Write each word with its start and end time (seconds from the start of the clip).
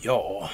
Ja. 0.00 0.50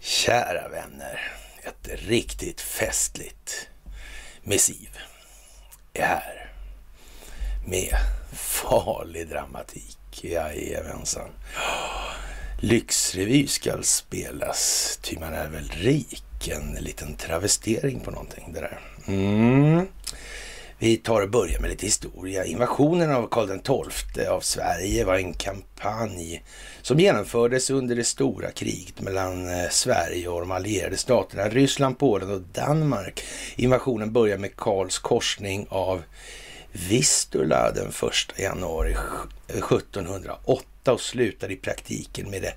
Kära 0.00 0.68
vänner. 0.68 1.32
Ett 1.62 1.88
riktigt 2.08 2.60
festligt 2.60 3.68
missiv 4.42 4.98
är 5.92 6.02
här. 6.06 6.52
Med 7.66 7.96
farlig 8.32 9.28
dramatik. 9.28 10.24
Jajamensan. 10.24 11.30
Lyxrevy 12.60 13.46
ska 13.46 13.82
spelas, 13.82 14.98
ty 15.02 15.18
man 15.18 15.34
är 15.34 15.48
väl 15.48 15.68
rik. 15.68 16.48
En 16.48 16.74
liten 16.80 17.16
travestering 17.16 18.00
på 18.00 18.10
någonting 18.10 18.52
det 18.52 18.60
där. 18.60 18.89
Mm. 19.06 19.86
Vi 20.82 20.96
tar 20.96 21.22
och 21.22 21.30
börjar 21.30 21.60
med 21.60 21.70
lite 21.70 21.86
historia. 21.86 22.44
Invasionen 22.44 23.10
av 23.10 23.28
Karl 23.30 23.60
XII 24.14 24.26
av 24.26 24.40
Sverige 24.40 25.04
var 25.04 25.14
en 25.14 25.34
kampanj 25.34 26.42
som 26.82 26.98
genomfördes 27.00 27.70
under 27.70 27.96
det 27.96 28.04
stora 28.04 28.50
kriget 28.50 29.00
mellan 29.00 29.48
eh, 29.48 29.68
Sverige 29.70 30.28
och 30.28 30.40
de 30.40 30.50
allierade 30.50 30.96
staterna 30.96 31.48
Ryssland, 31.48 31.98
Polen 31.98 32.30
och 32.30 32.40
Danmark. 32.40 33.24
Invasionen 33.56 34.12
börjar 34.12 34.38
med 34.38 34.56
Karls 34.56 34.98
korsning 34.98 35.66
av 35.70 36.02
Vistula 36.72 37.72
den 37.72 37.88
1 37.88 38.38
januari 38.38 38.96
1708 39.48 40.92
och 40.92 41.00
slutar 41.00 41.50
i 41.50 41.56
praktiken 41.56 42.30
med 42.30 42.42
det 42.42 42.54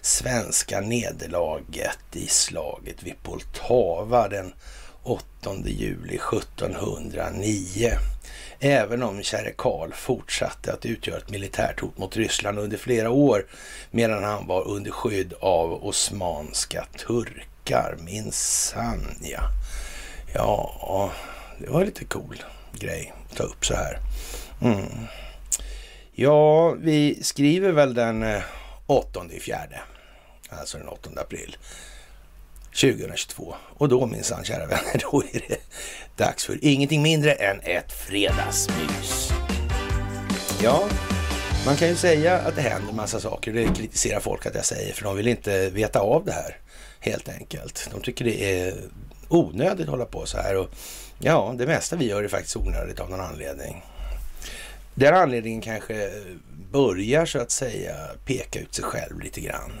svenska 0.00 0.80
nederlaget 0.80 1.98
i 2.12 2.26
slaget 2.26 3.02
vid 3.02 3.22
Poltava 3.22 4.28
den 4.28 4.52
8 5.06 5.54
juli 5.64 6.14
1709. 6.14 7.90
Även 8.60 9.02
om 9.02 9.22
käre 9.22 9.52
Karl 9.56 9.92
fortsatte 9.92 10.72
att 10.72 10.86
utgöra 10.86 11.18
ett 11.18 11.30
militärt 11.30 11.80
hot 11.80 11.98
mot 11.98 12.16
Ryssland 12.16 12.58
under 12.58 12.76
flera 12.76 13.10
år 13.10 13.46
medan 13.90 14.24
han 14.24 14.46
var 14.46 14.68
under 14.68 14.90
skydd 14.90 15.34
av 15.40 15.86
osmanska 15.86 16.86
turkar. 17.06 17.96
Minsann 18.04 19.16
ja. 19.20 19.40
Ja, 20.34 21.10
det 21.58 21.70
var 21.70 21.84
lite 21.84 22.04
cool 22.04 22.42
grej 22.72 23.14
att 23.30 23.36
ta 23.36 23.42
upp 23.42 23.66
så 23.66 23.74
här. 23.74 23.98
Mm. 24.62 25.06
Ja, 26.12 26.70
vi 26.70 27.22
skriver 27.22 27.72
väl 27.72 27.94
den 27.94 28.22
eh, 28.22 28.42
8 28.86 29.24
i 29.30 29.40
fjärde, 29.40 29.80
alltså 30.48 30.78
den 30.78 30.88
8 30.88 31.10
april 31.16 31.56
2022. 32.80 33.54
Och 33.76 33.88
då 33.88 34.06
minsann, 34.06 34.44
kära 34.44 34.66
vänner, 34.66 35.00
då 35.10 35.22
är 35.32 35.40
det 35.48 35.60
dags 36.16 36.44
för 36.44 36.58
ingenting 36.62 37.02
mindre 37.02 37.32
än 37.32 37.60
ett 37.62 37.92
fredagsmys. 37.92 39.32
Ja, 40.62 40.88
man 41.66 41.76
kan 41.76 41.88
ju 41.88 41.96
säga 41.96 42.38
att 42.38 42.56
det 42.56 42.62
händer 42.62 42.92
massa 42.92 43.20
saker. 43.20 43.52
Det 43.52 43.64
kritiserar 43.64 44.20
folk 44.20 44.46
att 44.46 44.54
jag 44.54 44.64
säger, 44.64 44.92
för 44.92 45.04
de 45.04 45.16
vill 45.16 45.28
inte 45.28 45.70
veta 45.70 46.00
av 46.00 46.24
det 46.24 46.32
här 46.32 46.56
helt 47.00 47.28
enkelt. 47.28 47.88
De 47.92 48.00
tycker 48.00 48.24
det 48.24 48.60
är 48.60 48.74
onödigt 49.28 49.84
att 49.84 49.90
hålla 49.90 50.04
på 50.04 50.26
så 50.26 50.38
här. 50.38 50.56
Och 50.56 50.70
ja, 51.18 51.54
det 51.58 51.66
mesta 51.66 51.96
vi 51.96 52.08
gör 52.08 52.24
är 52.24 52.28
faktiskt 52.28 52.56
onödigt 52.56 53.00
av 53.00 53.10
någon 53.10 53.20
anledning. 53.20 53.84
Den 54.94 55.14
anledningen 55.14 55.60
kanske 55.60 56.10
börjar 56.72 57.26
så 57.26 57.38
att 57.38 57.50
säga 57.50 57.94
peka 58.24 58.60
ut 58.60 58.74
sig 58.74 58.84
själv 58.84 59.20
lite 59.20 59.40
grann. 59.40 59.72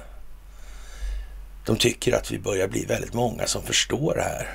De 1.66 1.76
tycker 1.76 2.12
att 2.12 2.30
vi 2.30 2.38
börjar 2.38 2.68
bli 2.68 2.84
väldigt 2.84 3.14
många 3.14 3.46
som 3.46 3.62
förstår 3.62 4.14
det 4.14 4.22
här. 4.22 4.48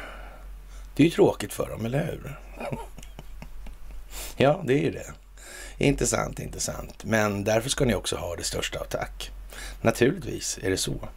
Det 0.95 1.04
är 1.04 1.06
ju 1.06 1.12
tråkigt 1.12 1.54
för 1.54 1.70
dem, 1.70 1.86
eller 1.86 2.06
hur? 2.06 2.40
ja, 4.38 4.62
det 4.66 4.73
är 4.73 4.84
ju 4.84 4.92
det. 4.92 5.14
Intressant, 5.78 6.39
intressant. 6.39 7.04
Men 7.04 7.44
därför 7.44 7.70
ska 7.70 7.86
ni 7.86 7.95
också 7.95 8.16
ha 8.16 8.36
det 8.36 8.44
största 8.44 8.80
av 8.80 8.86
tack. 8.86 9.32
Naturligtvis 9.82 10.60
är 10.61 10.70
det 10.70 10.77
så. 10.77 11.10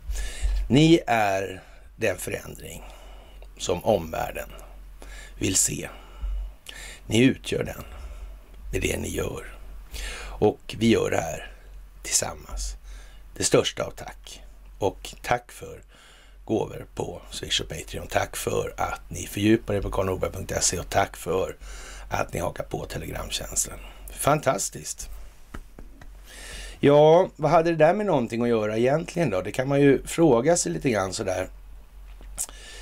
Ni 0.68 1.00
är 1.06 1.62
den 1.96 2.16
förändring 2.16 2.82
som 3.58 3.84
omvärlden 3.84 4.48
vill 5.38 5.56
se. 5.56 5.88
Ni 7.06 7.18
utgör 7.18 7.64
den 7.64 7.84
med 8.72 8.82
det 8.82 8.98
ni 8.98 9.08
gör. 9.08 9.58
Och 10.38 10.76
vi 10.78 10.88
gör 10.88 11.10
det 11.10 11.20
här 11.20 11.52
tillsammans. 12.02 12.76
Det 13.36 13.44
största 13.44 13.84
av 13.84 13.90
tack. 13.90 14.43
Och 14.84 15.14
tack 15.22 15.52
för 15.52 15.82
gåvor 16.44 16.86
på 16.94 17.20
Swish 17.30 17.60
och 17.60 17.68
Patreon. 17.68 18.06
Tack 18.06 18.36
för 18.36 18.74
att 18.76 19.00
ni 19.08 19.26
fördjupar 19.26 19.74
er 19.74 19.80
på 19.80 19.90
karlnorberg.se 19.90 20.78
och 20.78 20.88
tack 20.88 21.16
för 21.16 21.56
att 22.08 22.32
ni 22.32 22.40
hakar 22.40 22.64
på 22.64 22.84
Telegramtjänsten. 22.84 23.78
Fantastiskt! 24.10 25.08
Ja, 26.80 27.28
vad 27.36 27.50
hade 27.50 27.70
det 27.70 27.76
där 27.76 27.94
med 27.94 28.06
någonting 28.06 28.42
att 28.42 28.48
göra 28.48 28.76
egentligen 28.76 29.30
då? 29.30 29.40
Det 29.42 29.52
kan 29.52 29.68
man 29.68 29.80
ju 29.80 30.06
fråga 30.06 30.56
sig 30.56 30.72
lite 30.72 30.90
grann 30.90 31.12
sådär. 31.12 31.48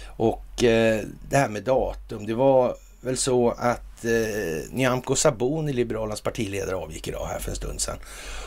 Och 0.07 0.65
eh, 0.65 1.01
det 1.31 1.37
här 1.37 1.49
med 1.49 1.63
datum, 1.63 2.27
det 2.27 2.35
var 2.35 2.77
väl 3.01 3.17
så 3.17 3.51
att 3.51 4.05
eh, 4.05 4.71
Nyamko 4.71 5.15
Sabuni, 5.15 5.73
Liberalernas 5.73 6.21
partiledare, 6.21 6.77
avgick 6.77 7.09
idag 7.09 7.27
här 7.27 7.39
för 7.39 7.51
en 7.51 7.57
stund 7.57 7.81
sedan. 7.81 7.99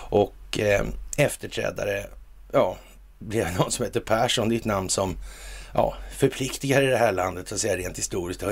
Och 0.10 0.60
eh, 0.60 0.86
efterträdare, 1.18 2.06
ja, 2.52 2.78
blev 3.20 3.58
någon 3.58 3.72
som 3.72 3.86
heter 3.86 4.00
Persson. 4.00 4.50
Det 4.50 4.56
är 4.56 4.58
ett 4.58 4.66
namn 4.66 4.90
som 4.90 5.18
ja, 5.74 5.96
förpliktigar 6.18 6.81
i 6.81 6.86
det 6.86 6.98
här 6.98 7.12
landet, 7.12 7.48
så 7.48 7.56
att 7.56 7.62
säga, 7.62 7.78
rent 7.78 7.98
historiskt. 7.98 8.44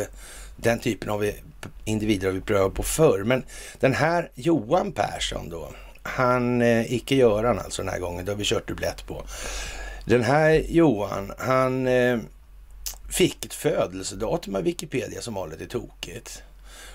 Den 0.56 0.79
typen 0.79 1.09
av 1.09 1.31
individer 1.85 2.28
har 2.28 2.34
vi 2.34 2.41
prövat 2.41 2.73
på 2.73 2.84
förr. 2.84 3.23
Men 3.23 3.44
den 3.79 3.94
här 3.94 4.31
Johan 4.35 4.91
Persson 4.91 5.50
då, 5.50 5.72
han, 6.03 6.62
eh, 6.62 6.94
icke-Göran 6.94 7.59
alltså 7.59 7.81
den 7.81 7.91
här 7.91 8.00
gången, 8.00 8.25
det 8.25 8.31
har 8.31 8.38
vi 8.38 8.46
kört 8.46 8.68
dubblett 8.68 9.07
på. 9.07 9.25
Den 10.06 10.23
här 10.23 10.66
Johan, 10.69 11.31
han 11.38 11.88
eh, 11.88 12.19
fick 13.09 13.46
ett 13.46 13.53
födelsedatum 13.53 14.56
av 14.56 14.63
Wikipedia 14.63 15.22
som 15.22 15.34
var 15.34 15.47
lite 15.47 15.68
tokigt. 15.68 16.44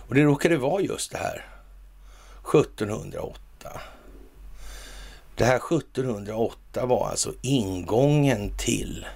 Och 0.09 0.15
det 0.15 0.23
råkade 0.23 0.57
vara 0.57 0.83
just 0.83 1.12
det 1.12 1.19
här, 1.19 1.47
1708. 2.55 3.81
Det 5.38 5.44
här 5.44 5.56
1708 5.56 6.87
var 6.87 7.09
alltså 7.09 7.32
ingången 7.43 8.50
till 8.56 9.06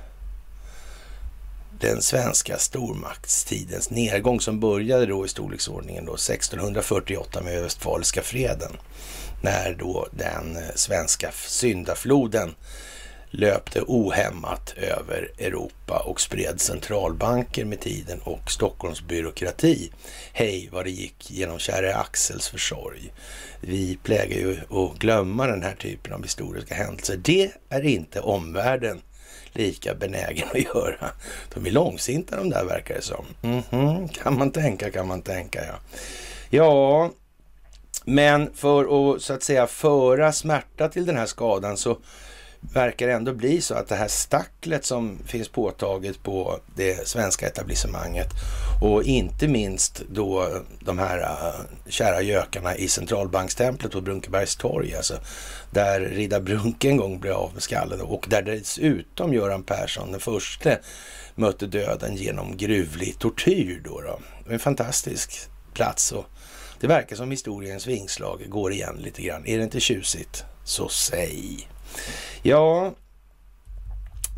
den 1.80 2.02
svenska 2.02 2.58
stormaktstidens 2.58 3.90
nedgång 3.90 4.40
som 4.40 4.60
började 4.60 5.06
då 5.06 5.24
i 5.24 5.28
storleksordningen 5.28 6.04
då 6.04 6.14
1648 6.14 7.42
med 7.42 7.64
Östfaliska 7.64 8.22
freden. 8.22 8.72
När 9.42 9.74
då 9.74 10.08
den 10.10 10.58
svenska 10.74 11.30
syndafloden 11.32 12.54
löpte 13.32 13.82
ohämmat 13.86 14.74
över 14.76 15.30
Europa 15.38 15.98
och 15.98 16.20
spred 16.20 16.60
centralbanker 16.60 17.64
med 17.64 17.80
tiden 17.80 18.20
och 18.24 18.50
Stockholms 18.50 19.02
byråkrati. 19.02 19.92
Hej 20.32 20.68
vad 20.72 20.84
det 20.84 20.90
gick 20.90 21.30
genom 21.30 21.58
käre 21.58 21.96
Axels 21.96 22.48
försorg. 22.48 23.12
Vi 23.60 23.98
plägar 24.02 24.36
ju 24.36 24.52
att 24.52 24.98
glömma 24.98 25.46
den 25.46 25.62
här 25.62 25.74
typen 25.74 26.12
av 26.12 26.22
historiska 26.22 26.74
händelser. 26.74 27.16
Det 27.16 27.50
är 27.68 27.84
inte 27.84 28.20
omvärlden 28.20 29.02
lika 29.52 29.94
benägen 29.94 30.48
att 30.52 30.74
göra. 30.74 31.10
De 31.54 31.66
är 31.66 31.70
långsinta 31.70 32.36
de 32.36 32.50
där 32.50 32.64
verkar 32.64 32.94
det 32.94 33.02
som. 33.02 33.24
Mm 33.42 33.62
-hmm. 33.62 34.08
Kan 34.08 34.38
man 34.38 34.50
tänka, 34.50 34.90
kan 34.90 35.08
man 35.08 35.22
tänka 35.22 35.64
ja. 35.64 35.74
Ja, 36.50 37.10
men 38.04 38.54
för 38.54 39.14
att 39.14 39.22
så 39.22 39.32
att 39.32 39.42
säga 39.42 39.66
föra 39.66 40.32
smärta 40.32 40.88
till 40.88 41.06
den 41.06 41.16
här 41.16 41.26
skadan 41.26 41.76
så 41.76 41.98
verkar 42.70 43.06
det 43.06 43.12
ändå 43.12 43.32
bli 43.32 43.60
så 43.60 43.74
att 43.74 43.88
det 43.88 43.96
här 43.96 44.08
stacklet 44.08 44.84
som 44.84 45.18
finns 45.26 45.48
påtaget 45.48 46.22
på 46.22 46.58
det 46.76 47.08
svenska 47.08 47.46
etablissemanget 47.46 48.28
och 48.82 49.02
inte 49.02 49.48
minst 49.48 50.02
då 50.10 50.48
de 50.80 50.98
här 50.98 51.20
äh, 51.20 51.90
kära 51.90 52.22
gökarna 52.22 52.76
i 52.76 52.88
centralbankstemplet 52.88 53.92
på 53.92 54.00
Brunkebergs 54.00 54.56
torg, 54.56 54.94
alltså 54.94 55.14
där 55.70 56.00
Rida 56.00 56.40
Brunke 56.40 56.88
en 56.88 56.96
gång 56.96 57.20
blev 57.20 57.34
av 57.34 57.50
med 57.54 57.62
skallen 57.62 58.00
och 58.00 58.26
där 58.28 58.42
dessutom 58.42 59.34
Göran 59.34 59.62
Persson 59.62 60.10
den 60.10 60.20
första 60.20 60.70
mötte 61.34 61.66
döden 61.66 62.16
genom 62.16 62.56
gruvlig 62.56 63.18
tortyr 63.18 63.80
då. 63.84 64.00
då. 64.00 64.20
En 64.52 64.58
fantastisk 64.58 65.48
plats 65.74 66.12
och 66.12 66.26
det 66.80 66.86
verkar 66.86 67.16
som 67.16 67.30
historiens 67.30 67.86
vingslag 67.86 68.44
går 68.48 68.72
igen 68.72 68.96
lite 68.98 69.22
grann. 69.22 69.46
Är 69.46 69.58
det 69.58 69.64
inte 69.64 69.80
tjusigt? 69.80 70.44
Så 70.64 70.88
säg! 70.88 71.71
Ja, 72.42 72.92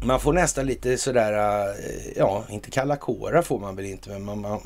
man 0.04 0.20
får 0.20 0.32
nästan 0.32 0.66
lite 0.66 0.98
sådär, 0.98 1.68
eh, 1.68 2.12
ja, 2.16 2.44
inte 2.50 2.70
kalla 2.70 2.96
kåra 2.96 3.42
får 3.42 3.58
man 3.58 3.76
väl 3.76 3.84
inte, 3.84 4.10
men 4.10 4.24
man, 4.24 4.40
man 4.40 4.60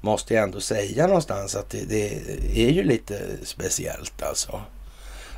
måste 0.00 0.34
ju 0.34 0.40
ändå 0.40 0.60
säga 0.60 1.06
någonstans 1.06 1.56
att 1.56 1.70
det, 1.70 1.84
det, 1.88 2.12
är 2.54 2.70
ju 2.70 2.82
lite 2.82 3.20
speciellt 3.42 4.22
alltså. 4.22 4.60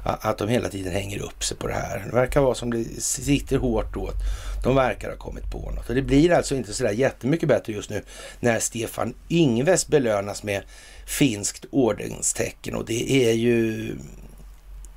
att 0.02 0.38
de 0.38 0.48
hela 0.48 0.68
tiden 0.68 0.92
hänger 0.92 1.22
upp 1.22 1.44
sig 1.44 1.56
på 1.56 1.66
det 1.66 1.74
här. 1.74 2.04
Det 2.06 2.16
verkar 2.16 2.40
vara 2.40 2.54
som 2.54 2.70
det 2.70 2.84
sitter 3.02 3.58
hårt 3.58 3.96
åt. 3.96 4.16
De 4.64 4.74
verkar 4.74 5.10
ha 5.10 5.16
kommit 5.16 5.50
på 5.50 5.70
något. 5.70 5.88
Och 5.88 5.94
det 5.94 6.02
blir 6.02 6.32
alltså 6.32 6.54
inte 6.54 6.74
sådär 6.74 6.92
jättemycket 6.92 7.48
bättre 7.48 7.72
just 7.72 7.90
nu 7.90 8.02
när 8.40 8.60
Stefan 8.60 9.14
Ingves 9.28 9.86
belönas 9.86 10.42
med 10.42 10.62
finskt 11.06 11.64
ordenstecken. 11.70 12.74
Och 12.74 12.84
det 12.84 13.12
är 13.12 13.32
ju 13.32 13.94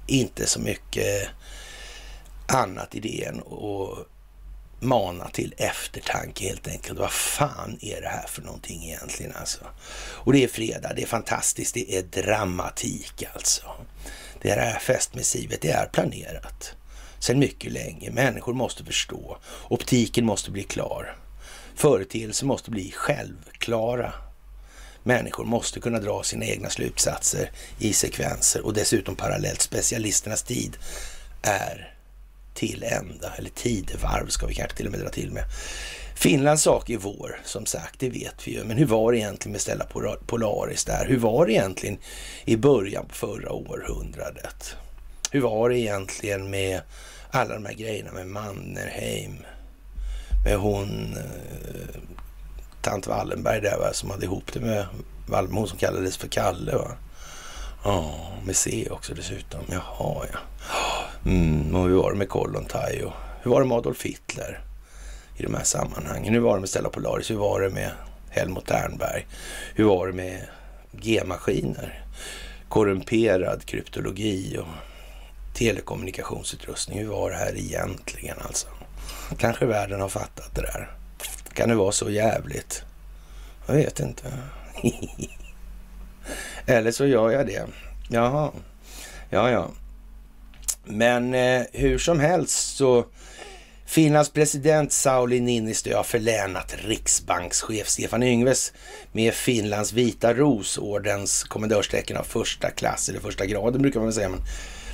inte 0.07 0.47
så 0.47 0.59
mycket 0.59 1.27
annat 2.53 2.95
i 2.95 2.99
DN 2.99 3.39
och 3.39 3.97
mana 4.79 5.29
till 5.29 5.53
eftertanke 5.57 6.47
helt 6.47 6.67
enkelt. 6.67 6.99
Vad 6.99 7.11
fan 7.11 7.77
är 7.81 8.01
det 8.01 8.07
här 8.07 8.27
för 8.27 8.41
någonting 8.41 8.83
egentligen 8.83 9.33
alltså? 9.35 9.65
Och 9.95 10.33
det 10.33 10.43
är 10.43 10.47
fredag, 10.47 10.93
det 10.95 11.01
är 11.01 11.07
fantastiskt, 11.07 11.73
det 11.73 11.97
är 11.97 12.03
dramatik 12.03 13.23
alltså. 13.33 13.63
Det 14.41 14.51
här 14.51 14.79
festmissivet, 14.79 15.61
det 15.61 15.71
är 15.71 15.85
planerat 15.85 16.73
sedan 17.19 17.39
mycket 17.39 17.71
länge. 17.71 18.11
Människor 18.11 18.53
måste 18.53 18.85
förstå. 18.85 19.37
Optiken 19.69 20.25
måste 20.25 20.51
bli 20.51 20.63
klar. 20.63 21.15
Företeelser 21.75 22.45
måste 22.45 22.71
bli 22.71 22.91
självklara. 22.91 24.13
Människor 25.03 25.45
måste 25.45 25.79
kunna 25.79 25.99
dra 25.99 26.23
sina 26.23 26.45
egna 26.45 26.69
slutsatser 26.69 27.51
i 27.79 27.93
sekvenser 27.93 28.65
och 28.65 28.73
dessutom 28.73 29.15
parallellt. 29.15 29.61
Specialisternas 29.61 30.43
tid 30.43 30.77
är 31.41 31.92
till 32.53 32.83
ända, 32.83 33.33
eller 33.37 33.49
tidevarv 33.49 34.27
ska 34.27 34.47
vi 34.47 34.53
kanske 34.53 34.77
till 34.77 34.85
och 34.85 34.91
med 34.91 35.01
dra 35.01 35.09
till 35.09 35.31
med. 35.31 35.43
Finlands 36.15 36.63
sak 36.63 36.89
är 36.89 36.97
vår, 36.97 37.39
som 37.43 37.65
sagt, 37.65 37.99
det 37.99 38.09
vet 38.09 38.47
vi 38.47 38.51
ju. 38.51 38.63
Men 38.63 38.77
hur 38.77 38.85
var 38.85 39.11
det 39.11 39.17
egentligen 39.17 39.51
med 39.51 39.61
Stella 39.61 39.85
Polaris 40.25 40.85
där? 40.85 41.05
Hur 41.07 41.17
var 41.17 41.45
det 41.45 41.51
egentligen 41.51 41.97
i 42.45 42.57
början 42.57 43.05
på 43.05 43.15
förra 43.15 43.51
århundradet? 43.51 44.75
Hur 45.31 45.41
var 45.41 45.69
det 45.69 45.79
egentligen 45.79 46.49
med 46.49 46.81
alla 47.31 47.53
de 47.53 47.65
här 47.65 47.73
grejerna 47.73 48.11
med 48.11 48.27
Mannerheim, 48.27 49.45
med 50.45 50.57
hon 50.57 51.17
eh, 51.17 52.01
tant 52.81 53.07
Wallenberg 53.07 53.61
där 53.61 53.77
va, 53.77 53.93
som 53.93 54.09
hade 54.09 54.25
ihop 54.25 54.53
det 54.53 54.59
med 54.59 54.85
Wallmo, 55.27 55.59
hon 55.59 55.67
som 55.67 55.77
kallades 55.77 56.17
för 56.17 56.27
Kalle 56.27 56.75
va? 56.75 56.91
Ja, 57.83 58.15
med 58.45 58.55
C 58.55 58.87
också 58.91 59.13
dessutom. 59.13 59.59
Jaha, 59.71 60.25
ja. 60.31 60.39
Mm, 61.25 61.75
och 61.75 61.87
hur 61.87 61.95
var 61.95 62.11
det 62.11 62.17
med 62.17 62.29
Kollontaj 62.29 63.03
och 63.03 63.13
hur 63.41 63.51
var 63.51 63.61
det 63.61 63.67
med 63.67 63.77
Adolf 63.77 64.03
Hitler 64.03 64.59
i 65.37 65.43
de 65.43 65.53
här 65.53 65.63
sammanhangen? 65.63 66.33
Hur 66.33 66.41
var 66.41 66.53
det 66.53 66.59
med 66.59 66.69
Stella 66.69 66.89
Polaris? 66.89 67.31
Hur 67.31 67.35
var 67.35 67.61
det 67.61 67.69
med 67.69 67.91
Helmut 68.29 68.65
Ternberg? 68.65 69.27
Hur 69.75 69.83
var 69.83 70.07
det 70.07 70.13
med 70.13 70.47
G-maskiner? 70.91 72.03
Korrumperad 72.69 73.65
kryptologi 73.65 74.57
och 74.57 74.67
telekommunikationsutrustning. 75.53 76.99
Hur 76.99 77.07
var 77.07 77.29
det 77.29 77.35
här 77.35 77.57
egentligen 77.57 78.37
alltså? 78.41 78.67
Kanske 79.37 79.65
världen 79.65 80.01
har 80.01 80.09
fattat 80.09 80.55
det 80.55 80.61
där. 80.61 80.91
Kan 81.53 81.69
det 81.69 81.75
vara 81.75 81.91
så 81.91 82.09
jävligt? 82.09 82.83
Jag 83.65 83.75
vet 83.75 83.99
inte. 83.99 84.33
Eller 86.65 86.91
så 86.91 87.05
gör 87.05 87.31
jag 87.31 87.47
det. 87.47 87.65
Jaha. 88.09 88.51
Ja, 89.29 89.51
ja. 89.51 89.71
Men 90.83 91.33
eh, 91.33 91.63
hur 91.71 91.97
som 91.97 92.19
helst 92.19 92.77
så 92.77 93.05
Finlands 93.85 94.29
president 94.29 94.91
Sauli 94.91 95.39
Niinistö 95.39 95.95
har 95.95 96.03
förlänat 96.03 96.75
riksbankschef 96.77 97.87
Stefan 97.87 98.23
Yngves 98.23 98.73
med 99.11 99.33
Finlands 99.33 99.93
vita 99.93 100.33
rosordens 100.33 101.43
kommendörstecken 101.43 102.17
av 102.17 102.23
första 102.23 102.69
klass, 102.69 103.09
eller 103.09 103.19
första 103.19 103.45
graden 103.45 103.81
brukar 103.81 103.99
man 103.99 104.07
väl 104.07 104.13
säga, 104.13 104.29
men 104.29 104.39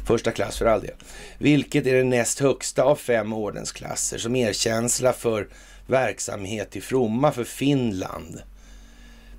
första 0.07 0.31
klass 0.31 0.57
för 0.57 0.65
all 0.65 0.81
del. 0.81 0.95
Vilket 1.37 1.87
är 1.87 1.95
den 1.95 2.09
näst 2.09 2.39
högsta 2.39 2.83
av 2.83 2.95
fem 2.95 3.33
ordensklasser 3.33 4.17
som 4.17 4.35
erkänsla 4.35 5.13
för 5.13 5.47
verksamhet 5.87 6.75
i 6.75 6.81
fromma 6.81 7.31
för 7.31 7.43
Finland. 7.43 8.41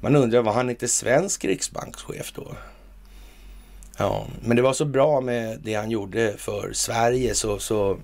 Man 0.01 0.17
undrar, 0.17 0.43
var 0.43 0.53
han 0.53 0.71
inte 0.71 0.89
svensk 0.89 1.45
riksbankschef 1.45 2.33
då? 2.33 2.57
Ja, 3.99 4.27
men 4.43 4.57
det 4.57 4.63
var 4.63 4.73
så 4.73 4.85
bra 4.85 5.21
med 5.21 5.61
det 5.63 5.75
han 5.75 5.91
gjorde 5.91 6.35
för 6.39 6.73
Sverige 6.73 7.35
så, 7.35 7.59
så 7.59 7.99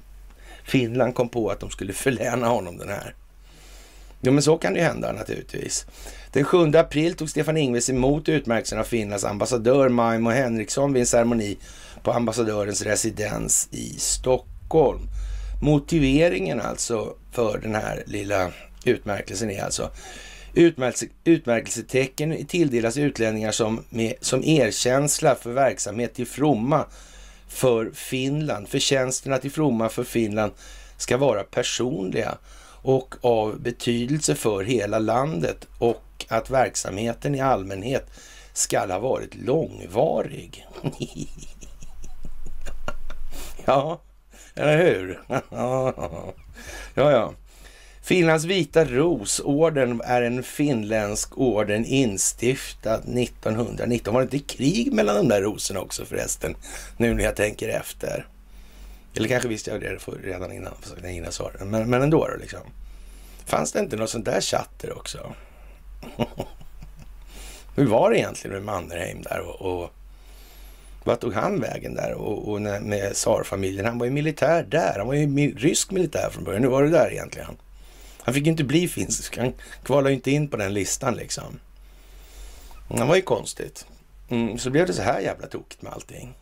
Finland 0.64 1.14
kom 1.14 1.28
på 1.28 1.50
att 1.50 1.60
de 1.60 1.70
skulle 1.70 1.92
förläna 1.92 2.48
honom 2.48 2.78
den 2.78 2.88
här. 2.88 3.14
Jo, 4.20 4.32
men 4.32 4.42
så 4.42 4.58
kan 4.58 4.72
det 4.72 4.78
ju 4.78 4.84
hända 4.84 5.12
naturligtvis. 5.12 5.86
Den 6.32 6.44
7 6.44 6.72
april 6.74 7.14
tog 7.14 7.30
Stefan 7.30 7.56
Ingves 7.56 7.90
emot 7.90 8.28
utmärkelsen 8.28 8.78
av 8.78 8.84
Finlands 8.84 9.24
ambassadör 9.24 9.88
Maimo 9.88 10.30
Henriksson 10.30 10.92
vid 10.92 11.00
en 11.00 11.06
ceremoni 11.06 11.58
på 12.02 12.12
ambassadörens 12.12 12.82
residens 12.82 13.68
i 13.70 13.94
Stockholm. 13.98 15.00
Motiveringen 15.62 16.60
alltså 16.60 17.14
för 17.32 17.58
den 17.58 17.74
här 17.74 18.02
lilla 18.06 18.50
utmärkelsen 18.84 19.50
är 19.50 19.64
alltså 19.64 19.90
Utmärkelse, 20.56 21.06
utmärkelsetecken 21.24 22.46
tilldelas 22.46 22.96
utlänningar 22.96 23.52
som, 23.52 23.84
med, 23.90 24.14
som 24.20 24.44
erkänsla 24.44 25.34
för 25.34 25.52
verksamhet 25.52 26.14
till 26.14 26.26
fromma 26.26 26.84
för 27.48 27.90
Finland. 27.94 28.68
Förtjänsterna 28.68 29.38
till 29.38 29.50
fromma 29.50 29.88
för 29.88 30.04
Finland 30.04 30.52
ska 30.96 31.16
vara 31.16 31.44
personliga 31.44 32.38
och 32.82 33.14
av 33.20 33.60
betydelse 33.60 34.34
för 34.34 34.64
hela 34.64 34.98
landet 34.98 35.66
och 35.78 36.26
att 36.28 36.50
verksamheten 36.50 37.34
i 37.34 37.40
allmänhet 37.40 38.10
ska 38.52 38.86
ha 38.86 38.98
varit 38.98 39.34
långvarig. 39.34 40.66
ja, 43.64 44.00
eller 44.54 44.76
hur? 44.76 45.20
ja, 45.50 45.92
ja. 46.94 47.34
Finlands 48.06 48.44
vita 48.44 48.84
rosorden 48.84 50.00
är 50.04 50.22
en 50.22 50.42
finländsk 50.42 51.38
orden 51.38 51.84
instiftad 51.84 52.94
1919. 52.94 54.14
Var 54.14 54.20
det 54.20 54.36
inte 54.36 54.54
krig 54.54 54.92
mellan 54.92 55.16
de 55.16 55.28
där 55.28 55.42
rosorna 55.42 55.80
också 55.80 56.04
förresten? 56.04 56.56
Nu 56.96 57.14
när 57.14 57.24
jag 57.24 57.36
tänker 57.36 57.68
efter. 57.68 58.26
Eller 59.14 59.28
kanske 59.28 59.48
visste 59.48 59.70
jag 59.70 59.80
det 59.80 59.98
redan 60.22 60.52
innan, 60.52 60.72
innan 60.98 61.24
jag 61.24 61.32
sa 61.32 61.50
det. 61.58 61.64
Men, 61.64 61.90
men 61.90 62.02
ändå 62.02 62.26
då 62.26 62.36
liksom. 62.40 62.60
Fanns 63.46 63.72
det 63.72 63.80
inte 63.80 63.96
något 63.96 64.10
sånt 64.10 64.24
där 64.24 64.40
chatter 64.40 64.98
också? 64.98 65.34
Hur 67.76 67.86
var 67.86 68.10
det 68.10 68.18
egentligen 68.18 68.54
med 68.56 68.64
Mannerheim 68.64 69.22
där 69.22 69.40
och, 69.40 69.82
och 69.82 69.90
vad 71.04 71.20
tog 71.20 71.32
han 71.32 71.60
vägen 71.60 71.94
där 71.94 72.12
och, 72.12 72.52
och 72.52 72.60
med 72.60 73.14
tsarfamiljen? 73.14 73.86
Han 73.86 73.98
var 73.98 74.06
ju 74.06 74.12
militär 74.12 74.62
där. 74.62 74.94
Han 74.98 75.06
var 75.06 75.14
ju 75.14 75.54
rysk 75.54 75.90
militär 75.90 76.30
från 76.30 76.44
början. 76.44 76.62
Hur 76.62 76.70
var 76.70 76.82
det 76.82 76.90
där 76.90 77.12
egentligen? 77.12 77.56
Han 78.26 78.34
fick 78.34 78.46
ju 78.46 78.50
inte 78.50 78.64
bli 78.64 78.88
finsk. 78.88 79.38
Han 79.38 79.52
kvalade 79.82 80.10
ju 80.10 80.16
inte 80.16 80.30
in 80.30 80.48
på 80.48 80.56
den 80.56 80.74
listan 80.74 81.14
liksom. 81.14 81.44
Mm, 82.88 83.00
det 83.00 83.04
var 83.04 83.16
ju 83.16 83.22
konstigt. 83.22 83.86
Mm, 84.28 84.58
så 84.58 84.70
blev 84.70 84.86
det 84.86 84.92
så 84.92 85.02
här 85.02 85.20
jävla 85.20 85.46
tokigt 85.46 85.82
med 85.82 85.92
allting. 85.92 86.34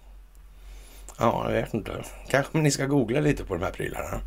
Ja, 1.18 1.44
jag 1.44 1.60
vet 1.60 1.74
inte. 1.74 2.04
Kanske 2.28 2.58
ni 2.58 2.70
ska 2.70 2.86
googla 2.86 3.20
lite 3.20 3.44
på 3.44 3.54
de 3.54 3.62
här 3.62 3.70
prylarna. 3.70 4.20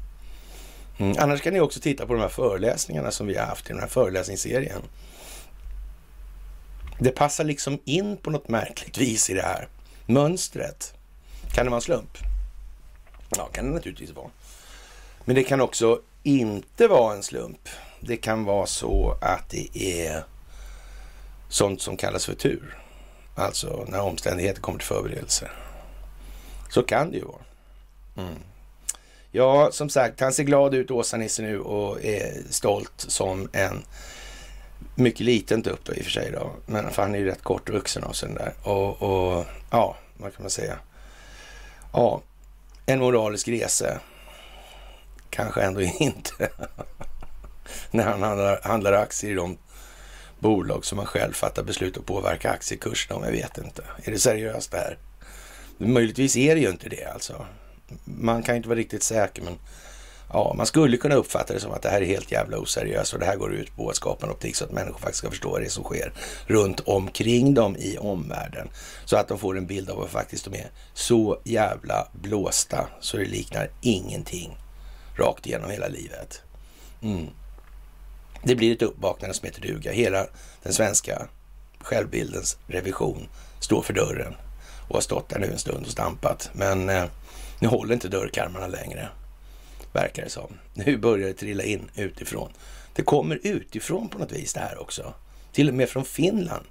Mm, 0.98 1.16
annars 1.20 1.42
kan 1.42 1.54
ni 1.54 1.60
också 1.60 1.80
titta 1.80 2.06
på 2.06 2.14
de 2.14 2.22
här 2.22 2.30
föreläsningarna 2.30 3.12
som 3.12 3.28
vi 3.28 3.38
har 3.38 3.46
haft 3.46 3.70
i 3.70 3.74
den 3.74 3.82
här 3.82 3.88
föreläsningsserien. 3.88 4.82
Det 7.00 7.12
passar 7.12 7.44
liksom 7.44 7.80
in 7.86 8.18
på 8.18 8.30
något 8.30 8.50
märkligt 8.50 8.98
vis 8.98 9.30
i 9.30 9.34
det 9.34 9.42
här 9.42 9.68
mönstret. 10.06 10.94
Kan 11.54 11.66
det 11.66 11.70
vara 11.70 11.78
en 11.78 11.82
slump? 11.82 12.18
Ja, 13.38 13.50
kan 13.54 13.66
det 13.66 13.72
naturligtvis 13.72 14.12
vara. 14.12 14.30
Men 15.26 15.36
det 15.36 15.44
kan 15.44 15.62
också 15.62 16.02
inte 16.28 16.88
vara 16.88 17.16
en 17.16 17.24
slump. 17.24 17.70
Det 18.00 18.18
kan 18.18 18.44
vara 18.44 18.66
så 18.66 19.18
att 19.22 19.50
det 19.50 19.78
är 19.78 20.24
sånt 21.50 21.82
som 21.82 21.98
kallas 21.98 22.26
för 22.26 22.36
tur. 22.36 22.78
Alltså 23.36 23.86
när 23.88 24.02
omständigheter 24.02 24.62
kommer 24.62 24.80
till 24.80 24.88
förberedelse. 24.88 25.50
Så 26.70 26.84
kan 26.84 27.12
det 27.12 27.18
ju 27.18 27.24
vara. 27.24 27.42
Mm. 28.18 28.40
Ja, 29.32 29.70
som 29.72 29.90
sagt, 29.90 30.20
han 30.20 30.34
ser 30.34 30.44
glad 30.44 30.74
ut, 30.74 30.92
Åsa-Nisse 30.92 31.42
nu 31.42 31.60
och 31.60 32.04
är 32.04 32.44
stolt 32.50 32.94
som 32.98 33.50
en 33.54 33.84
mycket 34.96 35.22
liten 35.22 35.64
tupp 35.64 35.90
i 35.90 36.02
och 36.02 36.04
för 36.04 36.12
sig 36.12 36.32
då. 36.32 36.52
Men 36.66 36.92
för 36.92 37.02
han 37.02 37.16
är 37.16 37.20
ju 37.20 37.26
rätt 37.26 37.44
kort 37.44 37.70
vuxen 37.70 38.04
och 38.04 38.16
sån 38.16 38.34
där. 38.34 38.54
Och, 38.64 39.02
och 39.02 39.46
ja, 39.72 39.96
vad 40.18 40.34
kan 40.34 40.44
man 40.44 40.50
säga? 40.50 40.80
Ja, 41.94 42.22
en 42.86 43.00
moralisk 43.00 43.48
resa 43.48 44.00
kanske 45.38 45.62
ändå 45.62 45.82
inte. 46.00 46.50
När 47.91 48.03
han 48.03 48.24
handlar, 48.24 48.62
handlar 48.63 48.94
aktier 48.94 49.32
i 49.32 49.36
de 49.36 49.58
bolag 50.39 50.86
som 50.86 50.98
han 50.98 51.08
själv 51.08 51.34
fattar 51.34 51.63
beslut 51.63 51.98
att 51.98 52.06
påverka 52.06 52.51
aktiekurserna 52.51 53.15
om, 53.15 53.24
jag 53.24 53.32
vet 53.32 53.58
inte. 53.58 53.84
Är 54.03 54.12
det 54.12 54.20
seriöst 54.20 54.72
det 54.72 54.77
här? 54.77 54.98
Möjligtvis 55.77 56.38
är 56.38 56.56
det 56.56 56.62
ju 56.62 56.70
inte 56.70 56.89
det 56.89 57.06
alltså. 57.06 57.46
Man 58.06 58.44
kan 58.44 58.56
inte 58.56 58.70
vara 58.70 58.79
riktigt 58.79 59.03
säker, 59.03 59.41
men 59.41 59.58
Ja, 60.34 60.53
man 60.58 60.65
skulle 60.65 60.98
kunna 60.98 61.15
uppfatta 61.15 61.53
det 61.53 61.60
som 61.60 61.72
att 61.72 61.82
det 61.82 61.89
här 61.89 62.01
är 62.01 62.06
helt 62.06 62.32
jävla 62.32 62.58
oseriöst 62.58 63.13
och 63.13 63.20
det 63.20 63.25
här 63.25 63.36
går 63.36 63.53
ut 63.53 63.75
på 63.75 63.89
att 63.89 63.96
skapa 63.96 64.25
en 64.25 64.32
optik 64.32 64.56
så 64.56 64.65
att 64.65 64.72
människor 64.72 65.00
faktiskt 65.00 65.17
ska 65.17 65.29
förstå 65.29 65.50
vad 65.50 65.62
det 65.62 65.65
är 65.65 65.70
som 65.70 65.84
sker 65.84 66.13
runt 66.48 66.79
omkring 66.79 67.53
dem 67.53 67.75
i 67.75 67.98
omvärlden. 67.98 68.67
Så 69.06 69.17
att 69.17 69.27
de 69.27 69.39
får 69.39 69.58
en 69.58 69.65
bild 69.67 69.89
av 69.89 70.01
att 70.01 70.10
faktiskt 70.10 70.46
de 70.46 70.53
är 70.53 70.70
så 70.94 71.41
jävla 71.44 72.08
blåsta 72.12 72.88
så 73.00 73.17
det 73.17 73.25
liknar 73.25 73.70
ingenting 73.82 74.58
rakt 75.20 75.46
igenom 75.46 75.72
hela 75.72 75.88
livet. 75.88 76.42
Mm. 77.02 77.28
Det 78.44 78.56
blir 78.56 78.74
ett 78.74 78.82
uppvaknande 78.82 79.36
som 79.36 79.46
heter 79.46 79.62
duga. 79.62 79.92
Hela 79.92 80.28
den 80.64 80.74
svenska 80.74 81.28
självbildens 81.80 82.58
revision 82.68 83.28
står 83.60 83.82
för 83.82 83.94
dörren 83.94 84.36
och 84.88 84.96
har 84.96 85.02
stått 85.02 85.30
där 85.30 85.40
nu 85.40 85.48
en 85.48 85.60
stund 85.60 85.86
och 85.86 85.92
stampat. 85.92 86.50
Men 86.54 86.90
eh, 86.90 87.06
nu 87.60 87.68
håller 87.68 87.94
inte 87.94 88.08
dörrkarmarna 88.08 88.68
längre, 88.68 89.10
verkar 89.94 90.24
det 90.24 90.30
som. 90.30 90.54
Nu 90.74 90.98
börjar 90.98 91.28
det 91.28 91.34
trilla 91.34 91.64
in 91.64 91.90
utifrån. 91.96 92.52
Det 92.96 93.02
kommer 93.02 93.40
utifrån 93.44 94.10
på 94.10 94.20
något 94.20 94.32
vis 94.32 94.54
det 94.54 94.60
här 94.60 94.82
också. 94.82 95.14
Till 95.52 95.70
och 95.70 95.76
med 95.76 95.90
från 95.90 96.06
Finland. 96.06 96.66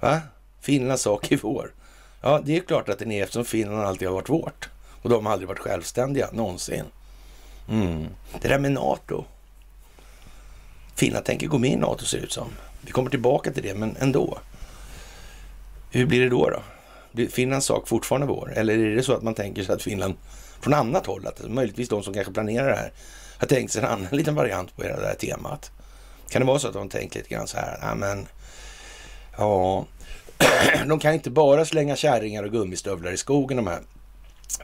Va? 0.00 0.20
Finlands 0.60 1.02
sak 1.02 1.32
i 1.32 1.36
vår. 1.36 1.74
Ja, 2.20 2.40
det 2.44 2.56
är 2.56 2.60
klart 2.60 2.88
att 2.88 2.98
den 2.98 3.12
är 3.12 3.22
eftersom 3.22 3.44
Finland 3.44 3.82
alltid 3.82 4.08
har 4.08 4.14
varit 4.14 4.28
vårt. 4.28 4.68
Och 5.02 5.10
de 5.10 5.26
har 5.26 5.32
aldrig 5.32 5.48
varit 5.48 5.58
självständiga 5.58 6.28
någonsin. 6.32 6.84
Mm. 7.68 8.06
Det 8.40 8.48
där 8.48 8.58
med 8.58 8.72
NATO. 8.72 9.24
Finland 10.94 11.24
tänker 11.24 11.46
gå 11.46 11.58
med 11.58 11.70
i 11.70 11.76
NATO 11.76 12.04
ser 12.04 12.18
det 12.18 12.24
ut 12.24 12.32
som. 12.32 12.48
Vi 12.80 12.90
kommer 12.90 13.10
tillbaka 13.10 13.52
till 13.52 13.62
det, 13.62 13.74
men 13.74 13.96
ändå. 13.96 14.38
Hur 15.90 16.06
blir 16.06 16.20
det 16.20 16.28
då? 16.28 16.50
då? 16.50 16.62
Blir 17.12 17.28
Finlands 17.28 17.66
sak 17.66 17.88
fortfarande 17.88 18.26
vår? 18.26 18.52
Eller 18.56 18.78
är 18.78 18.96
det 18.96 19.02
så 19.02 19.12
att 19.12 19.22
man 19.22 19.34
tänker 19.34 19.62
sig 19.62 19.74
att 19.74 19.82
Finland 19.82 20.14
från 20.60 20.74
annat 20.74 21.06
håll, 21.06 21.26
att 21.26 21.50
möjligtvis 21.50 21.88
de 21.88 22.02
som 22.02 22.14
kanske 22.14 22.32
planerar 22.32 22.68
det 22.68 22.76
här, 22.76 22.92
har 23.38 23.46
tänkt 23.46 23.72
sig 23.72 23.82
en 23.82 23.88
annan 23.88 24.08
liten 24.16 24.34
variant 24.34 24.76
på 24.76 24.82
hela 24.82 25.00
det 25.00 25.06
här 25.06 25.14
temat? 25.14 25.70
Kan 26.28 26.42
det 26.42 26.46
vara 26.46 26.58
så 26.58 26.68
att 26.68 26.74
de 26.74 26.88
tänkt 26.88 27.14
lite 27.14 27.28
grann 27.28 27.46
så 27.46 27.56
här, 27.56 27.78
ja 27.82 27.94
men, 27.94 28.26
ja, 29.38 29.86
de 30.86 30.98
kan 30.98 31.14
inte 31.14 31.30
bara 31.30 31.64
slänga 31.64 31.96
kärringar 31.96 32.42
och 32.42 32.52
gummistövlar 32.52 33.12
i 33.12 33.16
skogen 33.16 33.56
de 33.56 33.66
här 33.66 33.80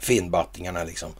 finnbattingarna 0.00 0.84
liksom. 0.84 1.10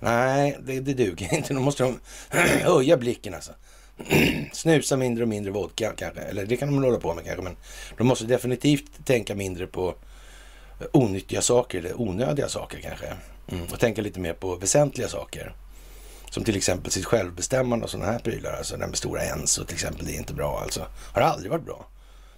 Nej, 0.00 0.58
det, 0.62 0.80
det 0.80 0.94
duger 0.94 1.34
inte. 1.34 1.54
Då 1.54 1.60
måste 1.60 1.82
de 1.82 2.00
höja 2.62 2.96
blicken 2.96 3.34
alltså. 3.34 3.52
Snusa 4.52 4.96
mindre 4.96 5.22
och 5.22 5.28
mindre 5.28 5.52
vodka 5.52 5.92
kanske. 5.96 6.20
Eller 6.20 6.46
det 6.46 6.56
kan 6.56 6.68
de 6.68 6.84
hålla 6.84 6.98
på 6.98 7.14
med 7.14 7.24
kanske. 7.24 7.42
Men 7.42 7.56
de 7.96 8.06
måste 8.06 8.24
definitivt 8.24 9.04
tänka 9.04 9.34
mindre 9.34 9.66
på 9.66 9.94
eh, 10.80 10.86
onyttiga 10.92 11.42
saker 11.42 11.78
eller 11.78 12.00
onödiga 12.00 12.48
saker 12.48 12.80
kanske. 12.80 13.06
Mm. 13.48 13.64
Och 13.72 13.80
tänka 13.80 14.02
lite 14.02 14.20
mer 14.20 14.32
på 14.32 14.56
väsentliga 14.56 15.08
saker. 15.08 15.54
Som 16.30 16.44
till 16.44 16.56
exempel 16.56 16.90
sitt 16.90 17.04
självbestämmande 17.04 17.84
och 17.84 17.90
sådana 17.90 18.12
här 18.12 18.18
prylar. 18.18 18.52
Alltså 18.52 18.76
den 18.76 18.88
med 18.88 18.98
stora 18.98 19.24
ens 19.24 19.58
och 19.58 19.66
till 19.66 19.74
exempel, 19.74 20.06
det 20.06 20.14
är 20.14 20.18
inte 20.18 20.34
bra 20.34 20.60
alltså. 20.62 20.86
Har 21.12 21.22
aldrig 21.22 21.50
varit 21.50 21.64
bra. 21.64 21.86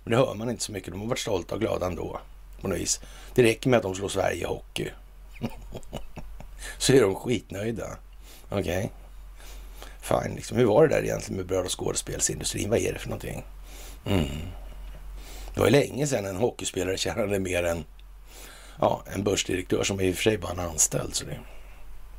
Men 0.04 0.10
det 0.10 0.16
hör 0.16 0.34
man 0.34 0.50
inte 0.50 0.62
så 0.62 0.72
mycket. 0.72 0.90
De 0.90 1.00
har 1.00 1.08
varit 1.08 1.18
stolta 1.18 1.54
och 1.54 1.60
glada 1.60 1.86
ändå. 1.86 2.20
På 2.60 2.68
något 2.68 2.78
vis. 2.78 3.00
Det 3.34 3.42
räcker 3.42 3.70
med 3.70 3.76
att 3.76 3.82
de 3.82 3.94
slår 3.94 4.08
Sverige 4.08 4.40
i 4.40 4.44
hockey. 4.44 4.90
så 6.78 6.92
är 6.92 7.00
de 7.00 7.14
skitnöjda. 7.14 7.98
Okej. 8.48 8.60
Okay. 8.60 8.88
Fine, 10.00 10.34
liksom. 10.34 10.56
Hur 10.56 10.64
var 10.64 10.88
det 10.88 10.94
där 10.94 11.02
egentligen 11.02 11.36
med 11.36 11.46
bröd 11.46 11.64
och 11.64 11.78
skådespelsindustrin? 11.78 12.70
Vad 12.70 12.78
är 12.78 12.92
det 12.92 12.98
för 12.98 13.08
någonting? 13.08 13.44
Mm. 14.06 14.26
Det 15.54 15.60
var 15.60 15.66
ju 15.66 15.72
länge 15.72 16.06
sedan 16.06 16.26
en 16.26 16.36
hockeyspelare 16.36 16.96
tjänade 16.96 17.38
mer 17.38 17.62
än 17.62 17.84
ja, 18.80 19.02
en 19.14 19.24
börsdirektör 19.24 19.84
som 19.84 20.00
i 20.00 20.12
och 20.12 20.14
för 20.14 20.22
sig 20.22 20.38
bara 20.38 20.52
en 20.52 20.60
anställd. 20.60 21.14
Så 21.14 21.24
det, 21.24 21.38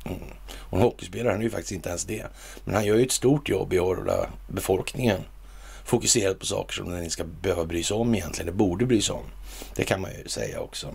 mm. 0.04 0.20
Och 0.54 0.78
en 0.78 0.84
hockeyspelare, 0.84 1.32
han 1.32 1.40
är 1.40 1.44
ju 1.44 1.50
faktiskt 1.50 1.72
inte 1.72 1.88
ens 1.88 2.04
det. 2.04 2.26
Men 2.64 2.74
han 2.74 2.84
gör 2.84 2.96
ju 2.96 3.02
ett 3.02 3.12
stort 3.12 3.48
jobb 3.48 3.72
i 3.72 3.78
att 3.78 3.84
hålla 3.84 4.30
befolkningen 4.48 5.20
fokuserad 5.84 6.38
på 6.38 6.46
saker 6.46 6.74
som 6.74 6.90
den 6.90 6.98
inte 6.98 7.10
ska 7.10 7.24
behöva 7.24 7.64
bry 7.64 7.82
sig 7.82 7.96
om 7.96 8.14
egentligen. 8.14 8.46
Det 8.46 8.52
borde 8.52 8.86
bry 8.86 9.02
sig 9.02 9.14
om. 9.14 9.24
Det 9.74 9.84
kan 9.84 10.00
man 10.00 10.10
ju 10.10 10.28
säga 10.28 10.60
också. 10.60 10.94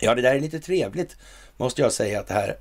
Ja, 0.00 0.14
det 0.14 0.22
där 0.22 0.34
är 0.34 0.40
lite 0.40 0.60
trevligt 0.60 1.16
måste 1.60 1.82
jag 1.82 1.92
säga 1.92 2.20
att 2.20 2.26
det 2.26 2.34
här 2.34 2.56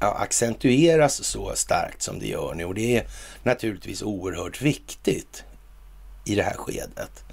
ja, 0.00 0.14
accentueras 0.14 1.24
så 1.24 1.52
starkt 1.54 2.02
som 2.02 2.18
det 2.18 2.26
gör 2.26 2.54
nu. 2.54 2.64
Och 2.64 2.74
det 2.74 2.96
är 2.96 3.06
naturligtvis 3.42 4.02
oerhört 4.02 4.62
viktigt 4.62 5.44
i 6.26 6.34
det 6.34 6.42
här 6.42 6.56
skedet. 6.56 7.24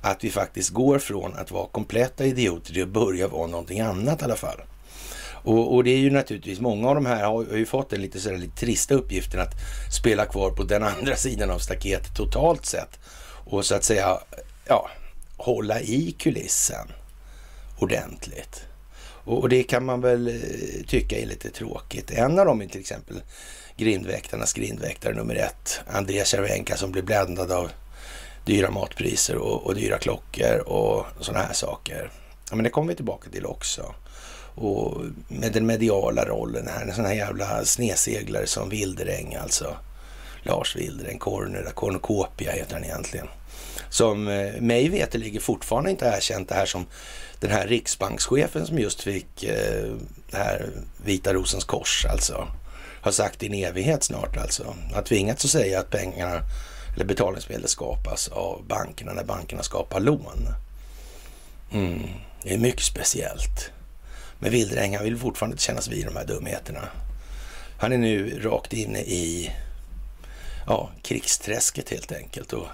Att 0.00 0.24
vi 0.24 0.30
faktiskt 0.30 0.70
går 0.70 0.98
från 0.98 1.34
att 1.34 1.50
vara 1.50 1.66
kompletta 1.66 2.24
idioter 2.24 2.72
till 2.72 2.82
att 2.82 2.88
börja 2.88 3.28
vara 3.28 3.46
någonting 3.46 3.80
annat 3.80 4.22
i 4.22 4.24
alla 4.24 4.36
fall. 4.36 4.60
Och, 5.42 5.74
och, 5.74 5.84
det 5.84 5.90
är 5.90 5.98
ju 5.98 6.10
naturligtvis, 6.10 6.60
många 6.60 6.88
av 6.88 6.94
de 6.94 7.06
här 7.06 7.24
har 7.24 7.56
ju 7.56 7.66
fått 7.66 7.90
den 7.90 8.02
lite, 8.02 8.20
sådär, 8.20 8.38
lite 8.38 8.56
trista 8.56 8.94
uppgiften 8.94 9.40
att 9.40 9.54
spela 9.92 10.26
kvar 10.26 10.50
på 10.50 10.62
den 10.62 10.82
andra 10.82 11.16
sidan 11.16 11.50
av 11.50 11.58
staketet 11.58 12.16
totalt 12.16 12.66
sett. 12.66 12.98
Och 13.44 13.64
så 13.64 13.74
att 13.74 13.84
säga, 13.84 14.18
ja, 14.66 14.90
hålla 15.36 15.80
i 15.80 16.14
kulissen 16.18 16.92
ordentligt. 17.78 18.69
Och, 19.24 19.38
och 19.38 19.48
det 19.48 19.62
kan 19.62 19.84
man 19.84 20.00
väl 20.00 20.28
eh, 20.28 20.86
tycka 20.86 21.18
är 21.18 21.26
lite 21.26 21.50
tråkigt. 21.50 22.10
En 22.10 22.38
av 22.38 22.46
dem 22.46 22.62
är 22.62 22.66
till 22.66 22.80
exempel 22.80 23.22
grindväktarnas 23.76 24.52
grindväktare 24.52 25.14
nummer 25.14 25.34
ett, 25.34 25.80
Andreas 25.86 26.28
Cervenka 26.28 26.76
som 26.76 26.92
blir 26.92 27.02
bländad 27.02 27.52
av 27.52 27.70
dyra 28.46 28.70
matpriser 28.70 29.36
och, 29.36 29.66
och 29.66 29.74
dyra 29.74 29.98
klockor 29.98 30.58
och 30.58 31.06
sådana 31.20 31.44
här 31.44 31.52
saker. 31.52 32.10
Ja, 32.50 32.56
men 32.56 32.64
det 32.64 32.70
kommer 32.70 32.88
vi 32.88 32.94
tillbaka 32.94 33.30
till 33.30 33.46
också. 33.46 33.94
Och 34.54 35.00
med 35.28 35.52
den 35.52 35.66
mediala 35.66 36.24
rollen 36.24 36.68
här, 36.68 36.86
en 36.86 36.94
sån 36.94 37.04
här 37.04 37.14
jävla 37.14 37.64
sneseglare 37.64 38.46
som 38.46 38.68
Wilderäng 38.68 39.34
alltså. 39.34 39.76
Lars 40.42 40.76
Wilderäng, 40.76 41.18
Corner, 41.18 41.70
Cornucopia 41.74 42.52
heter 42.52 42.74
han 42.74 42.84
egentligen. 42.84 43.26
Som 43.90 44.28
eh, 44.28 44.60
mig 44.60 44.88
veterligen 44.88 45.40
fortfarande 45.40 45.90
inte 45.90 46.06
erkänt 46.06 46.48
det 46.48 46.54
här 46.54 46.66
som 46.66 46.86
den 47.40 47.50
här 47.50 47.66
riksbankschefen 47.66 48.66
som 48.66 48.78
just 48.78 49.02
fick 49.02 49.44
eh, 49.44 49.94
det 50.30 50.36
här 50.36 50.70
Vita 51.04 51.34
Rosens 51.34 51.64
kors 51.64 52.06
alltså. 52.10 52.48
Har 53.02 53.12
sagt 53.12 53.42
i 53.42 53.46
en 53.46 53.54
evighet 53.54 54.04
snart 54.04 54.36
alltså. 54.36 54.74
Har 54.94 55.02
tvingats 55.02 55.44
att 55.44 55.50
säga 55.50 55.80
att 55.80 55.90
pengarna 55.90 56.42
eller 56.94 57.04
betalningsmedel 57.04 57.68
skapas 57.68 58.28
av 58.28 58.64
bankerna 58.66 59.12
när 59.12 59.24
bankerna 59.24 59.62
skapar 59.62 60.00
lån. 60.00 60.48
Mm. 61.72 62.02
Det 62.42 62.54
är 62.54 62.58
mycket 62.58 62.82
speciellt. 62.82 63.70
Men 64.38 64.50
Wildräng, 64.50 64.96
han 64.96 65.04
vill 65.04 65.18
fortfarande 65.18 65.54
inte 65.54 65.62
kännas 65.62 65.88
vid 65.88 66.06
de 66.06 66.16
här 66.16 66.26
dumheterna. 66.26 66.88
Han 67.78 67.92
är 67.92 67.98
nu 67.98 68.40
rakt 68.40 68.72
inne 68.72 69.00
i 69.00 69.52
ja, 70.66 70.90
krigsträsket 71.02 71.90
helt 71.90 72.12
enkelt. 72.12 72.52
Och 72.52 72.66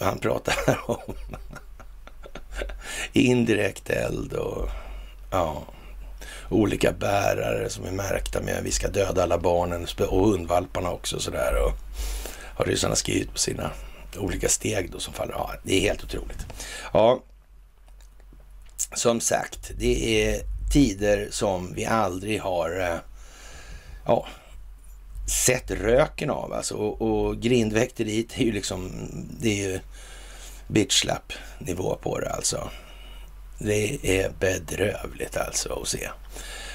han 0.00 0.18
pratar 0.18 0.80
om 0.90 1.14
indirekt 3.12 3.90
eld 3.90 4.32
och 4.32 4.68
ja, 5.30 5.62
olika 6.50 6.92
bärare 6.92 7.70
som 7.70 7.84
är 7.84 7.92
märkta 7.92 8.40
med 8.40 8.60
vi 8.62 8.70
ska 8.70 8.88
döda 8.88 9.22
alla 9.22 9.38
barnen 9.38 9.86
och 10.08 10.28
hundvalparna 10.28 10.90
också 10.90 11.20
sådär. 11.20 11.52
Och 11.66 11.72
har 12.56 12.64
ryssarna 12.64 12.94
skrivit 12.94 13.32
på 13.32 13.38
sina 13.38 13.70
olika 14.16 14.48
steg 14.48 14.92
då 14.92 14.98
som 14.98 15.14
faller. 15.14 15.32
Ja, 15.32 15.50
det 15.62 15.76
är 15.76 15.80
helt 15.80 16.04
otroligt. 16.04 16.46
Ja, 16.92 17.22
som 18.94 19.20
sagt, 19.20 19.70
det 19.78 20.24
är 20.24 20.40
tider 20.72 21.28
som 21.30 21.74
vi 21.74 21.84
aldrig 21.84 22.40
har 22.40 22.80
eh, 22.80 22.98
ja, 24.06 24.26
sett 25.46 25.70
röken 25.70 26.30
av. 26.30 26.52
Alltså, 26.52 26.74
och, 26.74 27.02
och 27.02 27.40
grindväkteriet 27.40 28.38
är 28.38 28.44
ju 28.44 28.52
liksom, 28.52 28.90
det 29.40 29.48
är 29.48 29.68
ju 29.68 29.80
bitchlap 30.68 31.32
nivå 31.58 31.98
på 32.02 32.20
det 32.20 32.30
alltså. 32.30 32.70
Det 33.58 34.20
är 34.20 34.30
bedrövligt 34.40 35.36
alltså 35.36 35.80
att 35.82 35.88
se. 35.88 36.08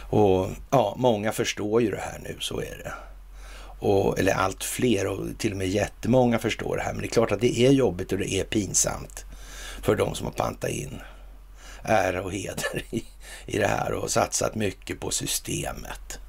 Och 0.10 0.50
ja, 0.70 0.96
många 0.98 1.32
förstår 1.32 1.82
ju 1.82 1.92
det 1.92 2.02
här 2.02 2.20
nu, 2.24 2.38
så 2.40 2.60
är 2.60 2.82
det. 2.84 2.94
Och, 3.80 4.20
eller 4.20 4.34
allt 4.34 4.64
fler 4.64 5.08
och 5.08 5.38
till 5.38 5.52
och 5.52 5.58
med 5.58 5.68
jättemånga 5.68 6.40
förstår 6.40 6.78
det 6.78 6.84
här. 6.84 6.94
Men 6.94 7.02
det 7.02 7.08
är 7.08 7.12
klart 7.12 7.32
att 7.32 7.42
det 7.42 7.60
är 7.60 7.72
jobbigt 7.72 8.12
och 8.12 8.18
det 8.18 8.34
är 8.34 8.44
pinsamt 8.44 9.26
för 9.82 9.96
de 9.96 10.16
som 10.16 10.26
har 10.26 10.34
pantat 10.34 10.70
in 10.70 11.02
ära 11.84 12.24
och 12.24 12.34
heder 12.34 12.84
i, 12.90 13.04
i 13.46 13.58
det 13.58 13.68
här 13.68 13.94
och 13.94 14.12
satsat 14.12 14.56
mycket 14.56 15.00
på 15.00 15.12
systemet. 15.12 16.20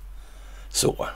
Så. 0.70 1.08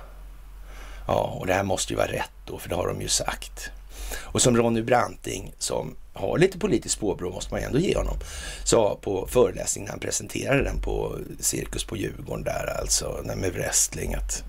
Ja, 1.07 1.37
och 1.41 1.47
det 1.47 1.55
här 1.55 1.63
måste 1.63 1.93
ju 1.93 1.97
vara 1.97 2.13
rätt 2.13 2.31
då, 2.47 2.59
för 2.59 2.69
det 2.69 2.75
har 2.75 2.89
de 2.89 3.01
ju 3.03 3.09
sagt. 3.09 3.71
Och 4.17 4.43
som 4.43 4.57
Ronny 4.57 4.83
Branting, 4.83 5.55
som 5.59 5.97
har 6.15 6.39
lite 6.39 6.59
politiskt 6.59 7.01
påbrå, 7.01 7.31
måste 7.31 7.55
man 7.55 7.61
ju 7.61 7.67
ändå 7.67 7.79
ge 7.79 7.97
honom, 7.97 8.17
sa 8.65 8.99
på 9.03 9.27
föreläsningen 9.31 9.87
när 9.87 9.93
han 9.93 10.01
presenterade 10.01 10.63
den 10.63 10.81
på 10.81 11.19
Cirkus 11.41 11.85
på 11.85 11.97
Djurgården 11.97 12.45
där 12.45 12.77
alltså, 12.81 13.21
med 13.37 13.53
wrestling, 13.53 14.15
att 14.15 14.45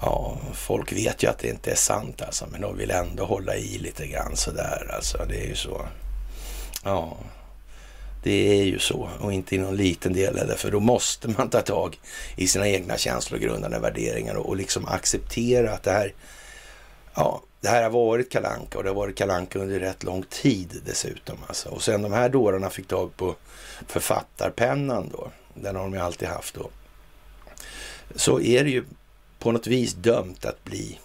ja, 0.00 0.38
folk 0.54 0.92
vet 0.92 1.22
ju 1.22 1.28
att 1.28 1.38
det 1.38 1.48
inte 1.48 1.70
är 1.70 1.76
sant 1.76 2.22
alltså, 2.22 2.46
men 2.52 2.60
de 2.60 2.78
vill 2.78 2.90
ändå 2.90 3.24
hålla 3.24 3.56
i 3.56 3.78
lite 3.78 4.06
grann 4.06 4.36
sådär 4.36 4.90
alltså. 4.96 5.18
Det 5.28 5.44
är 5.44 5.48
ju 5.48 5.56
så. 5.56 5.86
Ja, 6.84 7.16
Det 8.22 8.60
är 8.60 8.64
ju 8.64 8.78
så 8.78 9.08
och 9.20 9.32
inte 9.32 9.54
i 9.54 9.58
någon 9.58 9.76
liten 9.76 10.12
del 10.12 10.38
heller, 10.38 10.56
för 10.56 10.70
då 10.70 10.80
måste 10.80 11.28
man 11.28 11.50
ta 11.50 11.60
tag 11.60 11.98
i 12.36 12.48
sina 12.48 12.68
egna 12.68 12.96
känslogrundande 12.98 13.78
värderingar 13.78 14.34
och, 14.34 14.48
och 14.48 14.56
liksom 14.56 14.88
acceptera 14.88 15.72
att 15.72 15.82
det 15.82 15.90
här, 15.90 16.14
ja, 17.14 17.42
det 17.64 17.70
här 17.70 17.82
har 17.82 17.90
varit 17.90 18.30
kalanka 18.30 18.78
och 18.78 18.84
det 18.84 18.90
har 18.90 18.94
varit 18.94 19.16
kalanka 19.16 19.58
under 19.58 19.80
rätt 19.80 20.02
lång 20.02 20.22
tid 20.22 20.80
dessutom. 20.86 21.36
Alltså. 21.46 21.68
Och 21.68 21.82
sen 21.82 22.02
de 22.02 22.12
här 22.12 22.28
dårarna 22.28 22.70
fick 22.70 22.88
tag 22.88 23.16
på 23.16 23.36
författarpennan 23.86 25.08
då, 25.12 25.30
den 25.54 25.76
har 25.76 25.82
de 25.82 25.92
ju 25.92 25.98
alltid 25.98 26.28
haft 26.28 26.54
då. 26.54 26.70
Så 28.14 28.40
är 28.40 28.64
det 28.64 28.70
ju 28.70 28.84
på 29.38 29.52
något 29.52 29.66
vis 29.66 29.94
dömt 29.94 30.44
att 30.44 30.64
bli 30.64 30.98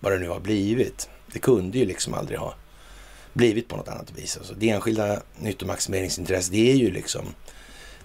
vad 0.00 0.12
det 0.12 0.18
nu 0.18 0.28
har 0.28 0.40
blivit. 0.40 1.08
Det 1.32 1.38
kunde 1.38 1.78
ju 1.78 1.84
liksom 1.84 2.14
aldrig 2.14 2.38
ha 2.38 2.54
blivit 3.32 3.68
på 3.68 3.76
något 3.76 3.88
annat 3.88 4.12
vis. 4.16 4.36
Alltså 4.36 4.54
det 4.54 4.70
enskilda 4.70 5.22
nyttomaximeringsintresset, 5.38 6.52
det 6.52 6.70
är 6.70 6.76
ju 6.76 6.90
liksom, 6.90 7.34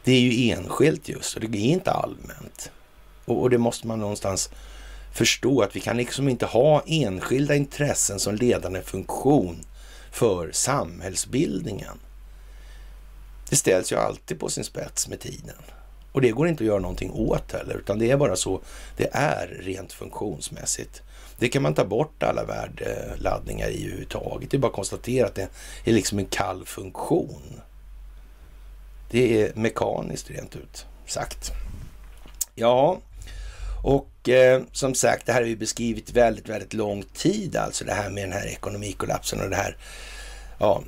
det 0.04 0.12
är 0.12 0.20
ju 0.20 0.52
enskilt 0.52 1.10
just 1.10 1.36
och 1.36 1.42
det 1.42 1.58
är 1.58 1.72
inte 1.72 1.92
allmänt. 1.92 2.72
Och, 3.26 3.42
och 3.42 3.50
det 3.50 3.58
måste 3.58 3.88
man 3.88 4.00
någonstans 4.00 4.50
förstå 5.12 5.62
att 5.62 5.76
vi 5.76 5.80
kan 5.80 5.98
liksom 5.98 6.30
inte 6.30 6.46
ha 6.46 6.84
enskilda 6.86 7.56
intressen 7.56 8.20
som 8.20 8.36
ledande 8.36 8.82
funktion 8.82 9.66
för 10.12 10.52
samhällsbildningen. 10.52 12.00
Det 13.50 13.56
ställs 13.56 13.92
ju 13.92 13.96
alltid 13.96 14.40
på 14.40 14.50
sin 14.50 14.64
spets 14.64 15.08
med 15.08 15.20
tiden. 15.20 15.56
Och 16.12 16.22
det 16.22 16.32
går 16.32 16.48
inte 16.48 16.64
att 16.64 16.68
göra 16.68 16.80
någonting 16.80 17.12
åt 17.12 17.52
heller, 17.52 17.76
utan 17.76 18.00
det 18.00 18.12
är 18.12 18.18
bara 18.18 18.36
så 18.36 18.62
det 18.98 19.10
är 19.12 19.48
rent 19.48 19.94
funktionsmässigt. 19.94 21.02
Det 21.38 21.50
kan 21.50 21.62
man 21.62 21.74
ta 21.74 21.86
bort 21.86 22.24
alla 22.24 22.46
värdeladdningar 22.46 23.70
i 23.70 23.84
överhuvudtaget. 23.84 24.52
Det 24.52 24.58
är 24.58 24.60
bara 24.60 24.68
att 24.68 24.74
konstatera 24.74 25.28
att 25.28 25.36
det 25.36 25.50
är 25.84 25.94
liksom 25.94 26.20
en 26.20 26.26
kall 26.26 26.66
funktion. 26.66 27.62
Det 29.12 29.42
är 29.42 29.56
mekaniskt 29.56 30.30
rent 30.30 30.56
ut 30.56 30.86
sagt. 31.06 31.52
Ja, 32.56 33.00
och 33.84 34.30
eh, 34.30 34.62
som 34.72 34.96
sagt, 34.96 35.26
det 35.26 35.34
här 35.34 35.42
har 35.42 35.48
vi 35.48 35.56
beskrivit 35.56 36.12
väldigt, 36.12 36.50
väldigt 36.50 36.74
lång 36.74 37.04
tid, 37.04 37.56
alltså 37.56 37.86
det 37.86 37.94
här 37.94 38.10
med 38.10 38.24
den 38.24 38.34
här 38.34 38.48
ekonomikollapsen 38.48 39.42
och 39.42 39.50
det 39.50 39.56
här, 39.56 39.78
ja, 40.60 40.84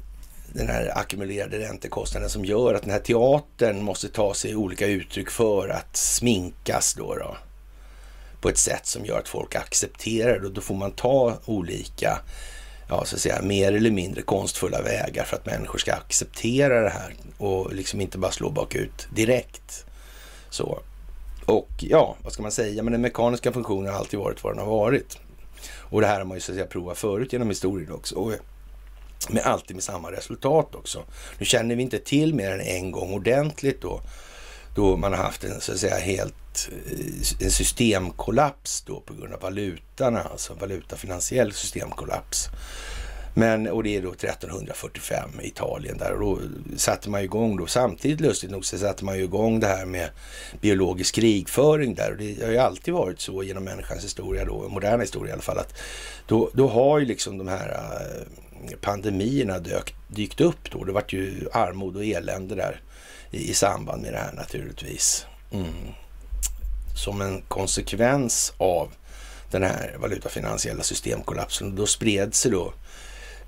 den 0.54 0.68
här 0.68 0.98
ackumulerade 0.98 1.60
räntekostnaden 1.60 2.30
som 2.30 2.46
gör 2.46 2.74
att 2.74 2.82
den 2.82 2.92
här 2.92 3.00
teatern 3.00 3.84
måste 3.84 4.10
ta 4.10 4.34
sig 4.34 4.56
olika 4.56 4.88
uttryck 4.88 5.30
för 5.30 5.70
att 5.70 5.98
sminkas 5.98 6.94
då. 6.94 7.16
då 7.16 7.38
på 8.42 8.50
ett 8.50 8.58
sätt 8.58 8.86
som 8.86 9.06
gör 9.06 9.20
att 9.20 9.28
folk 9.28 9.56
accepterar 9.56 10.40
det. 10.40 10.46
Och 10.46 10.54
då 10.54 10.62
får 10.62 10.76
man 10.76 10.92
ta 10.92 11.38
olika, 11.46 12.20
ja 12.90 13.06
så 13.06 13.16
att 13.16 13.22
säga, 13.22 13.42
mer 13.42 13.74
eller 13.74 13.92
mindre 13.92 14.22
konstfulla 14.22 14.82
vägar 14.82 15.24
för 15.24 15.36
att 15.36 15.46
människor 15.46 15.80
ska 15.80 15.94
acceptera 15.94 16.82
det 16.82 16.90
här 16.90 17.14
och 17.38 17.74
liksom 17.74 18.02
inte 18.02 18.18
bara 18.18 18.32
slå 18.32 18.50
bakut 18.50 19.08
direkt. 19.16 19.86
Så. 20.50 20.80
Och 21.52 21.70
ja, 21.80 22.16
vad 22.24 22.34
ska 22.34 22.42
man 22.42 22.52
säga? 22.52 22.84
Men 22.84 22.92
den 22.92 23.02
mekaniska 23.02 23.52
funktionen 23.52 23.94
har 23.94 24.00
alltid 24.00 24.20
varit 24.20 24.44
vad 24.44 24.54
den 24.54 24.60
har 24.66 24.72
varit. 24.72 25.18
Och 25.78 26.02
det 26.02 26.08
här 26.08 26.18
har 26.18 26.26
man 26.26 26.38
ju 26.38 26.42
så 26.42 26.52
att 26.52 26.56
säga 26.56 26.68
provat 26.68 26.98
förut 26.98 27.34
genom 27.34 27.50
historien 27.50 27.92
också. 27.92 28.16
Och 28.16 28.34
med 29.30 29.44
alltid 29.44 29.76
med 29.76 29.84
samma 29.84 30.12
resultat 30.12 30.76
också. 30.76 31.04
Nu 31.38 31.46
känner 31.46 31.76
vi 31.76 31.84
inte 31.84 32.00
till 32.00 32.34
mer 32.34 32.52
än 32.52 32.62
en 32.62 32.92
gång 32.92 33.14
ordentligt 33.14 33.82
då, 33.82 34.02
då 34.76 34.98
man 34.98 35.14
har 35.14 35.24
haft 35.24 35.44
en 35.44 35.62
så 35.62 35.72
att 35.72 35.80
säga 35.80 35.96
helt 35.96 36.70
eh, 36.72 37.46
en 37.46 37.52
systemkollaps 37.52 38.82
då 38.82 39.00
på 39.00 39.14
grund 39.14 39.34
av 39.34 39.42
valutan, 39.42 40.16
alltså 40.16 40.54
valutafinansiell 40.54 41.54
systemkollaps. 41.54 42.50
Men, 43.34 43.68
och 43.68 43.84
det 43.84 43.96
är 43.96 44.02
då 44.02 44.12
1345 44.12 45.30
i 45.42 45.48
Italien 45.48 45.98
där 45.98 46.14
och 46.14 46.20
då 46.20 46.40
satte 46.78 47.10
man 47.10 47.22
igång 47.22 47.58
då, 47.58 47.68
samtidigt 47.68 48.20
lustigt 48.20 48.52
nog 48.52 48.66
så 48.66 48.78
satte 48.78 49.06
man 49.06 49.18
ju 49.18 49.24
igång 49.24 49.60
det 49.60 49.68
här 49.68 49.86
med 49.86 50.10
biologisk 50.62 51.16
krigföring 51.16 51.96
där 51.96 52.12
och 52.12 52.18
det 52.18 52.44
har 52.44 52.52
ju 52.52 52.58
alltid 52.58 52.94
varit 52.94 53.20
så 53.20 53.44
genom 53.44 53.64
människans 53.64 54.04
historia 54.04 54.46
då, 54.46 54.70
moderna 54.70 55.02
historia 55.02 55.30
i 55.30 55.34
alla 55.34 55.42
fall, 55.42 55.58
att 55.58 55.74
då, 56.28 56.50
då 56.54 56.68
har 56.68 57.00
ju 57.00 57.06
liksom 57.06 57.38
de 57.38 57.48
här 57.48 57.70
eh, 57.70 58.78
pandemierna 58.82 59.60
dök, 59.60 59.96
dykt 60.08 60.42
upp 60.42 60.72
då. 60.72 60.84
Det 60.84 60.92
vart 60.92 61.14
ju 61.14 61.50
armod 61.54 61.96
och 61.96 62.06
elände 62.06 62.56
där 62.56 62.82
i, 63.32 63.50
i 63.50 63.54
samband 63.54 64.02
med 64.02 64.14
det 64.14 64.20
här 64.20 64.34
naturligtvis. 64.34 65.26
Mm 65.52 65.94
som 66.96 67.22
en 67.22 67.42
konsekvens 67.42 68.54
av 68.58 68.92
den 69.52 69.64
här 69.64 69.96
valutafinansiella 70.00 70.84
systemkollapsen. 70.84 71.76
Då 71.76 71.86
spred 71.86 72.36
sig 72.36 72.52
då 72.52 72.74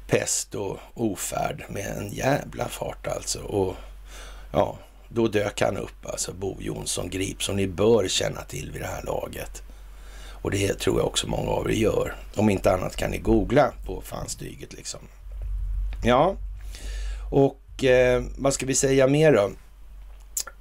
pest 0.08 0.56
och 0.56 0.78
ofärd 0.94 1.66
med 1.70 1.98
en 1.98 2.12
jävla 2.12 2.68
fart 2.68 3.08
alltså. 3.08 3.40
Och 3.40 3.76
ja, 4.52 4.78
då 5.10 5.28
dök 5.28 5.62
han 5.62 5.78
upp, 5.78 6.06
alltså 6.06 6.34
Bo 6.34 6.58
Jonsson 6.60 7.10
Grip, 7.10 7.44
som 7.44 7.56
ni 7.56 7.68
bör 7.68 8.08
känna 8.08 8.42
till 8.42 8.72
vid 8.72 8.82
det 8.82 8.88
här 8.88 9.04
laget. 9.04 9.62
Och 10.42 10.52
det 10.52 10.80
tror 10.80 11.00
jag 11.00 11.08
också 11.08 11.28
många 11.28 11.52
av 11.52 11.72
er 11.72 11.76
gör. 11.76 12.16
Om 12.36 12.50
inte 12.50 12.74
annat 12.74 12.96
kan 12.96 13.12
ni 13.12 13.18
googla 13.18 13.74
på 13.86 14.02
fanstyget 14.02 14.74
liksom. 14.74 15.00
Ja, 16.04 16.36
och 17.32 17.84
eh, 17.84 18.24
vad 18.38 18.54
ska 18.54 18.66
vi 18.66 18.76
säga 18.76 19.08
mer 19.08 19.34
då? 19.34 19.52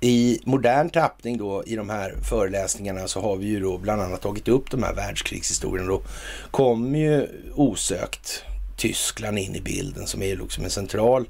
I 0.01 0.41
modern 0.45 0.91
tappning 0.91 1.39
då 1.39 1.65
i 1.67 1.77
de 1.77 1.91
här 1.91 2.15
föreläsningarna 2.29 3.09
så 3.09 3.21
har 3.21 3.37
vi 3.37 3.47
ju 3.47 3.61
då 3.61 3.79
bland 3.79 4.03
annat 4.03 4.21
tagit 4.21 4.49
upp 4.49 4.71
de 4.71 4.83
här 4.83 4.95
världskrigshistorierna. 4.95 5.89
Då 5.89 6.03
kommer 6.51 6.99
ju 6.99 7.29
osökt 7.55 8.45
Tyskland 8.83 9.39
in 9.39 9.57
i 9.57 9.61
bilden 9.61 10.07
som 10.07 10.23
är 10.23 10.37
liksom 10.37 10.65
en 10.65 10.71
central 10.71 11.29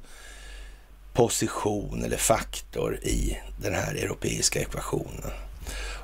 position 1.12 2.05
eller 2.05 2.17
faktor 2.17 2.97
i 3.03 3.38
den 3.62 3.75
här 3.75 3.95
europeiska 3.95 4.61
ekvationen. 4.61 5.31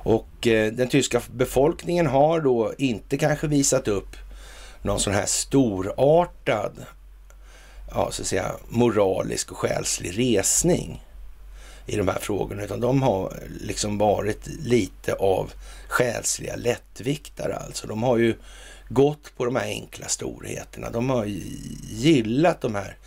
Och 0.03 0.47
eh, 0.47 0.73
den 0.73 0.89
tyska 0.89 1.21
befolkningen 1.31 2.07
har 2.07 2.41
då 2.41 2.73
inte 2.77 3.17
kanske 3.17 3.47
visat 3.47 3.87
upp 3.87 4.15
någon 4.81 4.99
sån 4.99 5.13
här 5.13 5.25
storartad, 5.25 6.85
ja 7.91 8.11
så 8.11 8.21
att 8.21 8.27
säga 8.27 8.51
moralisk 8.67 9.51
och 9.51 9.57
själslig 9.57 10.17
resning 10.17 11.05
i 11.85 11.95
de 11.95 12.07
här 12.07 12.19
frågorna, 12.19 12.63
utan 12.63 12.79
de 12.79 13.01
har 13.01 13.33
liksom 13.61 13.97
varit 13.97 14.47
lite 14.47 15.13
av 15.13 15.51
själsliga 15.87 16.55
lättviktare 16.55 17.55
alltså. 17.55 17.87
De 17.87 18.03
har 18.03 18.17
ju 18.17 18.35
gått 18.89 19.37
på 19.37 19.45
de 19.45 19.55
här 19.55 19.65
enkla 19.65 20.07
storheterna. 20.07 20.89
De 20.89 21.09
har 21.09 21.25
gillat 21.89 22.61
de 22.61 22.75
här 22.75 22.97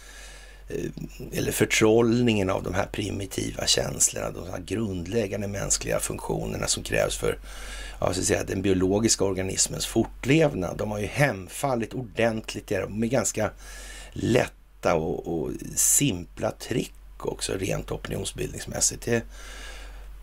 eh, 0.68 0.90
eller 1.32 1.52
förtrollningen 1.52 2.50
av 2.50 2.62
de 2.62 2.74
här 2.74 2.86
primitiva 2.86 3.66
känslorna, 3.66 4.30
de 4.30 4.50
här 4.50 4.60
grundläggande 4.66 5.48
mänskliga 5.48 5.98
funktionerna 5.98 6.66
som 6.66 6.82
krävs 6.82 7.16
för 7.16 7.38
ja, 8.00 8.14
så 8.14 8.20
att 8.20 8.26
säga, 8.26 8.44
den 8.44 8.62
biologiska 8.62 9.24
organismens 9.24 9.86
fortlevnad. 9.86 10.76
De 10.76 10.90
har 10.90 10.98
ju 10.98 11.06
hemfallit 11.06 11.94
ordentligt 11.94 12.72
med 12.88 13.10
ganska 13.10 13.50
lätta 14.12 14.94
och, 14.94 15.26
och 15.26 15.50
simpla 15.76 16.50
trick 16.50 16.94
också 17.18 17.52
rent 17.52 17.90
opinionsbildningsmässigt. 17.90 19.04
Det 19.04 19.22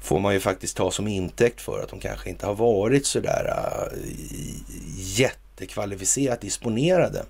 får 0.02 0.20
man 0.20 0.34
ju 0.34 0.40
faktiskt 0.40 0.78
ta 0.78 0.92
som 0.92 1.08
intäkt 1.08 1.62
för 1.62 1.84
att 1.84 1.90
de 1.90 2.00
kanske 2.00 2.30
inte 2.30 2.46
har 2.46 2.56
varit 2.56 3.06
sådär 3.06 3.46
eh, 3.48 4.00
jätte 4.98 5.49
jättekvalificerat 5.60 6.42
disponerade. 6.42 7.26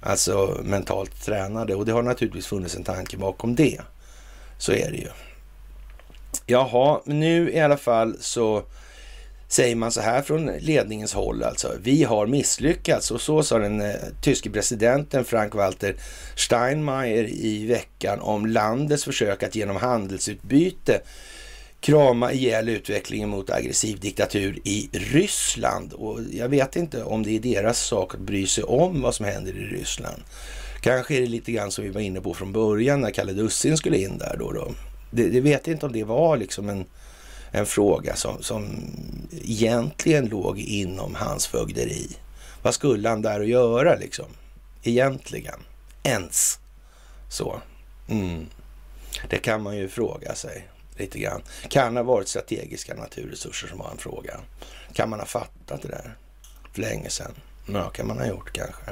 Alltså 0.00 0.60
mentalt 0.64 1.24
tränade 1.24 1.74
och 1.74 1.86
det 1.86 1.92
har 1.92 2.02
naturligtvis 2.02 2.46
funnits 2.46 2.76
en 2.76 2.84
tanke 2.84 3.16
bakom 3.16 3.54
det. 3.54 3.80
Så 4.58 4.72
är 4.72 4.90
det 4.90 4.96
ju. 4.96 5.08
Jaha, 6.46 7.00
nu 7.04 7.52
i 7.52 7.60
alla 7.60 7.76
fall 7.76 8.16
så 8.20 8.62
säger 9.48 9.76
man 9.76 9.92
så 9.92 10.00
här 10.00 10.22
från 10.22 10.46
ledningens 10.46 11.14
håll 11.14 11.42
alltså. 11.42 11.72
Vi 11.82 12.04
har 12.04 12.26
misslyckats 12.26 13.10
och 13.10 13.20
så 13.20 13.42
sa 13.42 13.58
den 13.58 13.80
eh, 13.80 13.94
tyske 14.20 14.50
presidenten 14.50 15.24
Frank-Walter 15.24 15.96
Steinmeier 16.36 17.24
i 17.28 17.66
veckan 17.66 18.20
om 18.20 18.46
landets 18.46 19.04
försök 19.04 19.42
att 19.42 19.54
genom 19.54 19.76
handelsutbyte 19.76 21.00
krama 21.84 22.32
ihjäl 22.32 22.68
utvecklingen 22.68 23.28
mot 23.28 23.50
aggressiv 23.50 24.00
diktatur 24.00 24.58
i 24.64 24.88
Ryssland. 24.92 25.92
Och 25.92 26.20
jag 26.32 26.48
vet 26.48 26.76
inte 26.76 27.04
om 27.04 27.22
det 27.22 27.36
är 27.36 27.40
deras 27.40 27.78
sak 27.78 28.14
att 28.14 28.20
bry 28.20 28.46
sig 28.46 28.64
om 28.64 29.02
vad 29.02 29.14
som 29.14 29.26
händer 29.26 29.52
i 29.52 29.64
Ryssland. 29.64 30.22
Kanske 30.80 31.16
är 31.16 31.20
det 31.20 31.26
lite 31.26 31.52
grann 31.52 31.70
som 31.70 31.84
vi 31.84 31.90
var 31.90 32.00
inne 32.00 32.20
på 32.20 32.34
från 32.34 32.52
början 32.52 33.00
när 33.00 33.10
Kalle 33.10 33.32
Dussin 33.32 33.76
skulle 33.76 33.98
in 33.98 34.18
där 34.18 34.36
då. 34.38 34.52
då. 34.52 34.72
Det, 35.10 35.28
det 35.28 35.40
vet 35.40 35.68
inte 35.68 35.86
om 35.86 35.92
det 35.92 36.04
var 36.04 36.36
liksom 36.36 36.68
en 36.68 36.84
en 37.50 37.66
fråga 37.66 38.16
som, 38.16 38.42
som 38.42 38.76
egentligen 39.32 40.26
låg 40.26 40.58
inom 40.58 41.14
hans 41.14 41.46
fögderi. 41.46 42.08
Vad 42.62 42.74
skulle 42.74 43.08
han 43.08 43.22
där 43.22 43.40
att 43.40 43.48
göra 43.48 43.94
liksom? 43.94 44.26
Egentligen. 44.82 45.60
Ens. 46.02 46.58
Så. 47.30 47.60
Mm. 48.08 48.46
Det 49.30 49.38
kan 49.38 49.62
man 49.62 49.76
ju 49.76 49.88
fråga 49.88 50.34
sig 50.34 50.68
lite 50.96 51.18
grann. 51.18 51.42
Kan 51.68 51.96
ha 51.96 52.02
varit 52.02 52.28
strategiska 52.28 52.94
naturresurser 52.94 53.68
som 53.68 53.78
var 53.78 53.90
en 53.90 53.98
fråga. 53.98 54.40
Kan 54.92 55.10
man 55.10 55.18
ha 55.18 55.26
fattat 55.26 55.82
det 55.82 55.88
där 55.88 56.16
för 56.72 56.80
länge 56.80 57.10
sedan? 57.10 57.34
Ja, 57.66 57.88
kan 57.90 58.06
man 58.06 58.18
ha 58.18 58.26
gjort 58.26 58.52
kanske. 58.52 58.82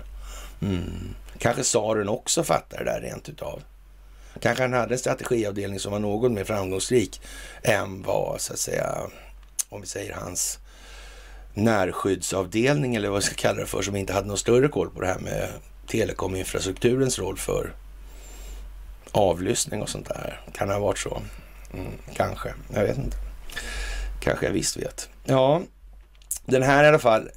Mm. 0.63 1.15
Kanske 1.39 1.63
tsaren 1.63 2.09
också 2.09 2.45
fattade 2.45 2.85
det 2.85 2.91
där 2.91 3.01
rent 3.01 3.29
utav. 3.29 3.63
Kanske 4.41 4.65
han 4.65 4.73
hade 4.73 4.95
en 4.95 4.99
strategiavdelning 4.99 5.81
som 5.81 5.93
var 5.93 5.99
något 5.99 6.33
mer 6.33 6.45
framgångsrik 6.45 7.21
än 7.63 8.03
vad, 8.03 8.41
så 8.41 8.53
att 8.53 8.59
säga, 8.59 8.99
om 9.69 9.81
vi 9.81 9.87
säger 9.87 10.15
hans 10.15 10.59
närskyddsavdelning 11.55 12.95
eller 12.95 13.09
vad 13.09 13.21
vi 13.21 13.27
ska 13.27 13.35
kalla 13.35 13.61
det 13.61 13.67
för, 13.67 13.83
som 13.83 13.97
inte 13.97 14.13
hade 14.13 14.27
någon 14.27 14.39
större 14.39 14.69
koll 14.69 14.91
på 14.91 15.01
det 15.01 15.07
här 15.07 15.19
med 15.19 15.49
telekominfrastrukturens 15.87 17.19
roll 17.19 17.39
för 17.39 17.75
avlyssning 19.13 19.83
och 19.83 19.89
sånt 19.89 20.09
där. 20.09 20.41
Kan 20.53 20.69
det 20.69 20.75
ha 20.75 20.81
varit 20.81 20.99
så? 20.99 21.23
Mm, 21.75 21.93
kanske, 22.15 22.55
jag 22.75 22.83
vet 22.83 22.99
inte. 22.99 23.17
Kanske 24.21 24.47
jag 24.47 24.53
visst 24.53 24.77
vet. 24.77 25.09
Ja, 25.25 25.63
den 26.47 26.63
här 26.63 26.85
i 26.85 26.89
alla 26.89 26.99
fall, 26.99 27.29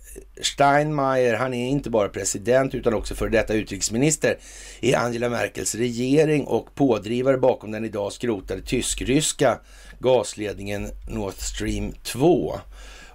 Steinmeier, 0.41 1.33
han 1.33 1.53
är 1.53 1.67
inte 1.67 1.89
bara 1.89 2.09
president 2.09 2.75
utan 2.75 2.93
också 2.93 3.15
för 3.15 3.29
detta 3.29 3.53
utrikesminister 3.53 4.37
i 4.79 4.95
Angela 4.95 5.29
Merkels 5.29 5.75
regering 5.75 6.43
och 6.43 6.75
pådrivare 6.75 7.37
bakom 7.37 7.71
den 7.71 7.85
idag 7.85 8.13
skrotade 8.13 8.61
tysk-ryska 8.61 9.59
gasledningen 9.99 10.89
Nord 11.07 11.33
Stream 11.33 11.93
2. 12.03 12.59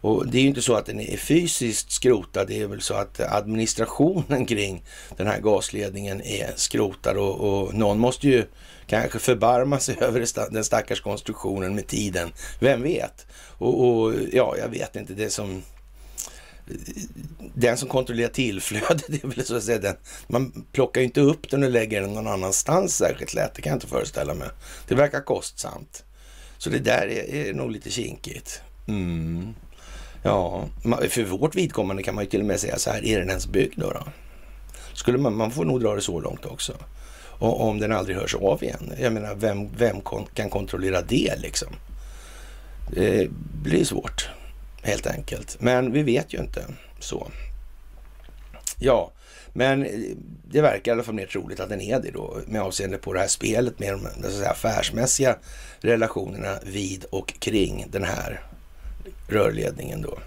Och 0.02 0.26
det 0.26 0.38
är 0.38 0.42
ju 0.42 0.48
inte 0.48 0.62
så 0.62 0.74
att 0.74 0.87
den 0.87 1.00
är 1.00 1.16
fysiskt 1.16 1.92
skrotad, 1.92 2.44
det 2.48 2.61
är 2.61 2.66
väl 2.66 2.80
så 2.80 2.94
att 2.94 3.20
administrationen 3.20 4.46
kring 4.46 4.83
den 5.16 5.26
här 5.26 5.40
gasledningen 5.40 6.22
är 6.22 6.52
skrotad 6.56 7.16
och, 7.16 7.40
och 7.40 7.74
någon 7.74 7.98
måste 7.98 8.28
ju 8.28 8.44
kanske 8.90 9.18
förbarma 9.18 9.79
sig 9.79 9.96
över 10.00 10.50
den 10.53 10.64
stackars 10.64 11.00
konstruktionen 11.00 11.74
med 11.74 11.87
tiden. 11.87 12.33
Vem 12.59 12.83
vet? 12.83 13.26
Och, 13.59 13.88
och 13.88 14.14
ja, 14.33 14.57
jag 14.59 14.68
vet 14.68 14.96
inte. 14.96 15.14
Det 15.14 15.31
som 15.31 15.62
den 17.55 17.76
som 17.76 17.88
kontrollerar 17.88 18.29
tillflödet, 18.29 19.05
det 19.09 19.24
är 19.24 19.29
väl 19.29 19.44
så 19.44 19.57
att 19.57 19.62
säga 19.62 19.79
den. 19.79 19.96
Man 20.26 20.66
plockar 20.72 21.00
ju 21.00 21.05
inte 21.07 21.20
upp 21.20 21.50
den 21.50 21.62
och 21.62 21.70
lägger 21.70 22.00
den 22.00 22.14
någon 22.14 22.26
annanstans 22.26 22.96
särskilt 22.96 23.35
lätt. 23.35 23.55
Det 23.55 23.62
kan 23.62 23.70
jag 23.70 23.76
inte 23.76 23.87
föreställa 23.87 24.35
mig. 24.35 24.48
Det 24.88 24.94
verkar 24.94 25.20
kostsamt. 25.20 26.05
Så 26.59 26.70
det 26.70 26.79
där 26.79 27.07
är, 27.07 27.35
är 27.35 27.55
nog 27.55 27.70
lite 27.70 27.90
kinkigt. 27.90 28.61
Mm. 28.88 29.55
Ja, 30.22 30.68
för 31.09 31.24
vårt 31.24 31.55
vidkommande 31.55 32.03
kan 32.03 32.14
man 32.14 32.24
ju 32.24 32.31
till 32.31 32.40
och 32.40 32.46
med 32.46 32.61
säga 32.61 32.79
så 32.79 32.90
här, 32.90 33.05
är 33.05 33.18
den 33.18 33.29
ens 33.29 33.46
byggd 33.46 33.81
då? 33.81 33.90
då? 33.90 34.05
Skulle 34.94 35.18
man, 35.18 35.37
man 35.37 35.50
får 35.50 35.64
nog 35.64 35.81
dra 35.81 35.94
det 35.94 36.00
så 36.00 36.20
långt 36.20 36.46
också. 36.46 36.72
Och 37.40 37.61
om 37.61 37.79
den 37.79 37.92
aldrig 37.92 38.16
hörs 38.16 38.35
av 38.35 38.64
igen. 38.64 38.92
Jag 39.00 39.12
menar, 39.12 39.35
vem, 39.35 39.68
vem 39.76 40.00
kan 40.35 40.50
kontrollera 40.50 41.03
det 41.03 41.35
liksom? 41.38 41.68
Det 42.90 43.31
blir 43.62 43.85
svårt, 43.85 44.29
helt 44.83 45.07
enkelt. 45.07 45.57
Men 45.61 45.92
vi 45.92 46.03
vet 46.03 46.35
ju 46.35 46.38
inte 46.38 46.64
så. 46.98 47.31
Ja, 48.79 49.12
men 49.53 49.87
det 50.44 50.61
verkar 50.61 50.92
i 50.92 50.94
alla 50.94 51.03
fall 51.03 51.14
mer 51.14 51.26
troligt 51.26 51.61
att 51.61 51.68
den 51.68 51.81
är 51.81 52.00
det 52.00 52.11
då 52.11 52.37
med 52.46 52.62
avseende 52.62 52.98
på 52.98 53.12
det 53.12 53.20
här 53.20 53.29
spelet 53.29 53.79
med 53.79 53.92
de 53.92 54.00
så 54.00 54.26
att 54.26 54.33
säga, 54.33 54.50
affärsmässiga 54.50 55.37
relationerna 55.81 56.59
vid 56.62 57.05
och 57.05 57.35
kring 57.38 57.87
den 57.90 58.05
här 58.05 58.40
rörledningen 59.29 60.03
då. 60.03 60.18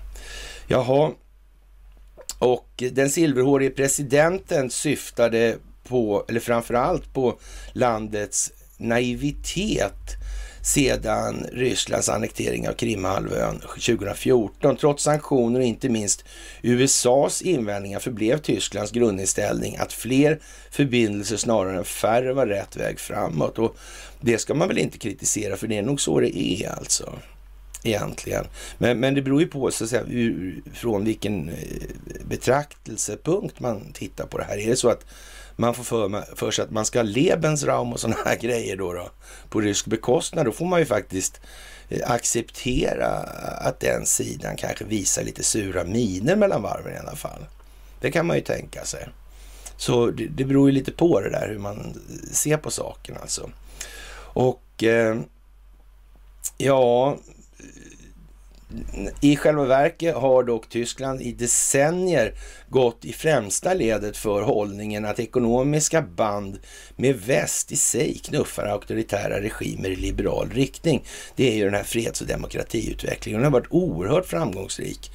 Jaha, 0.68 1.12
och 2.40 2.84
den 2.92 3.10
silverhårige 3.10 3.70
presidenten 3.70 4.70
syftade 4.70 5.58
på, 5.84 6.26
eller 6.28 6.40
framförallt 6.40 7.14
på 7.14 7.40
landets 7.74 8.52
naivitet 8.78 10.18
sedan 10.64 11.48
Rysslands 11.52 12.10
annektering 12.10 12.70
av 12.70 12.74
Krimhalvön 12.74 13.60
2014. 13.60 14.78
Trots 14.78 15.04
sanktioner 15.04 15.60
och 15.60 15.66
inte 15.66 15.90
minst 15.90 16.26
USAs 16.62 17.42
invändningar 17.42 18.00
förblev 18.00 18.38
Tysklands 18.38 18.92
grundinställning 18.92 19.78
att 19.78 19.94
fler 19.94 20.40
förbindelser 20.72 21.38
snarare 21.38 21.78
än 21.78 21.86
färre 21.86 22.34
var 22.34 22.48
rätt 22.48 22.76
väg 22.76 23.00
framåt. 23.00 23.60
Och 23.60 23.76
det 24.22 24.38
ska 24.38 24.54
man 24.54 24.68
väl 24.68 24.78
inte 24.78 24.98
kritisera, 24.98 25.58
för 25.58 25.68
det 25.68 25.78
är 25.78 25.82
nog 25.82 26.02
så 26.02 26.20
det 26.20 26.38
är 26.38 26.70
alltså 26.70 27.20
egentligen. 27.84 28.46
Men, 28.78 29.00
men 29.00 29.14
det 29.14 29.22
beror 29.22 29.42
ju 29.42 29.48
på 29.48 29.72
så 29.72 29.84
att 29.84 29.90
säga, 29.90 30.04
från 30.74 31.06
vilken 31.06 31.50
eh, 31.50 31.56
betraktelsepunkt 32.26 33.60
man 33.60 33.92
tittar 33.94 34.26
på 34.26 34.38
det 34.38 34.44
här. 34.44 34.58
Är 34.58 34.70
det 34.70 34.76
så 34.76 34.90
att 34.90 35.06
man 35.56 35.74
får 35.74 35.84
för, 35.84 36.36
för 36.36 36.52
sig 36.52 36.64
att 36.64 36.72
man 36.72 36.86
ska 36.86 37.00
ha 37.00 37.04
Lebensraum 37.04 37.94
och 37.94 38.00
sådana 38.00 38.18
här 38.26 38.36
grejer 38.42 38.78
då, 38.78 38.94
då 38.94 39.10
på 39.50 39.62
rysk 39.62 39.86
bekostnad, 39.86 40.46
då 40.46 40.52
får 40.52 40.66
man 40.66 40.80
ju 40.80 40.86
faktiskt 40.86 41.42
eh, 41.90 42.12
acceptera 42.12 43.08
att 43.58 43.80
den 43.80 44.06
sidan 44.06 44.56
kanske 44.56 44.86
visar 44.86 45.24
lite 45.24 45.44
sura 45.44 45.84
miner 45.84 46.36
mellan 46.36 46.62
varven 46.62 46.94
i 46.94 46.98
alla 46.98 47.16
fall. 47.16 47.46
Det 48.02 48.12
kan 48.12 48.26
man 48.26 48.36
ju 48.38 48.44
tänka 48.44 48.86
sig. 48.86 49.10
Så 49.78 50.12
det, 50.12 50.28
det 50.28 50.46
beror 50.46 50.70
ju 50.70 50.74
lite 50.74 50.92
på 50.92 51.20
det 51.22 51.30
där 51.30 51.48
hur 51.50 51.60
man 51.60 51.78
eh, 51.80 52.32
ser 52.32 52.58
på 52.58 52.72
saken 52.72 53.18
alltså. 53.22 53.50
Och 54.34 54.84
eh, 54.84 55.20
ja, 56.58 57.18
i 59.22 59.36
själva 59.36 59.66
verket 59.66 60.16
har 60.16 60.44
dock 60.44 60.70
Tyskland 60.70 61.22
i 61.22 61.32
decennier 61.32 62.34
gått 62.70 63.06
i 63.06 63.14
främsta 63.14 63.74
ledet 63.74 64.18
för 64.18 64.42
hållningen 64.42 65.06
att 65.06 65.20
ekonomiska 65.20 66.02
band 66.02 66.60
med 66.96 67.16
väst 67.16 67.72
i 67.72 67.76
sig 67.76 68.20
knuffar 68.24 68.66
auktoritära 68.66 69.42
regimer 69.42 69.90
i 69.90 69.96
liberal 69.96 70.50
riktning. 70.50 71.06
Det 71.36 71.52
är 71.52 71.56
ju 71.56 71.66
den 71.66 71.74
här 71.74 71.84
freds 71.84 72.22
och 72.22 72.28
demokratiutvecklingen. 72.28 73.42
Den 73.42 73.54
har 73.54 73.60
varit 73.60 73.72
oerhört 73.74 74.26
framgångsrik 74.26 75.12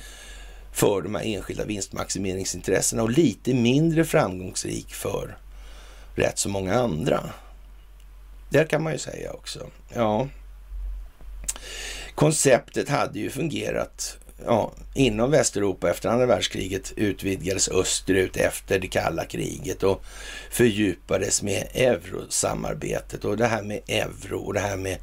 för 0.73 1.03
de 1.03 1.15
här 1.15 1.25
enskilda 1.25 1.65
vinstmaximeringsintressena 1.65 3.03
och 3.03 3.11
lite 3.11 3.55
mindre 3.55 4.05
framgångsrik 4.05 4.95
för 4.95 5.37
rätt 6.15 6.39
så 6.39 6.49
många 6.49 6.75
andra. 6.75 7.21
Det 8.51 8.65
kan 8.65 8.83
man 8.83 8.93
ju 8.93 8.99
säga 8.99 9.33
också. 9.33 9.67
Ja 9.95 10.29
konceptet 12.19 12.89
hade 12.89 13.19
ju 13.19 13.31
fungerat 13.31 14.19
ja, 14.45 14.73
inom 14.95 15.31
Västeuropa 15.31 15.91
efter 15.91 16.09
andra 16.09 16.27
världskriget 16.27 16.93
utvidgades 16.97 17.69
österut 17.69 18.37
efter 18.37 18.79
det 18.79 18.87
kalla 18.89 19.25
kriget 19.25 19.83
och 19.83 20.03
fördjupades 20.51 21.43
med 21.43 21.69
eurosamarbetet 21.75 23.25
och 23.25 23.37
det 23.37 23.47
här 23.47 23.63
med 23.63 23.81
euro 23.89 24.39
och 24.39 24.55
det 24.55 24.61
här 24.61 24.77
med 24.77 24.99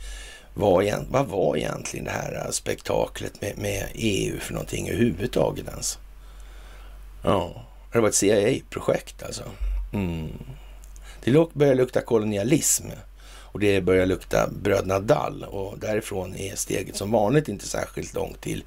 vad, 0.54 1.06
vad 1.10 1.28
var 1.28 1.58
egentligen 1.58 2.06
det 2.06 2.12
här 2.12 2.52
spektaklet 2.52 3.42
med, 3.42 3.58
med 3.58 3.88
EU 3.94 4.40
för 4.40 4.54
någonting 4.54 4.90
överhuvudtaget 4.90 5.68
ens? 5.68 6.00
Ja, 7.24 7.66
det 7.92 8.00
var 8.00 8.10
ett 8.10 8.16
CIA-projekt 8.16 9.24
alltså. 9.24 9.44
Mm. 9.94 10.28
Det 11.24 11.54
började 11.54 11.78
lukta 11.78 12.02
kolonialism. 12.02 12.88
Och 13.56 13.62
det 13.62 13.82
börjar 13.82 14.06
lukta 14.06 14.50
Bröderna 14.62 15.00
Dall 15.00 15.44
och 15.44 15.80
därifrån 15.80 16.36
är 16.36 16.56
steget 16.56 16.96
som 16.96 17.12
vanligt 17.12 17.48
inte 17.48 17.68
särskilt 17.68 18.14
långt 18.14 18.42
till 18.42 18.64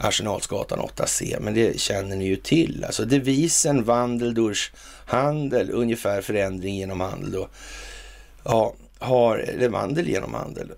Arsenalsgatan 0.00 0.78
8C, 0.78 1.40
men 1.40 1.54
det 1.54 1.80
känner 1.80 2.16
ni 2.16 2.24
ju 2.24 2.36
till. 2.36 2.84
Alltså 2.84 3.04
devisen 3.04 3.84
vandel 3.84 4.34
durch 4.34 4.72
handel, 5.06 5.70
ungefär 5.72 6.22
förändring 6.22 6.76
genom 6.76 7.00
handel 7.00 7.32
då. 7.32 7.48
Ja, 8.44 8.74
har, 8.98 9.38
eller 9.38 9.68
vandel 9.68 10.08
genom 10.08 10.34
handel 10.34 10.70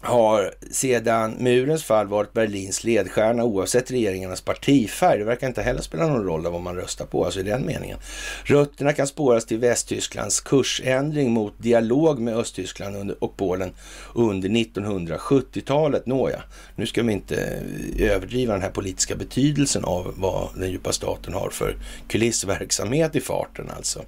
har 0.00 0.54
sedan 0.70 1.36
murens 1.38 1.84
fall 1.84 2.06
varit 2.06 2.32
Berlins 2.32 2.84
ledstjärna 2.84 3.44
oavsett 3.44 3.90
regeringarnas 3.90 4.40
partifärg. 4.40 5.18
Det 5.18 5.24
verkar 5.24 5.46
inte 5.46 5.62
heller 5.62 5.82
spela 5.82 6.06
någon 6.06 6.24
roll 6.24 6.42
vad 6.42 6.60
man 6.60 6.76
röstar 6.76 7.06
på, 7.06 7.24
alltså 7.24 7.40
i 7.40 7.42
den 7.42 7.66
meningen. 7.66 7.98
Rötterna 8.44 8.92
kan 8.92 9.06
spåras 9.06 9.46
till 9.46 9.58
Västtysklands 9.58 10.40
kursändring 10.40 11.30
mot 11.30 11.54
dialog 11.58 12.18
med 12.18 12.36
Östtyskland 12.36 13.10
och 13.10 13.36
Polen 13.36 13.70
under 14.14 14.48
1970-talet. 14.48 16.06
Nåja, 16.06 16.42
nu 16.76 16.86
ska 16.86 17.02
vi 17.02 17.12
inte 17.12 17.62
eh, 17.96 18.10
överdriva 18.10 18.52
den 18.52 18.62
här 18.62 18.70
politiska 18.70 19.16
betydelsen 19.16 19.84
av 19.84 20.14
vad 20.16 20.48
den 20.56 20.70
djupa 20.70 20.92
staten 20.92 21.34
har 21.34 21.50
för 21.50 21.76
kulissverksamhet 22.08 23.16
i 23.16 23.20
farten 23.20 23.70
alltså. 23.76 24.04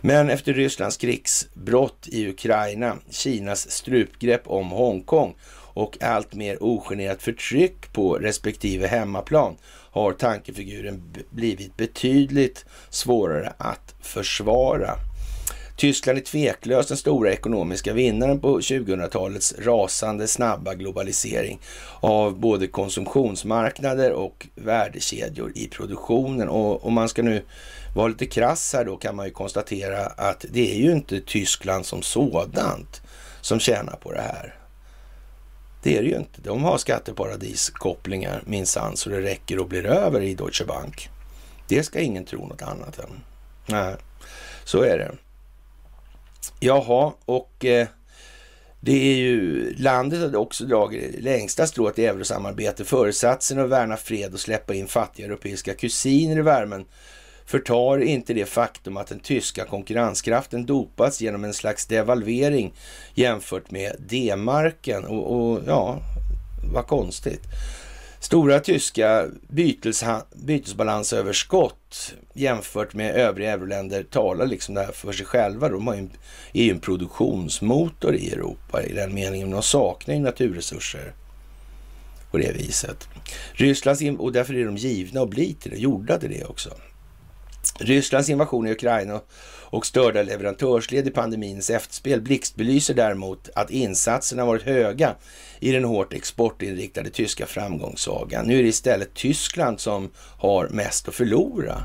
Men 0.00 0.30
efter 0.30 0.52
Rysslands 0.52 0.96
krigsbrott 0.96 2.08
i 2.08 2.28
Ukraina, 2.28 2.96
Kinas 3.10 3.70
strupgrepp 3.70 4.42
om 4.46 4.70
Hongkong 4.70 5.25
igång 5.26 5.36
och 5.74 6.02
allt 6.02 6.34
mer 6.34 6.62
ogenerat 6.62 7.22
förtryck 7.22 7.92
på 7.92 8.14
respektive 8.14 8.86
hemmaplan 8.86 9.56
har 9.92 10.12
tankefiguren 10.12 11.02
blivit 11.30 11.76
betydligt 11.76 12.64
svårare 12.90 13.52
att 13.58 13.94
försvara. 14.00 14.96
Tyskland 15.76 16.18
är 16.18 16.22
tveklöst 16.22 16.88
den 16.88 16.98
stora 16.98 17.32
ekonomiska 17.32 17.92
vinnaren 17.92 18.40
på 18.40 18.58
2000-talets 18.58 19.54
rasande 19.58 20.26
snabba 20.26 20.74
globalisering 20.74 21.58
av 22.00 22.40
både 22.40 22.66
konsumtionsmarknader 22.66 24.12
och 24.12 24.46
värdekedjor 24.54 25.52
i 25.54 25.68
produktionen. 25.68 26.48
Och 26.48 26.86
om 26.86 26.94
man 26.94 27.08
ska 27.08 27.22
nu 27.22 27.42
vara 27.96 28.08
lite 28.08 28.26
krass 28.26 28.72
här 28.72 28.84
då 28.84 28.96
kan 28.96 29.16
man 29.16 29.26
ju 29.26 29.32
konstatera 29.32 30.06
att 30.06 30.44
det 30.50 30.72
är 30.72 30.78
ju 30.78 30.92
inte 30.92 31.20
Tyskland 31.20 31.86
som 31.86 32.02
sådant 32.02 33.02
som 33.40 33.60
tjänar 33.60 33.96
på 33.96 34.12
det 34.12 34.20
här. 34.22 34.65
Det 35.86 35.96
är 35.96 36.02
det 36.02 36.08
ju 36.08 36.16
inte. 36.16 36.40
De 36.42 36.64
har 36.64 36.78
skatteparadiskopplingar 36.78 38.42
minsann 38.46 38.96
så 38.96 39.10
det 39.10 39.20
räcker 39.20 39.58
och 39.58 39.68
blir 39.68 39.86
över 39.86 40.20
i 40.20 40.34
Deutsche 40.34 40.64
Bank. 40.64 41.08
Det 41.68 41.82
ska 41.82 42.00
ingen 42.00 42.24
tro 42.24 42.46
något 42.46 42.62
annat 42.62 42.98
än. 42.98 43.20
Nej, 43.66 43.96
så 44.64 44.82
är 44.82 44.98
det. 44.98 45.14
Jaha, 46.60 47.12
och 47.24 47.64
eh, 47.64 47.86
det 48.80 49.12
är 49.12 49.16
ju 49.16 49.74
landet 49.74 50.20
har 50.20 50.36
också 50.36 50.64
dragit 50.64 51.22
längsta 51.22 51.66
strået 51.66 51.98
i 51.98 52.06
eurosamarbete. 52.06 52.84
Föresatsen 52.84 53.58
att 53.58 53.68
värna 53.68 53.96
fred 53.96 54.34
och 54.34 54.40
släppa 54.40 54.74
in 54.74 54.88
fattiga 54.88 55.26
europeiska 55.26 55.74
kusiner 55.74 56.38
i 56.38 56.42
värmen 56.42 56.84
förtar 57.46 57.98
inte 57.98 58.34
det 58.34 58.46
faktum 58.46 58.96
att 58.96 59.06
den 59.06 59.20
tyska 59.20 59.64
konkurrenskraften 59.64 60.66
dopats 60.66 61.20
genom 61.20 61.44
en 61.44 61.54
slags 61.54 61.86
devalvering 61.86 62.74
jämfört 63.14 63.70
med 63.70 63.96
D-marken. 64.08 65.04
Och, 65.04 65.36
och 65.36 65.60
ja, 65.66 65.98
vad 66.72 66.86
konstigt. 66.86 67.42
Stora 68.20 68.60
tyska 68.60 69.26
bytesbalansöverskott 70.34 72.14
jämfört 72.32 72.94
med 72.94 73.14
övriga 73.14 73.52
euroländer 73.52 74.02
talar 74.02 74.46
liksom 74.46 74.74
det 74.74 74.82
här 74.82 74.92
för 74.92 75.12
sig 75.12 75.26
själva. 75.26 75.68
De 75.68 75.86
har 75.86 75.94
ju, 75.94 76.08
är 76.52 76.64
ju 76.64 76.70
en 76.70 76.80
produktionsmotor 76.80 78.14
i 78.14 78.30
Europa 78.30 78.82
i 78.82 78.92
den 78.92 79.14
meningen. 79.14 79.50
De 79.50 79.62
saknar 79.62 80.14
ju 80.14 80.20
naturresurser 80.20 81.12
på 82.30 82.38
det 82.38 82.52
viset. 82.52 83.08
Rysslands, 83.52 84.02
och 84.18 84.32
därför 84.32 84.54
är 84.54 84.64
de 84.64 84.76
givna 84.76 85.20
att 85.20 85.30
bli 85.30 85.54
till 85.54 85.70
det, 85.70 85.76
gjorda 85.76 86.18
till 86.18 86.30
det 86.30 86.44
också. 86.44 86.70
Rysslands 87.78 88.28
invasion 88.28 88.66
i 88.66 88.72
Ukraina 88.72 89.20
och 89.70 89.86
störda 89.86 90.22
leverantörsled 90.22 91.08
i 91.08 91.10
pandemins 91.10 91.70
efterspel 91.70 92.20
blixtbelyser 92.20 92.94
däremot 92.94 93.48
att 93.54 93.70
insatserna 93.70 94.44
varit 94.44 94.62
höga 94.62 95.14
i 95.60 95.72
den 95.72 95.84
hårt 95.84 96.12
exportinriktade 96.12 97.10
tyska 97.10 97.46
framgångssagan. 97.46 98.46
Nu 98.46 98.58
är 98.58 98.62
det 98.62 98.68
istället 98.68 99.14
Tyskland 99.14 99.80
som 99.80 100.10
har 100.38 100.68
mest 100.68 101.08
att 101.08 101.14
förlora. 101.14 101.78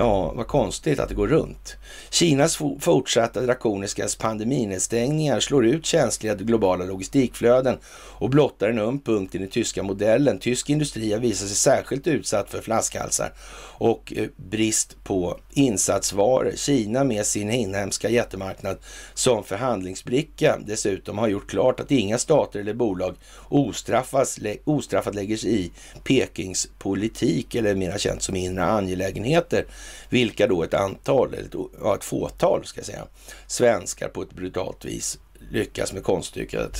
Ja, 0.00 0.32
vad 0.32 0.46
konstigt 0.46 1.00
att 1.00 1.08
det 1.08 1.14
går 1.14 1.28
runt. 1.28 1.76
Kinas 2.10 2.56
fortsatta 2.80 3.40
drakoniska 3.40 4.06
pandeminedstängningar 4.18 5.40
slår 5.40 5.66
ut 5.66 5.86
känsliga 5.86 6.34
globala 6.34 6.84
logistikflöden 6.84 7.78
och 8.20 8.30
blottar 8.30 8.68
en 8.68 8.78
öm 8.78 9.00
punkt 9.00 9.34
i 9.34 9.38
den 9.38 9.48
tyska 9.48 9.82
modellen. 9.82 10.38
Tysk 10.38 10.70
industri 10.70 11.12
har 11.12 11.20
visat 11.20 11.48
sig 11.48 11.56
särskilt 11.56 12.06
utsatt 12.06 12.50
för 12.50 12.60
flaskhalsar 12.60 13.32
och 13.80 14.12
eh, 14.16 14.28
brist 14.36 15.04
på 15.04 15.38
insatsvaror. 15.50 16.52
Kina 16.56 17.04
med 17.04 17.26
sin 17.26 17.50
inhemska 17.50 18.08
jättemarknad 18.08 18.78
som 19.14 19.44
förhandlingsbricka 19.44 20.58
dessutom 20.66 21.18
har 21.18 21.28
gjort 21.28 21.50
klart 21.50 21.80
att 21.80 21.90
inga 21.90 22.18
stater 22.18 22.60
eller 22.60 22.74
bolag 22.74 23.14
ostraffat 23.48 25.14
lägger 25.14 25.36
sig 25.36 25.64
i 25.64 25.72
Pekings 26.04 26.68
politik 26.78 27.54
eller 27.54 27.74
mer 27.74 27.98
känt 27.98 28.22
som 28.22 28.36
inre 28.36 28.64
angelägenheter, 28.64 29.64
vilka 30.08 30.46
då 30.46 30.62
ett 30.62 30.74
antal, 30.74 31.34
eller 31.34 31.94
ett 31.94 32.04
fåtal 32.04 32.64
ska 32.64 32.78
jag 32.80 32.86
säga, 32.86 33.06
svenskar 33.46 34.08
på 34.08 34.22
ett 34.22 34.32
brutalt 34.32 34.84
vis 34.84 35.18
lyckas 35.50 35.92
med 35.92 36.04
konststycket 36.04 36.76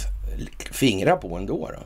fingra 0.70 1.16
på 1.16 1.36
ändå. 1.36 1.70
Då. 1.72 1.84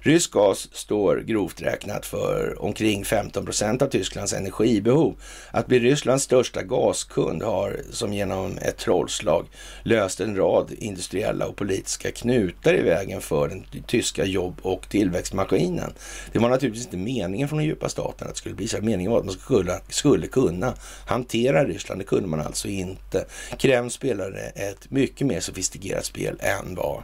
Rysk 0.00 0.32
gas 0.32 0.68
står 0.72 1.16
grovt 1.16 1.62
räknat 1.62 2.06
för 2.06 2.62
omkring 2.62 3.04
15 3.04 3.44
procent 3.44 3.82
av 3.82 3.86
Tysklands 3.86 4.32
energibehov. 4.32 5.16
Att 5.50 5.66
bli 5.66 5.78
Rysslands 5.78 6.24
största 6.24 6.62
gaskund 6.62 7.42
har 7.42 7.80
som 7.90 8.12
genom 8.12 8.58
ett 8.58 8.76
trollslag 8.76 9.46
löst 9.82 10.20
en 10.20 10.36
rad 10.36 10.72
industriella 10.78 11.46
och 11.46 11.56
politiska 11.56 12.12
knutar 12.12 12.74
i 12.74 12.82
vägen 12.82 13.20
för 13.20 13.48
den 13.48 13.66
tyska 13.86 14.24
jobb 14.24 14.58
och 14.62 14.88
tillväxtmaskinen. 14.88 15.92
Det 16.32 16.38
var 16.38 16.48
naturligtvis 16.48 16.84
inte 16.84 16.96
meningen 16.96 17.48
från 17.48 17.58
den 17.58 17.66
djupa 17.66 17.88
staten 17.88 18.28
att 18.28 18.34
det 18.34 18.38
skulle 18.38 18.54
bli 18.54 18.68
så. 18.68 18.82
Meningen 18.82 19.12
var 19.12 19.18
att 19.18 19.24
man 19.24 19.34
skulle, 19.34 19.80
skulle 19.88 20.26
kunna 20.26 20.74
hantera 21.06 21.64
Ryssland. 21.64 22.00
Det 22.00 22.04
kunde 22.04 22.28
man 22.28 22.40
alltså 22.40 22.68
inte. 22.68 23.24
Kreml 23.58 23.90
spelade 23.90 24.40
ett 24.40 24.90
mycket 24.90 25.26
mer 25.26 25.40
sofistikerat 25.40 26.04
spel 26.04 26.36
än 26.40 26.74
vad 26.74 27.02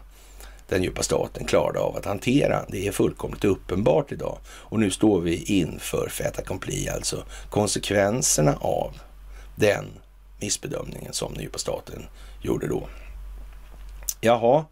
den 0.70 0.82
djupa 0.82 1.02
staten 1.02 1.44
klarade 1.46 1.78
av 1.78 1.96
att 1.96 2.04
hantera. 2.04 2.64
Det 2.68 2.86
är 2.86 2.92
fullkomligt 2.92 3.44
uppenbart 3.44 4.12
idag. 4.12 4.38
Och 4.46 4.80
nu 4.80 4.90
står 4.90 5.20
vi 5.20 5.42
inför 5.42 6.08
fait 6.08 6.38
accompli, 6.38 6.88
alltså 6.88 7.24
konsekvenserna 7.50 8.56
av 8.60 8.96
den 9.56 9.86
missbedömningen 10.40 11.12
som 11.12 11.34
den 11.34 11.42
djupa 11.42 11.58
staten 11.58 12.06
gjorde 12.42 12.68
då. 12.68 12.88
Jaha, 14.20 14.64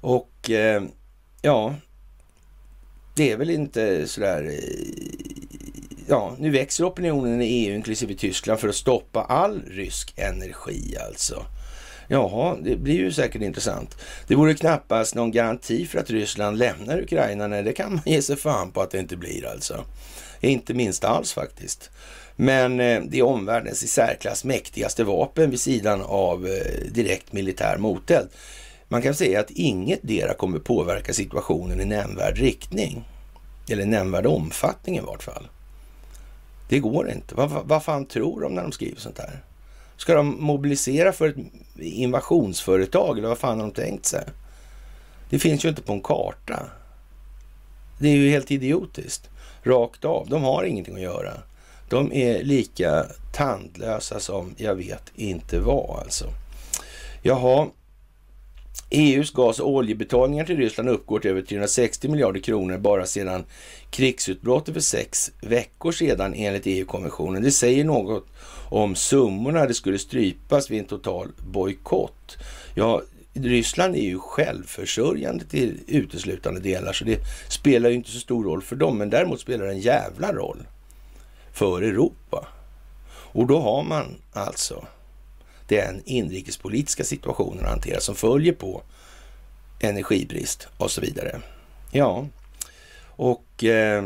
och 0.00 0.50
eh, 0.50 0.82
ja, 1.42 1.74
det 3.14 3.32
är 3.32 3.36
väl 3.36 3.50
inte 3.50 4.08
sådär... 4.08 4.42
Eh, 4.42 5.16
ja, 6.08 6.36
nu 6.38 6.50
växer 6.50 6.88
opinionen 6.88 7.42
i 7.42 7.46
EU, 7.46 7.74
inklusive 7.74 8.14
Tyskland, 8.14 8.60
för 8.60 8.68
att 8.68 8.74
stoppa 8.74 9.22
all 9.22 9.62
rysk 9.62 10.14
energi 10.16 10.96
alltså. 11.06 11.46
Jaha, 12.08 12.56
det 12.62 12.76
blir 12.76 12.94
ju 12.94 13.12
säkert 13.12 13.42
intressant. 13.42 13.96
Det 14.26 14.34
vore 14.34 14.54
knappast 14.54 15.14
någon 15.14 15.30
garanti 15.30 15.86
för 15.86 15.98
att 15.98 16.10
Ryssland 16.10 16.58
lämnar 16.58 17.02
Ukraina. 17.02 17.46
Nej, 17.46 17.62
det 17.62 17.72
kan 17.72 17.92
man 17.92 18.02
ge 18.06 18.22
sig 18.22 18.36
fan 18.36 18.70
på 18.70 18.80
att 18.82 18.90
det 18.90 18.98
inte 18.98 19.16
blir 19.16 19.46
alltså. 19.46 19.84
Inte 20.40 20.74
minst 20.74 21.04
alls 21.04 21.32
faktiskt. 21.32 21.90
Men 22.36 22.80
eh, 22.80 23.02
det 23.08 23.18
är 23.18 23.22
omvärldens 23.22 23.82
i 23.82 23.86
särklass 23.86 24.44
mäktigaste 24.44 25.04
vapen 25.04 25.50
vid 25.50 25.60
sidan 25.60 26.02
av 26.02 26.46
eh, 26.46 26.90
direkt 26.90 27.32
militär 27.32 27.76
moteld. 27.78 28.28
Man 28.88 29.02
kan 29.02 29.14
säga 29.14 29.40
att 29.40 29.50
inget 29.50 30.00
dera 30.02 30.34
kommer 30.34 30.58
påverka 30.58 31.12
situationen 31.12 31.80
i 31.80 31.84
nämnvärd 31.84 32.38
riktning. 32.38 33.04
Eller 33.70 33.86
nämnvärd 33.86 34.26
omfattning 34.26 34.96
i 34.96 35.00
vart 35.00 35.22
fall. 35.22 35.48
Det 36.68 36.78
går 36.78 37.10
inte. 37.10 37.34
Vad, 37.34 37.50
vad 37.50 37.84
fan 37.84 38.06
tror 38.06 38.40
de 38.40 38.54
när 38.54 38.62
de 38.62 38.72
skriver 38.72 39.00
sånt 39.00 39.18
här? 39.18 39.42
Ska 39.96 40.14
de 40.14 40.44
mobilisera 40.44 41.12
för 41.12 41.28
ett 41.28 41.36
invasionsföretag 41.78 43.18
eller 43.18 43.28
vad 43.28 43.38
fan 43.38 43.60
har 43.60 43.66
de 43.66 43.72
tänkt 43.72 44.06
sig? 44.06 44.24
Det 45.30 45.38
finns 45.38 45.64
ju 45.64 45.68
inte 45.68 45.82
på 45.82 45.92
en 45.92 46.00
karta. 46.00 46.66
Det 47.98 48.08
är 48.08 48.16
ju 48.16 48.30
helt 48.30 48.50
idiotiskt. 48.50 49.30
Rakt 49.62 50.04
av. 50.04 50.26
De 50.28 50.42
har 50.42 50.64
ingenting 50.64 50.94
att 50.94 51.00
göra. 51.00 51.32
De 51.88 52.12
är 52.12 52.42
lika 52.42 53.06
tandlösa 53.32 54.20
som 54.20 54.54
jag 54.56 54.74
vet 54.74 55.12
inte 55.14 55.60
vad 55.60 56.00
alltså. 56.00 56.24
Jaha, 57.22 57.68
EUs 58.90 59.30
gas 59.30 59.60
och 59.60 59.70
oljebetalningar 59.70 60.44
till 60.44 60.56
Ryssland 60.56 60.88
uppgår 60.88 61.20
till 61.20 61.30
över 61.30 61.42
360 61.42 62.08
miljarder 62.08 62.40
kronor 62.40 62.78
bara 62.78 63.06
sedan 63.06 63.44
krigsutbrottet 63.90 64.74
för 64.74 64.80
sex 64.80 65.32
veckor 65.42 65.92
sedan 65.92 66.34
enligt 66.34 66.66
EU-kommissionen. 66.66 67.42
Det 67.42 67.50
säger 67.50 67.84
något 67.84 68.26
om 68.70 68.94
summorna 68.94 69.66
det 69.66 69.74
skulle 69.74 69.98
strypas 69.98 70.70
vid 70.70 70.78
en 70.78 70.84
total 70.84 71.32
bojkott. 71.46 72.36
Ja, 72.74 73.02
Ryssland 73.34 73.96
är 73.96 74.02
ju 74.02 74.18
självförsörjande 74.18 75.44
till 75.44 75.80
uteslutande 75.86 76.60
delar, 76.60 76.92
så 76.92 77.04
det 77.04 77.20
spelar 77.48 77.90
ju 77.90 77.96
inte 77.96 78.10
så 78.10 78.18
stor 78.18 78.44
roll 78.44 78.62
för 78.62 78.76
dem, 78.76 78.98
men 78.98 79.10
däremot 79.10 79.40
spelar 79.40 79.64
det 79.64 79.72
en 79.72 79.80
jävla 79.80 80.32
roll 80.32 80.66
för 81.52 81.82
Europa. 81.82 82.48
Och 83.08 83.46
då 83.46 83.60
har 83.60 83.82
man 83.82 84.16
alltså 84.32 84.84
den 85.68 86.02
inrikespolitiska 86.04 87.04
situationen 87.04 87.64
att 87.64 87.70
hantera 87.70 88.00
som 88.00 88.14
följer 88.14 88.52
på 88.52 88.82
energibrist 89.80 90.68
och 90.76 90.90
så 90.90 91.00
vidare. 91.00 91.40
Ja, 91.90 92.26
och 93.16 93.64
eh, 93.64 94.04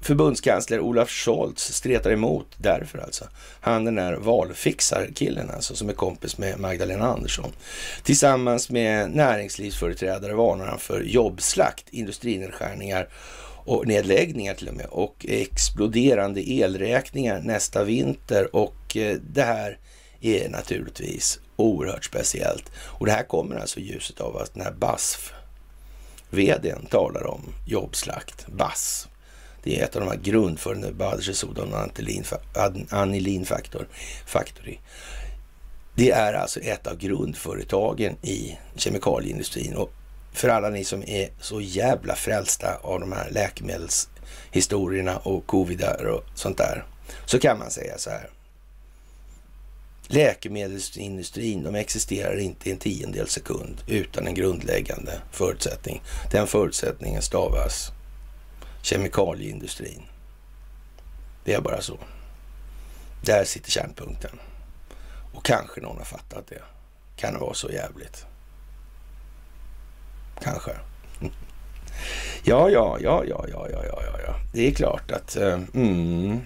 förbundskansler 0.00 0.80
Olaf 0.80 1.10
Scholz 1.10 1.72
stretar 1.72 2.10
emot 2.10 2.46
därför 2.56 2.98
alltså. 2.98 3.24
Han 3.60 3.84
den 3.84 3.94
där 3.94 4.16
valfixarkillen 4.16 5.50
alltså 5.50 5.74
som 5.74 5.88
är 5.88 5.92
kompis 5.92 6.38
med 6.38 6.60
Magdalena 6.60 7.06
Andersson. 7.06 7.52
Tillsammans 8.02 8.70
med 8.70 9.10
näringslivsföreträdare 9.10 10.34
varnar 10.34 10.66
han 10.66 10.78
för 10.78 11.02
jobbslakt, 11.02 11.84
industrinedskärningar 11.90 13.08
och 13.64 13.86
nedläggningar 13.86 14.54
till 14.54 14.68
och 14.68 14.74
med 14.74 14.86
och 14.86 15.26
exploderande 15.28 16.50
elräkningar 16.50 17.40
nästa 17.40 17.84
vinter 17.84 18.56
och 18.56 18.96
eh, 18.96 19.16
det 19.32 19.42
här 19.42 19.78
är 20.20 20.48
naturligtvis 20.48 21.40
oerhört 21.56 22.04
speciellt. 22.04 22.70
Och 22.76 23.06
det 23.06 23.12
här 23.12 23.22
kommer 23.22 23.56
alltså 23.56 23.80
i 23.80 23.82
ljuset 23.82 24.20
av 24.20 24.36
att 24.36 24.54
den 24.54 24.62
här 24.62 24.72
BASF 24.72 25.32
vdn 26.30 26.86
talar 26.90 27.26
om 27.26 27.42
jobbslakt, 27.66 28.46
BASF. 28.46 29.09
Det 29.62 29.80
är 29.80 29.84
ett 29.84 29.96
av 29.96 30.02
de 30.02 30.10
här 30.10 30.20
grundförande 30.22 30.92
Badigesodon 30.92 31.74
Anilin 32.90 33.44
Factor, 33.44 33.88
Factory. 34.26 34.78
Det 35.94 36.10
är 36.10 36.32
alltså 36.32 36.60
ett 36.60 36.86
av 36.86 36.96
grundföretagen 36.96 38.16
i 38.22 38.58
kemikalieindustrin. 38.76 39.76
Och 39.76 39.92
för 40.32 40.48
alla 40.48 40.68
ni 40.68 40.84
som 40.84 41.02
är 41.02 41.28
så 41.40 41.60
jävla 41.60 42.14
frälsta 42.14 42.76
av 42.82 43.00
de 43.00 43.12
här 43.12 43.30
läkemedelshistorierna 43.30 45.18
och 45.18 45.46
covidar 45.46 46.04
och 46.04 46.24
sånt 46.34 46.58
där, 46.58 46.84
så 47.26 47.38
kan 47.38 47.58
man 47.58 47.70
säga 47.70 47.98
så 47.98 48.10
här. 48.10 48.30
Läkemedelsindustrin, 50.06 51.62
de 51.62 51.74
existerar 51.74 52.38
inte 52.38 52.68
i 52.68 52.72
en 52.72 52.78
tiondel 52.78 53.28
sekund 53.28 53.82
utan 53.86 54.26
en 54.26 54.34
grundläggande 54.34 55.20
förutsättning. 55.32 56.02
Den 56.30 56.46
förutsättningen 56.46 57.22
stavas 57.22 57.92
kemikalieindustrin. 58.82 60.02
Det 61.44 61.54
är 61.54 61.60
bara 61.60 61.80
så. 61.80 61.98
Där 63.22 63.44
sitter 63.44 63.70
kärnpunkten. 63.70 64.40
Och 65.32 65.44
kanske 65.44 65.80
någon 65.80 65.98
har 65.98 66.04
fattat 66.04 66.46
det. 66.46 66.62
kan 67.16 67.34
det 67.34 67.40
vara 67.40 67.54
så 67.54 67.70
jävligt. 67.70 68.26
Kanske. 70.42 70.70
Ja, 72.44 72.70
ja, 72.70 72.98
ja, 73.00 73.24
ja, 73.28 73.44
ja, 73.52 73.66
ja, 73.70 73.82
ja, 73.82 74.20
ja. 74.26 74.34
Det 74.52 74.66
är 74.66 74.70
klart 74.70 75.10
att... 75.10 75.36
Eh, 75.36 75.60
mm. 75.74 76.40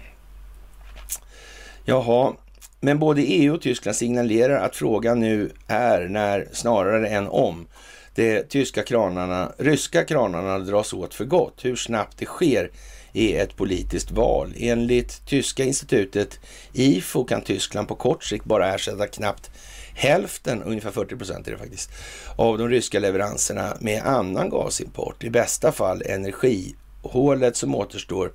Jaha, 1.84 2.32
men 2.80 2.98
både 2.98 3.22
EU 3.22 3.54
och 3.54 3.62
Tyskland 3.62 3.96
signalerar 3.96 4.64
att 4.64 4.76
frågan 4.76 5.20
nu 5.20 5.52
är 5.66 6.08
när 6.08 6.48
snarare 6.52 7.08
än 7.08 7.28
om 7.28 7.66
de 8.14 8.42
tyska 8.48 8.82
kranarna, 8.82 9.52
ryska 9.58 10.04
kranarna 10.04 10.58
dras 10.58 10.92
åt 10.92 11.14
för 11.14 11.24
gott. 11.24 11.64
Hur 11.64 11.76
snabbt 11.76 12.18
det 12.18 12.26
sker 12.26 12.70
är 13.12 13.42
ett 13.42 13.56
politiskt 13.56 14.10
val. 14.10 14.54
Enligt 14.56 15.26
tyska 15.26 15.64
institutet 15.64 16.40
IFO 16.72 17.24
kan 17.24 17.42
Tyskland 17.42 17.88
på 17.88 17.94
kort 17.94 18.24
sikt 18.24 18.44
bara 18.44 18.74
ersätta 18.74 19.06
knappt 19.06 19.50
hälften, 19.94 20.62
ungefär 20.62 20.90
40 20.90 21.16
procent 21.16 21.46
är 21.46 21.52
det 21.52 21.58
faktiskt, 21.58 21.90
av 22.36 22.58
de 22.58 22.68
ryska 22.68 22.98
leveranserna 22.98 23.76
med 23.80 24.02
annan 24.02 24.50
gasimport. 24.50 25.24
I 25.24 25.30
bästa 25.30 25.72
fall 25.72 26.02
energihålet 26.02 27.56
som 27.56 27.74
återstår 27.74 28.32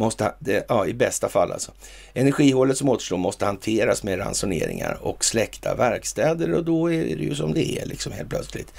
måste, 0.00 0.34
ja, 0.68 0.86
i 0.86 0.94
bästa 0.94 1.28
fall 1.28 1.52
alltså. 1.52 1.72
Energihålet 2.14 2.76
som 2.76 2.88
återstår 2.88 3.16
måste 3.16 3.44
hanteras 3.44 4.02
med 4.02 4.18
ransoneringar 4.18 4.98
och 5.00 5.24
släckta 5.24 5.74
verkstäder 5.74 6.52
och 6.54 6.64
då 6.64 6.92
är 6.92 7.16
det 7.16 7.24
ju 7.24 7.34
som 7.34 7.54
det 7.54 7.78
är 7.78 7.86
liksom 7.86 8.12
helt 8.12 8.30
plötsligt. 8.30 8.72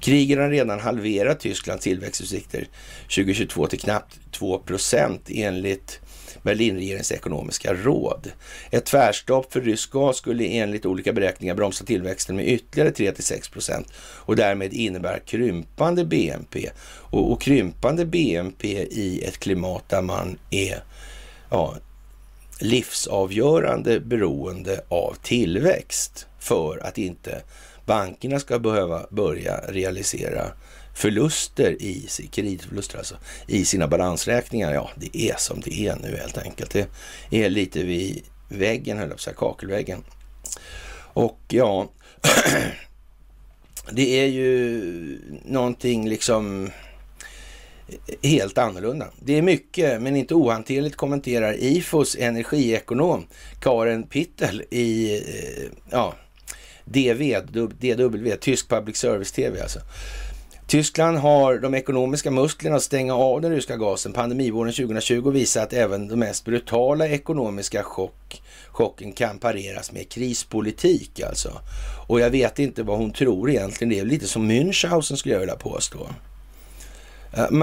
Krigen 0.00 0.38
har 0.38 0.48
redan 0.48 0.80
halverat 0.80 1.40
Tysklands 1.40 1.84
tillväxtutsikter 1.84 2.68
2022 3.02 3.66
till 3.66 3.80
knappt 3.80 4.18
2 4.32 4.58
procent 4.58 5.22
enligt 5.28 6.00
Berlinregeringens 6.42 7.12
ekonomiska 7.12 7.74
råd. 7.74 8.32
Ett 8.70 8.84
tvärstopp 8.84 9.52
för 9.52 9.60
rysk 9.60 9.90
gas 9.90 10.16
skulle 10.16 10.44
enligt 10.44 10.86
olika 10.86 11.12
beräkningar 11.12 11.54
bromsa 11.54 11.84
tillväxten 11.84 12.36
med 12.36 12.48
ytterligare 12.48 12.90
3 12.90 13.12
6 13.18 13.48
procent 13.48 13.92
och 13.98 14.36
därmed 14.36 14.72
innebära 14.72 15.18
krympande 15.18 16.04
BNP. 16.04 16.70
Och, 16.86 17.32
och, 17.32 17.40
krympande 17.40 18.04
BNP 18.04 18.68
i 18.90 19.24
ett 19.24 19.38
klimat 19.38 19.88
där 19.88 20.02
man 20.02 20.38
är 20.50 20.82
ja, 21.50 21.76
livsavgörande 22.60 24.00
beroende 24.00 24.80
av 24.88 25.16
tillväxt 25.22 26.26
för 26.38 26.86
att 26.86 26.98
inte 26.98 27.42
bankerna 27.86 28.40
ska 28.40 28.58
behöva 28.58 29.06
börja 29.10 29.60
realisera 29.68 30.44
förluster 30.98 31.82
i 31.82 32.08
kreditförluster 32.30 32.98
alltså, 32.98 33.16
i 33.46 33.64
sina 33.64 33.88
balansräkningar. 33.88 34.74
Ja, 34.74 34.90
det 34.96 35.16
är 35.16 35.36
som 35.36 35.60
det 35.60 35.74
är 35.74 35.96
nu 35.96 36.16
helt 36.16 36.38
enkelt. 36.38 36.70
Det 36.70 36.88
är 37.30 37.50
lite 37.50 37.82
vid 37.82 38.22
väggen, 38.48 38.98
höll 38.98 39.08
jag 39.08 39.16
på 39.16 39.22
säga, 39.22 39.36
kakelväggen. 39.36 40.04
Och 40.98 41.40
ja, 41.48 41.90
det 43.92 44.20
är 44.20 44.26
ju 44.26 45.20
någonting 45.44 46.08
liksom 46.08 46.70
helt 48.22 48.58
annorlunda. 48.58 49.08
Det 49.20 49.38
är 49.38 49.42
mycket, 49.42 50.02
men 50.02 50.16
inte 50.16 50.34
ohanterligt, 50.34 50.96
kommenterar 50.96 51.56
IFOs 51.58 52.16
energiekonom 52.18 53.26
Karen 53.60 54.02
Pittel 54.02 54.62
i 54.70 55.16
eh, 55.16 55.70
ja, 55.90 56.14
DW, 56.84 57.40
DW, 57.80 58.36
Tysk 58.40 58.68
Public 58.68 58.96
Service 58.96 59.32
TV 59.32 59.60
alltså. 59.60 59.80
Tyskland 60.68 61.18
har 61.18 61.58
de 61.58 61.74
ekonomiska 61.74 62.30
musklerna 62.30 62.76
att 62.76 62.82
stänga 62.82 63.14
av 63.14 63.40
den 63.40 63.50
ryska 63.50 63.76
gasen. 63.76 64.12
Pandemivåren 64.12 64.72
2020 64.72 65.30
visar 65.30 65.62
att 65.62 65.72
även 65.72 66.08
de 66.08 66.16
mest 66.16 66.44
brutala 66.44 67.08
ekonomiska 67.08 67.82
chock, 67.82 68.42
chocken 68.68 69.12
kan 69.12 69.38
pareras 69.38 69.92
med 69.92 70.08
krispolitik 70.08 71.20
alltså. 71.20 71.60
Och 72.06 72.20
jag 72.20 72.30
vet 72.30 72.58
inte 72.58 72.82
vad 72.82 72.98
hon 72.98 73.12
tror 73.12 73.50
egentligen. 73.50 73.88
Det 73.88 73.98
är 73.98 74.04
lite 74.04 74.26
som 74.26 74.50
Münchhausen 74.50 75.16
skulle 75.16 75.34
jag 75.34 75.40
vilja 75.40 75.56
påstå. 75.56 76.08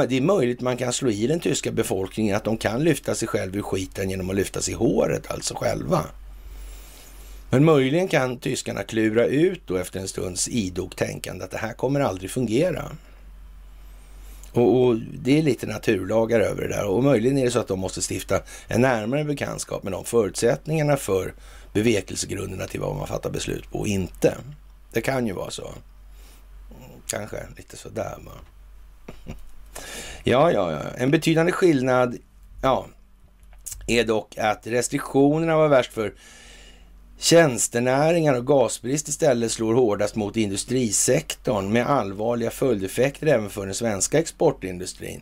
Det 0.09 0.17
är 0.17 0.21
möjligt 0.21 0.61
man 0.61 0.77
kan 0.77 0.93
slå 0.93 1.09
i 1.09 1.27
den 1.27 1.39
tyska 1.39 1.71
befolkningen 1.71 2.35
att 2.35 2.43
de 2.43 2.57
kan 2.57 2.83
lyfta 2.83 3.15
sig 3.15 3.27
själv 3.27 3.55
ur 3.55 3.61
skiten 3.61 4.09
genom 4.09 4.29
att 4.29 4.35
lyfta 4.35 4.61
sig 4.61 4.73
i 4.73 4.77
håret, 4.77 5.31
alltså 5.31 5.55
själva. 5.55 6.05
Men 7.49 7.65
möjligen 7.65 8.07
kan 8.07 8.39
tyskarna 8.39 8.83
klura 8.83 9.25
ut 9.25 9.61
då 9.65 9.75
efter 9.75 9.99
en 9.99 10.07
stunds 10.07 10.47
idogt 10.47 10.97
tänkande 10.97 11.45
att 11.45 11.51
det 11.51 11.57
här 11.57 11.73
kommer 11.73 11.99
aldrig 11.99 12.31
fungera. 12.31 12.91
Och, 14.55 14.81
och, 14.81 14.95
det 14.95 15.39
är 15.39 15.43
lite 15.43 15.67
naturlagar 15.67 16.39
över 16.39 16.61
det 16.61 16.67
där 16.67 16.85
och 16.85 17.03
möjligen 17.03 17.37
är 17.37 17.45
det 17.45 17.51
så 17.51 17.59
att 17.59 17.67
de 17.67 17.79
måste 17.79 18.01
stifta 18.13 18.41
en 18.67 18.81
närmare 18.81 19.23
bekantskap 19.23 19.83
med 19.83 19.93
de 19.93 20.05
förutsättningarna 20.05 20.97
för 20.97 21.33
bevekelsegrunderna 21.73 22.67
till 22.67 22.79
vad 22.79 22.95
man 22.95 23.07
fattar 23.07 23.29
beslut 23.29 23.71
på 23.71 23.79
och 23.79 23.87
inte. 23.87 24.37
Det 24.91 25.01
kan 25.01 25.27
ju 25.27 25.33
vara 25.33 25.51
så. 25.51 25.73
Kanske 27.07 27.37
lite 27.57 27.77
sådär. 27.77 28.17
Va? 28.25 28.31
Ja, 30.23 30.51
ja, 30.51 30.71
ja. 30.71 30.81
En 30.97 31.11
betydande 31.11 31.51
skillnad 31.51 32.17
ja, 32.61 32.87
är 33.87 34.03
dock 34.03 34.37
att 34.37 34.67
restriktionerna 34.67 35.57
var 35.57 35.67
värst 35.67 35.93
för 35.93 36.13
Tjänstenäringar 37.17 38.33
och 38.33 38.47
gasbrist 38.47 39.07
istället 39.07 39.51
slår 39.51 39.73
hårdast 39.73 40.15
mot 40.15 40.37
industrisektorn 40.37 41.73
med 41.73 41.87
allvarliga 41.87 42.51
följdeffekter 42.51 43.27
även 43.27 43.49
för 43.49 43.65
den 43.65 43.75
svenska 43.75 44.19
exportindustrin. 44.19 45.21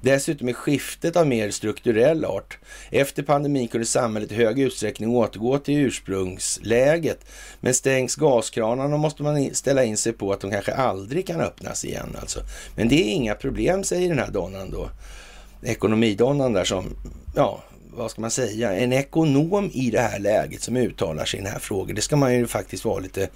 Dessutom 0.00 0.48
är 0.48 0.52
skiftet 0.52 1.16
av 1.16 1.26
mer 1.26 1.50
strukturell 1.50 2.24
art. 2.24 2.58
Efter 2.90 3.22
pandemin 3.22 3.68
kunde 3.68 3.86
samhället 3.86 4.32
i 4.32 4.34
hög 4.34 4.58
utsträckning 4.58 5.10
återgå 5.10 5.58
till 5.58 5.78
ursprungsläget. 5.78 7.26
Men 7.60 7.74
stängs 7.74 8.16
gaskranarna 8.16 8.96
måste 8.96 9.22
man 9.22 9.54
ställa 9.54 9.84
in 9.84 9.96
sig 9.96 10.12
på 10.12 10.32
att 10.32 10.40
de 10.40 10.50
kanske 10.50 10.74
aldrig 10.74 11.26
kan 11.26 11.40
öppnas 11.40 11.84
igen. 11.84 12.16
Alltså. 12.20 12.40
Men 12.76 12.88
det 12.88 12.94
är 12.94 13.12
inga 13.12 13.34
problem, 13.34 13.84
säger 13.84 14.08
den 14.08 14.18
här 14.18 14.30
donnan 14.30 14.70
då. 14.70 14.90
Ekonomidonnan 15.62 16.52
där 16.52 16.64
som, 16.64 16.96
ja, 17.36 17.62
vad 17.96 18.10
ska 18.10 18.20
man 18.20 18.30
säga, 18.30 18.72
en 18.72 18.92
ekonom 18.92 19.70
i 19.72 19.90
det 19.90 20.00
här 20.00 20.18
läget 20.18 20.62
som 20.62 20.76
uttalar 20.76 21.24
sig 21.24 21.40
i 21.40 21.42
den 21.42 21.52
här 21.52 21.58
frågan. 21.58 21.94
Det 21.94 22.02
ska 22.02 22.16
man 22.16 22.34
ju 22.34 22.46
faktiskt 22.46 22.84
vara 22.84 22.98
lite 22.98 23.28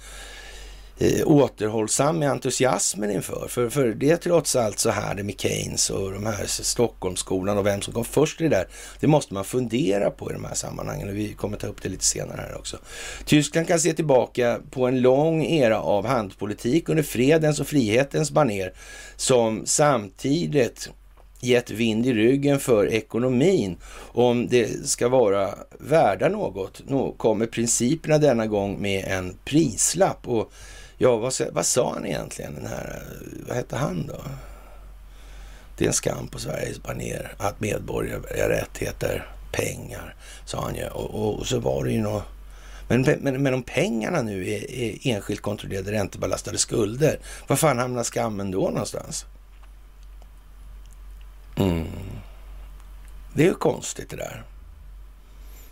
eh, 0.97 1.27
återhållsam 1.27 2.19
med 2.19 2.31
entusiasmen 2.31 3.11
inför. 3.11 3.47
För, 3.49 3.69
för 3.69 3.87
det 3.87 4.11
är 4.11 4.17
trots 4.17 4.55
allt 4.55 4.79
så 4.79 4.89
här 4.89 5.15
det 5.15 5.23
med 5.23 5.39
Keynes 5.39 5.89
och 5.89 6.11
de 6.11 6.25
här 6.25 6.45
Stockholmsskolan 6.45 7.57
och 7.57 7.65
vem 7.65 7.81
som 7.81 7.93
kom 7.93 8.05
först 8.05 8.41
i 8.41 8.43
det 8.43 8.49
där. 8.49 8.67
Det 8.99 9.07
måste 9.07 9.33
man 9.33 9.45
fundera 9.45 10.09
på 10.09 10.31
i 10.31 10.33
de 10.33 10.45
här 10.45 10.55
sammanhangen 10.55 11.09
och 11.09 11.15
vi 11.15 11.33
kommer 11.33 11.57
ta 11.57 11.67
upp 11.67 11.81
det 11.81 11.89
lite 11.89 12.05
senare 12.05 12.41
här 12.49 12.57
också. 12.57 12.77
Tyskland 13.25 13.67
kan 13.67 13.79
se 13.79 13.93
tillbaka 13.93 14.59
på 14.71 14.87
en 14.87 15.01
lång 15.01 15.45
era 15.45 15.79
av 15.79 16.05
handpolitik 16.05 16.89
under 16.89 17.03
fredens 17.03 17.59
och 17.59 17.67
frihetens 17.67 18.31
baner 18.31 18.73
som 19.15 19.61
samtidigt 19.65 20.89
gett 21.39 21.71
vind 21.71 22.05
i 22.05 22.13
ryggen 22.13 22.59
för 22.59 22.87
ekonomin. 22.87 23.77
Om 24.11 24.47
det 24.47 24.87
ska 24.89 25.09
vara 25.09 25.55
värda 25.79 26.29
något, 26.29 26.81
nå 26.87 27.11
kommer 27.11 27.45
principerna 27.45 28.17
denna 28.17 28.47
gång 28.47 28.81
med 28.81 29.05
en 29.07 29.37
prislapp. 29.45 30.27
Och 30.27 30.51
ja, 30.97 31.17
vad, 31.17 31.33
vad 31.51 31.65
sa 31.65 31.93
han 31.93 32.05
egentligen, 32.05 32.55
den 32.55 32.67
här, 32.67 33.03
vad 33.47 33.57
hette 33.57 33.75
han 33.75 34.07
då? 34.07 34.21
Det 35.77 35.85
är 35.85 35.87
en 35.87 35.93
skam 35.93 36.27
på 36.27 36.39
Sveriges 36.39 36.83
baner 36.83 37.33
att 37.37 37.59
medborgerliga 37.59 38.49
rättigheter, 38.49 39.27
pengar, 39.51 40.15
sa 40.45 40.61
han 40.61 40.75
ju. 40.75 40.87
Och, 40.87 41.15
och, 41.15 41.39
och 41.39 41.47
så 41.47 41.59
var 41.59 41.83
det 41.83 41.91
ju 41.91 42.01
något 42.01 42.23
men, 42.87 43.01
men, 43.01 43.43
men 43.43 43.53
om 43.53 43.63
pengarna 43.63 44.21
nu 44.21 44.49
är, 44.49 44.71
är 44.71 44.97
enskilt 45.03 45.41
kontrollerade 45.41 45.91
räntebelastade 45.91 46.57
skulder, 46.57 47.19
var 47.47 47.55
fan 47.55 47.77
hamnar 47.77 48.03
skammen 48.03 48.51
då 48.51 48.61
någonstans? 48.61 49.25
Mm. 51.59 51.87
Det 53.33 53.43
är 53.43 53.47
ju 53.47 53.53
konstigt 53.53 54.09
det 54.09 54.15
där. 54.15 54.43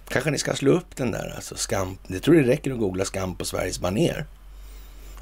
Kanske 0.07 0.31
ni 0.31 0.37
ska 0.37 0.55
slå 0.55 0.71
upp 0.71 0.95
den 0.95 1.11
där, 1.11 1.33
alltså 1.35 1.55
skam. 1.55 1.97
Jag 2.07 2.23
tror 2.23 2.35
det 2.35 2.47
räcker 2.47 2.71
att 2.71 2.79
googla 2.79 3.05
skam 3.05 3.35
på 3.35 3.45
Sveriges 3.45 3.79
baner. 3.79 4.25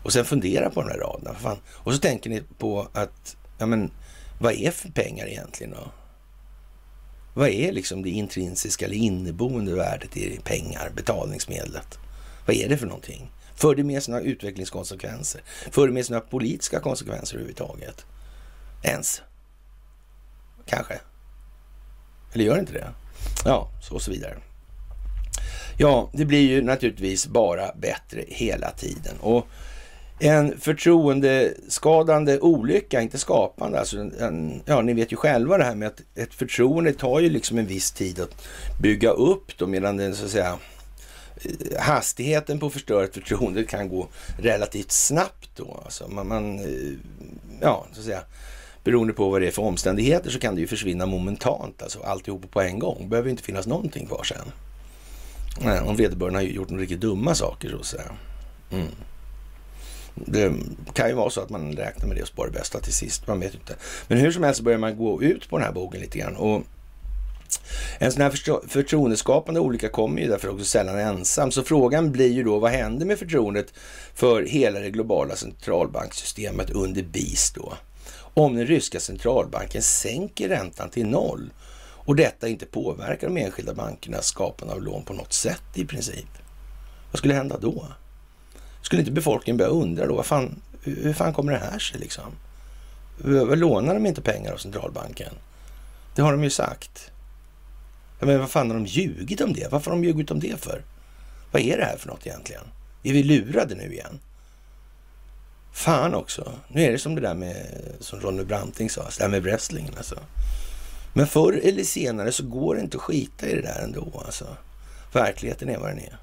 Och 0.04 0.14
sen 0.14 0.26
fundera 0.26 0.70
på 0.70 0.82
de 0.82 0.88
där 0.88 0.98
raderna. 0.98 1.34
Fan. 1.34 1.58
Och 1.68 1.94
så 1.94 2.00
tänker 2.00 2.30
ni 2.30 2.44
på 2.58 2.88
att, 2.94 3.38
ja 3.58 3.66
men, 3.66 3.92
vad 4.40 4.54
är 4.54 4.72
för 4.72 4.90
pengar 4.90 5.28
egentligen 5.28 5.74
då? 5.74 5.92
Vad 7.34 7.50
är 7.50 7.72
liksom 7.72 8.04
det 8.04 8.10
intrinsiska 8.10 8.86
eller 8.86 8.96
inneboende 8.96 9.76
värdet 9.76 10.18
i 10.18 10.40
pengar, 10.44 10.92
betalningsmedlet? 10.96 12.00
Vad 12.46 12.56
är 12.56 12.70
det 12.70 12.78
för 12.78 12.88
någonting? 12.88 13.32
För 13.56 13.76
det 13.76 13.84
med 13.84 14.04
sig 14.04 14.12
några 14.12 14.26
utvecklingskonsekvenser? 14.26 15.42
För 15.72 15.88
det 15.88 15.94
med 15.94 16.06
sig 16.06 16.14
några 16.14 16.28
politiska 16.28 16.80
konsekvenser 16.80 17.36
överhuvudtaget? 17.36 18.06
Ens? 18.84 19.22
Kanske. 20.66 21.00
Eller 22.34 22.46
gör 22.46 22.60
inte 22.60 22.74
det? 22.74 22.88
Ja, 23.46 23.70
så 23.82 23.96
och 23.96 24.02
så 24.02 24.12
vidare. 24.12 24.38
Ja, 25.78 26.10
det 26.14 26.26
blir 26.26 26.50
ju 26.50 26.62
naturligtvis 26.62 27.28
bara 27.28 27.72
bättre 27.76 28.24
hela 28.28 28.72
tiden. 28.72 29.18
Och 29.20 29.48
en 30.20 30.60
förtroendeskadande 30.60 32.40
olycka, 32.40 33.02
inte 33.02 33.18
skapande. 33.18 33.80
Alltså 33.80 33.98
en, 33.98 34.62
ja, 34.66 34.82
ni 34.82 34.94
vet 34.94 35.12
ju 35.12 35.16
själva 35.16 35.58
det 35.58 35.64
här 35.64 35.76
med 35.76 35.88
att 35.88 36.02
ett 36.16 36.34
förtroende 36.34 36.94
tar 36.94 37.20
ju 37.20 37.30
liksom 37.30 37.58
en 37.58 37.66
viss 37.66 37.92
tid 37.92 38.20
att 38.20 38.48
bygga 38.82 39.10
upp 39.10 39.58
då 39.58 39.68
medan 39.68 39.98
den, 39.98 40.16
så 40.16 40.26
att 40.26 40.32
säga 40.32 40.58
eh, 41.36 41.82
hastigheten 41.82 42.60
på 42.60 42.70
förstört 42.70 43.14
förtroende 43.14 43.64
kan 43.64 43.90
gå 43.90 44.08
relativt 44.40 44.92
snabbt 44.92 45.50
då. 45.56 45.82
Alltså 45.86 46.08
man, 46.08 46.28
man, 46.28 46.60
eh, 46.60 46.94
ja, 47.62 47.86
så 47.94 48.00
att 48.00 48.06
säga, 48.06 48.22
beroende 48.86 49.14
på 49.14 49.30
vad 49.30 49.42
det 49.42 49.48
är 49.48 49.52
för 49.52 49.62
omständigheter 49.62 50.30
så 50.30 50.40
kan 50.40 50.56
det 50.56 50.62
ju 50.62 50.68
försvinna 50.68 51.06
momentant, 51.06 51.82
alltså 51.82 52.00
alltihop 52.00 52.52
på 52.52 52.62
en 52.62 52.80
gång. 52.80 52.98
Det 53.02 53.08
behöver 53.08 53.30
inte 53.30 53.44
finnas 53.44 53.68
någonting 53.68 54.08
kvar 54.08 54.24
sen. 54.24 54.52
Nej, 55.62 55.80
om 55.80 55.96
vederbörande 55.96 56.40
har 56.40 56.44
gjort 56.44 56.70
några 56.70 56.82
riktigt 56.82 57.02
dumma 57.02 57.36
saker 57.36 57.70
så 57.70 57.76
att 57.76 57.86
säga. 57.86 58.12
Mm. 58.72 58.88
Det 60.16 60.54
kan 60.94 61.10
ju 61.10 61.16
vara 61.16 61.30
så 61.30 61.42
att 61.42 61.50
man 61.50 61.72
räknar 61.72 62.08
med 62.08 62.18
det 62.18 62.22
och 62.22 62.28
sparar 62.28 62.52
det 62.52 62.60
bästa 62.60 62.80
till 62.80 62.94
sist. 62.94 63.28
Man 63.28 63.40
vet 63.40 63.54
inte. 63.54 63.76
Men 64.08 64.18
hur 64.18 64.32
som 64.32 64.44
helst 64.44 64.62
börjar 64.62 64.80
man 64.80 64.98
gå 64.98 65.24
ut 65.24 65.50
på 65.50 65.58
den 65.58 65.66
här 65.66 65.74
bogen 65.74 66.02
lite 66.02 66.20
grann. 66.20 66.36
Och 66.36 66.64
en 68.00 68.12
sån 68.12 68.22
här 68.22 68.68
förtroendeskapande 68.68 69.60
olycka 69.60 69.90
kommer 69.90 70.22
ju 70.22 70.28
därför 70.28 70.50
också 70.50 70.66
sällan 70.66 71.00
ensam. 71.00 71.52
Så 71.52 71.64
frågan 71.64 72.12
blir 72.12 72.32
ju 72.32 72.44
då, 72.44 72.60
vad 72.60 72.72
händer 72.72 73.06
med 73.06 73.20
förtroendet 73.20 73.74
för 74.14 74.44
hela 74.44 74.80
det 74.80 74.90
globala 74.90 75.36
centralbanksystemet 75.36 76.70
under 76.70 77.04
BIS 77.04 77.52
då? 77.56 77.74
Om 78.38 78.56
den 78.56 78.68
ryska 78.68 79.00
centralbanken 79.00 79.82
sänker 79.82 80.50
räntan 80.50 80.90
till 80.90 81.08
noll 81.08 81.50
och 82.06 82.16
detta 82.16 82.48
inte 82.48 82.66
påverkar 82.66 83.28
de 83.28 83.38
enskilda 83.38 83.74
bankernas 83.74 84.26
skapande 84.26 84.74
av 84.74 84.84
lån 84.84 85.04
på 85.04 85.14
något 85.14 85.34
sätt 85.34 85.64
i 85.74 85.86
princip. 85.86 86.28
Vad 87.12 87.18
skulle 87.20 87.34
hända 87.34 87.58
då? 87.58 87.88
Skulle 88.82 89.02
inte 89.02 89.12
befolkningen 89.12 89.58
börja 89.58 89.70
undra 89.70 90.08
då, 90.08 90.16
vad 90.16 90.26
fan, 90.26 90.62
hur 90.84 91.14
fan 91.14 91.34
kommer 91.34 91.52
det 91.52 91.58
här 91.58 91.80
sig 91.80 92.00
liksom? 92.00 92.24
Vad 93.18 93.58
lånar 93.58 93.94
de 93.94 94.06
inte 94.06 94.22
pengar 94.22 94.54
av 94.54 94.58
centralbanken? 94.58 95.34
Det 96.16 96.22
har 96.22 96.32
de 96.32 96.44
ju 96.44 96.50
sagt. 96.50 97.12
Men 98.20 98.40
vad 98.40 98.50
fan 98.50 98.68
har 98.68 98.78
de 98.78 98.86
ljugit 98.86 99.42
om 99.42 99.54
det? 99.54 99.72
Varför 99.72 99.92
har 99.92 99.98
de 99.98 100.04
ljugit 100.04 100.32
om 100.32 100.40
det 100.40 100.60
för? 100.60 100.84
Vad 101.52 101.62
är 101.62 101.78
det 101.78 101.86
här 101.86 101.98
för 101.98 102.08
något 102.08 102.28
egentligen? 102.28 102.64
Är 103.04 103.14
vi 103.14 103.24
lurade 103.24 103.76
nu 103.76 103.94
igen? 103.94 104.20
Fan 105.76 106.16
också. 106.16 106.54
Nu 106.68 106.82
är 106.82 106.92
det 106.92 107.00
som 107.00 107.16
det 107.16 107.22
där 107.22 107.34
med, 107.34 107.82
som 108.00 108.20
Ronny 108.20 108.44
Branting 108.44 108.90
sa, 108.90 109.04
det 109.04 109.20
där 109.20 109.28
med 109.28 109.44
wrestlingen 109.44 109.94
alltså. 109.98 110.20
Men 111.14 111.28
förr 111.28 111.62
eller 111.64 111.84
senare 111.84 112.32
så 112.32 112.44
går 112.44 112.76
det 112.76 112.82
inte 112.82 112.98
att 112.98 113.04
skita 113.04 113.48
i 113.48 113.56
det 113.56 113.62
där 113.62 113.84
ändå 113.84 114.24
alltså. 114.26 114.46
Verkligheten 115.14 115.70
är 115.70 115.78
vad 115.78 115.90
den 115.90 116.00
är. 116.00 116.18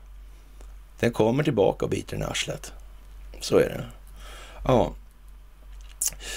Den 1.01 1.13
kommer 1.13 1.45
tillbaka 1.45 1.85
och 1.85 1.91
biter 1.91 2.17
den 2.17 2.27
i 2.27 2.31
arslet. 2.31 2.73
Så 3.41 3.59
är 3.59 3.69
det. 3.69 3.85
Ja. 4.65 4.95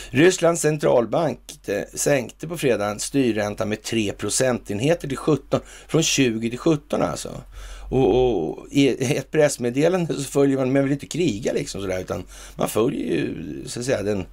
Rysslands 0.09 0.61
centralbank 0.61 1.67
eh, 1.67 1.83
sänkte 1.93 2.47
på 2.47 2.57
fredagen 2.57 2.99
styrräntan 2.99 3.69
med 3.69 3.83
3 3.83 4.13
procentenheter 4.13 5.07
till 5.07 5.17
17, 5.17 5.59
från 5.87 6.03
20 6.03 6.49
till 6.49 6.59
17 6.59 7.01
alltså. 7.01 7.41
Och, 7.89 8.39
och, 8.49 8.67
i 8.71 9.15
ett 9.17 9.31
pressmeddelande 9.31 10.13
så 10.13 10.23
följer 10.23 10.57
man, 10.57 10.73
man 10.73 10.83
vill 10.83 10.91
inte 10.91 11.05
kriga 11.05 11.53
liksom 11.53 11.81
sådär, 11.81 11.99
utan 11.99 12.23
man 12.55 12.69
följer 12.69 13.05
ju 13.05 13.63
så 13.67 13.79
att 13.79 13.85
säga 13.85 14.03
den 14.03 14.25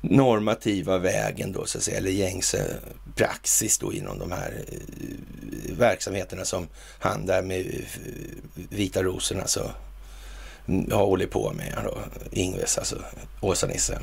normativa 0.00 0.98
vägen 0.98 1.52
då, 1.52 1.66
så 1.66 1.78
att 1.78 1.84
säga, 1.84 1.98
eller 1.98 2.10
gängse 2.10 2.76
praxis 3.16 3.78
då 3.78 3.92
inom 3.92 4.18
de 4.18 4.32
här 4.32 4.64
eh, 4.68 5.76
verksamheterna 5.78 6.44
som 6.44 6.68
han 6.98 7.26
där 7.26 7.42
med 7.42 7.60
eh, 7.60 7.82
Vita 8.70 9.02
rosorna 9.02 9.42
alltså 9.42 9.70
har 10.90 11.06
hållit 11.06 11.30
på 11.30 11.52
med, 11.52 11.78
då, 11.84 11.98
Ingves, 12.30 12.78
alltså 12.78 12.96
Åsa-Nisse. 13.40 13.98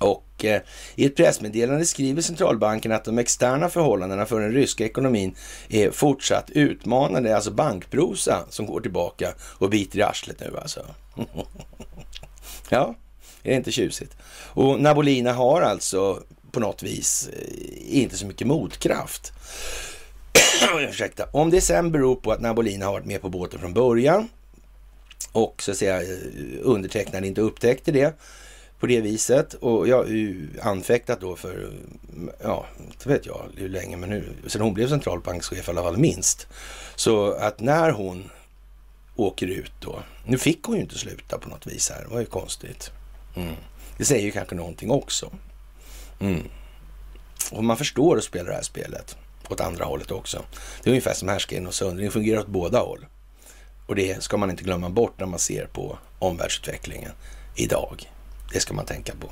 Och 0.00 0.44
eh, 0.44 0.62
i 0.94 1.06
ett 1.06 1.16
pressmeddelande 1.16 1.86
skriver 1.86 2.22
centralbanken 2.22 2.92
att 2.92 3.04
de 3.04 3.18
externa 3.18 3.68
förhållandena 3.68 4.26
för 4.26 4.40
den 4.40 4.52
ryska 4.52 4.84
ekonomin 4.84 5.34
är 5.68 5.90
fortsatt 5.90 6.50
utmanande, 6.50 7.36
alltså 7.36 7.50
bankprosa 7.50 8.46
som 8.50 8.66
går 8.66 8.80
tillbaka 8.80 9.34
och 9.40 9.70
biter 9.70 9.98
i 9.98 10.02
arslet 10.02 10.40
nu 10.40 10.58
alltså. 10.62 10.86
ja, 12.68 12.94
är 13.42 13.50
det 13.50 13.56
inte 13.56 13.72
tjusigt? 13.72 14.16
Och 14.46 14.80
Nabolina 14.80 15.32
har 15.32 15.62
alltså 15.62 16.22
på 16.52 16.60
något 16.60 16.82
vis 16.82 17.28
eh, 17.32 18.02
inte 18.02 18.16
så 18.16 18.26
mycket 18.26 18.46
motkraft. 18.46 19.32
Ursäkta. 20.90 21.26
Om 21.32 21.50
det 21.50 21.60
sen 21.60 21.92
beror 21.92 22.16
på 22.16 22.32
att 22.32 22.40
Nabolina 22.40 22.84
har 22.84 22.92
varit 22.92 23.06
med 23.06 23.20
på 23.20 23.28
båten 23.28 23.60
från 23.60 23.74
början 23.74 24.28
och 25.32 25.62
så 25.62 25.70
att 25.70 25.76
säga 25.76 26.02
eh, 26.02 26.08
undertecknade 26.62 27.26
inte 27.26 27.40
upptäckte 27.40 27.92
det 27.92 28.18
på 28.84 28.88
det 28.88 29.00
viset. 29.00 29.54
Och 29.54 29.88
jag 29.88 29.96
har 29.96 30.04
ju 30.04 30.48
anfäktat 30.62 31.20
då 31.20 31.36
för, 31.36 31.72
ja, 32.42 32.66
inte 32.86 33.08
vet 33.08 33.26
jag 33.26 33.48
hur 33.56 33.68
länge, 33.68 33.96
men 33.96 34.10
nu, 34.10 34.32
sen 34.46 34.60
hon 34.60 34.74
blev 34.74 34.88
centralbankschef 34.88 35.68
i 35.68 35.70
alla 35.70 35.82
fall 35.82 35.96
minst. 35.96 36.46
Så 36.96 37.32
att 37.32 37.60
när 37.60 37.90
hon 37.90 38.30
åker 39.16 39.46
ut 39.46 39.72
då, 39.80 40.02
nu 40.26 40.38
fick 40.38 40.62
hon 40.64 40.76
ju 40.76 40.82
inte 40.82 40.98
sluta 40.98 41.38
på 41.38 41.48
något 41.48 41.66
vis 41.66 41.90
här, 41.90 42.02
det 42.02 42.14
var 42.14 42.20
ju 42.20 42.26
konstigt. 42.26 42.90
Mm. 43.36 43.54
Det 43.98 44.04
säger 44.04 44.24
ju 44.24 44.30
kanske 44.30 44.54
någonting 44.54 44.90
också. 44.90 45.32
Mm. 46.20 46.42
Och 47.52 47.64
man 47.64 47.76
förstår 47.76 48.18
att 48.18 48.24
spela 48.24 48.48
det 48.48 48.54
här 48.54 48.62
spelet 48.62 49.16
åt 49.48 49.60
andra 49.60 49.84
hållet 49.84 50.10
också. 50.10 50.44
Det 50.82 50.88
är 50.88 50.92
ungefär 50.92 51.14
som 51.14 51.28
härskaren 51.28 51.66
och 51.66 51.74
söndring, 51.74 52.10
fungerar 52.10 52.40
åt 52.40 52.46
båda 52.46 52.78
håll. 52.78 53.06
Och 53.86 53.94
det 53.94 54.22
ska 54.22 54.36
man 54.36 54.50
inte 54.50 54.64
glömma 54.64 54.90
bort 54.90 55.18
när 55.18 55.26
man 55.26 55.38
ser 55.38 55.66
på 55.66 55.98
omvärldsutvecklingen 56.18 57.12
idag. 57.56 58.13
Det 58.54 58.60
ska 58.60 58.74
man 58.74 58.86
tänka 58.86 59.12
på. 59.20 59.30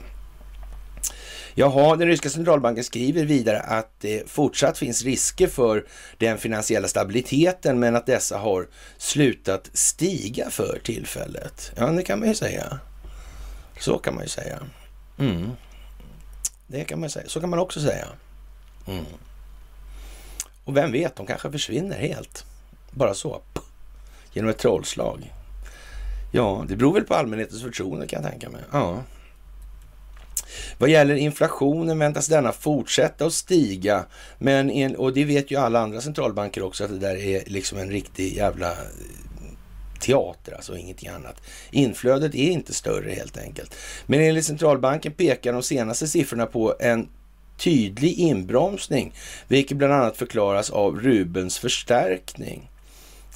Jaha, 1.54 1.96
den 1.96 2.08
ryska 2.08 2.30
centralbanken 2.30 2.84
skriver 2.84 3.24
vidare 3.24 3.60
att 3.60 4.00
det 4.00 4.30
fortsatt 4.30 4.78
finns 4.78 5.02
risker 5.02 5.48
för 5.48 5.86
den 6.18 6.38
finansiella 6.38 6.88
stabiliteten 6.88 7.80
men 7.80 7.96
att 7.96 8.06
dessa 8.06 8.38
har 8.38 8.68
slutat 8.98 9.70
stiga 9.72 10.50
för 10.50 10.80
tillfället. 10.84 11.72
Ja, 11.76 11.86
det 11.86 12.02
kan 12.02 12.18
man 12.18 12.28
ju 12.28 12.34
säga. 12.34 12.80
Så 13.80 13.98
kan 13.98 14.14
man 14.14 14.22
ju 14.22 14.28
säga. 14.28 14.58
Mm. 15.18 15.50
Det 16.66 16.84
kan 16.84 17.00
man 17.00 17.10
säga. 17.10 17.28
Så 17.28 17.40
kan 17.40 17.50
man 17.50 17.58
också 17.58 17.80
säga. 17.80 18.06
Mm. 18.86 19.04
Och 20.64 20.76
vem 20.76 20.92
vet, 20.92 21.16
de 21.16 21.26
kanske 21.26 21.50
försvinner 21.50 21.98
helt. 21.98 22.44
Bara 22.90 23.14
så. 23.14 23.42
Genom 24.32 24.50
ett 24.50 24.58
trollslag. 24.58 25.32
Ja, 26.34 26.64
det 26.68 26.76
beror 26.76 26.92
väl 26.94 27.04
på 27.04 27.14
allmänhetens 27.14 27.62
förtroende 27.62 28.06
kan 28.06 28.22
jag 28.22 28.30
tänka 28.30 28.50
mig. 28.50 28.60
Ja. 28.72 29.02
Vad 30.78 30.90
gäller 30.90 31.14
inflationen 31.14 31.98
väntas 31.98 32.26
denna 32.26 32.52
fortsätta 32.52 33.26
att 33.26 33.32
stiga. 33.32 34.04
Men, 34.38 34.96
och 34.96 35.12
det 35.12 35.24
vet 35.24 35.50
ju 35.50 35.56
alla 35.56 35.80
andra 35.80 36.00
centralbanker 36.00 36.62
också 36.62 36.84
att 36.84 36.90
det 36.90 36.98
där 36.98 37.16
är 37.16 37.42
liksom 37.46 37.78
en 37.78 37.90
riktig 37.90 38.36
jävla 38.36 38.76
teater, 40.00 40.52
alltså 40.52 40.76
ingenting 40.76 41.08
annat. 41.08 41.42
Inflödet 41.70 42.34
är 42.34 42.50
inte 42.50 42.74
större 42.74 43.10
helt 43.10 43.38
enkelt. 43.38 43.74
Men 44.06 44.20
enligt 44.20 44.44
centralbanken 44.44 45.12
pekar 45.12 45.52
de 45.52 45.62
senaste 45.62 46.08
siffrorna 46.08 46.46
på 46.46 46.76
en 46.80 47.08
tydlig 47.56 48.18
inbromsning, 48.18 49.14
vilket 49.48 49.76
bland 49.76 49.92
annat 49.92 50.16
förklaras 50.16 50.70
av 50.70 51.00
rubelns 51.00 51.58
förstärkning. 51.58 52.71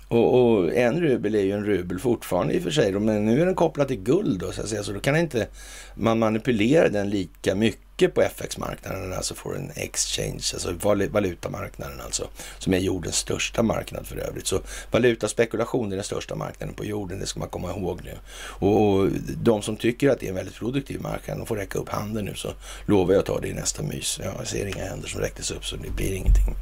Och, 0.09 0.35
och, 0.35 0.75
en 0.75 1.01
rubel 1.01 1.35
är 1.35 1.41
ju 1.41 1.53
en 1.53 1.65
rubel 1.65 1.99
fortfarande 1.99 2.55
i 2.55 2.59
och 2.59 2.63
för 2.63 2.71
sig, 2.71 2.93
men 2.93 3.25
nu 3.25 3.43
är 3.43 3.47
den 3.47 3.55
kopplad 3.55 3.89
till 3.89 4.03
guld 4.03 4.41
då, 4.41 4.53
så 4.53 4.63
att 4.63 4.69
säga, 4.69 4.83
så 4.83 4.93
då 4.93 5.01
kan 5.01 5.17
inte 5.17 5.49
man 5.95 6.19
manipulera 6.19 6.89
den 6.89 7.11
lika 7.11 7.55
mycket 7.55 7.86
mycket 7.97 8.15
på 8.15 8.23
FX-marknaden, 8.23 9.13
alltså 9.13 9.35
foreign 9.35 9.71
exchange, 9.75 10.45
alltså 10.53 10.73
valutamarknaden 11.11 12.01
alltså, 12.01 12.29
som 12.59 12.75
är 12.75 12.79
jordens 12.79 13.17
största 13.17 13.63
marknad 13.63 14.07
för 14.07 14.17
övrigt. 14.17 14.47
Så 14.47 14.61
valutaspekulation 14.91 15.93
är 15.93 15.97
den 15.97 16.05
största 16.05 16.35
marknaden 16.35 16.75
på 16.75 16.85
jorden, 16.85 17.19
det 17.19 17.27
ska 17.27 17.41
man 17.41 17.49
komma 17.49 17.71
ihåg 17.71 18.01
nu. 18.05 18.19
Och, 18.67 18.91
och 18.91 19.09
de 19.43 19.63
som 19.63 19.77
tycker 19.77 20.11
att 20.11 20.21
det 20.21 20.27
är 20.27 20.31
en 20.31 20.35
väldigt 20.35 20.55
produktiv 20.55 21.01
marknad, 21.01 21.39
de 21.39 21.47
får 21.47 21.57
räcka 21.57 21.79
upp 21.79 21.89
handen 21.89 22.25
nu 22.25 22.35
så 22.35 22.53
lovar 22.87 23.13
jag 23.13 23.21
att 23.21 23.27
ta 23.27 23.41
det 23.41 23.49
i 23.49 23.53
nästa 23.53 23.83
mys. 23.83 24.21
Jag 24.23 24.47
ser 24.47 24.67
inga 24.67 24.85
händer 24.85 25.09
som 25.09 25.21
räcktes 25.21 25.51
upp 25.51 25.65
så 25.65 25.77
det 25.77 25.91
blir 25.91 26.13
ingenting. 26.13 26.55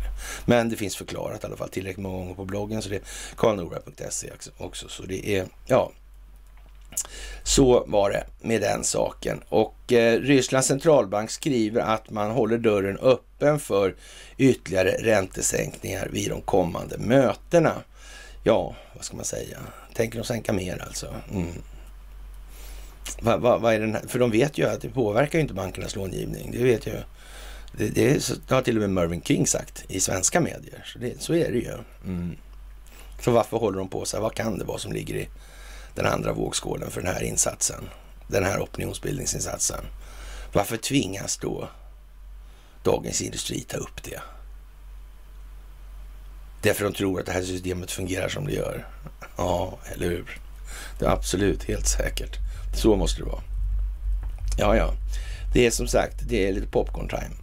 Men 0.47 0.69
det 0.69 0.77
finns 0.77 0.97
förklarat 0.97 1.43
i 1.43 1.47
alla 1.47 1.57
fall 1.57 1.69
tillräckligt 1.69 2.03
många 2.03 2.19
gånger 2.19 2.35
på 2.35 2.45
bloggen 2.45 2.83
så 2.83 2.89
det 2.89 2.97
är 2.97 3.03
karlnora.se 3.37 4.31
också. 4.59 4.89
Så 4.89 5.03
det 5.03 5.29
är, 5.29 5.47
ja, 5.67 5.93
så 7.43 7.85
var 7.87 8.11
det 8.11 8.25
med 8.41 8.61
den 8.61 8.85
saken. 8.85 9.41
Och 9.49 9.93
eh, 9.93 10.21
Rysslands 10.21 10.69
centralbank 10.69 11.31
skriver 11.31 11.81
att 11.81 12.11
man 12.11 12.31
håller 12.31 12.59
dörren 12.59 12.99
öppen 12.99 13.61
för 13.61 13.95
ytterligare 14.37 14.91
räntesänkningar 14.91 16.09
vid 16.13 16.31
de 16.31 16.41
kommande 16.41 16.99
mötena. 16.99 17.73
Ja, 18.45 18.75
vad 18.95 19.05
ska 19.05 19.17
man 19.17 19.25
säga? 19.25 19.59
Tänker 19.95 20.19
de 20.19 20.25
sänka 20.25 20.53
mer 20.53 20.83
alltså? 20.87 21.15
Mm. 21.33 21.53
Va, 23.21 23.37
va, 23.37 23.59
va 23.59 23.75
är 23.75 23.81
den 23.81 23.95
här? 23.95 24.03
För 24.09 24.19
de 24.19 24.31
vet 24.31 24.59
ju 24.59 24.69
att 24.69 24.81
det 24.81 24.89
påverkar 24.89 25.39
ju 25.39 25.43
inte 25.43 25.55
bankernas 25.55 25.97
långivning. 25.97 26.51
Det 26.53 26.65
vet 26.65 26.87
ju. 26.87 26.93
Det, 27.79 27.89
det, 27.89 28.29
det 28.49 28.55
har 28.55 28.63
till 28.63 28.77
och 28.77 28.81
med 28.81 28.91
Mervyn 28.91 29.23
King 29.23 29.47
sagt 29.47 29.85
i 29.89 30.01
svenska 30.01 30.41
medier. 30.41 30.85
Så, 30.85 30.99
det, 30.99 31.23
så 31.23 31.35
är 31.35 31.53
det 31.53 31.59
ju. 31.59 31.73
Mm. 32.05 32.37
Så 33.21 33.31
varför 33.31 33.57
håller 33.57 33.79
de 33.79 33.89
på 33.89 34.05
så 34.05 34.17
här? 34.17 34.23
Vad 34.23 34.35
kan 34.35 34.59
det 34.59 34.65
vara 34.65 34.79
som 34.79 34.93
ligger 34.93 35.15
i 35.15 35.29
den 35.95 36.07
andra 36.07 36.33
vågskålen 36.33 36.91
för 36.91 37.03
den 37.03 37.15
här 37.15 37.23
insatsen, 37.23 37.89
den 38.27 38.45
här 38.45 38.61
opinionsbildningsinsatsen. 38.61 39.85
Varför 40.53 40.77
tvingas 40.77 41.37
då 41.37 41.69
Dagens 42.83 43.21
Industri 43.21 43.61
ta 43.61 43.77
upp 43.77 44.03
det? 44.03 44.21
Därför 46.63 46.85
de 46.85 46.93
tror 46.93 47.21
att 47.21 47.27
det 47.27 47.33
här 47.33 47.43
systemet 47.43 47.91
fungerar 47.91 48.29
som 48.29 48.47
det 48.47 48.53
gör. 48.53 48.87
Ja, 49.37 49.79
eller 49.93 50.09
hur? 50.09 50.41
Det 50.99 51.05
är 51.05 51.11
absolut, 51.11 51.65
helt 51.65 51.87
säkert. 51.87 52.37
Så 52.77 52.97
måste 52.97 53.21
det 53.21 53.27
vara. 53.27 53.43
Ja, 54.59 54.77
ja. 54.77 54.93
Det 55.55 55.67
är 55.67 55.71
som 55.71 55.87
sagt, 55.87 56.15
det 56.29 56.49
är 56.49 56.53
lite 56.53 56.67
popcorn 56.67 57.09
time. 57.09 57.35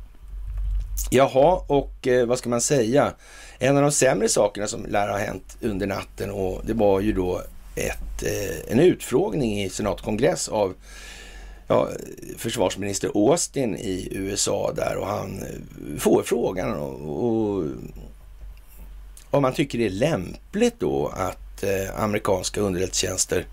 Jaha, 1.10 1.62
och 1.68 2.08
eh, 2.08 2.26
vad 2.26 2.38
ska 2.38 2.50
man 2.50 2.62
säga? 2.62 3.14
En 3.60 3.78
av 3.78 3.82
de 3.82 3.92
sämre 3.92 4.30
sakerna 4.30 4.68
som 4.68 4.86
lär 4.86 5.08
ha 5.08 5.18
hänt 5.18 5.58
under 5.62 5.88
natten 5.88 6.32
och 6.32 6.62
det 6.66 6.74
var 6.74 7.00
ju 7.00 7.14
då 7.14 7.42
ett, 7.76 8.24
eh, 8.24 8.72
en 8.72 8.80
utfrågning 8.80 9.62
i 9.62 9.70
senatkongress 9.70 10.50
av 10.50 10.74
ja, 11.68 11.90
försvarsminister 12.38 13.12
Austin 13.14 13.76
i 13.76 14.08
USA 14.12 14.74
där 14.76 14.98
och 14.98 15.08
han 15.08 15.40
eh, 15.40 16.00
får 16.00 16.24
frågan 16.24 16.78
och, 16.78 17.26
och 17.26 17.66
om 19.32 19.42
man 19.42 19.54
tycker 19.54 19.78
det 19.78 19.86
är 19.86 19.90
lämpligt 19.90 20.80
då 20.80 21.08
att 21.08 21.64
eh, 21.64 22.04
amerikanska 22.04 22.62
underrättelsetjänster, 22.62 23.46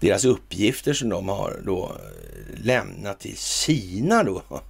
deras 0.00 0.24
uppgifter 0.24 0.92
som 0.92 1.08
de 1.08 1.28
har 1.28 1.60
då 1.64 1.84
eh, 1.84 2.64
lämnat 2.64 3.20
till 3.20 3.36
Kina 3.36 4.22
då 4.22 4.42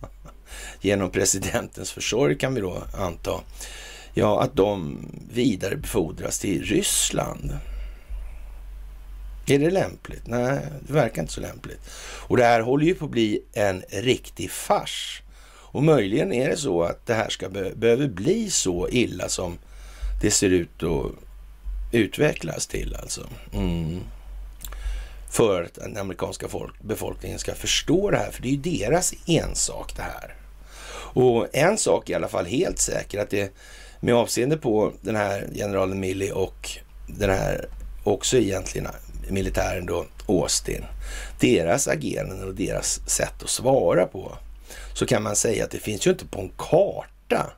genom 0.81 1.11
presidentens 1.11 1.93
försorg 1.93 2.39
kan 2.39 2.55
vi 2.55 2.61
då 2.61 2.83
anta. 2.95 3.41
Ja, 4.15 4.43
att 4.43 4.57
de 4.57 4.99
vidarebefordras 5.33 6.39
till 6.39 6.63
Ryssland. 6.63 7.53
Är 9.51 9.59
det 9.59 9.71
lämpligt? 9.71 10.27
Nej, 10.27 10.59
det 10.87 10.93
verkar 10.93 11.23
inte 11.23 11.35
så 11.35 11.41
lämpligt. 11.41 11.81
Och 12.29 12.37
det 12.37 12.45
här 12.45 12.61
håller 12.61 12.87
ju 12.87 12.95
på 12.95 13.05
att 13.05 13.11
bli 13.11 13.43
en 13.53 13.83
riktig 13.89 14.51
fars. 14.51 15.23
Och 15.71 15.83
möjligen 15.83 16.33
är 16.33 16.49
det 16.49 16.57
så 16.57 16.83
att 16.83 17.07
det 17.07 17.15
här 17.15 17.29
ska 17.29 17.49
be 17.49 17.73
behöver 17.75 18.09
bli 18.09 18.51
så 18.51 18.89
illa 18.89 19.29
som 19.29 19.59
det 20.23 20.31
ser 20.31 20.51
ut 20.51 20.83
att 20.83 21.13
utvecklas 21.93 22.67
till 22.67 22.97
alltså. 23.03 23.29
Mm. 23.53 24.01
För 25.31 25.63
att 25.63 25.75
den 25.75 25.97
amerikanska 25.97 26.49
folk, 26.49 26.83
befolkningen 26.83 27.39
ska 27.39 27.55
förstå 27.55 28.11
det 28.11 28.17
här, 28.17 28.31
för 28.31 28.43
det 28.43 28.49
är 28.49 28.53
ju 28.53 28.79
deras 28.79 29.15
ensak 29.27 29.97
det 29.97 30.03
här. 30.03 30.35
Och 31.15 31.47
en 31.53 31.79
sak 31.79 32.09
är 32.09 32.13
i 32.13 32.17
alla 32.17 32.29
fall 32.29 32.47
helt 32.47 32.79
säker, 32.79 33.21
att 33.21 33.31
det 33.31 33.53
med 34.01 34.15
avseende 34.15 34.57
på 34.57 34.93
den 35.01 35.17
här 35.17 35.49
generalen 35.55 36.01
Milley 36.01 36.31
och 36.31 36.71
den 37.07 37.31
här 37.31 37.69
också 38.05 38.37
egentligen 38.37 38.89
militären 39.31 39.87
då, 39.87 40.07
Austin, 40.27 40.85
deras 41.41 41.89
agerande 41.89 42.45
och 42.45 42.55
deras 42.55 43.01
sätt 43.11 43.43
att 43.43 43.51
svara 43.51 44.07
på, 44.07 44.37
så 44.95 45.07
kan 45.07 45.23
man 45.23 45.37
säga 45.37 45.65
att 45.65 45.71
det 45.71 45.79
finns 45.79 46.07
ju 46.07 46.11
inte 46.11 46.27
på 46.27 46.41
en 46.41 46.53
karta 46.57 47.53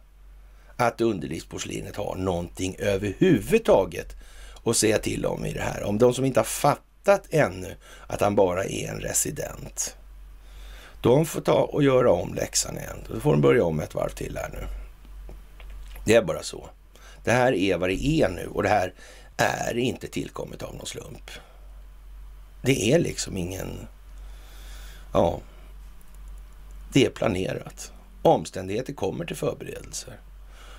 att 0.76 1.00
underlivsporslinet 1.00 1.96
har 1.96 2.16
någonting 2.16 2.76
överhuvudtaget 2.78 4.16
att 4.64 4.76
säga 4.76 4.98
till 4.98 5.26
om 5.26 5.46
i 5.46 5.52
det 5.52 5.60
här. 5.60 5.82
Om 5.82 5.98
de 5.98 6.14
som 6.14 6.24
inte 6.24 6.40
har 6.40 6.44
fattat 6.44 7.26
ännu 7.30 7.76
att 8.06 8.20
han 8.20 8.34
bara 8.34 8.64
är 8.64 8.88
en 8.88 9.00
resident, 9.00 9.96
de 11.02 11.26
får 11.26 11.40
ta 11.40 11.62
och 11.62 11.82
göra 11.82 12.12
om 12.12 12.34
läxan 12.34 12.78
igen. 12.78 13.04
Då 13.08 13.20
får 13.20 13.32
de 13.32 13.40
börja 13.40 13.64
om 13.64 13.80
ett 13.80 13.94
varv 13.94 14.10
till 14.10 14.36
här 14.36 14.50
nu. 14.52 14.66
Det 16.04 16.14
är 16.14 16.22
bara 16.22 16.42
så. 16.42 16.68
Det 17.24 17.32
här 17.32 17.52
är 17.52 17.76
vad 17.76 17.88
det 17.88 18.06
är 18.06 18.28
nu 18.28 18.46
och 18.46 18.62
det 18.62 18.68
här 18.68 18.94
är 19.36 19.78
inte 19.78 20.08
tillkommet 20.08 20.62
av 20.62 20.74
någon 20.74 20.86
slump. 20.86 21.30
Det 22.62 22.92
är 22.92 22.98
liksom 22.98 23.36
ingen... 23.36 23.86
Ja, 25.12 25.40
det 26.92 27.06
är 27.06 27.10
planerat. 27.10 27.92
Omständigheter 28.22 28.92
kommer 28.92 29.24
till 29.24 29.36
förberedelser. 29.36 30.20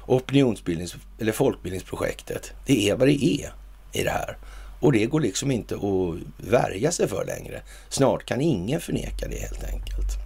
Opinionsbildnings 0.05 0.95
eller 1.19 1.31
folkbildningsprojektet, 1.31 2.51
det 2.65 2.89
är 2.89 2.95
vad 2.95 3.07
det 3.07 3.25
är 3.25 3.53
i 3.91 4.03
det 4.03 4.09
här. 4.09 4.37
Och 4.79 4.91
det 4.91 5.05
går 5.05 5.19
liksom 5.19 5.51
inte 5.51 5.75
att 5.75 6.47
värja 6.47 6.91
sig 6.91 7.07
för 7.07 7.25
längre. 7.25 7.61
Snart 7.89 8.25
kan 8.25 8.41
ingen 8.41 8.81
förneka 8.81 9.27
det 9.27 9.39
helt 9.39 9.63
enkelt. 9.63 10.17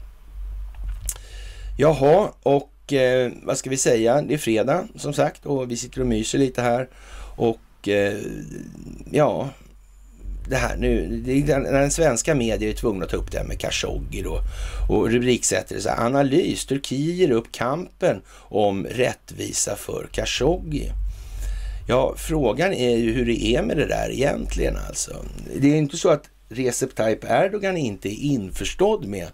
Jaha, 1.78 2.32
och 2.44 2.94
eh, 2.94 3.32
vad 3.44 3.58
ska 3.58 3.70
vi 3.70 3.78
säga? 3.78 4.22
Det 4.22 4.34
är 4.34 4.38
fredag 4.38 4.88
som 4.96 5.14
sagt 5.14 5.46
och 5.46 5.72
vi 5.72 5.78
sitter 5.78 6.02
och 6.02 6.08
myser 6.08 6.38
lite 6.38 6.62
här. 6.62 6.90
Och 7.36 7.88
eh, 7.88 8.18
ja, 9.12 9.50
det 10.48 10.56
här 10.56 10.78
nu, 10.78 11.22
den 11.46 11.92
svenska 11.92 12.36
medier 12.36 12.70
är 12.70 12.74
tvungna 12.74 13.06
att 13.06 13.12
ta 13.12 13.18
upp 13.18 13.32
det 13.32 13.38
här 13.38 13.46
med 13.46 13.60
Khashoggi 13.60 14.22
då 14.22 14.42
och 14.90 15.10
rubriksätter 15.10 15.76
det 15.76 15.82
så 15.82 15.90
här, 15.90 16.06
analys, 16.06 16.66
Turkiet 16.66 17.16
ger 17.16 17.32
upp 17.32 17.52
kampen 17.52 18.22
om 18.38 18.86
rättvisa 18.86 19.76
för 19.76 20.08
Khashoggi. 20.12 20.92
Ja, 21.88 22.14
frågan 22.18 22.74
är 22.74 22.98
ju 22.98 23.14
hur 23.14 23.26
det 23.26 23.46
är 23.46 23.62
med 23.62 23.78
det 23.78 23.88
där 23.88 24.12
egentligen 24.12 24.78
alltså. 24.88 25.26
Det 25.56 25.68
är 25.68 25.76
inte 25.76 25.98
så 25.98 26.10
att 26.10 26.30
Recep 26.50 26.96
Tayyip 26.96 27.24
Erdogan 27.24 27.78
inte 27.78 28.10
är 28.10 28.24
införstådd 28.24 29.06
med 29.06 29.28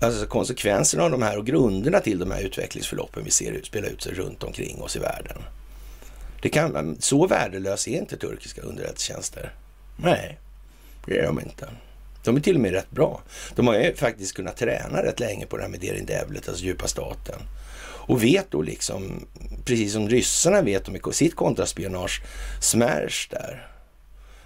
alltså 0.00 0.26
konsekvenserna 0.26 1.02
av 1.04 1.10
de 1.10 1.22
här 1.22 1.38
och 1.38 1.46
grunderna 1.46 2.00
till 2.00 2.18
de 2.18 2.30
här 2.30 2.42
utvecklingsförloppen 2.42 3.24
vi 3.24 3.30
ser 3.30 3.60
spela 3.62 3.86
ut 3.86 4.02
sig 4.02 4.14
runt 4.14 4.42
omkring 4.42 4.82
oss 4.82 4.96
i 4.96 4.98
världen. 4.98 5.36
Det 6.42 6.48
kan, 6.48 6.96
så 7.00 7.26
värdelös 7.26 7.88
är 7.88 7.98
inte 7.98 8.16
turkiska 8.16 8.62
underrättelsetjänster. 8.62 9.52
Nej, 10.02 10.38
det 11.06 11.18
är 11.18 11.26
de 11.26 11.40
inte. 11.40 11.68
De 12.24 12.36
är 12.36 12.40
till 12.40 12.54
och 12.54 12.60
med 12.60 12.72
rätt 12.72 12.90
bra. 12.90 13.22
De 13.54 13.66
har 13.66 13.74
ju 13.74 13.94
faktiskt 13.94 14.34
kunnat 14.34 14.56
träna 14.56 15.02
rätt 15.02 15.20
länge 15.20 15.46
på 15.46 15.56
det 15.56 15.62
här 15.62 15.70
med 15.70 15.80
Derin 15.80 16.06
Devlet, 16.06 16.48
alltså 16.48 16.64
djupa 16.64 16.86
staten. 16.88 17.40
Och 17.82 18.22
vet 18.24 18.50
då 18.50 18.62
liksom, 18.62 19.26
precis 19.64 19.92
som 19.92 20.08
ryssarna 20.08 20.62
vet 20.62 20.88
om 20.88 21.12
sitt 21.12 21.36
kontraspionage, 21.36 22.22
smärs 22.60 23.28
där, 23.30 23.68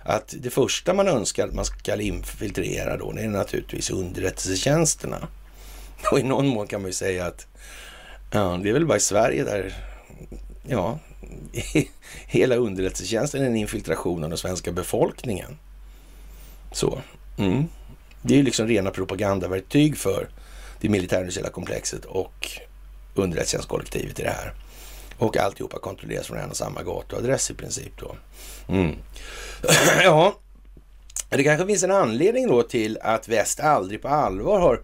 att 0.03 0.35
det 0.39 0.51
första 0.51 0.95
man 0.95 1.09
önskar 1.09 1.49
att 1.49 1.55
man 1.55 1.65
ska 1.65 2.01
infiltrera 2.01 2.97
då, 2.97 3.13
det 3.13 3.23
är 3.23 3.29
naturligtvis 3.29 3.91
underrättelsetjänsterna. 3.91 5.29
Och 6.11 6.19
i 6.19 6.23
någon 6.23 6.47
mån 6.47 6.67
kan 6.67 6.81
man 6.81 6.89
ju 6.89 6.95
säga 6.95 7.27
att 7.27 7.47
ja, 8.31 8.61
det 8.63 8.69
är 8.69 8.73
väl 8.73 8.87
bara 8.87 8.97
i 8.97 9.01
Sverige 9.01 9.45
där, 9.45 9.75
ja, 10.69 10.99
hela 12.27 12.57
underrättelsetjänsten 12.57 13.43
är 13.43 13.47
en 13.47 13.57
infiltration 13.57 14.25
av 14.25 14.31
den 14.31 14.39
svenska 14.39 14.73
befolkningen. 14.73 15.59
Så. 16.73 17.03
Mm. 17.39 17.65
Det 18.23 18.35
är 18.35 18.39
ju 18.39 18.45
liksom 18.45 18.69
rena 18.69 18.91
propagandaverktyg 18.91 19.97
för 19.97 20.29
det 20.81 20.89
militärindustriella 20.89 21.51
komplexet 21.51 22.05
och 22.05 22.49
underrättelsetjänstkollektivet 23.15 24.21
i 24.21 24.23
det 24.23 24.31
här. 24.31 24.53
Och 25.19 25.37
alltihopa 25.37 25.79
kontrolleras 25.79 26.27
från 26.27 26.39
en 26.39 26.51
och 26.51 26.57
samma 26.57 26.83
gatuadress 26.83 27.51
i 27.51 27.55
princip 27.55 27.93
då. 28.01 28.17
Mm. 28.69 28.97
ja, 30.03 30.39
det 31.29 31.45
kanske 31.45 31.67
finns 31.67 31.83
en 31.83 31.91
anledning 31.91 32.49
då 32.49 32.63
till 32.63 32.99
att 33.03 33.29
väst 33.29 33.61
aldrig 33.61 34.03
på 34.03 34.09
allvar 34.09 34.61
har 34.61 34.81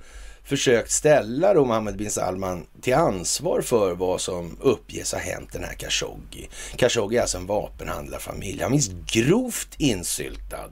försökt 0.51 0.90
ställa 0.90 1.55
då 1.55 1.64
Mohammed 1.64 1.96
bin 1.96 2.11
Salman 2.11 2.66
till 2.80 2.94
ansvar 2.94 3.61
för 3.61 3.94
vad 3.94 4.20
som 4.20 4.57
uppges 4.61 5.12
ha 5.12 5.18
hänt 5.18 5.53
den 5.53 5.64
här 5.64 5.74
Khashoggi. 5.74 6.48
Khashoggi 6.76 7.16
är 7.16 7.20
alltså 7.20 7.38
en 7.38 7.46
vapenhandlarfamilj. 7.46 8.62
Han 8.62 8.70
finns 8.70 8.90
grovt 9.07 9.74
insyltad 9.78 10.70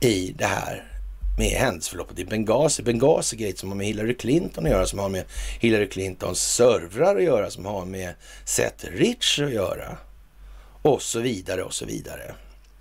i 0.00 0.34
det 0.38 0.46
här 0.46 0.92
med 1.38 1.50
händelseförloppet 1.50 2.18
i 2.18 2.24
Benghazi. 2.24 2.82
Benghazi 2.82 3.48
är 3.48 3.56
som 3.56 3.68
har 3.68 3.76
med 3.76 3.86
Hillary 3.86 4.14
Clinton 4.14 4.64
att 4.64 4.70
göra, 4.70 4.86
som 4.86 4.98
har 4.98 5.08
med 5.08 5.24
Hillary 5.60 5.88
Clintons 5.88 6.40
servrar 6.40 7.16
att 7.16 7.22
göra, 7.22 7.50
som 7.50 7.66
har 7.66 7.84
med 7.84 8.14
Seth 8.44 8.86
Rich 8.86 9.40
att 9.40 9.52
göra. 9.52 9.96
Och 10.82 11.02
så 11.02 11.20
vidare 11.20 11.62
och 11.62 11.74
så 11.74 11.86
vidare 11.86 12.34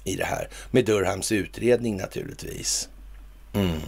i 0.04 0.16
det 0.16 0.26
här. 0.26 0.50
Med 0.72 0.86
Durhams 0.86 1.32
utredning 1.32 1.98
naturligtvis. 1.98 2.90
Mm. 3.54 3.82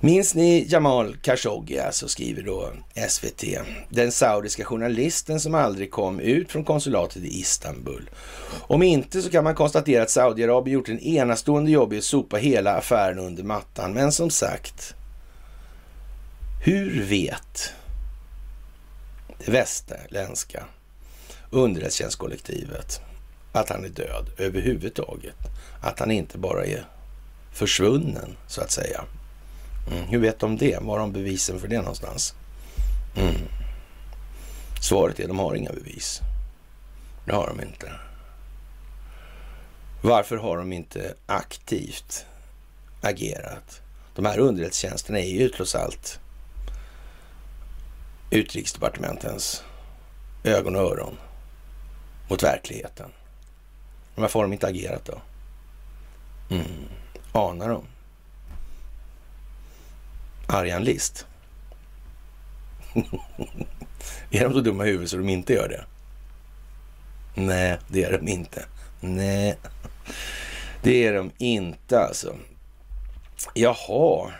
Minns 0.00 0.34
ni 0.34 0.66
Jamal 0.68 1.16
Khashoggi, 1.16 1.78
alltså 1.78 2.08
skriver 2.08 2.42
då 2.42 2.72
SVT, 3.08 3.44
den 3.90 4.12
saudiska 4.12 4.64
journalisten 4.64 5.40
som 5.40 5.54
aldrig 5.54 5.90
kom 5.90 6.20
ut 6.20 6.52
från 6.52 6.64
konsulatet 6.64 7.22
i 7.22 7.40
Istanbul. 7.40 8.10
Om 8.66 8.82
inte 8.82 9.22
så 9.22 9.30
kan 9.30 9.44
man 9.44 9.54
konstatera 9.54 10.02
att 10.02 10.10
Saudiarabien 10.10 10.74
gjort 10.74 10.88
en 10.88 11.00
enastående 11.00 11.70
jobb 11.70 11.92
i 11.92 11.98
att 11.98 12.04
sopa 12.04 12.36
hela 12.36 12.76
affären 12.76 13.18
under 13.18 13.42
mattan. 13.42 13.92
Men 13.92 14.12
som 14.12 14.30
sagt, 14.30 14.94
hur 16.64 17.04
vet 17.04 17.72
det 19.38 19.50
västerländska 19.50 20.64
underrättelsetjänstkollektivet 21.50 23.00
att 23.52 23.68
han 23.70 23.84
är 23.84 23.88
död 23.88 24.30
överhuvudtaget? 24.36 25.36
Att 25.82 25.98
han 25.98 26.10
inte 26.10 26.38
bara 26.38 26.64
är 26.64 26.84
försvunnen, 27.52 28.36
så 28.46 28.60
att 28.60 28.70
säga. 28.70 29.04
Mm. 29.90 30.08
Hur 30.08 30.18
vet 30.18 30.38
de 30.38 30.56
det? 30.56 30.78
Var 30.80 30.92
har 30.92 30.98
de 30.98 31.12
bevisen 31.12 31.60
för 31.60 31.68
det 31.68 31.78
någonstans? 31.78 32.34
Mm. 33.16 33.34
Svaret 34.80 35.20
är 35.20 35.28
de 35.28 35.38
har 35.38 35.54
inga 35.54 35.72
bevis. 35.72 36.20
Det 37.24 37.32
har 37.34 37.46
de 37.46 37.60
inte. 37.60 37.92
Varför 40.02 40.36
har 40.36 40.56
de 40.56 40.72
inte 40.72 41.14
aktivt 41.26 42.26
agerat? 43.00 43.80
De 44.14 44.24
här 44.24 44.38
underrättelsetjänsterna 44.38 45.18
är 45.18 45.30
ju 45.30 45.48
trots 45.48 45.74
allt 45.74 46.20
utrikesdepartementens 48.30 49.64
ögon 50.44 50.76
och 50.76 50.82
öron. 50.82 51.18
mot 52.28 52.42
verkligheten. 52.42 53.10
Varför 54.14 54.38
har 54.38 54.44
de 54.44 54.52
inte 54.52 54.66
agerat 54.66 55.04
då? 55.04 55.20
Mm. 56.54 56.66
Anar 57.32 57.68
de? 57.68 57.84
Arjan 60.48 60.84
List? 60.84 61.26
är 64.30 64.44
de 64.44 64.52
så 64.52 64.60
dumma 64.60 64.86
i 64.86 64.90
huvudet 64.90 65.10
så 65.10 65.16
de 65.16 65.28
inte 65.28 65.52
gör 65.52 65.68
det? 65.68 65.84
Nej, 67.34 67.78
det 67.88 68.04
är 68.04 68.18
de 68.18 68.28
inte. 68.28 68.64
Nej, 69.00 69.58
det 70.82 71.06
är 71.06 71.14
de 71.14 71.30
inte 71.38 72.00
alltså. 72.00 72.36
Jaha. 73.54 74.32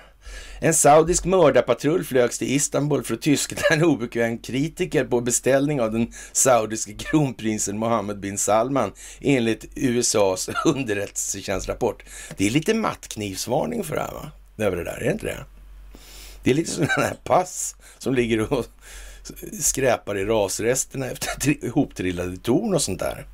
En 0.61 0.75
saudisk 0.75 1.25
mördarpatrull 1.25 2.05
flögs 2.05 2.39
till 2.39 2.53
Istanbul 2.55 3.03
för 3.03 3.15
att 3.15 3.23
tyskta 3.23 3.63
en 3.75 3.85
obekväm 3.85 4.39
kritiker 4.39 5.05
på 5.05 5.21
beställning 5.21 5.81
av 5.81 5.93
den 5.93 6.13
saudiske 6.33 6.93
kronprinsen 6.93 7.79
Mohammed 7.79 8.21
bin 8.21 8.39
Salman 8.39 8.93
enligt 9.21 9.65
USAs 9.75 10.51
underrättelsetjänstrapport. 10.65 12.05
Det 12.37 12.47
är 12.47 12.51
lite 12.51 12.75
mattknivsvarning 12.75 13.85
för 13.85 13.95
det 13.95 14.03
här 14.03 14.13
va? 14.13 14.31
Över 14.59 14.77
det 14.77 14.85
där, 14.85 14.97
är 14.97 15.05
det 15.05 15.13
inte 15.13 15.27
det? 15.27 15.45
Det 16.49 16.53
är 16.53 16.57
lite 16.57 16.71
sådana 16.71 16.93
här 16.97 17.15
pass 17.25 17.77
som 17.99 18.15
ligger 18.15 18.53
och 18.53 18.67
skräpar 19.61 20.19
i 20.19 20.25
rasresterna 20.25 21.07
efter 21.07 21.65
ihoptrillade 21.65 22.37
torn 22.37 22.75
och 22.75 22.83
sånt 22.83 23.01
där. 23.01 23.27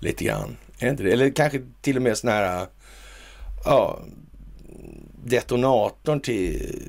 Lite 0.00 0.24
grann. 0.24 0.56
Är 0.78 0.84
det 0.84 0.90
inte 0.90 1.02
det? 1.02 1.12
Eller 1.12 1.30
kanske 1.30 1.62
till 1.80 1.96
och 1.96 2.02
med 2.02 2.18
sådana 2.18 2.38
här 2.38 2.60
äh, 2.62 2.68
ja, 3.64 4.00
detonatorn 5.24 6.20
till 6.20 6.80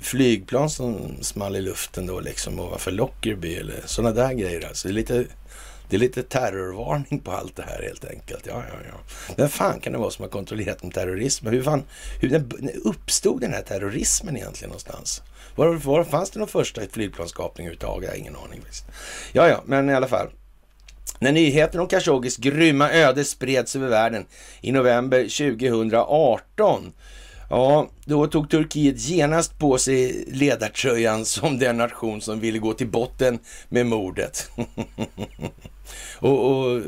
flygplan 0.00 0.70
som 0.70 1.16
small 1.20 1.56
i 1.56 1.60
luften 1.60 2.06
då 2.06 2.20
liksom 2.20 2.60
ovanför 2.60 2.90
Lockerby 2.90 3.54
eller 3.54 3.82
sådana 3.86 4.14
där 4.14 4.32
grejer. 4.32 4.68
Alltså 4.68 4.88
det 4.88 4.92
är 4.92 4.94
lite, 4.94 5.24
det 5.90 5.96
är 5.96 6.00
lite 6.00 6.22
terrorvarning 6.22 7.20
på 7.20 7.32
allt 7.32 7.56
det 7.56 7.62
här 7.62 7.82
helt 7.82 8.04
enkelt. 8.04 8.46
Ja, 8.46 8.62
ja, 8.68 8.78
ja. 8.88 9.34
Vem 9.36 9.48
fan 9.48 9.80
kan 9.80 9.92
det 9.92 9.98
vara 9.98 10.10
som 10.10 10.22
har 10.22 10.30
kontrollerat 10.30 10.82
med 10.82 10.94
terrorismen? 10.94 11.52
Hur, 11.52 11.62
fan, 11.62 11.82
hur 12.20 12.44
uppstod 12.84 13.40
den 13.40 13.52
här 13.52 13.62
terrorismen 13.62 14.36
egentligen 14.36 14.68
någonstans? 14.68 15.22
Var, 15.56 15.68
var 15.68 16.04
fanns 16.04 16.30
det 16.30 16.38
någon 16.38 16.48
första 16.48 16.80
flygplanskapning 16.92 17.66
överhuvudtaget? 17.66 18.04
Jag 18.04 18.12
har 18.12 18.18
ingen 18.18 18.36
aning. 18.36 18.60
Visst. 18.66 18.84
Ja, 19.32 19.48
ja, 19.48 19.62
men 19.66 19.90
i 19.90 19.94
alla 19.94 20.08
fall. 20.08 20.26
När 21.18 21.32
nyheten 21.32 21.80
om 21.80 21.86
Khashoggis 21.86 22.36
grymma 22.36 22.90
öde 22.90 23.24
spreds 23.24 23.76
över 23.76 23.88
världen 23.88 24.26
i 24.60 24.72
november 24.72 25.22
2018 25.22 26.92
Ja, 27.50 27.88
då 28.04 28.26
tog 28.26 28.50
Turkiet 28.50 29.08
genast 29.08 29.58
på 29.58 29.78
sig 29.78 30.24
ledartröjan 30.28 31.24
som 31.24 31.58
den 31.58 31.76
nation 31.76 32.20
som 32.20 32.40
ville 32.40 32.58
gå 32.58 32.72
till 32.72 32.88
botten 32.88 33.38
med 33.68 33.86
mordet. 33.86 34.50
och, 36.14 36.50
och 36.50 36.82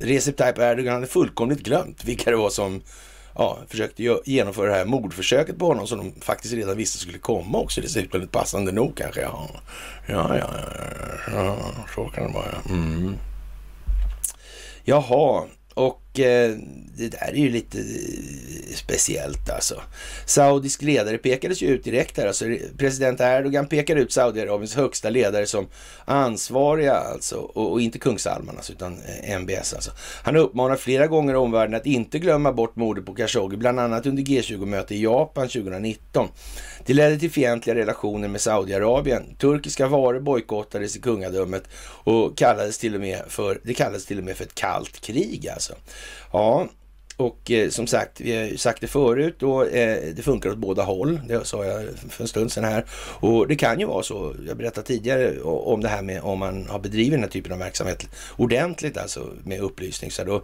Recep 0.00 0.36
Tayyip 0.36 0.58
Erdogan 0.58 0.94
hade 0.94 1.06
fullkomligt 1.06 1.62
glömt 1.62 2.04
vilka 2.04 2.30
det 2.30 2.36
var 2.36 2.50
som 2.50 2.82
ja, 3.34 3.58
försökte 3.68 4.18
genomföra 4.24 4.70
det 4.70 4.76
här 4.76 4.84
mordförsöket 4.84 5.58
på 5.58 5.66
honom 5.66 5.86
som 5.86 5.98
de 5.98 6.20
faktiskt 6.20 6.54
redan 6.54 6.76
visste 6.76 6.98
skulle 6.98 7.18
komma 7.18 7.58
också 7.58 7.80
dessutom. 7.80 8.20
Lite 8.20 8.32
passande 8.32 8.72
nog 8.72 8.96
kanske. 8.96 9.20
Ja, 9.20 9.50
ja, 10.06 10.36
ja, 10.38 10.50
ja, 11.26 11.44
ja 11.44 11.56
så 11.94 12.04
kan 12.04 12.26
det 12.26 12.32
vara. 12.32 12.56
Mm. 12.68 13.16
Jaha, 14.84 15.44
och 15.74 16.20
eh, 16.20 16.56
det 16.96 17.08
där 17.08 17.28
är 17.32 17.36
ju 17.36 17.50
lite 17.50 17.78
eh, 17.78 18.74
speciellt 18.74 19.50
alltså. 19.50 19.82
Saudisk 20.26 20.82
ledare 20.82 21.18
pekades 21.18 21.62
ju 21.62 21.66
ut 21.66 21.84
direkt 21.84 22.18
här. 22.18 22.26
Alltså, 22.26 22.44
president 22.78 23.20
Erdogan 23.20 23.66
pekade 23.66 24.00
ut 24.00 24.12
Saudiarabiens 24.12 24.74
högsta 24.74 25.10
ledare 25.10 25.46
som 25.46 25.66
ansvariga 26.04 26.94
alltså. 26.94 27.36
Och, 27.36 27.72
och 27.72 27.80
inte 27.80 27.98
kung 27.98 28.18
Salman 28.18 28.56
alltså, 28.56 28.72
utan 28.72 28.98
eh, 29.22 29.36
MBS 29.36 29.74
alltså. 29.74 29.90
Han 30.22 30.36
uppmanar 30.36 30.76
flera 30.76 31.06
gånger 31.06 31.36
omvärlden 31.36 31.74
att 31.74 31.86
inte 31.86 32.18
glömma 32.18 32.52
bort 32.52 32.76
mordet 32.76 33.06
på 33.06 33.14
Khashoggi, 33.14 33.56
bland 33.56 33.80
annat 33.80 34.06
under 34.06 34.22
G20-möte 34.22 34.94
i 34.94 35.02
Japan 35.02 35.48
2019. 35.48 36.28
Det 36.86 36.94
ledde 36.94 37.18
till 37.18 37.30
fientliga 37.30 37.76
relationer 37.76 38.28
med 38.28 38.40
Saudiarabien. 38.40 39.34
Turkiska 39.38 39.88
varor 39.88 40.20
bojkottades 40.20 40.96
i 40.96 41.00
kungadömet 41.00 41.68
och 42.04 42.38
kallades 42.38 42.78
till 42.78 42.94
och 42.94 43.00
med 43.00 43.22
för, 43.28 43.60
det 43.62 43.74
kallades 43.74 44.06
till 44.06 44.18
och 44.18 44.24
med 44.24 44.36
för 44.36 44.44
ett 44.44 44.54
kallt 44.54 45.00
krig 45.00 45.48
alltså. 45.48 45.74
Ja, 46.32 46.66
och 47.16 47.50
eh, 47.50 47.70
som 47.70 47.86
sagt, 47.86 48.20
vi 48.20 48.36
har 48.36 48.44
ju 48.44 48.56
sagt 48.56 48.80
det 48.80 48.86
förut 48.86 49.42
och 49.42 49.66
eh, 49.66 50.14
det 50.16 50.22
funkar 50.22 50.50
åt 50.50 50.58
båda 50.58 50.82
håll. 50.82 51.20
Det 51.28 51.46
sa 51.46 51.64
jag 51.64 51.84
för 52.08 52.22
en 52.22 52.28
stund 52.28 52.52
sedan 52.52 52.64
här. 52.64 52.84
Och 53.20 53.48
det 53.48 53.56
kan 53.56 53.80
ju 53.80 53.86
vara 53.86 54.02
så, 54.02 54.34
jag 54.48 54.56
berättade 54.56 54.86
tidigare 54.86 55.40
om 55.40 55.80
det 55.80 55.88
här 55.88 56.02
med 56.02 56.22
om 56.22 56.38
man 56.38 56.66
har 56.68 56.78
bedrivit 56.78 57.10
den 57.10 57.20
här 57.20 57.28
typen 57.28 57.52
av 57.52 57.58
verksamhet 57.58 58.08
ordentligt, 58.36 58.96
alltså 58.96 59.28
med 59.44 59.60
upplysning. 59.60 60.10
Så 60.10 60.24
då 60.24 60.42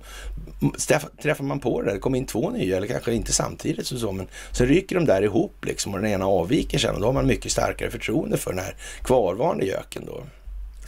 träffar 1.22 1.44
man 1.44 1.60
på 1.60 1.82
det, 1.82 1.92
det 1.92 1.98
kommer 1.98 2.18
in 2.18 2.26
två 2.26 2.50
nya, 2.50 2.76
eller 2.76 2.86
kanske 2.86 3.14
inte 3.14 3.32
samtidigt 3.32 3.86
så, 3.86 3.98
så 3.98 4.12
men 4.12 4.26
så 4.52 4.64
rycker 4.64 4.96
de 4.96 5.04
där 5.04 5.22
ihop 5.22 5.64
liksom 5.64 5.94
och 5.94 6.00
den 6.00 6.10
ena 6.10 6.26
avviker 6.26 6.78
sen 6.78 6.94
och 6.94 7.00
då 7.00 7.06
har 7.06 7.12
man 7.12 7.26
mycket 7.26 7.52
starkare 7.52 7.90
förtroende 7.90 8.36
för 8.36 8.50
den 8.50 8.64
här 8.64 8.76
kvarvarande 9.04 9.64
göken 9.64 10.04
då. 10.06 10.22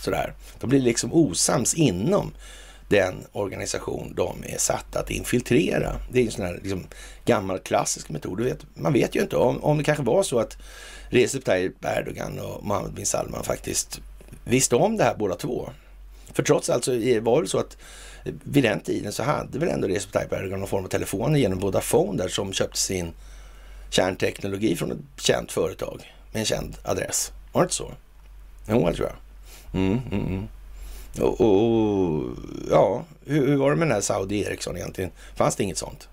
Sådär. 0.01 0.35
De 0.61 0.71
blir 0.71 0.81
liksom 0.81 1.13
osams 1.13 1.75
inom 1.75 2.33
den 2.93 3.27
organisation 3.33 4.13
de 4.17 4.45
är 4.47 4.59
satta 4.59 5.01
att 5.01 5.11
infiltrera. 5.11 5.97
Det 6.11 6.21
är 6.21 6.25
en 6.25 6.31
sån 6.31 6.45
här 6.45 6.61
liksom, 6.63 6.87
gammal 7.25 7.59
klassisk 7.59 8.09
metod. 8.09 8.41
Vet, 8.41 8.59
man 8.75 8.93
vet 8.93 9.17
ju 9.17 9.21
inte 9.21 9.37
om, 9.37 9.65
om 9.65 9.79
det 9.79 9.85
kanske 9.85 10.05
var 10.05 10.23
så 10.23 10.39
att 10.39 10.57
Recep 11.09 11.45
Tayyip 11.45 11.85
Erdogan 11.85 12.39
och 12.39 12.65
Mohammed 12.65 12.93
bin 12.93 13.07
Salman 13.07 13.45
faktiskt 13.45 14.01
visste 14.45 14.77
om 14.77 14.97
det 14.97 15.05
här 15.05 15.15
båda 15.19 15.35
två. 15.35 15.71
För 16.33 16.43
trots 16.43 16.71
allt 16.71 16.85
så 16.85 16.91
var 17.21 17.43
det 17.43 17.49
så 17.49 17.59
att 17.59 17.77
vid 18.25 18.65
den 18.65 18.81
tiden 18.81 19.13
så 19.13 19.23
hade 19.23 19.59
väl 19.59 19.69
ändå 19.69 19.89
Recep 19.89 20.13
Tayyip 20.13 20.33
Erdogan 20.33 20.59
någon 20.59 20.69
form 20.69 20.85
av 20.85 20.89
telefoner 20.89 21.39
genom 21.39 21.59
Vodafone 21.59 22.23
där 22.23 22.29
som 22.29 22.53
köpte 22.53 22.79
sin 22.79 23.13
kärnteknologi 23.91 24.77
från 24.77 24.93
ett 24.93 25.23
känt 25.23 25.53
företag 25.53 26.15
med 26.33 26.41
en 26.41 26.47
känd 26.47 26.77
adress. 26.83 27.33
Var 27.53 27.63
det 27.63 27.65
inte 27.65 27.75
så? 27.75 27.93
Jo, 28.69 28.89
det 28.89 28.95
tror 28.95 29.09
jag. 29.09 29.17
Mm, 29.81 30.01
mm, 30.11 30.27
mm. 30.27 30.49
Och, 31.21 31.41
och, 31.41 32.37
ja, 32.71 33.05
hur, 33.25 33.47
hur, 33.47 33.57
var 33.57 33.71
det 33.71 33.77
med 33.77 33.89
den 33.89 33.95
här 33.95 34.01
Saudi 34.01 34.45
Ericsson 34.45 34.77
egentligen? 34.77 35.11
Fanns 35.35 35.57
det 35.57 35.63
inget 35.63 35.79
sånt? 35.79 36.09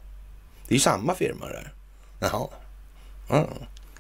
Det 0.68 0.74
är 0.74 0.76
ju 0.76 0.80
samma 0.80 1.16
firma 1.16 1.45
där. 1.45 1.74
Jaha. 2.20 2.47
Ja. 3.30 3.47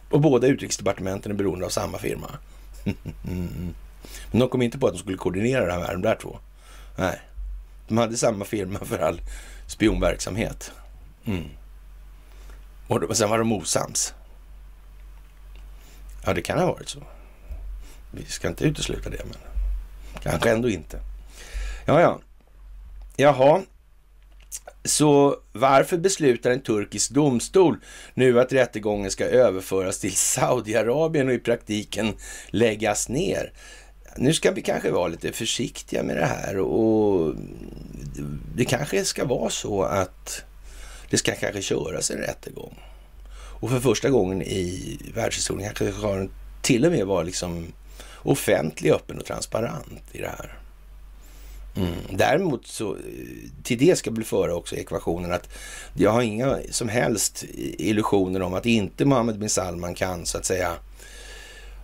Och 0.09 0.21
båda 0.21 0.47
utrikesdepartementen 0.47 1.31
är 1.31 1.35
beroende 1.35 1.65
av 1.65 1.69
samma 1.69 1.97
firma. 1.97 2.31
Men 4.31 4.39
de 4.39 4.49
kom 4.49 4.61
inte 4.61 4.79
på 4.79 4.87
att 4.87 4.93
de 4.93 4.99
skulle 4.99 5.17
koordinera 5.17 5.65
det 5.65 5.71
här 5.71 5.79
med 5.79 5.89
de 5.89 6.01
där 6.01 6.15
två. 6.15 6.39
Nej. 6.95 7.21
De 7.87 7.97
hade 7.97 8.17
samma 8.17 8.45
firma 8.45 8.79
för 8.79 8.99
all 8.99 9.21
spionverksamhet. 9.67 10.71
Mm. 11.25 11.49
Och 12.87 13.17
sen 13.17 13.29
var 13.29 13.37
de 13.37 13.51
osams. 13.51 14.13
Ja, 16.25 16.33
det 16.33 16.41
kan 16.41 16.59
ha 16.59 16.65
varit 16.65 16.89
så. 16.89 16.99
Vi 18.11 18.25
ska 18.25 18.47
inte 18.47 18.65
utesluta 18.65 19.09
det, 19.09 19.25
men 19.25 19.37
Kanske 20.23 20.51
ändå 20.51 20.69
inte. 20.69 20.99
Ja, 21.85 22.01
ja. 22.01 22.19
Jaha. 23.15 23.61
Så 24.83 25.37
varför 25.51 25.97
beslutar 25.97 26.51
en 26.51 26.61
turkisk 26.61 27.11
domstol 27.11 27.77
nu 28.13 28.39
att 28.39 28.53
rättegången 28.53 29.11
ska 29.11 29.25
överföras 29.25 29.99
till 29.99 30.15
Saudiarabien 30.15 31.27
och 31.27 31.33
i 31.33 31.39
praktiken 31.39 32.13
läggas 32.49 33.09
ner? 33.09 33.53
Nu 34.17 34.33
ska 34.33 34.51
vi 34.51 34.61
kanske 34.61 34.91
vara 34.91 35.07
lite 35.07 35.31
försiktiga 35.31 36.03
med 36.03 36.17
det 36.17 36.25
här 36.25 36.57
och 36.57 37.35
det 38.55 38.65
kanske 38.65 39.05
ska 39.05 39.25
vara 39.25 39.49
så 39.49 39.83
att 39.83 40.43
det 41.09 41.17
ska 41.17 41.31
kanske 41.35 41.61
köras 41.61 42.11
en 42.11 42.17
rättegång. 42.17 42.79
Och 43.31 43.69
för 43.69 43.79
första 43.79 44.09
gången 44.09 44.41
i 44.41 44.97
världshistorien 45.15 45.73
kanske 45.73 45.85
det 45.85 46.29
till 46.61 46.85
och 46.85 46.91
med 46.91 47.05
var 47.05 47.23
liksom 47.23 47.67
offentlig, 48.23 48.91
öppen 48.91 49.17
och 49.17 49.25
transparent 49.25 50.03
i 50.11 50.21
det 50.21 50.27
här. 50.37 50.59
Mm. 51.75 51.93
Däremot 52.09 52.67
så, 52.67 52.95
eh, 52.95 53.01
till 53.63 53.77
det 53.77 53.95
ska 53.95 54.11
bli 54.11 54.25
föra 54.25 54.55
också 54.55 54.75
ekvationen 54.75 55.31
att 55.31 55.49
jag 55.93 56.11
har 56.11 56.21
inga 56.21 56.59
som 56.71 56.89
helst 56.89 57.45
illusioner 57.57 58.41
om 58.41 58.53
att 58.53 58.65
inte 58.65 59.05
Mohammed 59.05 59.39
bin 59.39 59.49
Salman 59.49 59.95
kan 59.95 60.25
så 60.25 60.37
att 60.37 60.45
säga 60.45 60.75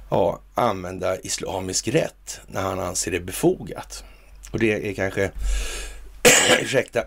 ja, 0.10 0.40
använda 0.54 1.20
islamisk 1.20 1.88
rätt 1.88 2.40
när 2.48 2.62
han 2.62 2.80
anser 2.80 3.12
det 3.12 3.20
befogat. 3.20 4.04
Och 4.52 4.60
det 4.60 4.90
är 4.90 4.94
kanske, 4.94 5.32
ursäkta, 6.62 7.04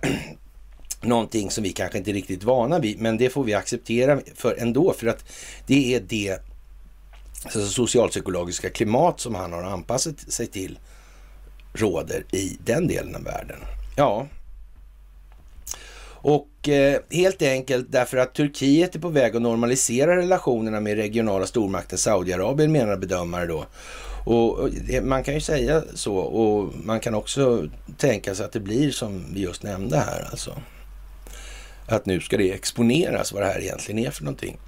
någonting 1.01 1.51
som 1.51 1.65
vi 1.65 1.73
kanske 1.73 1.99
inte 1.99 2.11
är 2.11 2.15
riktigt 2.15 2.45
vana 2.45 2.79
vid, 2.79 3.01
men 3.01 3.19
det 3.19 3.31
får 3.31 3.45
vi 3.45 3.55
acceptera 3.55 4.21
för 4.35 4.57
ändå, 4.59 4.93
för 4.93 5.07
att 5.07 5.25
det 5.67 5.95
är 5.95 6.01
det 6.01 6.39
alltså 7.45 7.67
socialpsykologiska 7.67 8.71
klimat 8.71 9.21
som 9.21 9.35
han 9.35 9.53
har 9.53 9.63
anpassat 9.63 10.21
sig 10.21 10.47
till 10.47 10.79
råder 11.73 12.25
i 12.33 12.59
den 12.65 12.87
delen 12.87 13.17
av 13.17 13.23
världen. 13.23 13.59
Ja, 13.97 14.27
Och 16.21 16.69
eh, 16.69 17.01
helt 17.11 17.43
enkelt 17.43 17.87
därför 17.93 18.17
att 18.17 18.35
Turkiet 18.35 18.95
är 18.95 18.99
på 18.99 19.09
väg 19.09 19.37
att 19.37 19.43
normalisera 19.43 20.17
relationerna 20.17 20.81
med 20.81 20.97
regionala 20.97 21.47
stormakten 21.47 21.99
Saudiarabien 21.99 22.73
menar 22.73 22.97
bedömare 22.97 23.47
då. 23.47 23.67
Och 24.25 24.71
man 25.03 25.25
kan 25.25 25.35
ju 25.35 25.41
säga 25.41 25.83
så 25.95 26.17
och 26.17 26.75
man 26.85 27.01
kan 27.01 27.15
också 27.15 27.67
tänka 27.97 28.35
sig 28.35 28.47
att 28.47 28.53
det 28.53 28.61
blir 28.61 28.91
som 28.91 29.25
vi 29.35 29.41
just 29.41 29.63
nämnde 29.63 29.99
här 29.99 30.29
alltså. 30.31 30.53
Att 31.87 32.07
nu 32.07 32.21
ska 32.21 32.37
det 32.37 32.53
exponeras 32.53 33.33
vad 33.33 33.43
det 33.43 33.47
här 33.47 33.61
egentligen 33.61 34.07
är 34.07 34.11
för 34.11 34.25
någonting. 34.25 34.59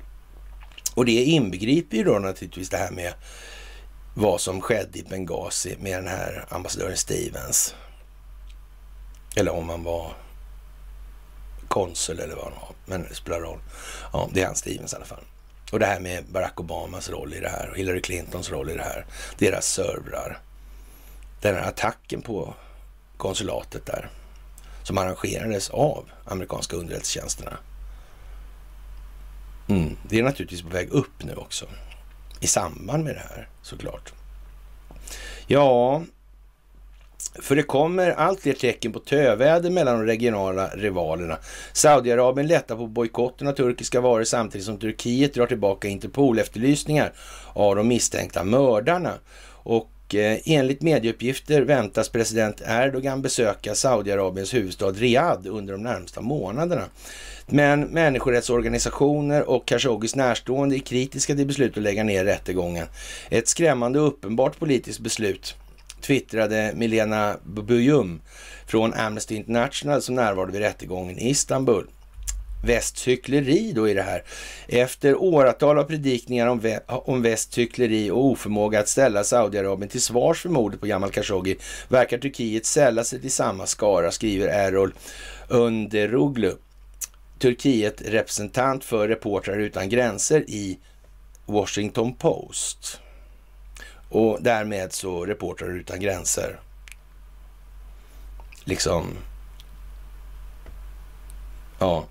Och 1.01 1.07
det 1.07 1.25
inbegriper 1.25 1.97
ju 1.97 2.05
då 2.05 2.19
naturligtvis 2.19 2.69
det 2.69 2.77
här 2.77 2.91
med 2.91 3.15
vad 4.15 4.41
som 4.41 4.61
skedde 4.61 4.99
i 4.99 5.03
Benghazi 5.03 5.77
med 5.79 5.99
den 5.99 6.09
här 6.09 6.47
ambassadören 6.49 6.97
Stevens. 6.97 7.75
Eller 9.37 9.53
om 9.53 9.69
han 9.69 9.83
var 9.83 10.13
konsul 11.69 12.21
eller 12.21 12.35
vad 12.35 12.45
han 12.45 12.55
var. 12.55 12.75
Men 12.87 13.03
det 13.03 13.15
spelar 13.15 13.41
roll. 13.41 13.59
Ja, 14.13 14.29
det 14.33 14.43
är 14.43 14.47
han 14.47 14.57
Stevens 14.57 14.93
i 14.93 14.97
alla 14.97 15.05
fall. 15.05 15.25
Och 15.73 15.79
det 15.79 15.87
här 15.87 16.01
med 16.01 16.25
Barack 16.25 16.61
Obamas 16.61 17.11
roll 17.11 17.35
i 17.35 17.41
det 17.41 17.49
här 17.49 17.71
och 17.71 17.77
Hillary 17.77 18.03
Clintons 18.03 18.51
roll 18.51 18.71
i 18.71 18.75
det 18.75 18.83
här. 18.83 19.07
Deras 19.39 19.67
servrar. 19.67 20.39
Den 21.41 21.55
här 21.55 21.69
attacken 21.69 22.23
på 22.23 22.55
konsulatet 23.17 23.87
där 23.87 24.11
som 24.83 24.99
arrangerades 24.99 25.71
av 25.71 26.11
amerikanska 26.25 26.77
underrättelsetjänsterna. 26.77 27.59
Mm, 29.71 29.97
det 30.09 30.19
är 30.19 30.23
naturligtvis 30.23 30.63
på 30.63 30.69
väg 30.69 30.91
upp 30.91 31.25
nu 31.25 31.35
också 31.35 31.67
i 32.41 32.47
samband 32.47 33.05
med 33.05 33.15
det 33.15 33.23
här 33.35 33.49
såklart. 33.63 34.13
Ja, 35.47 36.03
för 37.43 37.57
det 37.57 37.63
kommer 37.63 38.11
allt 38.11 38.41
fler 38.41 38.53
tecken 38.53 38.93
på 38.93 38.99
töväder 38.99 39.71
mellan 39.71 39.99
de 39.99 40.07
regionala 40.07 40.69
rivalerna. 40.69 41.39
Saudiarabien 41.73 42.47
lättar 42.47 42.77
på 42.77 42.87
bojkotten 42.87 43.49
av 43.49 43.53
turkiska 43.53 44.01
varor 44.01 44.25
samtidigt 44.25 44.67
som 44.67 44.79
Turkiet 44.79 45.35
drar 45.35 45.47
tillbaka 45.47 45.89
Interpol-efterlysningar 45.89 47.13
av 47.53 47.77
de 47.77 47.89
misstänkta 47.89 48.45
mördarna. 48.45 49.13
Och 49.63 50.15
eh, 50.15 50.39
enligt 50.45 50.83
medieuppgifter 50.83 51.63
väntas 51.63 52.09
president 52.09 52.63
Erdogan 52.67 53.23
besöka 53.23 53.75
Saudiarabiens 53.75 54.55
huvudstad 54.55 54.91
Riyadh 54.91 55.49
under 55.49 55.73
de 55.73 55.83
närmsta 55.83 56.21
månaderna. 56.21 56.85
Men 57.53 57.81
människorättsorganisationer 57.81 59.51
och 59.51 59.67
Khashoggis 59.67 60.17
närstående 60.17 60.77
är 60.77 60.79
kritiska 60.79 61.35
till 61.35 61.47
beslutet 61.47 61.77
att 61.77 61.83
lägga 61.83 62.05
ner 62.05 62.25
rättegången. 62.25 62.87
Ett 63.31 63.49
skrämmande 63.49 64.01
och 64.01 64.07
uppenbart 64.07 64.59
politiskt 64.59 65.01
beslut 65.01 65.55
twittrade 66.01 66.73
Milena 66.75 67.37
Bujum 67.45 68.21
från 68.67 68.95
Amnesty 68.95 69.35
International 69.35 70.03
som 70.03 70.15
närvarade 70.15 70.53
vid 70.53 70.61
rättegången 70.61 71.19
i 71.19 71.31
Istanbul. 71.31 71.87
Västcykleri 72.65 73.73
då 73.73 73.89
i 73.89 73.95
det 73.95 74.03
här. 74.03 74.23
Efter 74.69 75.23
åratal 75.23 75.79
av 75.79 75.85
predikningar 75.85 76.47
om, 76.47 76.61
vä 76.61 76.81
om 76.87 77.23
västcykleri 77.23 78.11
och 78.11 78.25
oförmåga 78.25 78.81
att 78.81 78.89
ställa 78.89 79.25
Saudiarabien 79.25 79.89
till 79.89 80.03
svars 80.03 80.41
för 80.41 80.49
mordet 80.49 80.81
på 80.81 80.87
Jamal 80.87 81.11
Khashoggi 81.11 81.57
verkar 81.89 82.19
Turkiet 82.19 82.67
sälla 82.67 83.05
sig 83.05 83.21
till 83.21 83.31
samma 83.31 83.67
skara, 83.67 84.11
skriver 84.11 84.49
Errol 84.49 84.95
Underoglu. 85.49 86.53
Turkiet 87.41 88.03
representant 88.05 88.85
för 88.85 89.09
Reportrar 89.09 89.59
utan 89.59 89.89
gränser 89.89 90.45
i 90.49 90.79
Washington 91.47 92.15
Post. 92.15 93.01
Och 94.09 94.39
därmed 94.41 94.93
så 94.93 95.27
Reportrar 95.27 95.69
utan 95.69 96.01
gränser. 96.01 96.61
Liksom. 98.65 99.17
Ja. 101.79 102.07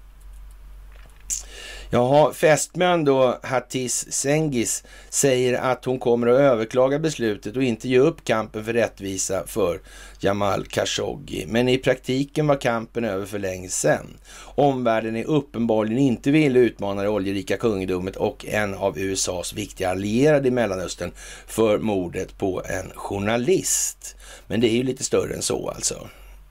Jaha, 1.92 2.34
fästmön 2.34 3.06
då, 3.06 3.40
Hatis 3.44 4.12
Sengis, 4.12 4.84
säger 5.10 5.62
att 5.62 5.86
hon 5.86 6.00
kommer 6.00 6.28
att 6.28 6.40
överklaga 6.40 7.00
beslutet 7.00 7.56
och 7.56 7.64
inte 7.64 7.90
ge 7.90 8.00
upp 8.00 8.24
kampen 8.24 8.66
för 8.66 8.74
rättvisa 8.74 9.44
för 9.48 9.82
Jamal 10.20 10.66
Khashoggi. 10.66 11.46
Men 11.48 11.70
i 11.70 11.78
praktiken 11.78 12.48
var 12.48 12.56
kampen 12.56 13.06
över 13.06 13.26
för 13.26 13.40
länge 13.40 13.70
sedan. 13.70 14.18
Omvärlden 14.44 15.16
är 15.16 15.24
uppenbarligen 15.26 16.00
inte 16.00 16.32
villig 16.32 16.60
utmana 16.60 17.02
det 17.02 17.10
oljerika 17.10 17.58
kungadömet 17.58 18.16
och 18.16 18.46
en 18.46 18.74
av 18.74 19.00
USAs 19.00 19.54
viktiga 19.54 19.90
allierade 19.90 20.48
i 20.48 20.52
Mellanöstern 20.52 21.12
för 21.48 21.78
mordet 21.78 22.38
på 22.38 22.62
en 22.66 22.92
journalist. 22.96 24.16
Men 24.48 24.62
det 24.62 24.68
är 24.68 24.76
ju 24.76 24.84
lite 24.84 25.04
större 25.04 25.34
än 25.34 25.42
så 25.42 25.70
alltså. 25.70 26.08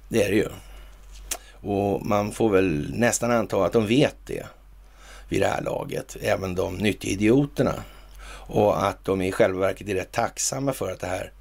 Det 0.09 0.23
är 0.23 0.31
det 0.31 0.37
ju. 0.37 0.49
Och 1.61 2.07
man 2.07 2.33
får 2.33 2.51
väl 2.51 2.91
nästan 2.95 3.31
anta 3.31 3.65
att 3.65 3.73
de 3.73 3.87
vet 3.87 4.17
det 4.27 4.47
vid 5.29 5.41
det 5.41 5.49
här 5.49 5.63
laget, 5.63 6.17
även 6.21 6.55
de 6.55 6.77
nyttiga 6.77 7.13
idioterna. 7.13 7.85
Och 8.31 8.87
att 8.87 9.05
de 9.05 9.23
i 9.23 9.33
själva 9.33 9.61
verket 9.61 9.89
är 9.89 9.95
rätt 9.95 10.13
tacksamma 10.13 10.73
för 10.73 10.93
att 10.93 11.01
det 11.01 11.07
här 11.07 11.33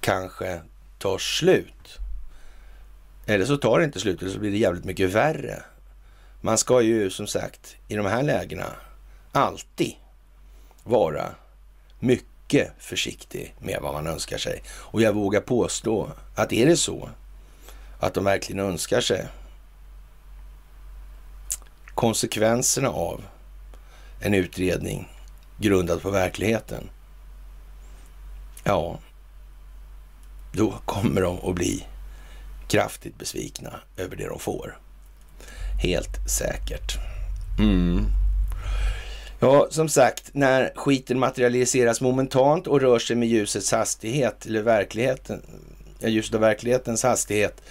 kanske 0.00 0.60
tar 0.98 1.18
slut. 1.18 1.98
Eller 3.26 3.44
så 3.44 3.56
tar 3.56 3.78
det 3.78 3.84
inte 3.84 4.00
slut, 4.00 4.22
eller 4.22 4.32
så 4.32 4.38
blir 4.38 4.50
det 4.50 4.56
jävligt 4.58 4.84
mycket 4.84 5.10
värre. 5.10 5.62
Man 6.40 6.58
ska 6.58 6.80
ju 6.80 7.10
som 7.10 7.26
sagt 7.26 7.76
i 7.88 7.96
de 7.96 8.06
här 8.06 8.22
lägena 8.22 8.66
alltid 9.32 9.94
vara 10.84 11.34
mycket 11.98 12.72
försiktig 12.78 13.54
med 13.58 13.78
vad 13.82 13.94
man 13.94 14.06
önskar 14.06 14.38
sig. 14.38 14.62
Och 14.68 15.02
jag 15.02 15.12
vågar 15.12 15.40
påstå 15.40 16.10
att 16.34 16.52
är 16.52 16.66
det 16.66 16.76
så 16.76 17.08
att 18.00 18.14
de 18.14 18.24
verkligen 18.24 18.60
önskar 18.60 19.00
sig 19.00 19.26
konsekvenserna 21.96 22.88
av 22.88 23.24
en 24.20 24.34
utredning 24.34 25.08
grundad 25.58 26.02
på 26.02 26.10
verkligheten, 26.10 26.90
ja, 28.64 28.98
då 30.52 30.74
kommer 30.84 31.22
de 31.22 31.38
att 31.42 31.54
bli 31.54 31.86
kraftigt 32.68 33.18
besvikna 33.18 33.80
över 33.96 34.16
det 34.16 34.28
de 34.28 34.38
får. 34.38 34.78
Helt 35.82 36.30
säkert. 36.30 36.96
Mm. 37.58 38.06
Ja, 39.40 39.66
som 39.70 39.88
sagt, 39.88 40.30
när 40.32 40.72
skiten 40.74 41.18
materialiseras 41.18 42.00
momentant 42.00 42.66
och 42.66 42.80
rör 42.80 42.98
sig 42.98 43.16
med 43.16 43.28
ljusets 43.28 43.72
hastighet, 43.72 44.46
eller 44.46 44.62
verkligheten, 44.62 45.42
ja, 45.98 46.08
ljuset 46.08 46.34
av 46.34 46.40
verklighetens 46.40 47.02
hastighet, 47.02 47.62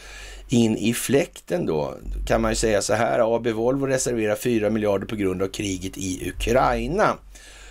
in 0.49 0.77
i 0.77 0.93
fläkten 0.93 1.65
då 1.65 1.93
kan 2.27 2.41
man 2.41 2.51
ju 2.51 2.55
säga 2.55 2.81
så 2.81 2.93
här. 2.93 3.35
AB 3.35 3.47
Volvo 3.47 3.85
reserverar 3.85 4.35
4 4.35 4.69
miljarder 4.69 5.07
på 5.07 5.15
grund 5.15 5.41
av 5.41 5.47
kriget 5.47 5.97
i 5.97 6.29
Ukraina. 6.29 7.17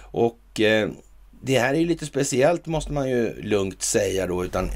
Och 0.00 0.60
eh, 0.60 0.88
det 1.44 1.58
här 1.58 1.74
är 1.74 1.78
ju 1.78 1.86
lite 1.86 2.06
speciellt 2.06 2.66
måste 2.66 2.92
man 2.92 3.10
ju 3.10 3.42
lugnt 3.42 3.82
säga 3.82 4.26
då, 4.26 4.44
utan 4.44 4.70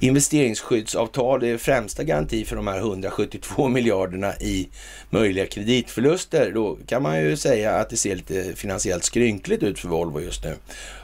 investeringsskyddsavtal 0.00 1.44
är 1.44 1.56
främsta 1.56 2.04
garanti 2.04 2.44
för 2.44 2.56
de 2.56 2.66
här 2.66 2.78
172 2.78 3.68
miljarderna 3.76 4.36
i 4.36 4.68
möjliga 5.10 5.46
kreditförluster. 5.46 6.52
Då 6.54 6.78
kan 6.86 7.02
man 7.02 7.20
ju 7.20 7.36
säga 7.36 7.72
att 7.72 7.90
det 7.90 7.96
ser 7.96 8.16
lite 8.16 8.56
finansiellt 8.56 9.04
skrynkligt 9.04 9.62
ut 9.62 9.78
för 9.78 9.88
Volvo 9.88 10.20
just 10.20 10.44
nu. 10.44 10.54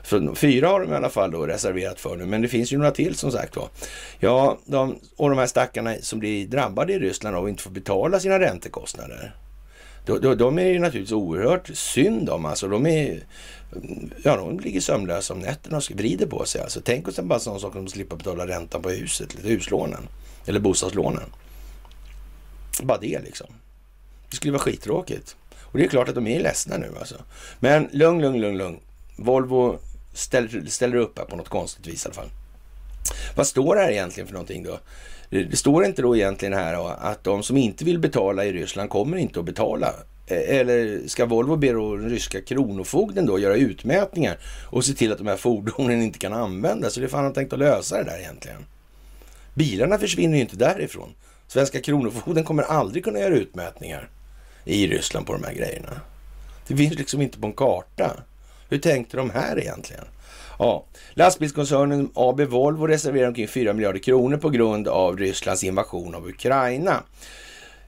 Så 0.04 0.34
fyra 0.34 0.68
har 0.68 0.80
de 0.80 0.92
i 0.92 0.96
alla 0.96 1.10
fall 1.10 1.30
då 1.30 1.46
reserverat 1.46 2.00
för 2.00 2.16
nu, 2.16 2.26
men 2.26 2.42
det 2.42 2.48
finns 2.48 2.72
ju 2.72 2.76
några 2.76 2.90
till 2.90 3.14
som 3.14 3.32
sagt 3.32 3.56
var. 3.56 3.68
Ja, 4.18 4.58
de, 4.64 4.98
och 5.16 5.30
de 5.30 5.38
här 5.38 5.46
stackarna 5.46 5.94
som 6.00 6.18
blir 6.18 6.46
drabbade 6.46 6.92
i 6.92 6.98
Ryssland 6.98 7.36
av 7.36 7.44
att 7.44 7.50
inte 7.50 7.62
få 7.62 7.70
betala 7.70 8.20
sina 8.20 8.38
räntekostnader. 8.38 9.34
De, 10.06 10.18
de, 10.18 10.34
de 10.34 10.58
är 10.58 10.66
ju 10.66 10.78
naturligtvis 10.78 11.12
oerhört 11.12 11.70
synd 11.74 12.30
om. 12.30 12.44
Alltså, 12.44 12.68
de 12.68 12.86
är 12.86 13.24
ja, 14.22 14.36
de 14.36 14.60
ligger 14.60 14.80
sömnlösa 14.80 15.34
om 15.34 15.40
nätterna 15.40 15.76
och 15.76 15.90
vrider 15.94 16.26
på 16.26 16.44
sig. 16.44 16.60
Alltså, 16.60 16.80
tänk 16.84 17.08
oss 17.08 17.18
bara 17.18 17.38
sån 17.38 17.60
sak 17.60 17.72
som 17.72 17.84
att 17.84 17.90
slippa 17.90 18.16
betala 18.16 18.46
räntan 18.46 18.82
på 18.82 18.90
huset, 18.90 19.36
huslånen 19.44 20.08
eller 20.46 20.60
bostadslånen. 20.60 21.32
Bara 22.82 22.98
det 22.98 23.20
liksom. 23.24 23.46
Det 24.30 24.36
skulle 24.36 24.52
vara 24.52 24.62
skittråkigt. 24.62 25.36
Och 25.60 25.78
det 25.78 25.84
är 25.84 25.88
klart 25.88 26.08
att 26.08 26.14
de 26.14 26.26
är 26.26 26.40
ledsna 26.40 26.76
nu 26.76 26.92
alltså. 26.98 27.16
Men 27.60 27.88
lugn, 27.92 28.22
lugn, 28.22 28.40
lugn, 28.40 28.58
lugn. 28.58 28.80
Volvo 29.16 29.78
ställer, 30.14 30.66
ställer 30.66 30.96
upp 30.96 31.18
här 31.18 31.24
på 31.24 31.36
något 31.36 31.48
konstigt 31.48 31.86
vis 31.86 32.04
i 32.04 32.08
alla 32.08 32.14
fall. 32.14 32.30
Vad 33.36 33.46
står 33.46 33.74
det 33.74 33.82
här 33.82 33.90
egentligen 33.90 34.26
för 34.26 34.32
någonting 34.34 34.62
då? 34.62 34.78
Det 35.32 35.56
står 35.56 35.84
inte 35.84 36.02
då 36.02 36.16
egentligen 36.16 36.54
här 36.54 36.94
att 36.98 37.24
de 37.24 37.42
som 37.42 37.56
inte 37.56 37.84
vill 37.84 37.98
betala 37.98 38.44
i 38.44 38.52
Ryssland 38.52 38.90
kommer 38.90 39.16
inte 39.16 39.40
att 39.40 39.46
betala 39.46 39.94
e, 40.26 40.34
eller 40.34 41.08
ska 41.08 41.26
Volvo 41.26 41.56
be 41.56 41.72
den 41.72 42.10
ryska 42.10 42.40
kronofogden 42.40 43.26
då 43.26 43.38
göra 43.38 43.56
utmätningar 43.56 44.38
och 44.70 44.84
se 44.84 44.92
till 44.92 45.12
att 45.12 45.18
de 45.18 45.26
här 45.26 45.36
fordonen 45.36 46.02
inte 46.02 46.18
kan 46.18 46.32
användas? 46.32 46.94
Så 46.94 47.00
det 47.00 47.06
är 47.06 47.08
fan 47.08 47.24
han 47.24 47.32
tänkt 47.32 47.52
att 47.52 47.58
lösa 47.58 47.96
det 47.96 48.04
där 48.04 48.18
egentligen. 48.18 48.66
Bilarna 49.54 49.98
försvinner 49.98 50.36
ju 50.36 50.40
inte 50.40 50.56
därifrån. 50.56 51.14
Svenska 51.46 51.80
kronofogden 51.80 52.44
kommer 52.44 52.62
aldrig 52.62 53.04
kunna 53.04 53.18
göra 53.18 53.34
utmätningar 53.34 54.08
i 54.64 54.86
Ryssland 54.86 55.26
på 55.26 55.32
de 55.32 55.44
här 55.44 55.54
grejerna. 55.54 56.00
Det 56.66 56.76
finns 56.76 56.94
liksom 56.94 57.22
inte 57.22 57.38
på 57.38 57.46
en 57.46 57.52
karta. 57.52 58.16
Hur 58.68 58.78
tänkte 58.78 59.16
de 59.16 59.30
här 59.30 59.58
egentligen? 59.58 60.04
Ja, 60.58 60.84
lastbilskoncernen 61.14 62.10
AB 62.14 62.40
Volvo 62.40 62.86
reserverar 62.86 63.28
omkring 63.28 63.48
4 63.48 63.72
miljarder 63.72 64.00
kronor 64.00 64.36
på 64.36 64.48
grund 64.48 64.88
av 64.88 65.18
Rysslands 65.18 65.64
invasion 65.64 66.14
av 66.14 66.28
Ukraina 66.28 67.02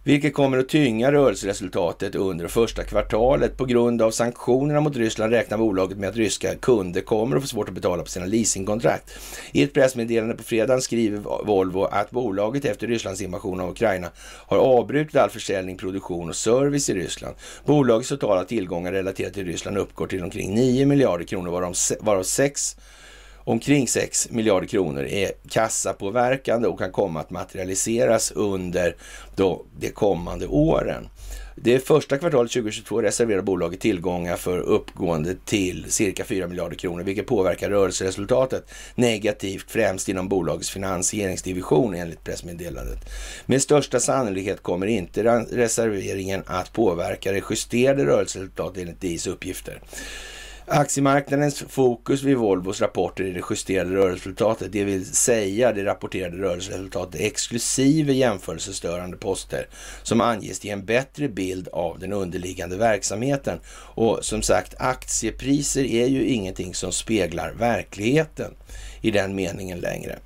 vilket 0.05 0.35
kommer 0.35 0.59
att 0.59 0.69
tynga 0.69 1.13
rörelseresultatet 1.13 2.15
under 2.15 2.49
första 2.49 2.85
kvartalet. 2.85 3.57
På 3.57 3.65
grund 3.65 4.03
av 4.03 4.11
sanktionerna 4.11 4.81
mot 4.81 4.97
Ryssland 4.97 5.33
räknar 5.33 5.59
bolaget 5.59 5.99
med 5.99 6.09
att 6.09 6.17
ryska 6.17 6.55
kunder 6.55 7.01
kommer 7.01 7.37
att 7.37 7.43
få 7.43 7.49
svårt 7.49 7.69
att 7.69 7.75
betala 7.75 8.03
på 8.03 8.09
sina 8.09 8.27
leasingkontrakt. 8.27 9.11
I 9.53 9.63
ett 9.63 9.73
pressmeddelande 9.73 10.35
på 10.35 10.43
fredagen 10.43 10.83
skriver 10.83 11.45
Volvo 11.45 11.85
att 11.85 12.11
bolaget 12.11 12.65
efter 12.65 12.87
Rysslands 12.87 13.21
invasion 13.21 13.61
av 13.61 13.71
Ukraina 13.71 14.11
har 14.47 14.59
avbrutit 14.59 15.17
all 15.17 15.31
försäljning, 15.31 15.77
produktion 15.77 16.29
och 16.29 16.37
service 16.37 16.91
i 16.91 16.95
Ryssland. 16.95 17.35
Bolagets 17.65 18.09
totala 18.09 18.45
tillgångar 18.45 18.93
relaterat 18.93 19.35
till 19.35 19.47
Ryssland 19.47 19.79
uppgår 19.79 20.07
till 20.07 20.23
omkring 20.23 20.55
9 20.55 20.87
miljarder 20.87 21.25
kronor, 21.25 21.51
varav 22.01 22.23
6 22.23 22.77
Omkring 23.45 23.89
6 23.89 24.31
miljarder 24.31 24.67
kronor 24.67 25.05
är 25.05 25.33
kassapåverkande 25.49 26.69
och 26.69 26.79
kan 26.79 26.93
komma 26.93 27.21
att 27.21 27.31
materialiseras 27.31 28.31
under 28.31 28.97
då 29.37 29.65
de 29.79 29.91
kommande 29.91 30.47
åren. 30.47 31.09
Det 31.57 31.79
första 31.79 32.19
kvartalet 32.19 32.53
2022 32.53 33.03
reserverar 33.03 33.43
bolaget 33.43 33.81
tillgångar 33.81 34.37
för 34.37 34.59
uppgående 34.59 35.35
till 35.45 35.87
cirka 35.89 36.25
4 36.25 36.47
miljarder 36.47 36.77
kronor, 36.77 37.03
vilket 37.03 37.27
påverkar 37.27 37.71
rörelseresultatet 37.71 38.71
negativt, 38.95 39.71
främst 39.71 40.09
inom 40.09 40.29
bolagets 40.29 40.71
finansieringsdivision 40.71 41.95
enligt 41.95 42.25
pressmeddelandet. 42.25 42.99
Med 43.47 43.63
största 43.63 44.01
sannolikhet 44.01 44.63
kommer 44.63 44.87
inte 44.87 45.23
reserveringen 45.53 46.43
att 46.47 46.73
påverka 46.73 47.33
det 47.33 47.43
justerade 47.51 48.07
rörelseresultatet 48.07 48.83
enligt 48.83 49.01
DIs 49.01 49.27
uppgifter. 49.27 49.81
Aktiemarknadens 50.67 51.65
fokus 51.69 52.23
vid 52.23 52.37
Volvos 52.37 52.81
rapporter 52.81 53.25
är 53.25 53.33
det 53.33 53.43
justerade 53.51 53.95
rörelseresultatet, 53.95 54.73
det 54.73 54.85
vill 54.85 55.07
säga 55.07 55.73
det 55.73 55.85
rapporterade 55.85 56.37
rörelseresultatet 56.37 57.21
exklusive 57.21 58.13
jämförelsestörande 58.13 59.17
poster 59.17 59.69
som 60.03 60.21
anges 60.21 60.65
ge 60.65 60.71
en 60.71 60.85
bättre 60.85 61.29
bild 61.29 61.69
av 61.69 61.99
den 61.99 62.13
underliggande 62.13 62.77
verksamheten. 62.77 63.61
Och 63.95 64.19
som 64.23 64.43
sagt, 64.43 64.75
aktiepriser 64.79 65.85
är 65.85 66.07
ju 66.07 66.25
ingenting 66.25 66.75
som 66.75 66.93
speglar 66.93 67.53
verkligheten 67.53 68.55
i 69.01 69.11
den 69.11 69.35
meningen 69.35 69.79
längre. 69.79 70.19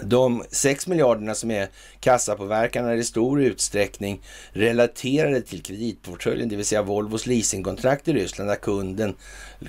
De 0.00 0.44
6 0.50 0.86
miljarderna 0.86 1.34
som 1.34 1.50
är 1.50 1.68
kassapåverkan 2.00 2.86
är 2.86 2.96
i 2.96 3.04
stor 3.04 3.42
utsträckning 3.42 4.20
relaterade 4.52 5.42
till 5.42 5.62
kreditportföljen, 5.62 6.48
det 6.48 6.56
vill 6.56 6.64
säga 6.64 6.82
Volvos 6.82 7.26
leasingkontrakt 7.26 8.08
i 8.08 8.12
Ryssland 8.12 8.50
där 8.50 8.56
kunden, 8.56 9.14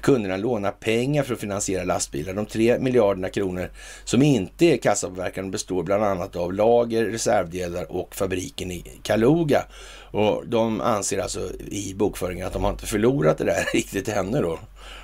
kunderna 0.01 0.37
lånar 0.37 0.71
pengar 0.71 1.23
för 1.23 1.33
att 1.33 1.39
finansiera 1.39 1.83
lastbilar. 1.83 2.33
De 2.33 2.45
3 2.45 2.79
miljarderna 2.79 3.29
kronor 3.29 3.71
som 4.03 4.21
inte 4.21 4.65
är 4.65 4.77
kassapåverkan 4.77 5.51
består 5.51 5.83
bland 5.83 6.03
annat 6.03 6.35
av 6.35 6.53
lager, 6.53 7.05
reservdelar 7.05 7.91
och 7.91 8.15
fabriken 8.15 8.71
i 8.71 8.83
Kaluga. 9.01 9.65
Och 10.11 10.43
de 10.47 10.81
anser 10.81 11.19
alltså 11.19 11.51
i 11.59 11.93
bokföringen 11.93 12.47
att 12.47 12.53
de 12.53 12.63
har 12.63 12.71
inte 12.71 12.85
förlorat 12.85 13.37
det 13.37 13.43
där 13.43 13.65
riktigt 13.73 14.07
ännu 14.07 14.41
då. 14.41 14.59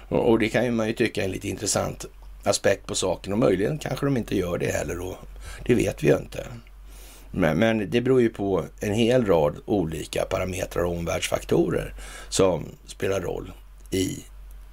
Och 0.09 0.39
det 0.39 0.49
kan 0.49 0.75
man 0.75 0.87
ju 0.87 0.93
tycka 0.93 1.23
är 1.23 1.27
lite 1.27 1.49
intressant 1.49 2.05
aspekt 2.43 2.87
på 2.87 2.95
saken 2.95 3.33
och 3.33 3.39
möjligen 3.39 3.77
kanske 3.77 4.05
de 4.05 4.17
inte 4.17 4.37
gör 4.37 4.57
det 4.57 4.71
heller 4.71 4.95
då. 4.95 5.17
Det 5.65 5.75
vet 5.75 6.03
vi 6.03 6.07
ju 6.07 6.17
inte. 6.17 6.47
Men, 7.31 7.57
men, 7.57 7.89
det 7.89 8.01
beror 8.01 8.21
ju 8.21 8.29
på 8.29 8.65
en 8.79 8.93
hel 8.93 9.25
rad 9.25 9.55
olika 9.65 10.25
parametrar 10.25 10.83
och 10.83 10.91
omvärldsfaktorer 10.91 11.93
som 12.29 12.65
spelar 12.87 13.21
roll 13.21 13.51
i 13.91 14.23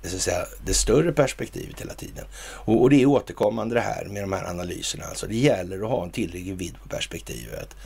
så 0.03 0.17
att 0.17 0.23
säga, 0.23 0.47
det 0.65 0.75
större 0.75 1.13
perspektivet 1.13 1.81
hela 1.81 1.95
tiden. 1.95 2.25
Och, 2.39 2.83
och, 2.83 2.91
det 2.91 3.03
är 3.03 3.07
återkommande 3.07 3.75
det 3.75 3.81
här 3.81 4.05
med 4.05 4.23
de 4.23 4.33
här 4.33 4.45
analyserna. 4.45 5.05
Alltså 5.05 5.27
det 5.27 5.37
gäller 5.37 5.85
att 5.85 5.91
ha 5.91 6.05
en 6.05 6.11
tillräcklig 6.11 6.57
vidd 6.57 6.75
på 6.83 6.89
perspektivet. 6.89 7.77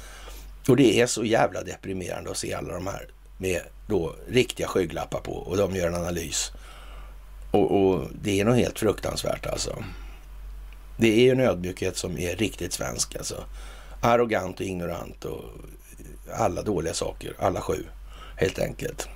Och 0.69 0.77
det 0.77 1.01
är 1.01 1.07
så 1.07 1.25
jävla 1.25 1.63
deprimerande 1.63 2.31
att 2.31 2.37
se 2.37 2.55
alla 2.55 2.75
de 2.75 2.87
här 2.87 3.09
med 3.39 3.61
då 3.87 4.15
riktiga 4.29 4.67
skygglappar 4.67 5.21
på 5.21 5.33
och 5.33 5.57
de 5.57 5.77
gör 5.77 5.87
en 5.87 5.95
analys 5.95 6.53
och, 7.51 7.71
och, 7.71 8.07
det 8.23 8.41
är 8.41 8.45
nog 8.45 8.57
helt 8.57 8.79
fruktansvärt 8.79 9.47
alltså. 9.47 9.85
Det 10.97 11.29
är 11.29 11.33
en 11.33 11.41
ödmjukhet 11.41 11.97
som 11.97 12.19
är 12.19 12.37
riktigt 12.37 12.73
svensk 12.73 13.17
alltså. 13.17 13.45
Arrogant 14.01 14.61
och 14.61 14.67
ignorant 14.67 15.25
och 15.25 15.45
alla 16.33 16.63
dåliga 16.63 16.95
saker, 16.95 17.35
alla 17.39 17.61
sju 17.61 17.85
helt 18.37 18.59
enkelt. 18.59 19.09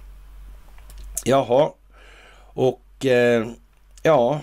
Jaha, 1.24 1.70
och 2.54 3.06
eh, 3.06 3.46
ja, 4.02 4.40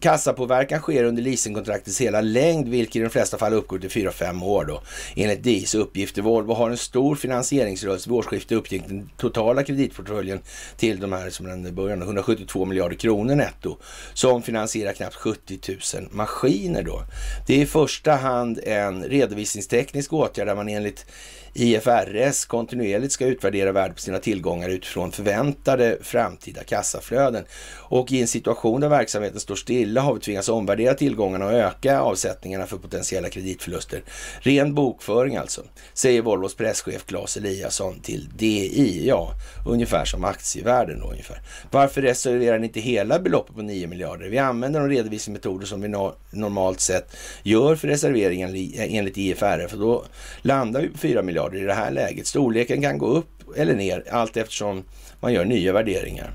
Kassapåverkan 0.00 0.80
sker 0.80 1.04
under 1.04 1.22
leasingkontraktets 1.22 2.00
hela 2.00 2.20
längd, 2.20 2.68
vilket 2.68 2.96
i 2.96 3.00
de 3.00 3.10
flesta 3.10 3.38
fall 3.38 3.52
uppgår 3.52 3.78
till 3.78 3.90
4-5 3.90 4.44
år 4.44 4.64
då. 4.64 4.82
Enligt 5.16 5.42
DIs 5.42 5.74
uppgifter. 5.74 6.22
Volvo 6.22 6.54
har 6.54 6.70
en 6.70 6.76
stor 6.76 7.16
finansieringsrörelse. 7.16 8.10
Vid 8.10 8.18
årsskiftet 8.18 8.58
uppgick 8.58 8.88
den 8.88 9.10
totala 9.16 9.62
kreditportföljen 9.62 10.40
till 10.76 11.00
de 11.00 11.12
här 11.12 11.30
som 11.30 11.46
den 11.46 11.74
början, 11.74 12.02
172 12.02 12.64
miljarder 12.64 12.96
kronor 12.96 13.34
netto, 13.34 13.76
som 14.14 14.42
finansierar 14.42 14.92
knappt 14.92 15.14
70 15.14 15.58
000 15.94 16.08
maskiner 16.10 16.82
då. 16.82 17.02
Det 17.46 17.54
är 17.54 17.58
i 17.58 17.66
första 17.66 18.12
hand 18.12 18.60
en 18.62 19.04
redovisningsteknisk 19.04 20.12
åtgärd 20.12 20.46
där 20.46 20.54
man 20.54 20.68
enligt 20.68 21.06
IFRS 21.54 22.44
kontinuerligt 22.44 23.12
ska 23.12 23.26
utvärdera 23.26 23.72
värdet 23.72 23.96
på 23.96 24.02
sina 24.02 24.18
tillgångar 24.18 24.68
utifrån 24.68 25.12
förväntade 25.12 25.98
framtida 26.02 26.64
kassaflöden. 26.64 27.44
Och 27.76 28.12
i 28.12 28.20
en 28.20 28.28
situation 28.28 28.80
där 28.80 28.88
verksamheten 28.88 29.40
står 29.40 29.56
still 29.56 29.87
stilla 29.88 30.00
har 30.00 30.14
vi 30.14 30.20
tvingats 30.20 30.48
omvärdera 30.48 30.94
tillgångarna 30.94 31.46
och 31.46 31.52
öka 31.52 32.00
avsättningarna 32.00 32.66
för 32.66 32.76
potentiella 32.76 33.28
kreditförluster. 33.28 34.02
Ren 34.40 34.74
bokföring 34.74 35.36
alltså, 35.36 35.62
säger 35.94 36.22
Volvos 36.22 36.54
presschef 36.54 37.06
Claes 37.06 37.36
Eliasson 37.36 38.00
till 38.00 38.28
DI. 38.36 39.06
Ja, 39.06 39.32
ungefär 39.66 40.04
som 40.04 40.24
aktievärden 40.24 41.00
då 41.00 41.10
ungefär. 41.10 41.40
Varför 41.70 42.02
reserverar 42.02 42.58
ni 42.58 42.66
inte 42.66 42.80
hela 42.80 43.18
beloppet 43.18 43.56
på 43.56 43.62
9 43.62 43.86
miljarder? 43.86 44.28
Vi 44.28 44.38
använder 44.38 44.80
de 44.80 44.88
redovisningsmetoder 44.88 45.66
som 45.66 45.80
vi 45.80 45.88
no 45.88 46.14
normalt 46.30 46.80
sett 46.80 47.16
gör 47.42 47.76
för 47.76 47.88
reserveringen 47.88 48.48
enligt 48.76 49.16
IFRF 49.16 49.70
för 49.70 49.78
då 49.78 50.04
landar 50.42 50.80
vi 50.80 50.88
på 50.88 50.98
4 50.98 51.22
miljarder 51.22 51.22
miljarder 51.22 51.58
i 51.58 51.64
det 51.64 51.74
här 51.74 51.90
läget. 51.90 52.26
Storleken 52.26 52.82
kan 52.82 52.98
gå 52.98 53.06
upp 53.06 53.56
eller 53.56 53.74
ner 53.74 54.04
allt 54.10 54.36
eftersom 54.36 54.84
man 55.20 55.32
gör 55.32 55.44
nya 55.44 55.72
värderingar. 55.72 56.30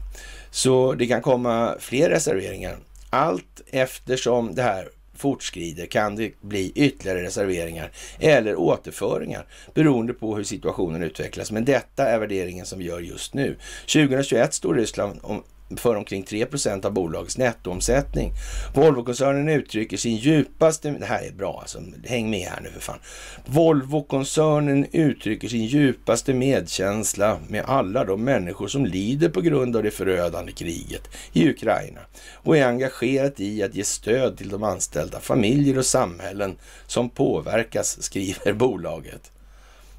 Så 0.52 0.94
det 0.94 1.08
kan 1.08 1.22
komma 1.22 1.76
fler 1.80 2.10
reserveringar. 2.10 2.78
Allt 3.14 3.62
eftersom 3.68 4.56
det 4.56 4.62
här 4.62 4.90
fortskrider 5.16 5.86
kan 5.86 6.16
det 6.16 6.42
bli 6.42 6.72
ytterligare 6.76 7.24
reserveringar 7.24 7.92
eller 8.20 8.56
återföringar 8.56 9.46
beroende 9.74 10.14
på 10.14 10.36
hur 10.36 10.44
situationen 10.44 11.04
utvecklas. 11.04 11.52
Men 11.52 11.66
detta 11.66 12.08
är 12.08 12.20
värderingen 12.20 12.66
som 12.66 12.80
vi 12.80 12.86
gör 12.86 13.00
just 13.00 13.34
nu. 13.34 13.58
2021 13.82 14.54
står 14.54 14.74
Ryssland 14.74 15.20
om 15.24 15.44
för 15.78 15.96
omkring 15.96 16.24
3% 16.24 16.86
av 16.86 16.94
bolagets 16.94 17.38
nettoomsättning. 17.38 18.34
Volvo-koncernen 18.74 19.50
uttrycker 19.50 19.98
sin 19.98 20.16
djupaste... 20.16 20.90
Det 20.92 21.06
här 21.06 21.28
är 21.28 21.32
bra 21.32 21.58
alltså. 21.62 21.82
Häng 22.06 22.30
med 22.30 22.48
här 22.48 22.62
nu 22.62 22.70
för 22.70 22.80
fan. 22.80 23.00
Volvo-koncernen 23.46 24.88
uttrycker 24.92 25.48
sin 25.48 25.66
djupaste 25.66 26.34
medkänsla 26.34 27.40
med 27.48 27.66
alla 27.66 28.06
de 28.06 28.24
människor 28.24 28.68
som 28.68 28.86
lider 28.86 29.30
på 29.30 29.42
grund 29.42 29.76
av 29.76 29.84
det 29.84 29.92
förödande 29.92 30.52
kriget 30.52 31.10
i 31.34 31.50
Ukraina 31.50 32.02
och 32.34 32.58
är 32.58 32.66
engagerat 32.68 33.40
i 33.40 33.64
att 33.64 33.76
ge 33.76 33.84
stöd 33.84 34.38
till 34.38 34.50
de 34.50 34.64
anställda, 34.64 35.20
familjer 35.20 35.78
och 35.78 35.86
samhällen 35.86 36.58
som 36.88 37.10
påverkas, 37.10 38.04
skriver 38.04 38.54
bolaget. 38.54 39.32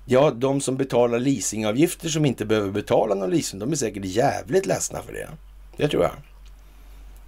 Ja, 0.06 0.30
de 0.30 0.60
som 0.60 0.76
betalar 0.76 1.18
leasingavgifter 1.18 2.08
som 2.08 2.24
inte 2.24 2.44
behöver 2.44 2.70
betala 2.70 3.14
någon 3.14 3.30
leasing, 3.30 3.60
de 3.60 3.72
är 3.72 3.76
säkert 3.76 4.04
jävligt 4.04 4.66
ledsna 4.66 5.02
för 5.02 5.12
det. 5.12 5.28
Det 5.76 5.88
tror 5.88 6.02
jag. 6.02 6.12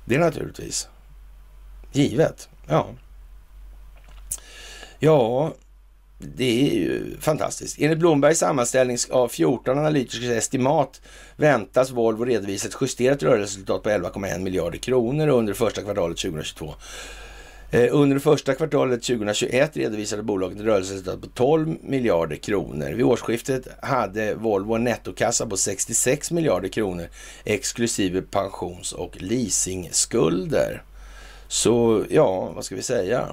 Det 0.05 0.15
är 0.15 0.19
naturligtvis 0.19 0.89
givet. 1.93 2.49
Ja. 2.69 2.87
Ja, 4.99 5.53
det 6.19 6.71
är 6.71 6.75
ju 6.75 7.17
fantastiskt. 7.21 7.79
Enligt 7.81 7.99
Blombergs 7.99 8.39
sammanställning 8.39 8.97
av 9.11 9.29
14 9.29 9.79
analytiska 9.79 10.35
estimat 10.35 11.01
väntas 11.37 11.91
Volvo 11.91 12.25
redovisa 12.25 12.69
ett 12.69 12.77
justerat 12.81 13.23
rörelseresultat 13.23 13.83
på 13.83 13.89
11,1 13.89 14.39
miljarder 14.39 14.79
kronor 14.79 15.29
under 15.29 15.55
första 15.55 15.83
kvartalet 15.83 16.19
2022. 16.19 16.75
Eh, 17.71 17.89
under 17.91 18.14
det 18.14 18.21
första 18.21 18.55
kvartalet 18.55 19.03
2021 19.03 19.77
redovisade 19.77 20.23
bolaget 20.23 20.59
ett 20.59 20.64
rörelseresultat 20.64 21.21
på 21.21 21.27
12 21.27 21.77
miljarder 21.83 22.37
kronor. 22.37 22.89
Vid 22.89 23.05
årsskiftet 23.05 23.69
hade 23.83 24.35
Volvo 24.35 24.75
en 24.75 24.85
nettokassa 24.85 25.47
på 25.47 25.57
66 25.57 26.31
miljarder 26.31 26.69
kronor 26.69 27.09
exklusive 27.45 28.23
pensions 28.23 28.93
och 28.93 29.23
leasingskulder. 29.23 30.83
Så 31.49 32.05
ja, 32.11 32.53
vad 32.55 32.64
ska 32.64 32.75
vi 32.75 32.83
säga? 32.83 33.29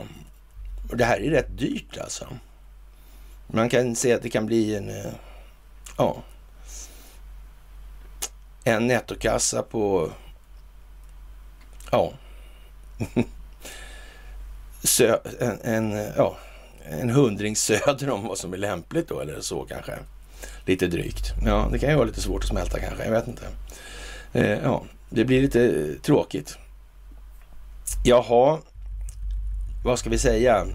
Det 0.93 1.05
här 1.05 1.19
är 1.19 1.31
rätt 1.31 1.57
dyrt 1.57 1.97
alltså. 1.97 2.27
Man 3.47 3.69
kan 3.69 3.95
säga 3.95 4.15
att 4.15 4.21
det 4.21 4.29
kan 4.29 4.45
bli 4.45 4.75
en, 4.75 4.89
eh, 4.89 5.11
ja, 5.97 6.23
en 8.63 8.87
nettokassa 8.87 9.63
på, 9.63 10.11
ja, 11.91 12.13
sö, 14.83 15.19
en, 15.39 15.59
en, 15.63 16.11
ja, 16.17 16.37
en 16.89 17.09
hundring 17.09 17.55
söder 17.55 18.09
om 18.09 18.27
vad 18.27 18.37
som 18.37 18.53
är 18.53 18.57
lämpligt 18.57 19.07
då, 19.07 19.19
eller 19.19 19.41
så 19.41 19.65
kanske. 19.65 19.93
Lite 20.65 20.87
drygt. 20.87 21.33
Ja, 21.45 21.69
det 21.71 21.79
kan 21.79 21.89
ju 21.89 21.95
vara 21.95 22.05
lite 22.05 22.21
svårt 22.21 22.43
att 22.43 22.49
smälta 22.49 22.79
kanske, 22.79 23.03
jag 23.03 23.11
vet 23.11 23.27
inte. 23.27 23.43
Eh, 24.33 24.59
ja, 24.63 24.83
det 25.09 25.25
blir 25.25 25.41
lite 25.41 25.93
tråkigt. 26.01 26.57
Jaha, 28.05 28.59
vad 29.83 29.99
ska 29.99 30.09
vi 30.09 30.17
säga? 30.17 30.65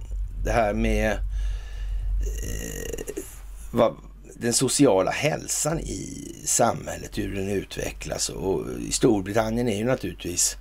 Det 0.45 0.53
här 0.53 0.75
med 0.75 1.13
eh, 1.13 1.19
vad, 3.71 3.97
den 4.35 4.53
sociala 4.53 5.11
hälsan 5.11 5.81
i 5.81 6.35
samhället, 6.45 7.19
hur 7.19 7.35
den 7.35 7.49
utvecklas. 7.49 8.29
Och 8.29 8.67
i 8.89 8.93
Storbritannien 8.93 9.69
är 9.69 9.77
ju 9.77 9.85
naturligtvis 9.85 10.57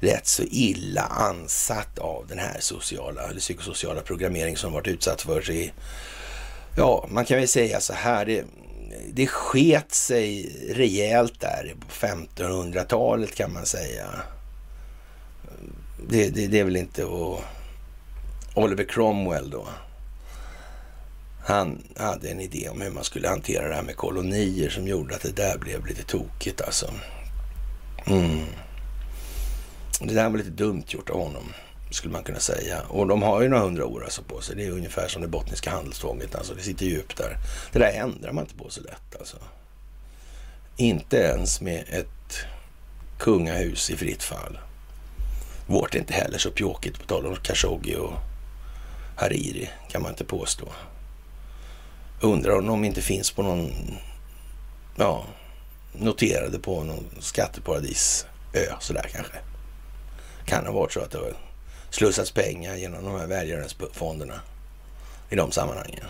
rätt 0.00 0.26
så 0.26 0.42
illa 0.42 1.02
ansatt 1.02 1.98
av 1.98 2.26
den 2.28 2.38
här 2.38 2.56
sociala 2.60 3.22
eller 3.22 3.40
psykosociala 3.40 4.00
programmering 4.00 4.56
som 4.56 4.72
varit 4.72 4.88
utsatt 4.88 5.22
för 5.22 5.42
sig. 5.42 5.74
Ja, 6.76 7.06
man 7.10 7.24
kan 7.24 7.38
väl 7.38 7.48
säga 7.48 7.80
så 7.80 7.92
här. 7.92 8.26
Det, 8.26 8.44
det 9.12 9.26
sket 9.26 9.94
sig 9.94 10.52
rejält 10.74 11.40
där 11.40 11.74
på 11.80 12.06
1500-talet 12.06 13.34
kan 13.34 13.52
man 13.52 13.66
säga. 13.66 14.06
Det, 16.08 16.30
det, 16.30 16.46
det 16.46 16.60
är 16.60 16.64
väl 16.64 16.76
inte 16.76 17.02
att... 17.02 17.44
Oliver 18.54 18.84
Cromwell 18.84 19.50
då. 19.50 19.66
Han 21.44 21.82
hade 21.96 22.30
en 22.30 22.40
idé 22.40 22.68
om 22.68 22.80
hur 22.80 22.90
man 22.90 23.04
skulle 23.04 23.28
hantera 23.28 23.68
det 23.68 23.74
här 23.74 23.82
med 23.82 23.96
kolonier 23.96 24.70
som 24.70 24.88
gjorde 24.88 25.14
att 25.14 25.22
det 25.22 25.36
där 25.36 25.58
blev 25.58 25.86
lite 25.86 26.02
tokigt 26.02 26.60
alltså. 26.60 26.90
Mm. 28.06 28.44
Det 30.00 30.14
där 30.14 30.30
var 30.30 30.38
lite 30.38 30.50
dumt 30.50 30.84
gjort 30.86 31.10
av 31.10 31.16
honom, 31.16 31.52
skulle 31.90 32.12
man 32.12 32.22
kunna 32.22 32.40
säga. 32.40 32.82
Och 32.88 33.06
de 33.06 33.22
har 33.22 33.42
ju 33.42 33.48
några 33.48 33.62
hundra 33.62 33.86
år 33.86 34.04
alltså 34.04 34.22
på 34.22 34.40
sig. 34.40 34.56
Det 34.56 34.64
är 34.64 34.70
ungefär 34.70 35.08
som 35.08 35.22
det 35.22 35.28
bottniska 35.28 35.70
handelstvånget. 35.70 36.34
Alltså, 36.34 36.54
det 36.54 36.62
sitter 36.62 36.86
djupt 36.86 37.16
där. 37.16 37.36
Det 37.72 37.78
där 37.78 37.92
ändrar 37.92 38.32
man 38.32 38.44
inte 38.44 38.56
på 38.56 38.70
så 38.70 38.80
lätt 38.80 39.16
alltså. 39.18 39.36
Inte 40.76 41.16
ens 41.16 41.60
med 41.60 41.84
ett 41.88 42.46
kungahus 43.18 43.90
i 43.90 43.96
fritt 43.96 44.22
fall. 44.22 44.58
Vårt 45.66 45.94
är 45.94 45.98
inte 45.98 46.12
heller 46.12 46.38
så 46.38 46.50
pjåkigt, 46.50 46.98
på 46.98 47.06
tal 47.06 47.26
om 47.26 47.36
Khashoggi 47.36 47.96
och 47.96 48.12
Hariri, 49.16 49.70
kan 49.90 50.02
man 50.02 50.10
inte 50.10 50.24
påstå. 50.24 50.64
Undrar 52.20 52.58
om 52.58 52.66
de 52.66 52.84
inte 52.84 53.02
finns 53.02 53.30
på 53.30 53.42
någon, 53.42 53.70
ja, 54.96 55.24
noterade 55.92 56.58
på 56.58 56.84
någon 56.84 57.04
skatteparadisö 57.20 58.26
sådär 58.80 59.06
kanske. 59.12 59.34
Kan 60.44 60.66
ha 60.66 60.72
varit 60.72 60.92
så 60.92 61.00
att 61.00 61.10
det 61.10 61.18
har 61.18 61.36
slussats 61.90 62.30
pengar 62.30 62.76
genom 62.76 63.04
de 63.04 63.20
här 63.20 63.26
välgörenhetsfonderna 63.26 64.40
i 65.30 65.36
de 65.36 65.52
sammanhangen. 65.52 66.04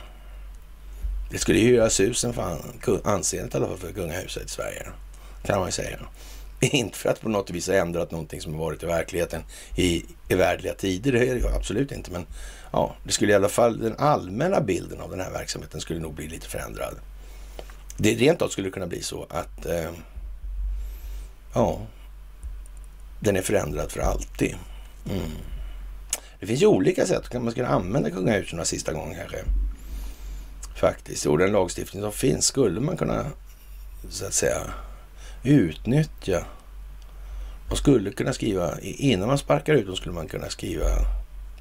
Det 1.30 1.38
skulle 1.38 1.58
ju 1.58 1.74
göra 1.74 1.90
susen 1.90 2.32
för 2.32 2.58
anseendet 3.04 3.54
i 3.54 3.56
alla 3.56 3.66
fall 3.66 3.78
för 3.78 3.92
kungahuset 3.92 4.44
i 4.44 4.48
Sverige. 4.48 4.86
Kan 5.42 5.58
man 5.58 5.68
ju 5.68 5.72
säga. 5.72 5.98
Inte 6.60 6.98
för 6.98 7.08
att 7.10 7.20
på 7.20 7.28
något 7.28 7.50
vis 7.50 7.66
ha 7.66 7.74
ändrat 7.74 8.10
någonting 8.10 8.40
som 8.40 8.54
har 8.54 8.60
varit 8.60 8.82
i 8.82 8.86
verkligheten 8.86 9.42
i, 9.76 10.04
i 10.28 10.72
tider, 10.78 11.12
det 11.12 11.28
är 11.28 11.34
det 11.34 11.54
absolut 11.54 11.92
inte. 11.92 12.10
Men 12.10 12.26
ja, 12.72 12.96
det 13.04 13.12
skulle 13.12 13.32
i 13.32 13.34
alla 13.34 13.48
fall, 13.48 13.78
den 13.78 13.96
allmänna 13.98 14.60
bilden 14.60 15.00
av 15.00 15.10
den 15.10 15.20
här 15.20 15.30
verksamheten 15.30 15.80
skulle 15.80 16.00
nog 16.00 16.14
bli 16.14 16.28
lite 16.28 16.48
förändrad. 16.48 16.94
Det 17.96 18.14
rent 18.14 18.42
av 18.42 18.48
skulle 18.48 18.70
kunna 18.70 18.86
bli 18.86 19.02
så 19.02 19.26
att 19.30 19.66
eh, 19.66 19.90
ja, 21.54 21.80
den 23.24 23.36
är 23.36 23.42
förändrad 23.42 23.92
för 23.92 24.00
alltid. 24.00 24.56
Mm. 25.10 25.30
Det 26.40 26.46
finns 26.46 26.62
ju 26.62 26.66
olika 26.66 27.06
sätt 27.06 27.32
man 27.32 27.50
skulle 27.50 27.66
använda 27.66 28.10
kungahuset 28.10 28.52
några 28.52 28.64
sista 28.64 28.92
gånger. 28.92 29.18
kanske. 29.18 29.44
Faktiskt, 30.76 31.26
och 31.26 31.38
den 31.38 31.52
lagstiftning 31.52 32.02
som 32.02 32.12
finns 32.12 32.46
skulle 32.46 32.80
man 32.80 32.96
kunna 32.96 33.24
så 34.08 34.26
att 34.26 34.34
säga 34.34 34.60
utnyttja. 35.42 36.46
Man 37.68 37.76
skulle 37.76 38.10
kunna 38.10 38.32
skriva, 38.32 38.80
innan 38.80 39.28
man 39.28 39.38
sparkar 39.38 39.74
ut 39.74 39.86
dem 39.86 39.96
skulle 39.96 40.14
man 40.14 40.28
kunna 40.28 40.48
skriva 40.48 40.86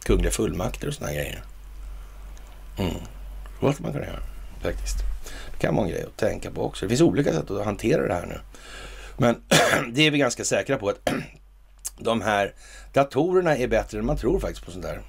kungliga 0.03 0.31
fullmakter 0.31 0.87
och 0.87 0.93
sådana 0.93 1.13
grejer. 1.13 1.43
Mm. 2.77 2.93
Det 3.59 3.79
man 3.79 3.93
kunna 3.93 4.05
göra 4.05 4.23
faktiskt. 4.63 4.97
Det 5.51 5.57
kan 5.59 5.75
vara 5.75 5.85
en 5.85 5.91
grej 5.91 6.03
att 6.03 6.17
tänka 6.17 6.51
på 6.51 6.63
också. 6.63 6.85
Det 6.85 6.89
finns 6.89 7.01
olika 7.01 7.33
sätt 7.33 7.51
att 7.51 7.65
hantera 7.65 8.07
det 8.07 8.13
här 8.13 8.25
nu. 8.25 8.39
Men 9.17 9.35
det 9.93 10.07
är 10.07 10.11
vi 10.11 10.17
ganska 10.17 10.43
säkra 10.43 10.77
på 10.77 10.89
att 10.89 11.09
de 11.97 12.21
här 12.21 12.53
datorerna 12.93 13.57
är 13.57 13.67
bättre 13.67 13.99
än 13.99 14.05
man 14.05 14.17
tror 14.17 14.39
faktiskt 14.39 14.65
på 14.65 14.71
sånt 14.71 14.83
där. 14.83 15.01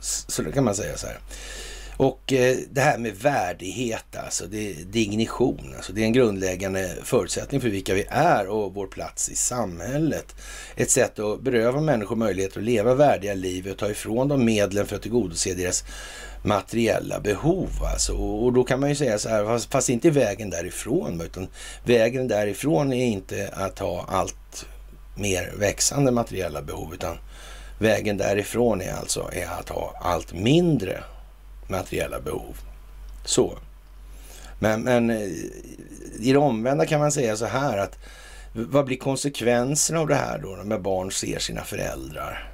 Så 0.00 0.42
det 0.42 0.52
kan 0.52 0.64
man 0.64 0.74
säga 0.74 0.96
så 0.96 1.06
här. 1.06 1.18
Och 1.96 2.32
eh, 2.32 2.56
det 2.70 2.80
här 2.80 2.98
med 2.98 3.14
värdighet, 3.16 4.16
alltså 4.16 4.46
det, 4.46 4.70
är 4.70 4.74
dignition, 4.74 5.74
alltså 5.76 5.92
det 5.92 6.00
är 6.00 6.04
en 6.04 6.12
grundläggande 6.12 6.96
förutsättning 7.02 7.60
för 7.60 7.68
vilka 7.68 7.94
vi 7.94 8.04
är 8.08 8.48
och 8.48 8.74
vår 8.74 8.86
plats 8.86 9.28
i 9.28 9.34
samhället. 9.34 10.34
Ett 10.76 10.90
sätt 10.90 11.18
att 11.18 11.40
beröva 11.40 11.80
människor 11.80 12.16
möjligheter 12.16 12.58
att 12.58 12.64
leva 12.64 12.94
värdiga 12.94 13.34
liv 13.34 13.68
och 13.70 13.78
ta 13.78 13.90
ifrån 13.90 14.28
dem 14.28 14.44
medlen 14.44 14.86
för 14.86 14.96
att 14.96 15.02
tillgodose 15.02 15.54
deras 15.54 15.84
materiella 16.42 17.20
behov. 17.20 17.70
Alltså. 17.92 18.12
Och 18.16 18.52
då 18.52 18.64
kan 18.64 18.80
man 18.80 18.88
ju 18.88 18.94
säga 18.94 19.18
så 19.18 19.28
här, 19.28 19.44
fast, 19.44 19.72
fast 19.72 19.88
inte 19.88 20.10
vägen 20.10 20.50
därifrån, 20.50 21.20
utan 21.20 21.48
vägen 21.84 22.28
därifrån 22.28 22.92
är 22.92 23.06
inte 23.06 23.50
att 23.52 23.78
ha 23.78 24.04
allt 24.08 24.36
mer 25.16 25.52
växande 25.56 26.12
materiella 26.12 26.62
behov, 26.62 26.94
utan 26.94 27.18
vägen 27.78 28.16
därifrån 28.16 28.80
är 28.80 28.92
alltså 28.92 29.30
är 29.32 29.46
att 29.46 29.68
ha 29.68 29.94
allt 30.00 30.32
mindre 30.32 31.04
materiella 31.68 32.20
behov. 32.20 32.56
Så. 33.24 33.58
Men, 34.58 34.82
men 34.82 35.10
eh, 35.10 35.28
i 36.20 36.32
det 36.32 36.38
omvända 36.38 36.86
kan 36.86 37.00
man 37.00 37.12
säga 37.12 37.36
så 37.36 37.46
här 37.46 37.78
att 37.78 37.98
vad 38.52 38.84
blir 38.84 38.96
konsekvenserna 38.96 40.00
av 40.00 40.06
det 40.08 40.14
här 40.14 40.38
då 40.38 40.48
när 40.48 40.78
barn 40.78 41.12
ser 41.12 41.38
sina 41.38 41.64
föräldrar 41.64 42.52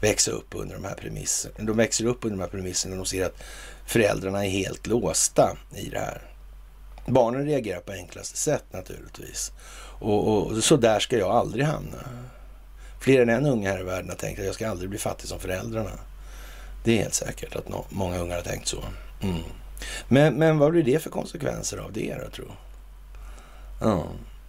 växa 0.00 0.30
upp 0.30 0.54
under 0.54 0.74
de 0.74 0.84
här 0.84 0.94
premisserna? 0.94 1.54
De 1.58 1.76
växer 1.76 2.06
upp 2.06 2.24
under 2.24 2.36
de 2.36 2.42
här 2.42 2.50
premisserna 2.50 2.92
och 2.92 2.98
de 2.98 3.06
ser 3.06 3.26
att 3.26 3.42
föräldrarna 3.86 4.46
är 4.46 4.50
helt 4.50 4.86
låsta 4.86 5.56
i 5.74 5.88
det 5.88 5.98
här. 5.98 6.22
Barnen 7.06 7.46
reagerar 7.46 7.80
på 7.80 7.92
enklaste 7.92 8.38
sätt 8.38 8.64
naturligtvis. 8.70 9.52
Och, 9.98 10.28
och 10.28 10.64
så 10.64 10.76
där 10.76 11.00
ska 11.00 11.18
jag 11.18 11.30
aldrig 11.30 11.64
hamna. 11.64 11.98
Fler 13.00 13.22
än 13.22 13.28
en 13.28 13.46
unge 13.46 13.70
här 13.70 13.80
i 13.80 13.82
världen 13.82 14.08
har 14.08 14.16
tänkt 14.16 14.38
att 14.38 14.46
jag 14.46 14.54
ska 14.54 14.70
aldrig 14.70 14.90
bli 14.90 14.98
fattig 14.98 15.28
som 15.28 15.40
föräldrarna. 15.40 15.98
Det 16.84 16.92
är 16.92 17.02
helt 17.02 17.14
säkert 17.14 17.56
att 17.56 17.68
no 17.68 17.84
många 17.88 18.18
ungar 18.18 18.36
har 18.36 18.42
tänkt 18.42 18.68
så. 18.68 18.84
Mm. 19.22 19.42
Men, 20.08 20.34
men 20.34 20.58
vad 20.58 20.72
blir 20.72 20.82
det 20.82 21.02
för 21.02 21.10
konsekvenser 21.10 21.78
av 21.78 21.92
det 21.92 22.16
då, 22.24 22.30
tror 22.30 22.50
Ja. 23.80 24.06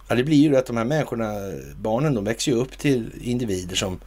ja, 0.08 0.14
det 0.14 0.24
blir 0.24 0.36
ju 0.36 0.56
att 0.56 0.66
de 0.66 0.76
här 0.76 0.84
människorna, 0.84 1.32
barnen, 1.76 2.14
de 2.14 2.24
växer 2.24 2.52
ju 2.52 2.58
upp 2.58 2.78
till 2.78 3.12
individer 3.20 3.76
som 3.76 4.00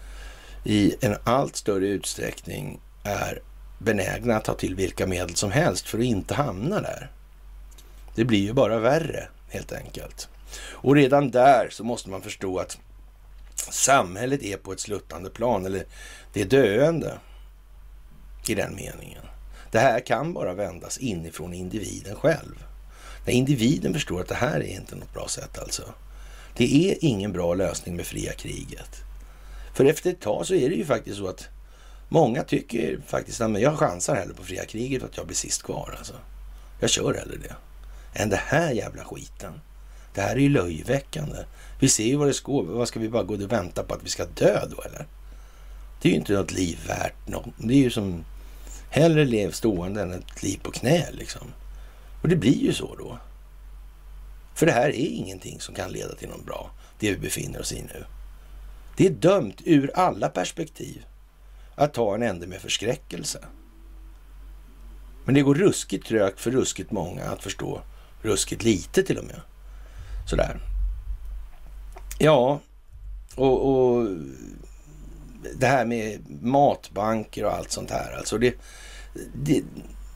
i 0.63 0.95
en 1.01 1.15
allt 1.23 1.55
större 1.55 1.87
utsträckning 1.87 2.79
är 3.03 3.41
benägna 3.79 4.37
att 4.37 4.45
ta 4.45 4.53
till 4.53 4.75
vilka 4.75 5.07
medel 5.07 5.35
som 5.35 5.51
helst 5.51 5.87
för 5.87 5.97
att 5.97 6.03
inte 6.03 6.33
hamna 6.33 6.81
där. 6.81 7.11
Det 8.15 8.25
blir 8.25 8.39
ju 8.39 8.53
bara 8.53 8.79
värre 8.79 9.27
helt 9.49 9.71
enkelt. 9.71 10.29
Och 10.57 10.95
redan 10.95 11.31
där 11.31 11.67
så 11.71 11.83
måste 11.83 12.09
man 12.09 12.21
förstå 12.21 12.59
att 12.59 12.77
samhället 13.55 14.43
är 14.43 14.57
på 14.57 14.71
ett 14.71 14.79
sluttande 14.79 15.29
plan, 15.29 15.65
eller 15.65 15.85
det 16.33 16.41
är 16.41 16.45
döende 16.45 17.19
i 18.47 18.55
den 18.55 18.75
meningen. 18.75 19.23
Det 19.71 19.79
här 19.79 19.99
kan 19.99 20.33
bara 20.33 20.53
vändas 20.53 20.97
inifrån 20.97 21.53
individen 21.53 22.15
själv. 22.15 22.65
När 23.25 23.33
individen 23.33 23.93
förstår 23.93 24.21
att 24.21 24.27
det 24.27 24.35
här 24.35 24.59
är 24.59 24.75
inte 24.75 24.95
något 24.95 25.13
bra 25.13 25.27
sätt 25.27 25.59
alltså. 25.59 25.83
Det 26.55 26.91
är 26.91 26.97
ingen 27.01 27.31
bra 27.31 27.53
lösning 27.53 27.95
med 27.95 28.05
fria 28.05 28.33
kriget. 28.33 29.03
För 29.73 29.85
efter 29.85 30.09
ett 30.09 30.21
tag 30.21 30.45
så 30.45 30.53
är 30.53 30.69
det 30.69 30.75
ju 30.75 30.85
faktiskt 30.85 31.17
så 31.17 31.27
att 31.27 31.47
många 32.09 32.43
tycker 32.43 32.99
faktiskt 33.05 33.41
att 33.41 33.61
jag 33.61 33.79
chansar 33.79 34.15
hellre 34.15 34.33
på 34.33 34.43
fria 34.43 34.65
kriget 34.65 35.01
för 35.01 35.09
att 35.09 35.17
jag 35.17 35.25
blir 35.25 35.35
sist 35.35 35.63
kvar 35.63 35.95
alltså. 35.97 36.13
Jag 36.79 36.89
kör 36.89 37.13
hellre 37.13 37.37
det. 37.37 37.55
Än 38.13 38.29
det 38.29 38.41
här 38.45 38.71
jävla 38.71 39.03
skiten. 39.03 39.61
Det 40.13 40.21
här 40.21 40.35
är 40.35 40.39
ju 40.39 40.49
löjeväckande. 40.49 41.37
Vi 41.79 41.89
ser 41.89 42.03
ju 42.03 42.15
vad 42.15 42.27
det 42.27 42.33
ska 42.33 42.61
Vad 42.61 42.87
ska 42.87 42.99
vi 42.99 43.09
bara 43.09 43.23
gå 43.23 43.33
och 43.33 43.51
vänta 43.51 43.83
på 43.83 43.93
att 43.93 44.03
vi 44.03 44.09
ska 44.09 44.25
dö 44.25 44.65
då 44.69 44.81
eller? 44.81 45.05
Det 46.01 46.09
är 46.09 46.11
ju 46.11 46.17
inte 46.17 46.33
något 46.33 46.51
liv 46.51 46.79
värt 46.87 47.27
något. 47.27 47.45
Det 47.57 47.73
är 47.73 47.77
ju 47.77 47.89
som 47.89 48.25
hellre 48.89 49.25
lev 49.25 49.51
stående 49.51 50.01
än 50.01 50.13
ett 50.13 50.43
liv 50.43 50.59
på 50.63 50.71
knä 50.71 51.11
liksom. 51.11 51.47
Och 52.21 52.29
det 52.29 52.35
blir 52.35 52.57
ju 52.57 52.73
så 52.73 52.95
då. 52.95 53.17
För 54.55 54.65
det 54.65 54.71
här 54.71 54.89
är 54.89 55.07
ingenting 55.07 55.59
som 55.59 55.75
kan 55.75 55.91
leda 55.91 56.15
till 56.15 56.29
något 56.29 56.45
bra, 56.45 56.71
det 56.99 57.11
vi 57.11 57.17
befinner 57.17 57.59
oss 57.59 57.73
i 57.73 57.81
nu. 57.81 58.05
Det 58.97 59.05
är 59.05 59.09
dömt 59.09 59.61
ur 59.65 59.91
alla 59.95 60.29
perspektiv 60.29 61.05
att 61.75 61.93
ta 61.93 62.15
en 62.15 62.23
ände 62.23 62.47
med 62.47 62.61
förskräckelse. 62.61 63.39
Men 65.25 65.35
det 65.35 65.41
går 65.41 65.55
ruskigt 65.55 66.07
trögt 66.07 66.39
för 66.39 66.51
ruskigt 66.51 66.91
många 66.91 67.23
att 67.23 67.43
förstå 67.43 67.81
ruskigt 68.21 68.63
lite 68.63 69.03
till 69.03 69.17
och 69.17 69.25
med. 69.25 69.41
Sådär. 70.29 70.59
Ja, 72.17 72.59
och, 73.35 73.69
och 73.69 74.07
det 75.55 75.67
här 75.67 75.85
med 75.85 76.19
matbanker 76.41 77.45
och 77.45 77.53
allt 77.53 77.71
sånt 77.71 77.91
här. 77.91 78.17
Alltså 78.17 78.37
det, 78.37 78.55
det, 79.33 79.63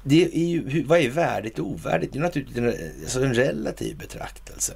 det 0.03 0.24
är 0.24 0.47
ju, 0.47 0.84
vad 0.84 0.99
är 0.99 1.09
värdigt 1.09 1.59
och 1.59 1.68
ovärdigt? 1.68 2.14
Det 2.14 2.20
är 2.20 2.24
naturligtvis 2.24 2.57
en, 2.57 3.01
alltså 3.03 3.24
en 3.24 3.34
relativ 3.34 3.97
betraktelse. 3.97 4.74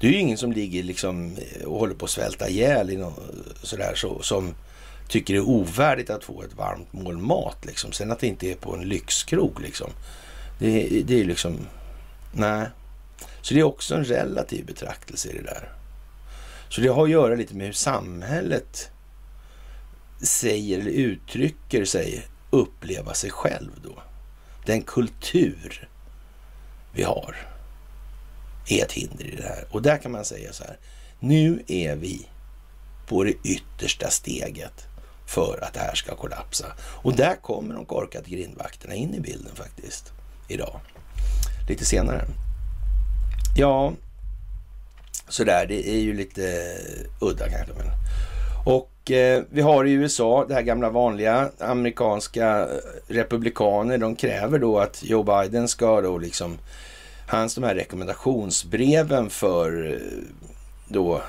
Det 0.00 0.06
är 0.06 0.10
ju 0.10 0.18
ingen 0.18 0.38
som 0.38 0.52
ligger 0.52 0.82
liksom 0.82 1.36
eh, 1.36 1.66
och 1.66 1.78
håller 1.78 1.94
på 1.94 2.04
att 2.04 2.10
svälta 2.10 2.48
ihjäl 2.48 2.90
i 2.90 2.96
något, 2.96 3.20
sådär, 3.62 3.92
så, 3.94 4.22
som 4.22 4.54
tycker 5.08 5.34
det 5.34 5.40
är 5.40 5.48
ovärdigt 5.48 6.10
att 6.10 6.24
få 6.24 6.42
ett 6.42 6.56
varmt 6.56 6.92
mål 6.92 7.18
mat. 7.18 7.64
Liksom. 7.64 7.92
Sen 7.92 8.10
att 8.10 8.18
det 8.18 8.26
inte 8.26 8.50
är 8.50 8.54
på 8.54 8.76
en 8.76 8.88
lyxkrog. 8.88 9.60
Liksom. 9.60 9.90
Det, 10.58 11.02
det 11.06 11.20
är 11.20 11.24
liksom... 11.24 11.58
Nej. 12.32 12.66
Så 13.48 13.54
det 13.54 13.60
är 13.60 13.64
också 13.64 13.94
en 13.94 14.04
relativ 14.04 14.66
betraktelse 14.66 15.28
i 15.28 15.32
det 15.32 15.42
där. 15.42 15.72
Så 16.68 16.80
det 16.80 16.88
har 16.88 17.04
att 17.04 17.10
göra 17.10 17.34
lite 17.34 17.54
med 17.54 17.66
hur 17.66 17.72
samhället 17.72 18.90
säger 20.22 20.78
eller 20.78 20.90
uttrycker 20.90 21.84
sig 21.84 22.26
uppleva 22.50 23.14
sig 23.14 23.30
själv 23.30 23.70
då. 23.82 24.02
Den 24.66 24.82
kultur 24.82 25.88
vi 26.92 27.02
har 27.02 27.36
är 28.68 28.84
ett 28.84 28.92
hinder 28.92 29.24
i 29.24 29.36
det 29.36 29.48
här. 29.48 29.64
Och 29.70 29.82
där 29.82 29.98
kan 29.98 30.12
man 30.12 30.24
säga 30.24 30.52
så 30.52 30.64
här. 30.64 30.78
Nu 31.20 31.62
är 31.66 31.96
vi 31.96 32.28
på 33.06 33.24
det 33.24 33.34
yttersta 33.44 34.10
steget 34.10 34.86
för 35.26 35.64
att 35.64 35.74
det 35.74 35.80
här 35.80 35.94
ska 35.94 36.16
kollapsa. 36.16 36.66
Och 36.80 37.16
där 37.16 37.36
kommer 37.42 37.74
de 37.74 37.84
korkade 37.84 38.30
grindvakterna 38.30 38.94
in 38.94 39.14
i 39.14 39.20
bilden 39.20 39.54
faktiskt 39.54 40.12
idag. 40.48 40.80
Lite 41.68 41.84
senare. 41.84 42.24
Ja, 43.56 43.92
sådär. 45.28 45.66
Det 45.66 45.88
är 45.88 46.00
ju 46.00 46.14
lite 46.14 46.76
udda 47.20 47.48
kanske. 47.48 47.72
Men. 47.78 47.86
Och 48.66 49.10
eh, 49.10 49.42
vi 49.50 49.60
har 49.60 49.84
i 49.84 49.92
USA 49.92 50.44
det 50.48 50.54
här 50.54 50.62
gamla 50.62 50.90
vanliga 50.90 51.50
amerikanska 51.58 52.60
eh, 52.60 52.66
republikaner. 53.08 53.98
De 53.98 54.16
kräver 54.16 54.58
då 54.58 54.78
att 54.78 55.04
Joe 55.04 55.22
Biden 55.22 55.68
ska 55.68 56.00
då 56.00 56.18
liksom 56.18 56.58
hans 57.28 57.54
de 57.54 57.64
här 57.64 57.74
rekommendationsbreven 57.74 59.30
för 59.30 59.92
eh, 59.92 59.98
då 60.88 61.22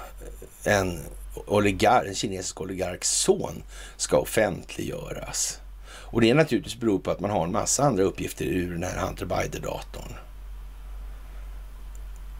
eh, 0.63 0.77
en 0.77 0.99
oligark, 1.47 2.07
en 2.07 2.15
kinesisk 2.15 2.61
oligarks 2.61 3.11
son 3.11 3.63
ska 3.97 4.17
offentliggöras. 4.17 5.59
Och 6.11 6.21
det 6.21 6.29
är 6.29 6.35
naturligtvis 6.35 6.79
beror 6.79 6.99
på 6.99 7.11
att 7.11 7.19
man 7.19 7.31
har 7.31 7.43
en 7.43 7.51
massa 7.51 7.83
andra 7.83 8.03
uppgifter 8.03 8.45
ur 8.45 8.71
den 8.71 8.83
här 8.83 8.97
Hunter 8.97 9.25
Biden-datorn. 9.25 10.13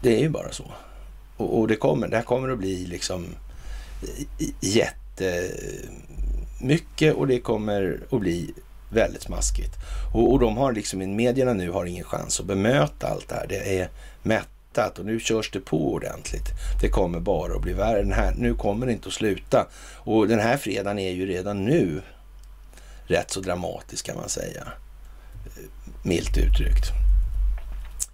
Det 0.02 0.16
är 0.16 0.20
ju 0.20 0.28
bara 0.28 0.52
så. 0.52 0.64
Och, 1.36 1.58
och, 1.58 1.68
det, 1.68 1.76
kommer, 1.76 2.08
det 2.08 2.16
här 2.16 2.24
kommer 2.24 2.48
att 2.48 2.58
bli 2.58 2.86
liksom 2.86 3.26
jättemycket 4.60 5.14
och 7.14 7.26
det 7.26 7.40
kommer 7.40 8.00
att 8.10 8.20
bli 8.20 8.54
väldigt 8.90 9.22
smaskigt. 9.22 9.74
Och, 10.14 10.32
och 10.32 10.38
de 10.38 10.56
har 10.56 10.72
liksom, 10.72 11.16
medierna 11.16 11.52
nu 11.52 11.70
har 11.70 11.84
ingen 11.84 12.04
chans 12.04 12.40
att 12.40 12.46
bemöta 12.46 13.08
allt 13.08 13.28
det 13.28 13.34
här. 13.34 13.46
Det 13.48 13.78
är 13.78 13.88
mättat 14.22 14.98
och 14.98 15.06
nu 15.06 15.20
körs 15.20 15.50
det 15.50 15.60
på 15.60 15.92
ordentligt. 15.92 16.48
Det 16.80 16.88
kommer 16.88 17.20
bara 17.20 17.54
att 17.54 17.62
bli 17.62 17.72
värre. 17.72 18.02
Den 18.02 18.12
här, 18.12 18.34
nu 18.36 18.54
kommer 18.54 18.86
det 18.86 18.92
inte 18.92 19.08
att 19.08 19.14
sluta. 19.14 19.66
Och 19.96 20.28
den 20.28 20.38
här 20.38 20.56
fredagen 20.56 20.98
är 20.98 21.10
ju 21.10 21.26
redan 21.26 21.64
nu 21.64 22.02
rätt 23.06 23.30
så 23.30 23.40
dramatisk 23.40 24.06
kan 24.06 24.16
man 24.16 24.28
säga. 24.28 24.68
Milt 26.02 26.38
uttryckt. 26.38 26.86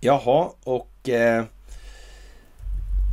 Jaha, 0.00 0.50
och 0.64 1.08
eh, 1.08 1.44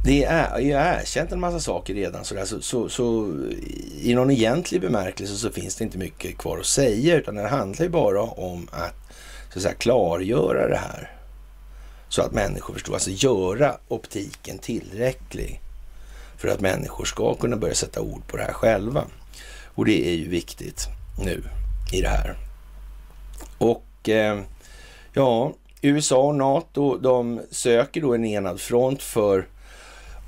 det 0.03 0.23
är 0.23 0.59
ju 0.59 0.71
erkänt 0.71 1.31
en 1.31 1.39
massa 1.39 1.59
saker 1.59 1.93
redan 1.93 2.25
så, 2.25 2.45
så, 2.45 2.61
så, 2.61 2.89
så, 2.89 3.33
i 4.01 4.13
någon 4.15 4.31
egentlig 4.31 4.81
bemärkelse 4.81 5.35
så 5.35 5.49
finns 5.49 5.75
det 5.75 5.83
inte 5.83 5.97
mycket 5.97 6.37
kvar 6.37 6.57
att 6.57 6.65
säga 6.65 7.15
utan 7.15 7.35
det 7.35 7.47
handlar 7.47 7.85
ju 7.85 7.89
bara 7.89 8.21
om 8.21 8.67
att, 8.71 8.95
så 9.53 9.59
att 9.59 9.63
säga, 9.63 9.73
klargöra 9.73 10.67
det 10.67 10.77
här. 10.77 11.11
Så 12.09 12.21
att 12.21 12.31
människor 12.31 12.73
förstår, 12.73 12.93
alltså 12.93 13.09
göra 13.09 13.75
optiken 13.87 14.57
tillräcklig 14.57 15.61
för 16.37 16.47
att 16.47 16.61
människor 16.61 17.05
ska 17.05 17.35
kunna 17.35 17.57
börja 17.57 17.75
sätta 17.75 18.01
ord 18.01 18.27
på 18.27 18.37
det 18.37 18.43
här 18.43 18.53
själva. 18.53 19.03
Och 19.65 19.85
det 19.85 20.07
är 20.07 20.15
ju 20.15 20.29
viktigt 20.29 20.87
nu 21.23 21.43
i 21.93 22.01
det 22.01 22.09
här. 22.09 22.35
Och 23.57 24.09
eh, 24.09 24.39
ja, 25.13 25.53
USA 25.81 26.17
och 26.17 26.35
NATO 26.35 26.97
de 26.97 27.41
söker 27.51 28.01
då 28.01 28.13
en 28.13 28.25
enad 28.25 28.61
front 28.61 29.03
för 29.03 29.47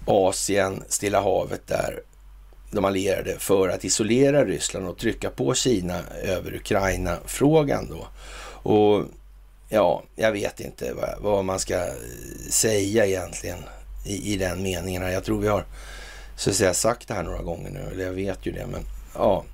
Asien, 0.05 0.83
Stilla 0.89 1.21
havet 1.21 1.67
där, 1.67 2.01
de 2.71 2.85
allierade, 2.85 3.39
för 3.39 3.69
att 3.69 3.85
isolera 3.85 4.45
Ryssland 4.45 4.87
och 4.87 4.97
trycka 4.97 5.29
på 5.29 5.53
Kina 5.53 5.99
över 6.23 6.55
Ukraina-frågan 6.55 7.87
då. 7.89 8.07
Och 8.69 9.05
ja, 9.69 10.03
jag 10.15 10.31
vet 10.31 10.59
inte 10.59 10.93
vad, 10.93 11.15
vad 11.19 11.45
man 11.45 11.59
ska 11.59 11.75
eh, 11.75 11.93
säga 12.49 13.05
egentligen 13.05 13.59
i, 14.05 14.33
i, 14.33 14.37
den 14.37 14.63
meningen. 14.63 15.01
Jag 15.01 15.23
tror 15.23 15.41
vi 15.41 15.47
har 15.47 15.65
så 16.35 16.49
att 16.49 16.55
säga 16.55 16.73
sagt 16.73 17.07
det 17.07 17.13
här 17.13 17.23
några 17.23 17.41
gånger 17.41 17.71
nu, 17.71 17.79
eller 17.91 18.05
jag 18.05 18.13
vet 18.13 18.45
ju 18.45 18.51
det, 18.51 18.67
men 18.67 18.81
ja, 19.15 19.45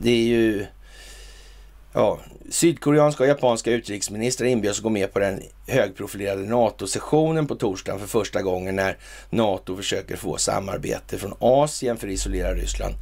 det 0.00 0.10
är 0.10 0.24
ju 0.24 0.66
Ja, 1.92 2.18
sydkoreanska 2.50 3.22
och 3.22 3.28
japanska 3.28 3.70
utrikesministrar 3.70 4.46
inbjöds 4.46 4.78
att 4.78 4.82
gå 4.82 4.90
med 4.90 5.12
på 5.12 5.18
den 5.18 5.42
högprofilerade 5.66 6.42
NATO-sessionen 6.42 7.46
på 7.46 7.54
torsdagen 7.54 8.00
för 8.00 8.06
första 8.06 8.42
gången 8.42 8.76
när 8.76 8.96
NATO 9.30 9.76
försöker 9.76 10.16
få 10.16 10.36
samarbete 10.36 11.18
från 11.18 11.34
Asien 11.38 11.96
för 11.96 12.06
att 12.06 12.12
isolera 12.12 12.54
Ryssland 12.54 12.94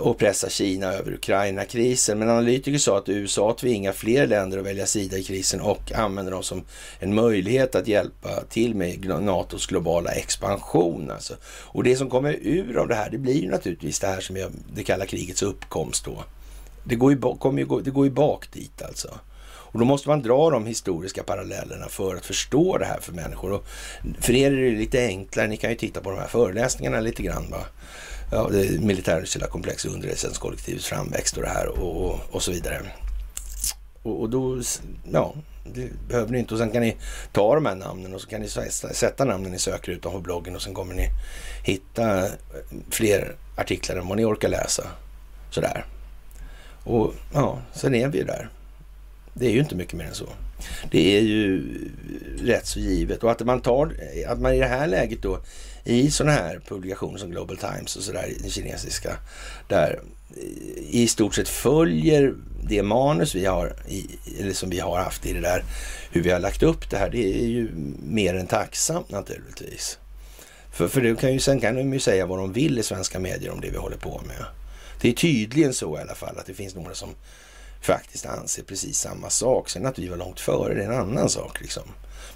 och 0.00 0.18
pressa 0.18 0.48
Kina 0.48 0.92
över 0.92 1.12
Ukraina-krisen. 1.12 2.18
Men 2.18 2.30
analytiker 2.30 2.78
sa 2.78 2.98
att 2.98 3.08
USA 3.08 3.56
tvingar 3.60 3.92
fler 3.92 4.26
länder 4.26 4.58
att 4.58 4.66
välja 4.66 4.86
sida 4.86 5.16
i 5.16 5.24
krisen 5.24 5.60
och 5.60 5.92
använder 5.92 6.32
dem 6.32 6.42
som 6.42 6.62
en 6.98 7.14
möjlighet 7.14 7.74
att 7.74 7.88
hjälpa 7.88 8.44
till 8.48 8.74
med 8.74 9.04
NATOs 9.22 9.66
globala 9.66 10.10
expansion. 10.10 11.10
Alltså. 11.10 11.34
Och 11.44 11.84
det 11.84 11.96
som 11.96 12.10
kommer 12.10 12.36
ur 12.42 12.76
av 12.76 12.88
det 12.88 12.94
här, 12.94 13.10
det 13.10 13.18
blir 13.18 13.42
ju 13.42 13.50
naturligtvis 13.50 14.00
det 14.00 14.06
här 14.06 14.20
som 14.20 14.36
är 14.36 14.48
det 14.74 14.82
kalla 14.82 15.06
krigets 15.06 15.42
uppkomst 15.42 16.04
då. 16.04 16.24
Det 16.88 16.96
går 16.96 17.12
ju, 17.12 17.20
kommer 17.38 17.62
ju, 17.62 17.80
det 17.80 17.90
går 17.90 18.04
ju 18.04 18.10
bak 18.10 18.52
dit 18.52 18.82
alltså. 18.82 19.18
Och 19.76 19.78
då 19.78 19.84
måste 19.84 20.08
man 20.08 20.22
dra 20.22 20.50
de 20.50 20.66
historiska 20.66 21.22
parallellerna 21.22 21.88
för 21.88 22.16
att 22.16 22.26
förstå 22.26 22.78
det 22.78 22.84
här 22.84 23.00
för 23.00 23.12
människor. 23.12 23.52
Och 23.52 23.66
för 24.20 24.32
er 24.32 24.52
är 24.52 24.70
det 24.70 24.78
lite 24.78 25.06
enklare. 25.06 25.46
Ni 25.46 25.56
kan 25.56 25.70
ju 25.70 25.76
titta 25.76 26.00
på 26.00 26.10
de 26.10 26.18
här 26.18 26.26
föreläsningarna 26.26 27.00
lite 27.00 27.22
grann. 27.22 27.50
Va? 27.50 27.64
Ja, 28.32 28.48
det 28.52 28.80
militärindustriella 28.80 29.48
komplex 29.48 29.84
underrättelsetjänstkollektivets 29.84 29.94
underrättelsekollektivets 29.94 30.86
framväxt 30.86 31.36
och 31.36 31.42
det 31.42 31.48
här 31.48 31.68
och, 31.68 32.06
och, 32.06 32.20
och 32.30 32.42
så 32.42 32.52
vidare. 32.52 32.80
Och, 34.02 34.20
och, 34.20 34.30
då, 34.30 34.62
ja, 35.12 35.34
det 35.74 36.08
behöver 36.08 36.32
ni 36.32 36.38
inte. 36.38 36.54
Och 36.54 36.58
sen 36.58 36.70
kan 36.70 36.82
ni 36.82 36.96
ta 37.32 37.54
de 37.54 37.66
här 37.66 37.74
namnen 37.74 38.14
och 38.14 38.20
så 38.20 38.28
kan 38.28 38.40
ni 38.40 38.48
sätta 38.48 39.24
namnen 39.24 39.54
i 39.54 39.58
sökrutan 39.58 40.12
på 40.12 40.20
bloggen 40.20 40.56
och 40.56 40.62
sen 40.62 40.74
kommer 40.74 40.94
ni 40.94 41.08
hitta 41.62 42.28
fler 42.90 43.36
artiklar 43.56 43.96
än 43.96 44.08
vad 44.08 44.16
ni 44.16 44.24
orkar 44.24 44.48
läsa. 44.48 44.84
Sådär. 45.50 45.84
Och 46.86 47.14
ja, 47.34 47.58
sen 47.74 47.94
är 47.94 48.08
vi 48.08 48.18
ju 48.18 48.24
där. 48.24 48.48
Det 49.34 49.46
är 49.46 49.50
ju 49.50 49.60
inte 49.60 49.74
mycket 49.74 49.94
mer 49.94 50.04
än 50.04 50.14
så. 50.14 50.28
Det 50.90 51.16
är 51.16 51.20
ju 51.20 51.64
rätt 52.42 52.66
så 52.66 52.80
givet. 52.80 53.24
Och 53.24 53.30
att 53.30 53.40
man 53.40 53.60
tar, 53.60 53.92
att 54.28 54.40
man 54.40 54.54
i 54.54 54.58
det 54.58 54.66
här 54.66 54.86
läget 54.86 55.22
då 55.22 55.38
i 55.84 56.10
sådana 56.10 56.32
här 56.32 56.60
publikationer 56.68 57.18
som 57.18 57.30
Global 57.30 57.56
Times 57.56 57.96
och 57.96 58.02
sådär, 58.02 58.32
den 58.40 58.50
kinesiska, 58.50 59.16
där 59.68 60.00
i 60.90 61.06
stort 61.08 61.34
sett 61.34 61.48
följer 61.48 62.34
det 62.68 62.82
manus 62.82 63.34
vi 63.34 63.46
har, 63.46 63.72
i, 63.88 64.06
eller 64.40 64.52
som 64.52 64.70
vi 64.70 64.80
har 64.80 64.98
haft 64.98 65.26
i 65.26 65.32
det 65.32 65.40
där, 65.40 65.64
hur 66.12 66.22
vi 66.22 66.30
har 66.30 66.40
lagt 66.40 66.62
upp 66.62 66.90
det 66.90 66.96
här, 66.96 67.10
det 67.10 67.42
är 67.42 67.46
ju 67.46 67.68
mer 68.02 68.34
än 68.34 68.46
tacksamt 68.46 69.10
naturligtvis. 69.10 69.98
För, 70.72 70.88
för 70.88 71.00
det 71.00 71.20
kan 71.20 71.32
ju, 71.32 71.38
sen 71.38 71.60
kan 71.60 71.74
de 71.74 71.92
ju 71.92 72.00
säga 72.00 72.26
vad 72.26 72.38
de 72.38 72.52
vill 72.52 72.78
i 72.78 72.82
svenska 72.82 73.18
medier 73.18 73.52
om 73.52 73.60
det 73.60 73.70
vi 73.70 73.76
håller 73.76 73.96
på 73.96 74.20
med. 74.26 74.44
Det 75.00 75.08
är 75.08 75.12
tydligen 75.12 75.74
så 75.74 75.98
i 75.98 76.00
alla 76.00 76.14
fall 76.14 76.38
att 76.38 76.46
det 76.46 76.54
finns 76.54 76.74
några 76.74 76.94
som 76.94 77.08
faktiskt 77.80 78.26
anser 78.26 78.62
precis 78.62 78.98
samma 78.98 79.30
sak. 79.30 79.68
Sen 79.68 79.86
att 79.86 79.98
vi 79.98 80.08
var 80.08 80.16
långt 80.16 80.40
före, 80.40 80.74
det 80.74 80.84
är 80.84 80.90
en 80.92 81.00
annan 81.00 81.28
sak 81.28 81.60
liksom. 81.60 81.82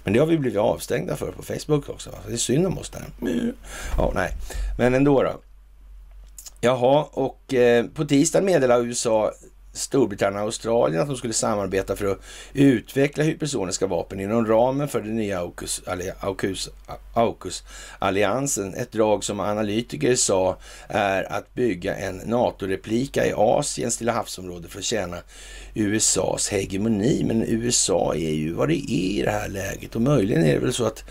Men 0.03 0.13
det 0.13 0.19
har 0.19 0.27
vi 0.27 0.37
blivit 0.37 0.59
avstängda 0.59 1.15
för 1.15 1.31
på 1.31 1.43
Facebook 1.43 1.89
också. 1.89 2.09
Det 2.27 2.33
är 2.33 2.37
synd 2.37 2.67
om 2.67 2.77
oss 2.77 2.89
där. 2.89 3.05
Ja, 3.97 4.11
nej. 4.15 4.31
Men 4.77 4.93
ändå 4.93 5.23
då. 5.23 5.41
Jaha, 6.61 7.05
och 7.11 7.53
eh, 7.53 7.85
på 7.85 8.05
tisdag 8.05 8.41
meddelade 8.41 8.83
USA 8.83 9.31
Storbritannien 9.73 10.41
och 10.41 10.45
Australien 10.45 11.01
att 11.01 11.07
de 11.07 11.17
skulle 11.17 11.33
samarbeta 11.33 11.95
för 11.95 12.05
att 12.05 12.19
utveckla 12.53 13.23
hypersoniska 13.23 13.87
vapen 13.87 14.19
inom 14.19 14.45
ramen 14.45 14.87
för 14.87 15.01
den 15.01 15.15
nya 15.15 15.41
AUKUS-alliansen. 17.13 18.73
Ett 18.73 18.91
drag 18.91 19.23
som 19.23 19.39
analytiker 19.39 20.15
sa 20.15 20.57
är 20.87 21.33
att 21.33 21.53
bygga 21.53 21.95
en 21.95 22.17
NATO-replika 22.17 23.27
i 23.27 23.33
Asiens 23.35 23.93
Stilla 23.93 24.11
havsområde 24.11 24.67
för 24.67 24.79
att 24.79 24.85
tjäna 24.85 25.17
USAs 25.73 26.49
hegemoni. 26.49 27.23
Men 27.23 27.43
USA 27.43 28.15
är 28.15 28.33
ju 28.33 28.53
vad 28.53 28.67
det 28.69 28.91
är 28.91 29.19
i 29.19 29.21
det 29.25 29.31
här 29.31 29.49
läget 29.49 29.95
och 29.95 30.01
möjligen 30.01 30.43
är 30.43 30.53
det 30.53 30.59
väl 30.59 30.73
så 30.73 30.85
att 30.85 31.03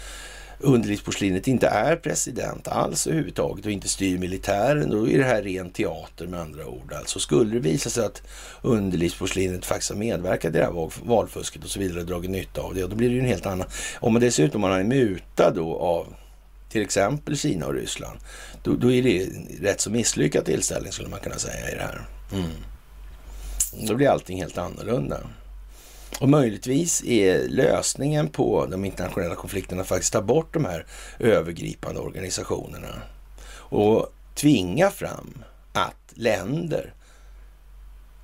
underlivsporslinet 0.61 1.49
inte 1.49 1.66
är 1.66 1.97
president 1.97 2.69
alls 2.69 3.07
överhuvudtaget 3.07 3.66
och 3.66 3.73
inte 3.73 3.89
styr 3.89 4.19
militären, 4.19 4.91
då 4.91 5.09
är 5.09 5.19
det 5.19 5.24
här 5.24 5.43
ren 5.43 5.70
teater 5.70 6.27
med 6.27 6.41
andra 6.41 6.66
ord. 6.66 6.93
Alltså 6.93 7.19
skulle 7.19 7.55
det 7.55 7.61
visa 7.61 7.91
sig 7.91 8.05
att 8.05 8.23
underlivsporslinet 8.62 9.66
faktiskt 9.66 9.91
har 9.91 9.99
medverkat 9.99 10.55
i 10.55 10.59
det 10.59 10.65
här 10.65 11.07
valfusket 11.07 11.65
och 11.65 11.70
så 11.70 11.81
vidare 11.81 12.01
och 12.01 12.07
dragit 12.07 12.31
nytta 12.31 12.61
av 12.61 12.74
det, 12.74 12.87
då 12.87 12.97
blir 12.97 13.09
det 13.09 13.15
ju 13.15 13.20
en 13.20 13.27
helt 13.27 13.47
annan. 13.47 13.66
Om 14.01 14.12
man 14.12 14.23
dessutom 14.23 14.61
man 14.61 14.73
är 14.73 14.85
mutad 14.85 15.51
då 15.51 15.77
av 15.77 16.07
till 16.70 16.82
exempel 16.82 17.37
Kina 17.37 17.66
och 17.66 17.74
Ryssland, 17.74 18.19
då, 18.62 18.74
då 18.74 18.93
är 18.93 19.03
det 19.03 19.28
rätt 19.61 19.81
så 19.81 19.91
misslyckad 19.91 20.45
tillställning 20.45 20.93
skulle 20.93 21.09
man 21.09 21.20
kunna 21.20 21.39
säga 21.39 21.70
i 21.70 21.74
det 21.74 21.82
här. 21.82 22.07
Mm. 22.32 22.51
Då 23.89 23.95
blir 23.95 24.09
allting 24.09 24.41
helt 24.41 24.59
annorlunda. 24.59 25.20
Och 26.19 26.28
möjligtvis 26.28 27.05
är 27.05 27.49
lösningen 27.49 28.28
på 28.28 28.66
de 28.66 28.85
internationella 28.85 29.35
konflikterna 29.35 29.85
faktiskt 29.85 30.12
ta 30.12 30.23
bort 30.23 30.55
de 30.55 30.65
här 30.65 30.87
övergripande 31.19 32.01
organisationerna 32.01 33.03
och 33.53 34.12
tvinga 34.35 34.91
fram 34.91 35.45
att 35.73 36.12
länder 36.15 36.95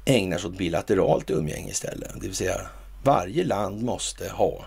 ägnar 0.05 0.39
sig 0.39 0.51
åt 0.51 0.59
bilateralt 0.59 1.31
umgänge 1.31 1.71
istället. 1.71 2.11
Det 2.15 2.27
vill 2.27 2.37
säga 2.37 2.61
varje 3.05 3.45
land 3.45 3.83
måste 3.83 4.29
ha 4.29 4.65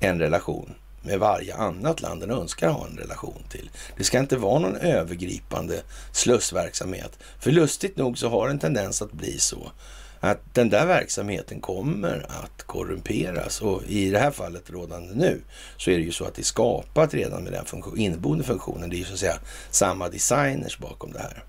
en 0.00 0.18
relation 0.18 0.74
med 1.02 1.18
varje 1.18 1.54
annat 1.54 2.00
land 2.00 2.20
den 2.20 2.30
önskar 2.30 2.68
ha 2.68 2.86
en 2.86 2.96
relation 2.96 3.42
till. 3.48 3.70
Det 3.96 4.04
ska 4.04 4.18
inte 4.18 4.36
vara 4.36 4.58
någon 4.58 4.76
övergripande 4.76 5.82
slussverksamhet. 6.12 7.18
För 7.38 7.50
lustigt 7.50 7.96
nog 7.96 8.18
så 8.18 8.28
har 8.28 8.46
det 8.46 8.52
en 8.52 8.58
tendens 8.58 9.02
att 9.02 9.12
bli 9.12 9.38
så 9.38 9.72
att 10.20 10.54
den 10.54 10.70
där 10.70 10.86
verksamheten 10.86 11.60
kommer 11.60 12.26
att 12.28 12.62
korrumperas 12.62 13.60
och 13.60 13.82
i 13.86 14.10
det 14.10 14.18
här 14.18 14.30
fallet 14.30 14.70
rådande 14.70 15.14
nu 15.14 15.40
så 15.76 15.90
är 15.90 15.98
det 15.98 16.04
ju 16.04 16.12
så 16.12 16.24
att 16.24 16.34
det 16.34 16.42
är 16.42 16.44
skapat 16.44 17.14
redan 17.14 17.44
med 17.44 17.52
den 17.52 17.64
funktion, 17.64 17.98
inneboende 17.98 18.44
funktionen. 18.44 18.90
Det 18.90 18.96
är 18.96 18.98
ju 18.98 19.04
så 19.04 19.12
att 19.12 19.18
säga 19.18 19.38
samma 19.70 20.08
designers 20.08 20.78
bakom 20.78 21.12
det 21.12 21.18
här. 21.18 21.44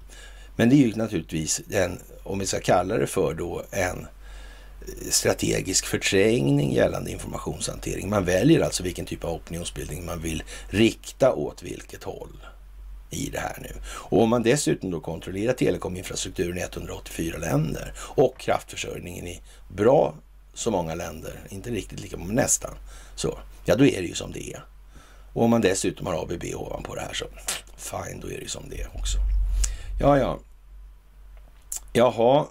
Men 0.56 0.70
det 0.70 0.76
är 0.76 0.88
ju 0.88 0.96
naturligtvis 0.96 1.62
en, 1.72 2.00
om 2.24 2.40
vi 2.40 2.46
ska 2.46 2.60
kalla 2.60 2.98
det 2.98 3.08
för 3.08 3.34
då 3.34 3.64
en 3.72 4.00
eh, 4.00 5.10
strategisk 5.10 5.86
förträngning 5.86 6.74
gällande 6.74 7.12
informationshantering. 7.12 8.10
Man 8.10 8.26
väljer 8.26 8.62
alltså 8.62 8.84
vilken 8.84 9.06
typ 9.06 9.24
av 9.24 9.34
opinionsbildning 9.34 10.06
man 10.06 10.22
vill 10.22 10.44
rikta 10.70 11.34
åt 11.34 11.64
vilket 11.64 12.04
håll 12.04 12.38
i 13.12 13.30
det 13.30 13.40
här 13.40 13.58
nu. 13.62 13.74
Och 13.86 14.22
om 14.22 14.30
man 14.30 14.44
dessutom 14.44 14.92
då 14.92 15.00
kontrollerar 15.00 15.54
telekominfrastrukturen 15.54 16.58
i 16.58 16.62
184 16.62 17.38
länder 17.38 17.94
och 17.98 18.40
kraftförsörjningen 18.40 19.28
i 19.28 19.42
bra 19.68 20.16
så 20.54 20.72
många 20.72 20.96
länder, 20.96 21.40
inte 21.50 21.70
riktigt 21.70 22.00
lika 22.00 22.18
många, 22.18 22.28
men 22.28 22.36
nästan 22.36 22.76
så, 23.16 23.40
ja 23.66 23.76
då 23.76 23.86
är 23.86 24.02
det 24.02 24.08
ju 24.08 24.16
som 24.16 24.32
det 24.32 24.54
är. 24.54 24.64
Och 25.34 25.44
om 25.44 25.50
man 25.50 25.62
dessutom 25.62 26.08
har 26.08 26.24
ABB 26.24 26.44
ovanpå 26.56 26.96
det 26.96 27.02
här 27.02 27.14
så 27.14 27.26
fine, 27.78 28.20
då 28.20 28.28
är 28.28 28.36
det 28.36 28.42
ju 28.42 28.48
som 28.48 28.70
det 28.70 28.82
är 28.82 28.90
också. 28.94 29.18
Ja, 30.00 30.18
ja. 30.18 30.40
Jaha, 31.94 32.46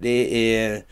det 0.00 0.54
är 0.54 0.84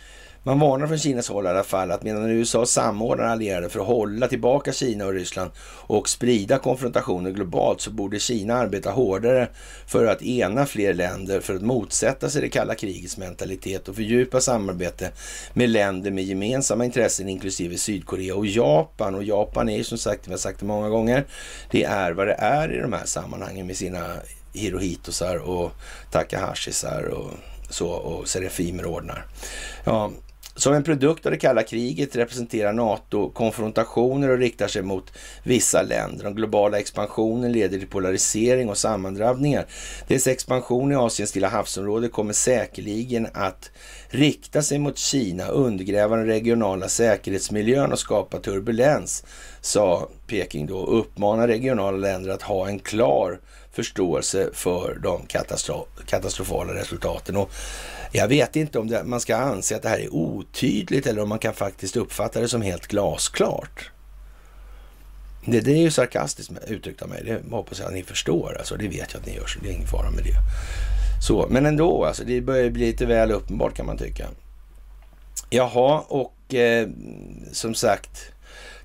man 0.46 0.58
varnar 0.58 0.86
från 0.86 0.98
Kinas 0.98 1.28
håll 1.28 1.46
i 1.46 1.48
alla 1.48 1.64
fall 1.64 1.90
att 1.90 2.02
medan 2.02 2.30
USA 2.30 2.66
samordnar 2.66 3.24
allierade 3.24 3.68
för 3.68 3.80
att 3.80 3.86
hålla 3.86 4.28
tillbaka 4.28 4.72
Kina 4.72 5.06
och 5.06 5.12
Ryssland 5.12 5.50
och 5.86 6.08
sprida 6.08 6.58
konfrontationer 6.58 7.30
globalt 7.30 7.80
så 7.80 7.90
borde 7.90 8.18
Kina 8.18 8.54
arbeta 8.54 8.90
hårdare 8.90 9.48
för 9.86 10.06
att 10.06 10.22
ena 10.22 10.66
fler 10.66 10.94
länder 10.94 11.40
för 11.40 11.54
att 11.54 11.62
motsätta 11.62 12.30
sig 12.30 12.42
det 12.42 12.48
kalla 12.48 12.74
krigets 12.74 13.16
mentalitet 13.16 13.88
och 13.88 13.94
fördjupa 13.94 14.40
samarbete 14.40 15.10
med 15.52 15.70
länder 15.70 16.10
med 16.10 16.24
gemensamma 16.24 16.84
intressen 16.84 17.28
inklusive 17.28 17.78
Sydkorea 17.78 18.34
och 18.34 18.46
Japan. 18.46 19.14
Och 19.14 19.24
Japan 19.24 19.68
är 19.68 19.76
ju 19.76 19.84
som 19.84 19.98
sagt, 19.98 20.28
vi 20.28 20.30
har 20.30 20.38
sagt 20.38 20.60
det 20.60 20.66
många 20.66 20.88
gånger, 20.88 21.24
det 21.70 21.84
är 21.84 22.12
vad 22.12 22.26
det 22.26 22.36
är 22.38 22.72
i 22.72 22.80
de 22.80 22.92
här 22.92 23.04
sammanhangen 23.04 23.66
med 23.66 23.76
sina 23.76 24.06
Hirohitosar 24.52 25.36
och 25.36 25.72
Takahashisar 26.10 27.02
och 27.02 27.30
så 27.70 27.88
och 27.88 28.28
Serafimerordnar. 28.28 29.26
Ja, 29.84 30.10
som 30.56 30.74
en 30.74 30.82
produkt 30.82 31.26
av 31.26 31.32
det 31.32 31.38
kalla 31.38 31.62
kriget 31.62 32.16
representerar 32.16 32.72
NATO 32.72 33.30
konfrontationer 33.30 34.30
och 34.30 34.38
riktar 34.38 34.68
sig 34.68 34.82
mot 34.82 35.12
vissa 35.42 35.82
länder. 35.82 36.24
Den 36.24 36.34
globala 36.34 36.78
expansionen 36.78 37.52
leder 37.52 37.78
till 37.78 37.88
polarisering 37.88 38.68
och 38.68 38.78
sammandrabbningar. 38.78 39.66
Dess 40.08 40.26
expansion 40.26 40.92
i 40.92 40.94
Asiens 40.94 41.30
Stilla 41.30 41.48
havsområde 41.48 42.08
kommer 42.08 42.32
säkerligen 42.32 43.28
att 43.34 43.70
rikta 44.08 44.62
sig 44.62 44.78
mot 44.78 44.98
Kina, 44.98 45.46
undergräva 45.46 46.16
den 46.16 46.26
regionala 46.26 46.88
säkerhetsmiljön 46.88 47.92
och 47.92 47.98
skapa 47.98 48.38
turbulens, 48.38 49.24
sa 49.60 50.08
Peking 50.26 50.66
då 50.66 50.78
och 50.78 50.98
uppmanar 50.98 51.48
regionala 51.48 51.96
länder 51.96 52.30
att 52.30 52.42
ha 52.42 52.68
en 52.68 52.78
klar 52.78 53.40
förståelse 53.72 54.50
för 54.52 54.98
de 55.02 55.26
katastrof 55.26 55.88
katastrofala 56.06 56.74
resultaten. 56.74 57.36
Och 57.36 57.50
jag 58.16 58.28
vet 58.28 58.56
inte 58.56 58.78
om 58.78 58.88
det, 58.88 59.04
man 59.04 59.20
ska 59.20 59.36
anse 59.36 59.76
att 59.76 59.82
det 59.82 59.88
här 59.88 59.98
är 59.98 60.14
otydligt 60.14 61.06
eller 61.06 61.22
om 61.22 61.28
man 61.28 61.38
kan 61.38 61.54
faktiskt 61.54 61.96
uppfatta 61.96 62.40
det 62.40 62.48
som 62.48 62.62
helt 62.62 62.86
glasklart. 62.86 63.90
Det, 65.44 65.60
det 65.60 65.72
är 65.72 65.78
ju 65.78 65.90
sarkastiskt 65.90 66.52
uttryckt 66.68 67.02
av 67.02 67.08
mig. 67.08 67.22
Det 67.24 67.50
hoppas 67.50 67.78
jag 67.78 67.88
att 67.88 67.94
ni 67.94 68.02
förstår. 68.02 68.56
Alltså, 68.58 68.76
det 68.76 68.88
vet 68.88 69.12
jag 69.12 69.20
att 69.20 69.26
ni 69.26 69.34
gör, 69.34 69.46
så 69.46 69.58
det 69.60 69.68
är 69.68 69.72
ingen 69.72 69.86
fara 69.86 70.10
med 70.10 70.24
det. 70.24 70.34
Så, 71.26 71.46
men 71.50 71.66
ändå, 71.66 72.04
alltså, 72.04 72.24
det 72.24 72.40
börjar 72.40 72.70
bli 72.70 72.86
lite 72.86 73.06
väl 73.06 73.30
uppenbart 73.32 73.74
kan 73.74 73.86
man 73.86 73.98
tycka. 73.98 74.26
Jaha, 75.50 76.04
och 76.08 76.54
eh, 76.54 76.88
som 77.52 77.74
sagt, 77.74 78.32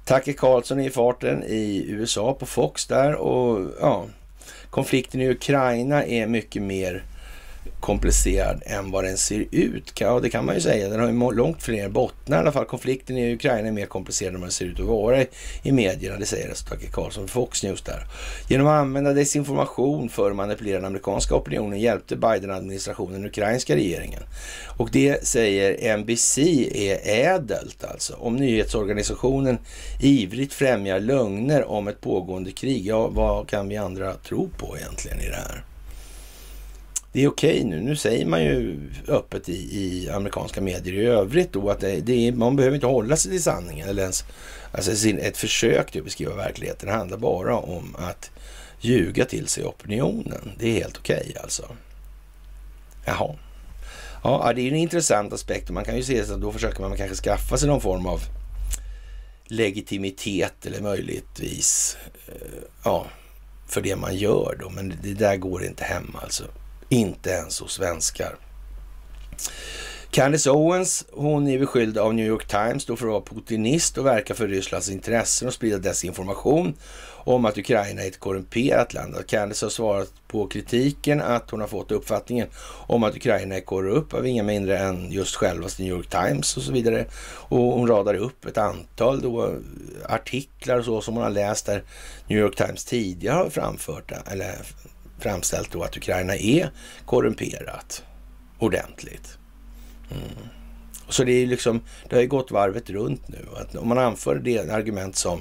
Tucker 0.06 0.34
Carlson 0.34 0.80
är 0.80 0.88
i 0.88 0.90
farten 0.90 1.44
i 1.44 1.86
USA 1.88 2.34
på 2.34 2.46
Fox 2.46 2.86
där 2.86 3.16
och 3.16 3.72
ja, 3.82 4.06
konflikten 4.70 5.22
i 5.22 5.30
Ukraina 5.30 6.06
är 6.06 6.28
mycket 6.28 6.62
mer 6.62 7.04
komplicerad 7.80 8.64
än 8.66 8.92
vad 8.92 9.04
den 9.04 9.18
ser 9.18 9.46
ut. 9.52 9.94
Ja, 10.00 10.20
det 10.20 10.30
kan 10.30 10.46
man 10.46 10.56
ju 10.56 10.62
säga. 10.62 10.90
Den 10.90 11.00
har 11.00 11.08
ju 11.08 11.36
långt 11.36 11.64
fler 11.64 11.90
bottnar 11.90 12.38
i 12.38 12.40
alla 12.40 12.52
fall. 12.52 12.66
Konflikten 12.66 13.18
i 13.18 13.34
Ukraina 13.34 13.68
är 13.68 13.72
mer 13.72 13.86
komplicerad 13.86 14.34
än 14.34 14.40
vad 14.40 14.48
den 14.48 14.52
ser 14.52 14.66
ut 14.66 14.80
att 14.80 14.86
vara 14.86 15.26
i 15.64 15.72
medierna. 15.72 16.18
Det 16.18 16.26
säger 16.26 16.50
alltså 16.50 16.66
Tucker 16.66 16.92
Carlson 16.92 17.28
för 17.28 17.34
Fox 17.34 17.64
News 17.64 17.82
där. 17.82 18.06
Genom 18.48 18.68
att 18.68 18.82
använda 18.82 19.14
desinformation 19.14 20.10
för 20.10 20.30
att 20.30 20.36
manipulera 20.36 20.76
den 20.76 20.86
amerikanska 20.86 21.36
opinionen 21.36 21.80
hjälpte 21.80 22.16
Biden-administrationen 22.16 23.14
den 23.14 23.26
ukrainska 23.26 23.76
regeringen. 23.76 24.22
Och 24.78 24.90
det 24.92 25.28
säger 25.28 25.98
NBC 25.98 26.38
är 26.74 27.26
ädelt 27.26 27.84
alltså. 27.84 28.14
Om 28.14 28.36
nyhetsorganisationen 28.36 29.58
ivrigt 30.02 30.54
främjar 30.54 31.00
lögner 31.00 31.66
om 31.66 31.88
ett 31.88 32.02
pågående 32.02 32.52
krig, 32.52 32.86
ja 32.86 33.08
vad 33.08 33.48
kan 33.48 33.70
vi 33.70 33.78
andra 33.78 34.14
tro 34.14 34.50
på 34.58 34.78
egentligen 34.78 35.22
i 35.22 35.28
det 35.28 35.36
här? 35.36 35.64
Det 37.12 37.24
är 37.24 37.28
okej 37.28 37.58
okay 37.60 37.70
nu. 37.70 37.82
Nu 37.82 37.96
säger 37.96 38.26
man 38.26 38.44
ju 38.44 38.90
öppet 39.08 39.50
i, 39.50 39.54
i 39.54 40.10
amerikanska 40.10 40.62
medier 40.62 40.94
i 40.94 41.06
övrigt 41.06 41.54
då 41.54 41.70
att 41.70 41.80
det, 41.80 42.00
det 42.00 42.28
är, 42.28 42.32
man 42.32 42.56
behöver 42.56 42.76
inte 42.76 42.88
hålla 42.88 43.18
sig 43.18 43.32
till 43.32 43.44
sanningen 43.44 43.90
eller 43.90 44.02
ens 44.02 44.24
alltså 44.72 45.08
ett 45.08 45.38
försök 45.38 45.92
till 45.92 46.02
att 46.02 46.06
beskriva 46.06 46.36
verkligheten. 46.36 46.90
Det 46.90 46.96
handlar 46.96 47.18
bara 47.18 47.58
om 47.58 47.96
att 48.00 48.32
ljuga 48.80 49.26
till 49.26 49.48
sig 49.48 49.66
opinionen. 49.66 50.52
Det 50.60 50.70
är 50.70 50.74
helt 50.74 50.98
okej 50.98 51.26
okay, 51.30 51.42
alltså. 51.44 51.64
Jaha. 53.06 53.36
Ja, 54.24 54.54
det 54.56 54.62
är 54.62 54.68
en 54.68 54.76
intressant 54.76 55.34
aspekt 55.34 55.68
och 55.68 55.74
man 55.74 55.86
kan 55.86 55.96
ju 55.96 56.04
se 56.04 56.22
att 56.22 56.42
då 56.42 56.52
försöker 56.52 56.82
man 56.82 56.98
kanske 56.98 57.16
skaffa 57.16 57.58
sig 57.58 57.68
någon 57.68 57.82
form 57.82 58.06
av 58.06 58.22
legitimitet 59.46 60.66
eller 60.66 60.82
möjligtvis 60.82 61.98
eh, 62.28 62.64
ja, 62.84 63.06
för 63.68 63.82
det 63.82 63.96
man 63.96 64.16
gör 64.16 64.58
då. 64.60 64.70
Men 64.70 64.94
det 65.04 65.14
där 65.14 65.36
går 65.36 65.64
inte 65.64 65.84
hem 65.84 66.16
alltså. 66.22 66.44
Inte 66.90 67.30
ens 67.30 67.60
hos 67.60 67.74
svenskar. 67.74 68.36
Candice 70.12 70.48
Owens, 70.48 71.06
hon 71.12 71.48
är 71.48 71.60
beskylld 71.60 71.98
av 71.98 72.14
New 72.14 72.28
York 72.28 72.48
Times 72.48 72.86
då 72.86 72.96
för 72.96 73.06
att 73.06 73.12
vara 73.12 73.22
putinist 73.22 73.98
och 73.98 74.06
verka 74.06 74.36
för 74.36 74.48
Rysslands 74.48 74.90
intressen 74.90 75.48
och 75.48 75.54
sprida 75.54 75.78
desinformation 75.78 76.74
om 77.24 77.46
att 77.46 77.58
Ukraina 77.58 78.02
är 78.02 78.08
ett 78.08 78.20
korrumperat 78.20 78.94
land. 78.94 79.28
Candice 79.28 79.62
har 79.66 79.70
svarat 79.70 80.14
på 80.28 80.48
kritiken 80.48 81.22
att 81.22 81.52
hon 81.52 81.62
har 81.62 81.68
fått 81.68 81.92
uppfattningen 81.92 82.48
om 82.88 83.04
att 83.04 83.16
Ukraina 83.16 83.56
är 83.56 83.62
korrupt 83.62 84.14
av 84.14 84.28
inga 84.28 84.44
mindre 84.44 84.78
än 84.78 85.12
just 85.12 85.36
självaste 85.36 85.84
New 85.84 85.92
York 85.92 86.10
Times 86.10 86.58
och 86.58 86.64
så 86.64 86.72
vidare. 86.72 87.06
Och 87.24 87.60
hon 87.60 87.88
radar 87.88 88.16
upp 88.16 88.46
ett 88.46 88.58
antal 88.58 89.22
då 89.22 89.54
artiklar 90.06 90.78
och 90.78 90.86
så 90.86 91.02
som 91.02 91.14
hon 91.14 91.24
har 91.24 91.30
läst 91.30 91.66
där 91.66 91.84
New 92.28 92.40
York 92.40 92.56
Times 92.56 92.86
tidigare 92.86 93.36
har 93.36 93.50
framfört 93.50 94.12
eller 94.32 94.56
framställt 95.20 95.72
då 95.72 95.84
att 95.84 95.98
Ukraina 95.98 96.36
är 96.36 96.72
korrumperat 97.06 98.04
ordentligt. 98.60 99.38
Mm. 100.12 100.50
Så 101.10 101.24
det 101.24 101.32
är 101.32 101.48
liksom, 101.48 101.82
det 102.10 102.16
har 102.16 102.22
ju 102.22 102.28
gått 102.28 102.52
varvet 102.52 102.90
runt 102.90 103.28
nu. 103.28 103.48
Att 103.56 103.76
om 103.76 103.88
man 103.88 103.98
anför 103.98 104.36
det 104.36 104.70
argument 104.70 105.16
som 105.16 105.40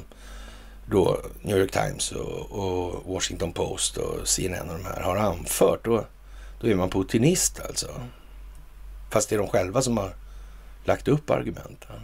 då 0.91 1.21
New 1.43 1.59
York 1.59 1.73
Times 1.73 2.13
och, 2.13 2.51
och, 2.51 3.15
Washington 3.15 3.53
Post 3.53 3.97
och 3.97 4.29
CNN 4.29 4.71
och 4.71 4.79
de 4.79 4.85
här 4.85 5.01
har 5.01 5.17
anfört, 5.17 5.85
då, 5.85 6.05
då 6.61 6.69
är 6.69 6.75
man 6.75 6.91
putinist 6.91 7.61
alltså. 7.69 7.89
Fast 9.11 9.29
det 9.29 9.37
är 9.37 9.39
de 9.39 9.49
själva 9.49 9.83
som 9.83 9.97
har 9.97 10.11
lagt 10.85 11.09
upp 11.09 11.31
argumenten. 11.31 12.01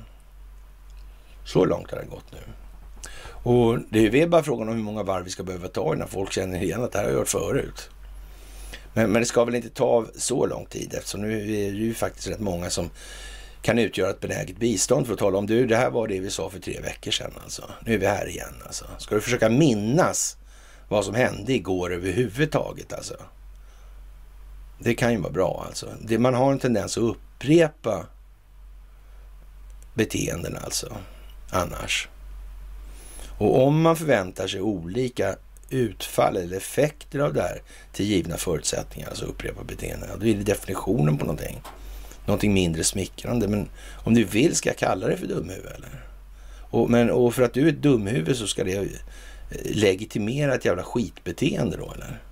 Så 1.44 1.64
långt 1.64 1.90
har 1.90 1.98
det 1.98 2.06
gått 2.06 2.32
nu. 2.32 2.63
Och 3.44 3.78
det 3.90 4.22
är 4.22 4.26
bara 4.26 4.42
frågan 4.42 4.68
om 4.68 4.74
hur 4.74 4.82
många 4.82 5.02
varv 5.02 5.24
vi 5.24 5.30
ska 5.30 5.42
behöva 5.42 5.68
ta 5.68 5.94
innan 5.94 6.08
folk 6.08 6.32
känner 6.32 6.62
igen 6.62 6.84
att 6.84 6.92
det 6.92 6.98
här 6.98 7.04
har 7.04 7.12
jag 7.12 7.18
gjort 7.18 7.28
förut. 7.28 7.90
Men, 8.94 9.10
men 9.10 9.22
det 9.22 9.26
ska 9.26 9.44
väl 9.44 9.54
inte 9.54 9.70
ta 9.70 10.06
så 10.16 10.46
lång 10.46 10.66
tid 10.66 10.94
eftersom 10.94 11.20
nu 11.20 11.32
är 11.42 11.46
det 11.46 11.78
ju 11.78 11.94
faktiskt 11.94 12.28
rätt 12.28 12.40
många 12.40 12.70
som 12.70 12.90
kan 13.62 13.78
utgöra 13.78 14.10
ett 14.10 14.20
benäget 14.20 14.56
bistånd 14.56 15.06
för 15.06 15.12
att 15.12 15.18
tala 15.18 15.38
om 15.38 15.46
du, 15.46 15.66
det 15.66 15.76
här 15.76 15.90
var 15.90 16.08
det 16.08 16.20
vi 16.20 16.30
sa 16.30 16.50
för 16.50 16.60
tre 16.60 16.80
veckor 16.80 17.10
sedan 17.10 17.32
alltså. 17.44 17.70
Nu 17.86 17.94
är 17.94 17.98
vi 17.98 18.06
här 18.06 18.28
igen 18.28 18.54
alltså. 18.66 18.84
Ska 18.98 19.14
du 19.14 19.20
försöka 19.20 19.48
minnas 19.48 20.36
vad 20.88 21.04
som 21.04 21.14
hände 21.14 21.52
igår 21.52 21.92
överhuvudtaget 21.92 22.92
alltså? 22.92 23.14
Det 24.78 24.94
kan 24.94 25.12
ju 25.12 25.18
vara 25.18 25.32
bra 25.32 25.64
alltså. 25.66 25.88
Det, 26.02 26.18
man 26.18 26.34
har 26.34 26.52
en 26.52 26.58
tendens 26.58 26.96
att 26.96 27.02
upprepa 27.02 28.06
beteenden 29.94 30.58
alltså, 30.64 30.96
annars. 31.50 32.08
Och 33.38 33.66
om 33.66 33.82
man 33.82 33.96
förväntar 33.96 34.46
sig 34.46 34.60
olika 34.60 35.36
utfall 35.70 36.36
eller 36.36 36.56
effekter 36.56 37.18
av 37.18 37.34
det 37.34 37.42
här 37.42 37.62
till 37.92 38.06
givna 38.06 38.36
förutsättningar, 38.36 39.08
alltså 39.08 39.24
upprepa 39.24 39.64
beteenden, 39.64 40.08
då 40.20 40.26
är 40.26 40.34
det 40.34 40.42
definitionen 40.42 41.18
på 41.18 41.24
någonting. 41.24 41.62
Någonting 42.26 42.54
mindre 42.54 42.84
smickrande. 42.84 43.48
Men 43.48 43.68
om 43.94 44.14
du 44.14 44.24
vill 44.24 44.56
ska 44.56 44.68
jag 44.68 44.76
kalla 44.76 45.06
det 45.06 45.16
för 45.16 45.26
dumhuvud 45.26 45.66
eller? 45.66 46.04
Och, 46.70 46.90
men, 46.90 47.10
och 47.10 47.34
för 47.34 47.42
att 47.42 47.54
du 47.54 47.64
är 47.64 47.72
ett 47.72 47.82
dumhuvud 47.82 48.36
så 48.36 48.46
ska 48.46 48.64
det 48.64 48.76
eh, 48.76 48.86
legitimera 49.64 50.54
ett 50.54 50.64
jävla 50.64 50.82
skitbeteende 50.82 51.76
då 51.76 51.92
eller? 51.92 52.22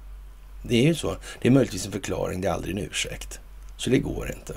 Det 0.62 0.76
är 0.76 0.86
ju 0.86 0.94
så. 0.94 1.16
Det 1.40 1.48
är 1.48 1.52
möjligtvis 1.52 1.86
en 1.86 1.92
förklaring, 1.92 2.40
det 2.40 2.48
är 2.48 2.52
aldrig 2.52 2.76
en 2.78 2.84
ursäkt. 2.84 3.40
Så 3.76 3.90
det 3.90 3.98
går 3.98 4.32
inte. 4.32 4.54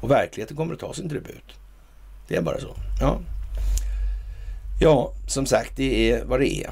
Och 0.00 0.10
verkligheten 0.10 0.56
kommer 0.56 0.74
att 0.74 0.80
ta 0.80 0.94
sin 0.94 1.08
tribut. 1.08 1.54
Det 2.28 2.36
är 2.36 2.42
bara 2.42 2.60
så. 2.60 2.76
Ja, 3.00 3.20
ja 4.80 5.12
som 5.26 5.46
sagt, 5.46 5.76
det 5.76 6.10
är 6.10 6.24
vad 6.24 6.40
det 6.40 6.64
är. 6.64 6.70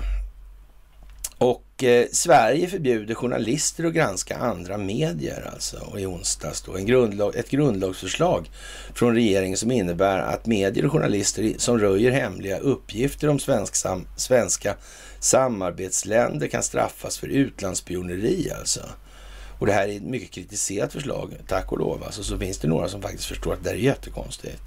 Och 1.38 1.84
eh, 1.84 2.06
Sverige 2.12 2.68
förbjuder 2.68 3.14
journalister 3.14 3.84
att 3.84 3.94
granska 3.94 4.36
andra 4.36 4.78
medier 4.78 5.50
alltså. 5.52 5.76
Och 5.76 6.00
i 6.00 6.06
onsdags 6.06 6.62
då 6.62 6.76
en 6.76 6.86
grundlag, 6.86 7.36
ett 7.36 7.50
grundlagsförslag 7.50 8.50
från 8.94 9.14
regeringen 9.14 9.56
som 9.56 9.70
innebär 9.70 10.18
att 10.18 10.46
medier 10.46 10.86
och 10.86 10.92
journalister 10.92 11.52
som 11.58 11.78
röjer 11.78 12.10
hemliga 12.10 12.58
uppgifter 12.58 13.28
om 13.28 13.38
svensk 13.38 13.76
sam, 13.76 14.06
svenska 14.16 14.74
samarbetsländer 15.20 16.46
kan 16.46 16.62
straffas 16.62 17.18
för 17.18 17.26
utlandsspioneri 17.26 18.50
alltså. 18.58 18.80
Och 19.58 19.66
det 19.66 19.72
här 19.72 19.88
är 19.88 19.96
ett 19.96 20.02
mycket 20.02 20.30
kritiserat 20.30 20.92
förslag, 20.92 21.36
tack 21.48 21.72
och 21.72 21.78
lov. 21.78 22.02
Alltså, 22.04 22.22
så 22.22 22.38
finns 22.38 22.58
det 22.58 22.68
några 22.68 22.88
som 22.88 23.02
faktiskt 23.02 23.24
förstår 23.24 23.52
att 23.52 23.64
det 23.64 23.70
här 23.70 23.76
är 23.76 23.80
jättekonstigt. 23.80 24.62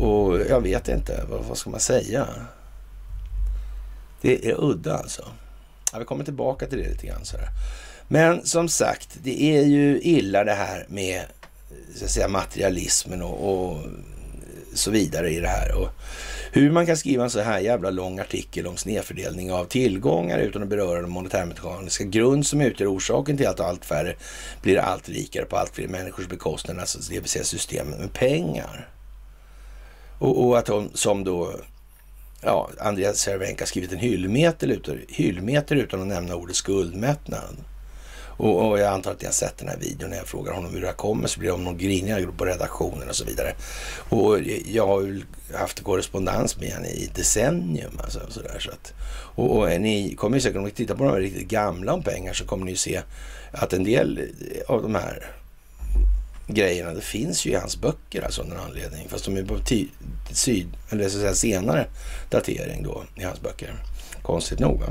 Och 0.00 0.40
jag 0.48 0.60
vet 0.60 0.88
inte, 0.88 1.24
vad, 1.30 1.44
vad 1.44 1.58
ska 1.58 1.70
man 1.70 1.80
säga? 1.80 2.26
Det 4.20 4.48
är 4.48 4.64
udda 4.64 4.96
alltså. 4.96 5.24
Ja, 5.92 5.98
vi 5.98 6.04
kommer 6.04 6.24
tillbaka 6.24 6.66
till 6.66 6.78
det 6.78 6.88
lite 6.88 7.06
grann. 7.06 7.24
Så 7.24 7.36
här. 7.36 7.48
Men 8.08 8.46
som 8.46 8.68
sagt, 8.68 9.18
det 9.22 9.42
är 9.42 9.62
ju 9.62 10.00
illa 10.02 10.44
det 10.44 10.54
här 10.54 10.86
med 10.88 11.22
så 11.96 12.04
att 12.04 12.10
säga, 12.10 12.28
materialismen 12.28 13.22
och, 13.22 13.70
och 13.70 13.82
så 14.74 14.90
vidare 14.90 15.30
i 15.30 15.40
det 15.40 15.48
här. 15.48 15.74
Och 15.74 15.88
hur 16.52 16.70
man 16.70 16.86
kan 16.86 16.96
skriva 16.96 17.24
en 17.24 17.30
så 17.30 17.40
här 17.40 17.58
jävla 17.58 17.90
lång 17.90 18.18
artikel 18.18 18.66
om 18.66 18.76
snedfördelning 18.76 19.52
av 19.52 19.64
tillgångar 19.64 20.38
utan 20.38 20.62
att 20.62 20.68
beröra 20.68 21.00
den 21.00 21.10
monetärmekaniska 21.10 22.04
grund 22.04 22.46
som 22.46 22.60
utgör 22.60 22.94
orsaken 22.96 23.36
till 23.36 23.46
att 23.46 23.60
allt 23.60 23.84
färre 23.84 24.14
blir 24.62 24.78
allt 24.78 25.08
rikare 25.08 25.44
på 25.44 25.56
allt 25.56 25.74
fler 25.74 25.88
människors 25.88 26.28
bekostnad, 26.28 26.78
alltså 26.78 26.98
det 27.10 27.20
vill 27.20 27.28
säga 27.28 27.44
systemet 27.44 28.00
med 28.00 28.12
pengar. 28.12 28.88
Och, 30.18 30.46
och 30.46 30.58
att 30.58 30.66
de 30.66 30.90
som 30.94 31.24
då 31.24 31.54
ja, 32.40 32.70
Andreas 32.78 33.18
Cervenka 33.18 33.66
skrivit 33.66 33.92
en 33.92 33.98
hyllmeter 33.98 34.66
utan, 34.68 34.98
hyllmeter 35.08 35.76
utan 35.76 36.00
att 36.00 36.06
nämna 36.06 36.34
ordet 36.34 36.56
skuldmättnad. 36.56 37.56
Och, 38.40 38.68
och, 38.68 38.78
jag 38.78 38.92
antar 38.92 39.10
att 39.10 39.20
ni 39.20 39.26
har 39.26 39.32
sett 39.32 39.58
den 39.58 39.68
här 39.68 39.76
videon 39.76 40.10
när 40.10 40.16
jag 40.16 40.26
frågar 40.26 40.52
honom 40.52 40.74
hur 40.74 40.80
det 40.80 40.86
här 40.86 40.94
kommer 40.94 41.28
så 41.28 41.40
blir 41.40 41.50
de 41.50 41.64
någon 41.64 41.78
griniga 41.78 42.32
på 42.36 42.44
redaktionen 42.44 43.08
och 43.08 43.16
så 43.16 43.24
vidare. 43.24 43.54
Och 44.08 44.38
jag 44.66 44.86
har 44.86 45.00
ju 45.00 45.22
haft 45.54 45.80
korrespondens 45.82 46.60
med 46.60 46.72
honom 46.72 46.86
i 46.86 47.10
decennium. 47.14 48.00
Alltså, 48.04 48.20
så 48.28 48.40
där, 48.40 48.58
så 48.58 48.70
att, 48.70 48.92
och, 49.34 49.58
och 49.58 49.80
ni 49.80 50.14
kommer 50.14 50.36
ju 50.36 50.40
säkert, 50.40 50.56
om 50.56 50.64
ni 50.64 50.70
tittar 50.70 50.94
på 50.94 51.04
de 51.04 51.10
här 51.10 51.20
riktigt 51.20 51.48
gamla 51.48 51.92
om 51.92 52.02
pengar 52.02 52.32
så 52.32 52.44
kommer 52.44 52.64
ni 52.64 52.70
ju 52.70 52.76
se 52.76 53.00
att 53.52 53.72
en 53.72 53.84
del 53.84 54.20
av 54.68 54.82
de 54.82 54.94
här 54.94 55.39
grejerna, 56.54 56.94
det 56.94 57.00
finns 57.00 57.46
ju 57.46 57.50
i 57.50 57.54
hans 57.54 57.80
böcker 57.80 58.22
alltså 58.22 58.42
av 58.42 58.48
någon 58.48 58.58
anledning. 58.58 59.08
Fast 59.08 59.24
de 59.24 59.36
är 59.36 59.42
på 59.42 59.58
syd, 60.32 60.68
eller 60.90 61.08
så 61.08 61.16
att 61.16 61.22
säga 61.22 61.34
senare 61.34 61.86
datering 62.30 62.82
då 62.82 63.04
i 63.16 63.22
hans 63.22 63.40
böcker. 63.40 63.74
Konstigt 64.22 64.58
nog. 64.58 64.80
Va? 64.80 64.86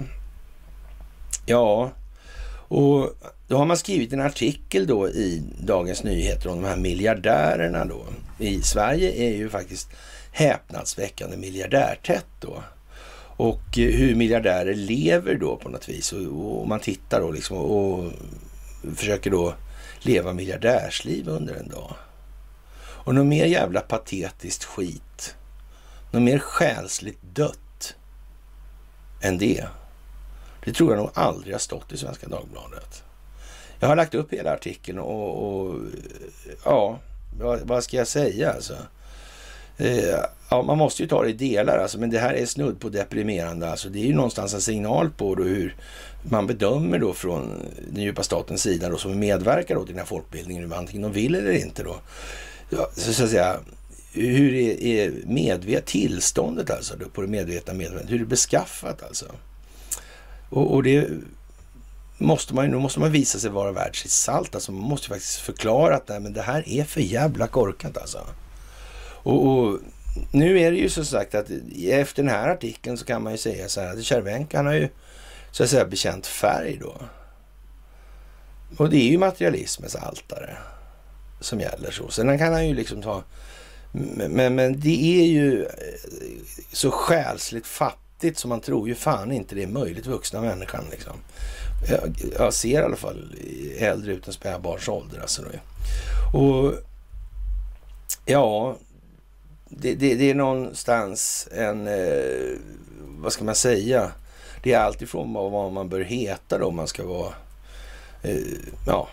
Ja, 1.46 1.92
och 2.68 3.14
då 3.48 3.58
har 3.58 3.66
man 3.66 3.78
skrivit 3.78 4.14
en 4.14 4.22
artikel 4.22 4.88
då 4.88 5.10
i 5.10 5.44
Dagens 5.60 6.04
Nyheter 6.04 6.50
om 6.50 6.62
de 6.62 6.68
här 6.68 6.78
miljardärerna 6.78 7.86
då. 7.86 8.06
I 8.40 8.62
Sverige 8.62 9.12
är 9.12 9.36
ju 9.36 9.50
faktiskt 9.50 9.90
häpnadsväckande 10.32 11.38
miljardärtätt 11.38 12.26
då. 12.40 12.64
Och 13.38 13.80
eh, 13.80 13.92
hur 13.92 14.16
miljardärer 14.16 14.74
lever 14.74 15.36
då 15.36 15.56
på 15.56 15.70
något 15.70 15.90
vis. 15.90 16.14
Och, 16.14 16.60
och 16.60 16.68
man 16.68 16.80
tittar 16.80 17.22
då 17.22 17.32
liksom 17.32 17.58
och, 17.58 18.00
och 18.00 18.12
försöker 18.96 19.32
då 19.32 19.54
leva 20.00 20.34
miljardärsliv 20.34 21.28
under 21.28 21.56
en 21.56 21.70
dag. 21.70 21.94
Och 22.82 23.16
något 23.16 23.26
mer 23.26 23.46
jävla 23.46 23.82
patetiskt 23.82 24.64
skit, 24.64 25.36
något 26.12 26.22
mer 26.22 26.40
själsligt 26.40 27.22
dött 27.22 27.96
än 29.22 29.38
det, 29.38 29.66
det 30.66 30.74
tror 30.74 30.92
jag 30.92 30.98
nog 30.98 31.12
aldrig 31.14 31.54
har 31.54 31.60
stått 31.60 31.92
i 31.92 31.98
Svenska 31.98 32.28
Dagbladet. 32.28 33.04
Jag 33.80 33.88
har 33.88 33.96
lagt 33.96 34.16
upp 34.16 34.34
hela 34.34 34.54
artikeln 34.54 35.00
och, 35.00 35.44
och 35.44 35.80
ja, 36.66 37.00
vad, 37.40 37.60
vad, 37.60 37.84
ska 37.84 37.98
jag 37.98 38.08
säga 38.08 38.52
alltså? 38.52 38.74
Eh, 39.78 40.20
ja, 40.50 40.62
man 40.62 40.78
måste 40.78 41.04
ju 41.04 41.10
ta 41.10 41.24
det 41.24 41.30
i 41.30 41.34
delar 41.34 41.78
alltså, 41.78 42.00
men 42.00 42.10
det 42.10 42.20
här 42.20 42.34
är 42.34 42.46
snudd 42.46 42.80
på 42.80 42.90
deprimerande. 42.90 43.72
Alltså, 43.72 43.90
det 43.90 44.00
är 44.00 44.06
ju 44.06 44.16
någonstans 44.16 44.54
en 44.54 44.62
signal 44.62 45.10
på 45.10 45.36
då 45.36 45.44
hur 45.44 45.76
man 46.24 46.48
bedömer 46.48 47.00
då 47.00 47.14
från 47.14 47.66
den 47.92 48.04
djupa 48.04 48.24
statens 48.24 48.62
sida 48.62 48.90
då, 48.90 48.98
som 48.98 49.20
medverkar 49.20 49.76
då 49.76 49.82
till 49.82 49.94
den 49.94 50.00
här 50.00 50.06
folkbildningen, 50.06 50.74
antingen 50.74 51.02
de 51.02 51.12
vill 51.12 51.36
eller 51.36 51.52
inte 51.52 51.84
då. 51.84 51.96
Ja, 52.70 52.90
så, 52.94 53.14
så 53.14 53.24
att 53.24 53.30
säga, 53.30 53.60
hur 54.14 54.54
är, 54.54 54.84
är 54.84 55.12
medvet 55.26 55.86
tillståndet 55.86 56.70
alltså 56.70 56.96
då, 56.96 57.10
på 57.10 57.22
det 57.22 57.28
medvetna 57.28 57.74
medvetandet? 57.74 58.12
Hur 58.12 58.16
är 58.16 58.20
det 58.20 58.26
beskaffat 58.26 59.04
alltså? 59.04 59.26
Och, 60.50 60.74
och 60.74 60.84
det 60.84 61.08
måste 62.18 62.56
man 62.56 62.66
ju, 62.66 62.72
nu 62.72 62.78
måste 62.78 63.00
man 63.00 63.12
visa 63.12 63.40
sig 63.40 63.50
vara 63.50 63.72
värd 63.72 64.02
sitt 64.02 64.12
salt. 64.12 64.56
Alltså 64.56 64.72
man 64.72 64.90
måste 64.90 65.08
faktiskt 65.08 65.40
förklara 65.40 65.96
att 65.96 66.08
nej, 66.08 66.20
men 66.20 66.34
det 66.34 66.42
här 66.42 66.70
är 66.70 66.84
för 66.84 67.02
jävla 67.02 67.48
korkat 67.48 67.98
alltså. 67.98 68.20
Och, 69.24 69.48
och, 69.48 69.80
nu 70.32 70.60
är 70.60 70.72
det 70.72 70.78
ju 70.78 70.90
så 70.90 71.06
sagt 71.06 71.36
att 71.36 71.50
efter 71.90 72.24
den 72.24 72.32
här 72.32 72.50
artikeln 72.50 72.98
så 72.98 73.06
kan 73.06 73.24
man 73.24 73.32
ju 73.32 73.38
säga 73.38 73.70
så 73.70 73.82
här 73.82 73.94
att 73.94 74.04
Cervenka 74.04 74.58
han 74.58 74.66
har 74.66 74.74
ju 74.74 74.90
så 75.52 75.64
att 75.64 75.70
säga 75.70 75.86
bekänt 75.86 76.28
färg 76.28 76.78
då. 76.82 76.96
Och 78.78 78.90
det 78.90 78.98
är 78.98 79.10
ju 79.10 79.18
materialismens 79.18 79.96
altare 79.96 80.58
som 81.40 81.60
gäller 81.60 81.92
så. 81.92 82.10
Sen 82.10 82.38
kan 82.38 82.54
han 82.54 82.68
ju 82.68 82.74
liksom 82.74 83.02
ta... 83.02 83.24
Men, 83.92 84.56
men 84.56 84.80
det 84.80 85.22
är 85.22 85.26
ju 85.26 85.64
eh, 85.66 85.70
så 86.72 86.92
själsligt 86.92 87.68
fattigt 87.68 88.38
som 88.38 88.50
man 88.50 88.62
tror 88.62 88.88
ju 88.88 88.96
fan 88.96 89.32
inte 89.32 89.56
det 89.56 89.64
är 89.64 89.68
möjligt 89.68 90.08
vuxna 90.08 90.42
människan 90.42 90.86
liksom. 90.92 91.14
Jag, 91.90 92.16
jag 92.38 92.54
ser 92.54 92.82
i 92.82 92.84
alla 92.84 92.96
fall 92.96 93.36
äldre 93.78 94.14
ut 94.14 94.28
än 94.28 94.34
spädbarns 94.34 94.88
ålder 94.88 95.20
alltså. 95.20 95.42
Då. 95.42 95.50
Och 96.40 96.74
ja, 98.26 98.78
det, 99.70 99.96
det, 99.96 100.16
det, 100.16 100.30
är 100.30 100.36
någonstans 100.36 101.48
en, 101.52 101.88
eh, 101.88 102.58
vad 103.00 103.34
ska 103.34 103.44
man 103.44 103.56
säga, 103.56 104.12
det 104.64 104.74
är 104.74 104.80
alltifrån 104.80 105.34
vad 105.34 105.72
man 105.72 105.90
bör 105.90 106.02
heta 106.02 106.58
då 106.58 106.66
om 106.66 106.76
man 106.76 106.88
ska 106.88 107.06
vara 107.06 107.34
eh, 108.22 108.38
ja, 108.88 109.08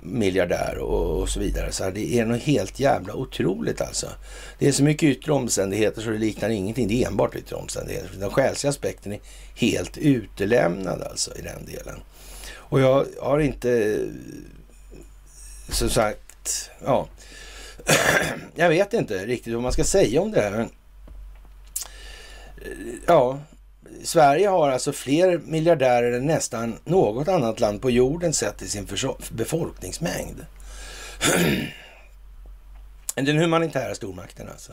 miljardär 0.00 0.78
och, 0.78 1.20
och, 1.20 1.28
så 1.28 1.40
vidare. 1.40 1.72
Så 1.72 1.84
här, 1.84 1.90
det 1.90 2.18
är 2.18 2.26
något 2.26 2.42
helt 2.42 2.80
jävla 2.80 3.14
otroligt 3.14 3.80
alltså. 3.80 4.06
Det 4.58 4.68
är 4.68 4.72
så 4.72 4.82
mycket 4.82 5.02
yttre 5.02 5.32
omständigheter 5.32 6.02
så 6.02 6.10
det 6.10 6.18
liknar 6.18 6.48
ingenting. 6.48 6.88
Det 6.88 7.02
är 7.02 7.08
enbart 7.08 7.36
yttre 7.36 7.56
omständigheter. 7.56 8.10
Den 8.18 8.30
själsliga 8.30 8.70
aspekten 8.70 9.12
är 9.12 9.20
helt 9.54 9.98
utelämnad 9.98 11.02
alltså 11.02 11.38
i 11.38 11.42
den 11.42 11.66
delen. 11.66 12.00
Och 12.54 12.80
jag 12.80 13.06
har 13.20 13.38
inte, 13.38 14.00
som 15.68 15.90
sagt, 15.90 16.70
ja, 16.84 17.08
jag 18.54 18.68
vet 18.68 18.92
inte 18.92 19.26
riktigt 19.26 19.54
vad 19.54 19.62
man 19.62 19.72
ska 19.72 19.84
säga 19.84 20.20
om 20.20 20.30
det 20.30 20.40
här. 20.40 20.50
Men, 20.50 20.70
eh, 22.56 22.94
ja, 23.06 23.38
Sverige 24.04 24.48
har 24.48 24.70
alltså 24.70 24.92
fler 24.92 25.38
miljardärer 25.38 26.12
än 26.12 26.26
nästan 26.26 26.78
något 26.84 27.28
annat 27.28 27.60
land 27.60 27.82
på 27.82 27.90
jorden 27.90 28.32
sett 28.32 28.58
till 28.58 28.70
sin 28.70 28.88
befolkningsmängd. 29.30 30.46
Den 33.14 33.38
humanitära 33.38 33.94
stormakten 33.94 34.48
alltså. 34.48 34.72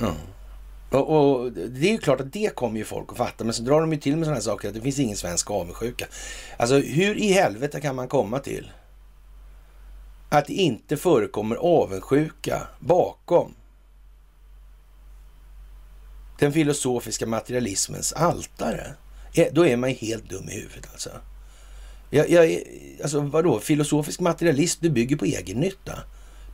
Mm. 0.00 0.14
Och, 0.90 1.40
och, 1.40 1.52
Det 1.52 1.88
är 1.88 1.92
ju 1.92 1.98
klart 1.98 2.20
att 2.20 2.32
det 2.32 2.54
kommer 2.54 2.78
ju 2.78 2.84
folk 2.84 3.10
att 3.12 3.16
fatta, 3.16 3.44
men 3.44 3.54
så 3.54 3.62
drar 3.62 3.80
de 3.80 3.92
ju 3.92 3.98
till 3.98 4.16
med 4.16 4.24
sådana 4.24 4.36
här 4.36 4.42
saker 4.42 4.68
att 4.68 4.74
det 4.74 4.80
finns 4.80 4.98
ingen 4.98 5.16
svensk 5.16 5.50
avundsjuka. 5.50 6.06
Alltså 6.56 6.78
hur 6.78 7.18
i 7.18 7.32
helvete 7.32 7.80
kan 7.80 7.96
man 7.96 8.08
komma 8.08 8.38
till 8.38 8.70
att 10.28 10.46
det 10.46 10.52
inte 10.52 10.96
förekommer 10.96 11.56
avundsjuka 11.56 12.68
bakom 12.80 13.54
den 16.38 16.52
filosofiska 16.52 17.26
materialismens 17.26 18.12
altare? 18.12 18.94
Eh, 19.34 19.46
då 19.52 19.66
är 19.66 19.76
man 19.76 19.90
ju 19.90 19.96
helt 19.96 20.30
dum 20.30 20.48
i 20.48 20.54
huvudet 20.54 20.88
alltså. 20.92 21.10
Jag, 22.10 22.30
jag, 22.30 22.62
alltså 23.02 23.20
vadå, 23.20 23.60
filosofisk 23.60 24.20
materialist, 24.20 24.78
du 24.80 24.90
bygger 24.90 25.16
på 25.16 25.24
egen 25.24 25.60
nytta. 25.60 25.98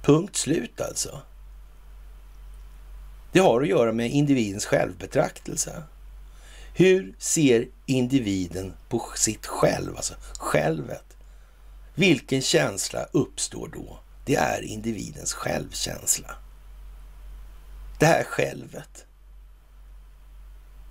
Punkt 0.02 0.36
slut 0.36 0.80
alltså. 0.80 1.20
Det 3.32 3.40
har 3.40 3.62
att 3.62 3.68
göra 3.68 3.92
med 3.92 4.10
individens 4.10 4.66
självbetraktelse. 4.66 5.82
Hur 6.74 7.14
ser 7.18 7.68
individen 7.86 8.72
på 8.88 9.02
sitt 9.16 9.46
själv, 9.46 9.96
alltså 9.96 10.14
självet? 10.38 11.16
Vilken 11.94 12.42
känsla 12.42 13.06
uppstår 13.12 13.68
då? 13.68 13.98
Det 14.26 14.34
är 14.34 14.62
individens 14.62 15.32
självkänsla. 15.32 16.30
Det 17.98 18.06
här 18.06 18.24
självet. 18.24 19.03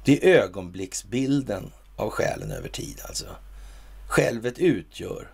Det 0.06 0.32
är 0.32 0.42
ögonblicksbilden 0.42 1.72
av 1.96 2.10
själen 2.10 2.52
över 2.52 2.70
tid 2.70 3.02
alltså. 3.08 3.26
Självet 4.08 4.60
utgör 4.60 5.28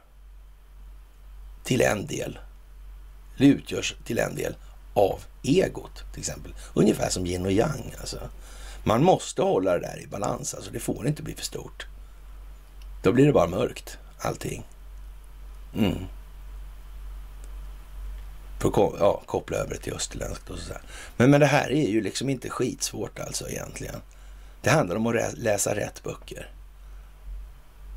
till 1.64 1.82
en 1.82 2.06
del, 2.06 2.40
eller 3.38 3.48
utgörs 3.48 3.96
till 4.06 4.20
en 4.20 4.36
del 4.36 4.56
av 4.94 5.24
egot 5.44 6.04
till 6.12 6.20
exempel. 6.20 6.54
Ungefär 6.74 7.10
som 7.10 7.26
yin 7.26 7.46
och 7.46 7.52
yang. 7.52 7.94
Alltså. 8.00 8.30
Man 8.84 9.04
måste 9.04 9.42
hålla 9.42 9.74
det 9.74 9.80
där 9.80 10.02
i 10.04 10.08
balans. 10.08 10.54
Alltså. 10.54 10.72
Det 10.72 10.80
får 10.80 11.08
inte 11.08 11.24
bli 11.24 11.36
för 11.36 11.46
stort. 11.46 11.88
Då 13.04 13.12
blir 13.12 13.26
det 13.26 13.34
bara 13.34 13.48
mörkt, 13.48 13.98
allting. 14.20 14.68
Mm. 15.76 16.06
För 18.60 18.70
att 18.70 19.00
ja, 19.00 19.22
koppla 19.26 19.58
över 19.58 19.74
det 19.74 19.80
till 19.80 19.94
österländskt 19.94 20.50
och 20.50 20.60
sådär. 20.60 20.82
Men, 21.18 21.32
men 21.32 21.40
det 21.40 21.46
här 21.46 21.72
är 21.72 21.88
ju 21.88 22.02
liksom 22.02 22.30
inte 22.30 22.50
skitsvårt 22.50 23.20
alltså 23.20 23.50
egentligen. 23.50 24.02
Det 24.62 24.70
handlar 24.70 24.96
om 24.96 25.08
att 25.08 25.38
läsa 25.38 25.76
rätt 25.76 26.04
böcker. 26.04 26.52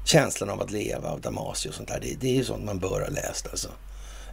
Känslan 0.05 0.51
av 0.51 0.63
att 0.63 0.71
leva 0.71 1.09
av 1.09 1.21
Damasio 1.21 1.69
och 1.69 1.75
sånt 1.75 1.89
där. 1.89 2.01
Det, 2.01 2.15
det 2.21 2.29
är 2.29 2.35
ju 2.35 2.45
sånt 2.45 2.65
man 2.65 2.79
bör 2.79 3.01
ha 3.01 3.09
läst 3.09 3.49
alltså. 3.51 3.69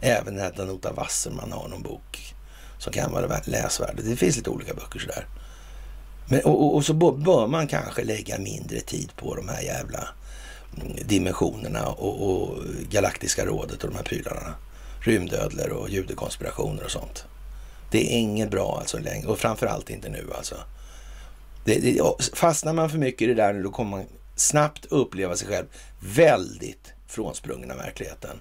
Även 0.00 0.34
den 0.34 0.44
här 0.44 0.52
Danuta 0.56 0.92
Wasserman 0.92 1.52
har 1.52 1.68
någon 1.68 1.82
bok 1.82 2.34
som 2.78 2.92
kan 2.92 3.12
vara 3.12 3.40
läsvärd. 3.44 4.00
Det 4.04 4.16
finns 4.16 4.36
lite 4.36 4.50
olika 4.50 4.74
böcker 4.74 4.98
sådär. 4.98 5.26
Men, 6.28 6.40
och, 6.40 6.62
och, 6.62 6.74
och, 6.74 6.84
så 6.84 6.94
bör 6.94 7.46
man 7.46 7.66
kanske 7.66 8.04
lägga 8.04 8.38
mindre 8.38 8.80
tid 8.80 9.12
på 9.16 9.34
de 9.34 9.48
här 9.48 9.62
jävla 9.62 10.08
mm, 10.76 10.96
dimensionerna 11.06 11.88
och, 11.88 12.30
och 12.30 12.58
Galaktiska 12.90 13.46
rådet 13.46 13.84
och 13.84 13.90
de 13.90 13.96
här 13.96 14.04
prylarna. 14.04 14.54
Rymdödlor 15.00 15.70
och 15.70 15.90
judekonspirationer 15.90 16.84
och 16.84 16.90
sånt. 16.90 17.24
Det 17.90 18.14
är 18.14 18.18
inget 18.18 18.50
bra 18.50 18.78
alltså 18.80 18.98
längre 18.98 19.26
och 19.26 19.38
framförallt 19.38 19.90
inte 19.90 20.08
nu 20.08 20.26
alltså. 20.36 20.56
Det, 21.64 21.78
det, 21.78 22.02
fastnar 22.34 22.72
man 22.72 22.90
för 22.90 22.98
mycket 22.98 23.22
i 23.22 23.26
det 23.26 23.34
där 23.34 23.52
nu 23.52 23.62
då 23.62 23.70
kommer 23.70 23.90
man 23.90 24.06
snabbt 24.36 24.86
uppleva 24.86 25.36
sig 25.36 25.48
själv 25.48 25.66
väldigt 26.00 26.92
frånsprungen 27.06 27.70
av 27.70 27.76
verkligheten. 27.76 28.40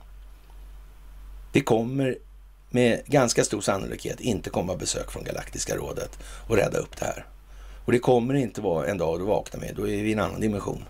Det 1.51 1.61
kommer 1.61 2.17
med 2.69 3.01
ganska 3.05 3.43
stor 3.43 3.61
sannolikhet 3.61 4.19
inte 4.19 4.49
komma 4.49 4.75
besök 4.75 5.11
från 5.11 5.23
Galaktiska 5.23 5.75
rådet 5.75 6.19
och 6.47 6.55
rädda 6.55 6.77
upp 6.77 6.97
det 6.99 7.05
här. 7.05 7.25
Och 7.85 7.91
det 7.91 7.99
kommer 7.99 8.33
inte 8.33 8.61
vara 8.61 8.87
en 8.87 8.97
dag 8.97 9.19
du 9.19 9.25
vaknar 9.25 9.59
med, 9.59 9.75
då 9.75 9.81
är 9.87 10.03
vi 10.03 10.09
i 10.09 10.13
en 10.13 10.19
annan 10.19 10.41
dimension. 10.41 10.85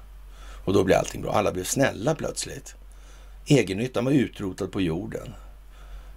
Och 0.65 0.73
då 0.73 0.83
blir 0.83 0.95
allting 0.95 1.21
bra. 1.21 1.31
Alla 1.31 1.51
blev 1.51 1.63
snälla 1.63 2.15
plötsligt. 2.15 2.75
Egennyttan 3.45 4.05
var 4.05 4.11
utrotad 4.11 4.71
på 4.71 4.81
jorden. 4.81 5.33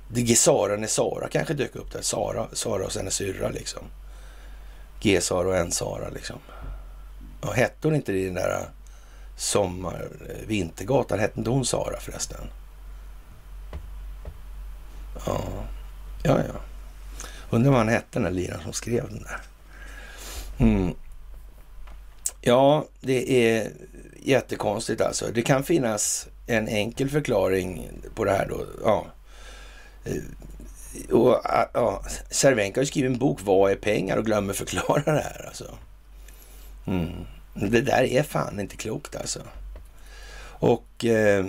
Det 0.08 0.38
Sara 0.38 0.76
när 0.76 0.86
Sara 0.86 1.28
kanske 1.28 1.54
dök 1.54 1.76
upp 1.76 1.92
där. 1.92 2.02
Sara, 2.02 2.46
Sara 2.52 2.84
och 2.84 2.94
hennes 2.94 3.14
syrra 3.14 3.48
liksom. 3.48 3.82
G-Sara 5.02 5.48
och 5.48 5.56
N-Sara 5.56 6.08
liksom. 6.08 6.38
Och 7.40 7.54
hette 7.54 7.88
hon 7.88 7.94
inte 7.94 8.12
i 8.12 8.24
den 8.24 8.34
där 8.34 8.60
eh, 8.60 8.66
sommar, 9.36 10.08
eh, 10.28 10.46
Vintergatan, 10.46 11.18
hette 11.18 11.38
inte 11.38 11.50
hon 11.50 11.64
Sara 11.64 12.00
förresten? 12.00 12.40
Ja, 15.26 15.42
ja, 16.22 16.38
ja. 16.48 16.60
Undrar 17.50 17.70
vad 17.70 17.80
han 17.80 17.88
hette 17.88 18.06
den 18.10 18.22
där 18.22 18.30
liraren 18.30 18.62
som 18.62 18.72
skrev 18.72 19.08
den 19.08 19.22
där. 19.22 19.40
Mm. 20.58 20.94
Ja, 22.40 22.86
det 23.00 23.32
är 23.32 23.72
jättekonstigt 24.22 25.00
alltså. 25.00 25.26
Det 25.34 25.42
kan 25.42 25.64
finnas 25.64 26.28
en 26.46 26.68
enkel 26.68 27.10
förklaring 27.10 27.90
på 28.14 28.24
det 28.24 28.32
här 28.32 28.46
då. 28.48 28.66
Ja. 28.84 29.06
Eh, 30.04 30.22
och, 31.10 31.46
ah, 31.46 31.70
ja, 31.74 32.02
Cervenka 32.30 32.80
har 32.80 32.84
skrivit 32.84 33.10
en 33.10 33.18
bok, 33.18 33.38
Vad 33.42 33.72
är 33.72 33.76
pengar? 33.76 34.16
och 34.16 34.24
glömmer 34.24 34.52
förklara 34.52 35.02
det 35.04 35.22
här 35.22 35.44
alltså. 35.46 35.64
Mm. 36.86 37.10
Det 37.54 37.80
där 37.80 38.02
är 38.02 38.22
fan 38.22 38.60
inte 38.60 38.76
klokt 38.76 39.16
alltså. 39.16 39.40
Och 40.44 41.04
eh, 41.04 41.46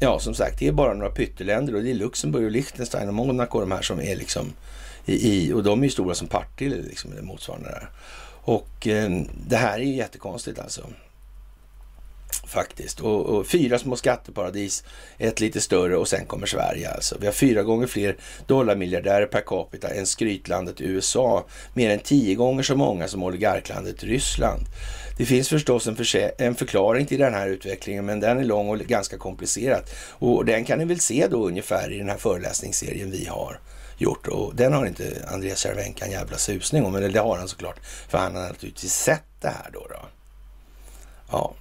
ja, 0.00 0.18
som 0.18 0.34
sagt, 0.34 0.58
det 0.58 0.68
är 0.68 0.72
bara 0.72 0.94
några 0.94 1.10
pytteländer 1.10 1.74
och 1.74 1.82
det 1.82 1.90
är 1.90 1.94
Luxemburg 1.94 2.44
och 2.44 2.50
Liechtenstein 2.50 3.08
och 3.08 3.14
Monaco 3.14 3.60
de 3.60 3.72
här 3.72 3.82
som 3.82 4.00
är 4.00 4.16
liksom 4.16 4.52
i, 5.04 5.48
i 5.48 5.52
och 5.52 5.62
de 5.62 5.80
är 5.80 5.84
ju 5.84 5.90
stora 5.90 6.14
som 6.14 6.28
Partille 6.28 6.76
liksom, 6.76 7.12
eller 7.12 7.22
motsvarande 7.22 7.68
där. 7.68 7.90
Och 8.44 8.86
eh, 8.86 9.10
det 9.48 9.56
här 9.56 9.78
är 9.78 9.84
ju 9.84 9.94
jättekonstigt 9.94 10.58
alltså. 10.58 10.86
Faktiskt. 12.46 13.00
Och, 13.00 13.26
och, 13.26 13.46
fyra 13.46 13.78
små 13.78 13.96
skatteparadis, 13.96 14.84
ett 15.18 15.40
lite 15.40 15.60
större 15.60 15.96
och 15.96 16.08
sen 16.08 16.26
kommer 16.26 16.46
Sverige 16.46 16.90
alltså. 16.90 17.16
Vi 17.20 17.26
har 17.26 17.32
fyra 17.32 17.62
gånger 17.62 17.86
fler 17.86 18.16
dollarmiljardärer 18.46 19.26
per 19.26 19.40
capita 19.40 19.88
än 19.88 20.06
skrytlandet 20.06 20.80
USA. 20.80 21.46
Mer 21.74 21.90
än 21.90 21.98
tio 21.98 22.34
gånger 22.34 22.62
så 22.62 22.76
många 22.76 23.08
som 23.08 23.22
oligarklandet 23.22 24.02
Ryssland. 24.02 24.62
Det 25.18 25.24
finns 25.24 25.48
förstås 25.48 25.86
en, 25.86 25.96
en, 26.38 26.54
förklaring 26.54 27.06
till 27.06 27.18
den 27.18 27.34
här 27.34 27.48
utvecklingen, 27.48 28.06
men 28.06 28.20
den 28.20 28.38
är 28.38 28.44
lång 28.44 28.68
och 28.68 28.78
ganska 28.78 29.18
komplicerad. 29.18 29.82
Och 30.10 30.44
den 30.44 30.64
kan 30.64 30.78
ni 30.78 30.84
väl 30.84 31.00
se 31.00 31.26
då 31.30 31.46
ungefär 31.46 31.92
i 31.92 31.98
den 31.98 32.08
här 32.08 32.16
föreläsningsserien 32.16 33.10
vi 33.10 33.26
har 33.26 33.60
gjort. 33.98 34.28
Och 34.28 34.54
den 34.54 34.72
har 34.72 34.86
inte 34.86 35.28
Andreas 35.32 35.58
Cervenka 35.58 36.04
en 36.04 36.10
jävla 36.10 36.36
susning 36.36 36.84
om, 36.84 36.94
eller 36.94 37.08
det 37.08 37.20
har 37.20 37.38
han 37.38 37.48
såklart, 37.48 37.80
för 38.08 38.18
han 38.18 38.36
har 38.36 38.42
naturligtvis 38.42 38.94
sett 38.94 39.24
det 39.40 39.48
här 39.48 39.70
då. 39.72 39.86
då. 39.90 40.08
Ja, 41.30 41.54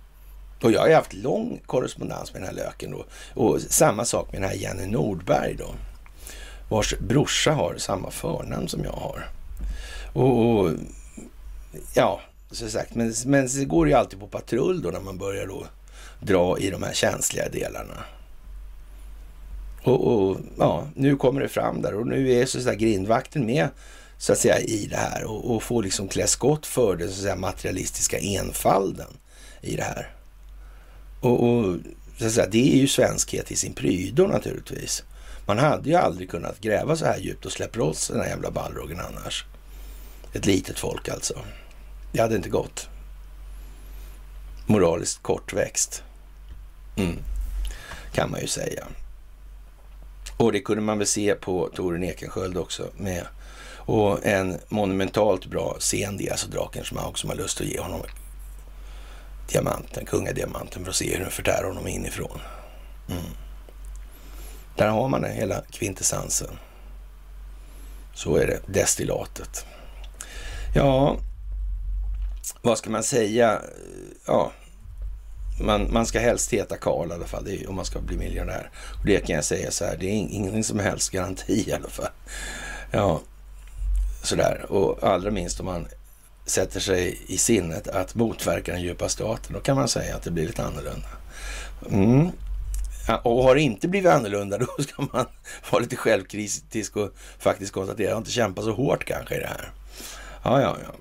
och 0.61 0.71
jag 0.71 0.79
har 0.79 0.87
ju 0.87 0.93
haft 0.93 1.13
lång 1.13 1.61
korrespondens 1.65 2.33
med 2.33 2.41
den 2.41 2.49
här 2.49 2.55
löken 2.55 2.91
då. 2.91 3.05
Och 3.33 3.61
samma 3.61 4.05
sak 4.05 4.31
med 4.31 4.41
den 4.41 4.49
här 4.49 4.57
Jenny 4.57 4.85
Nordberg 4.85 5.55
då. 5.55 5.75
Vars 6.69 6.99
brorsa 6.99 7.51
har 7.51 7.75
samma 7.77 8.11
förnamn 8.11 8.67
som 8.67 8.83
jag 8.83 8.91
har. 8.91 9.27
Och, 10.13 10.49
och 10.49 10.71
ja, 11.93 12.21
så 12.51 12.69
sagt, 12.69 12.95
men, 12.95 13.13
men 13.25 13.47
det 13.47 13.65
går 13.65 13.87
ju 13.87 13.93
alltid 13.93 14.19
på 14.19 14.27
patrull 14.27 14.81
då 14.81 14.89
när 14.89 14.99
man 14.99 15.17
börjar 15.17 15.47
då 15.47 15.65
dra 16.19 16.57
i 16.59 16.69
de 16.69 16.83
här 16.83 16.93
känsliga 16.93 17.49
delarna. 17.49 18.03
Och, 19.83 20.07
och 20.07 20.37
ja, 20.57 20.87
nu 20.95 21.15
kommer 21.15 21.41
det 21.41 21.49
fram 21.49 21.81
där 21.81 21.95
och 21.95 22.07
nu 22.07 22.31
är 22.31 22.45
så 22.45 22.57
att 22.57 22.63
säga 22.63 22.75
grindvakten 22.75 23.45
med 23.45 23.67
så 24.17 24.31
att 24.31 24.39
säga 24.39 24.59
i 24.59 24.87
det 24.89 24.97
här 24.97 25.23
och, 25.23 25.55
och 25.55 25.63
får 25.63 25.83
liksom 25.83 26.07
klä 26.07 26.27
skott 26.27 26.65
för 26.65 26.95
den 26.95 27.07
så 27.07 27.13
att 27.13 27.21
säga 27.21 27.35
materialistiska 27.35 28.17
enfalden 28.17 29.07
i 29.61 29.75
det 29.75 29.83
här. 29.83 30.20
Och, 31.21 31.43
och 31.43 31.77
så 32.17 32.25
att 32.25 32.31
säga, 32.31 32.47
det 32.51 32.73
är 32.73 32.77
ju 32.77 32.87
svenskhet 32.87 33.51
i 33.51 33.55
sin 33.55 33.73
prydo 33.73 34.27
naturligtvis. 34.27 35.03
Man 35.45 35.57
hade 35.57 35.89
ju 35.89 35.95
aldrig 35.95 36.29
kunnat 36.29 36.61
gräva 36.61 36.95
så 36.95 37.05
här 37.05 37.17
djupt 37.17 37.45
och 37.45 37.51
släppa 37.51 37.79
loss 37.79 38.07
den 38.07 38.19
här 38.19 38.27
jävla 38.27 38.51
ballrogen 38.51 38.99
annars. 38.99 39.45
Ett 40.33 40.45
litet 40.45 40.79
folk 40.79 41.09
alltså. 41.09 41.39
Det 42.11 42.21
hade 42.21 42.35
inte 42.35 42.49
gått. 42.49 42.89
Moraliskt 44.65 45.23
kortväxt. 45.23 46.03
Mm. 46.95 47.17
Kan 48.13 48.31
man 48.31 48.41
ju 48.41 48.47
säga. 48.47 48.87
Och 50.37 50.51
det 50.51 50.59
kunde 50.59 50.81
man 50.81 50.97
väl 50.97 51.07
se 51.07 51.35
på 51.35 51.69
Toren 51.75 52.03
Ekensköld 52.03 52.57
också 52.57 52.87
med. 52.97 53.27
Och 53.77 54.25
en 54.25 54.59
monumentalt 54.69 55.45
bra 55.45 55.75
scen, 55.79 56.17
det 56.17 56.27
är 56.27 56.31
alltså 56.31 56.47
Drakensmaug 56.47 57.17
som 57.17 57.29
har 57.29 57.37
lust 57.37 57.61
att 57.61 57.67
ge 57.67 57.79
honom 57.79 58.01
diamanten, 59.51 60.05
kungadiamanten, 60.05 60.83
för 60.83 60.89
att 60.89 60.95
se 60.95 61.13
hur 61.13 61.19
den 61.19 61.31
förtär 61.31 61.63
honom 61.63 61.87
inifrån. 61.87 62.39
Mm. 63.09 63.23
Där 64.75 64.87
har 64.87 65.07
man 65.07 65.21
den, 65.21 65.31
hela 65.31 65.61
kvintessensen. 65.71 66.57
Så 68.13 68.35
är 68.35 68.47
det, 68.47 68.59
destillatet. 68.65 69.65
Ja, 70.75 71.17
vad 72.61 72.77
ska 72.77 72.89
man 72.89 73.03
säga? 73.03 73.61
Ja, 74.27 74.51
man, 75.61 75.93
man 75.93 76.05
ska 76.05 76.19
helst 76.19 76.53
heta 76.53 76.77
Karl 76.77 77.09
i 77.09 77.13
alla 77.13 77.25
fall 77.25 77.47
är, 77.47 77.69
om 77.69 77.75
man 77.75 77.85
ska 77.85 77.99
bli 77.99 78.17
miljonär. 78.17 78.69
Och 78.99 79.05
det 79.05 79.19
kan 79.19 79.35
jag 79.35 79.45
säga 79.45 79.71
så 79.71 79.85
här, 79.85 79.97
det 79.97 80.05
är 80.05 80.11
ingen 80.11 80.63
som 80.63 80.79
helst 80.79 81.11
garanti 81.11 81.69
i 81.69 81.73
alla 81.73 81.89
fall. 81.89 82.09
Ja, 82.91 83.21
sådär. 84.23 84.65
Och 84.69 85.03
allra 85.03 85.31
minst 85.31 85.59
om 85.59 85.65
man 85.65 85.87
sätter 86.45 86.79
sig 86.79 87.19
i 87.27 87.37
sinnet 87.37 87.87
att 87.87 88.15
motverka 88.15 88.71
den 88.71 88.81
djupa 88.81 89.09
staten, 89.09 89.53
då 89.53 89.59
kan 89.59 89.75
man 89.75 89.87
säga 89.87 90.15
att 90.15 90.23
det 90.23 90.31
blir 90.31 90.47
lite 90.47 90.63
annorlunda. 90.63 91.07
Mm. 91.91 92.31
Och 93.23 93.43
har 93.43 93.55
det 93.55 93.61
inte 93.61 93.87
blivit 93.87 94.11
annorlunda, 94.11 94.57
då 94.77 94.83
ska 94.83 95.07
man 95.13 95.25
vara 95.71 95.81
lite 95.81 95.95
självkritisk 95.95 96.97
och 96.97 97.13
faktiskt 97.39 97.71
konstatera 97.71 98.07
att 98.07 98.11
jag 98.11 98.19
inte 98.19 98.31
kämpat 98.31 98.65
så 98.65 98.71
hårt 98.71 99.05
kanske 99.05 99.35
i 99.35 99.39
det 99.39 99.47
här. 99.47 99.71
Ja, 100.43 100.61
ja, 100.61 100.77
ja. 100.83 100.95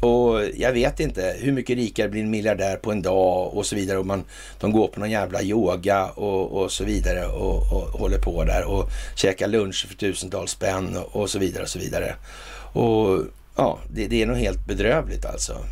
Och 0.00 0.42
jag 0.54 0.72
vet 0.72 1.00
inte 1.00 1.36
hur 1.38 1.52
mycket 1.52 1.76
rikare 1.76 2.08
blir 2.08 2.22
en 2.22 2.30
miljardär 2.30 2.76
på 2.76 2.92
en 2.92 3.02
dag 3.02 3.56
och 3.56 3.66
så 3.66 3.76
vidare. 3.76 3.98
Och 3.98 4.06
man, 4.06 4.24
de 4.60 4.72
går 4.72 4.88
på 4.88 5.00
någon 5.00 5.10
jävla 5.10 5.42
yoga 5.42 6.06
och, 6.06 6.62
och 6.62 6.72
så 6.72 6.84
vidare 6.84 7.26
och, 7.26 7.72
och, 7.72 8.00
håller 8.00 8.18
på 8.18 8.44
där 8.44 8.64
och 8.64 8.88
käkar 9.14 9.48
lunch 9.48 9.86
för 9.88 9.94
tusentals 9.94 10.50
spänn 10.50 10.96
och, 10.96 11.16
och 11.16 11.30
så 11.30 11.38
vidare 11.38 11.62
och 11.62 11.68
så 11.68 11.78
vidare. 11.78 12.14
Och 12.72 13.24
ja, 13.60 13.78
det, 13.90 14.06
det 14.06 14.22
är 14.22 14.26
nog 14.26 14.36
helt 14.36 14.66
bedrövligt 14.66 15.24
alltså. 15.24 15.64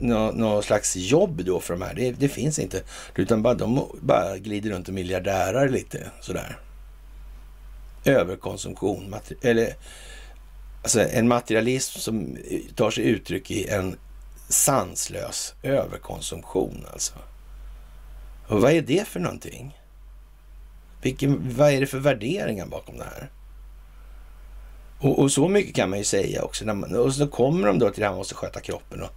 Något 0.00 0.36
nå 0.36 0.62
slags 0.62 0.96
jobb 0.96 1.44
då 1.44 1.60
för 1.60 1.74
de 1.74 1.82
här, 1.82 1.94
det, 1.94 2.10
det, 2.10 2.28
finns 2.28 2.58
inte. 2.58 2.82
Utan 3.14 3.42
bara, 3.42 3.54
de 3.54 3.86
bara 4.00 4.38
glider 4.38 4.70
runt 4.70 4.88
och 4.88 4.94
miljardärar 4.94 5.68
lite 5.68 6.10
sådär. 6.20 6.58
Överkonsumtion, 8.04 9.14
eller 9.42 9.74
Alltså 10.82 11.00
en 11.00 11.28
materialism 11.28 11.98
som 11.98 12.36
tar 12.74 12.90
sig 12.90 13.04
uttryck 13.04 13.50
i 13.50 13.68
en 13.68 13.96
sanslös 14.48 15.54
överkonsumtion 15.62 16.86
alltså. 16.92 17.14
Och 18.46 18.60
vad 18.60 18.72
är 18.72 18.82
det 18.82 19.08
för 19.08 19.20
någonting? 19.20 19.78
Vilken, 21.02 21.56
vad 21.56 21.72
är 21.72 21.80
det 21.80 21.86
för 21.86 21.98
värderingar 21.98 22.66
bakom 22.66 22.98
det 22.98 23.04
här? 23.04 23.30
Och, 25.04 25.18
och 25.18 25.32
så 25.32 25.48
mycket 25.48 25.74
kan 25.74 25.90
man 25.90 25.98
ju 25.98 26.04
säga 26.04 26.42
också. 26.42 26.64
När 26.64 26.74
man, 26.74 26.96
och 26.96 27.14
så 27.14 27.26
kommer 27.26 27.66
de 27.66 27.78
då 27.78 27.90
till 27.90 28.00
det 28.00 28.06
här 28.06 28.12
man 28.12 28.18
måste 28.18 28.34
sköta 28.34 28.60
kroppen 28.60 29.02
och 29.02 29.10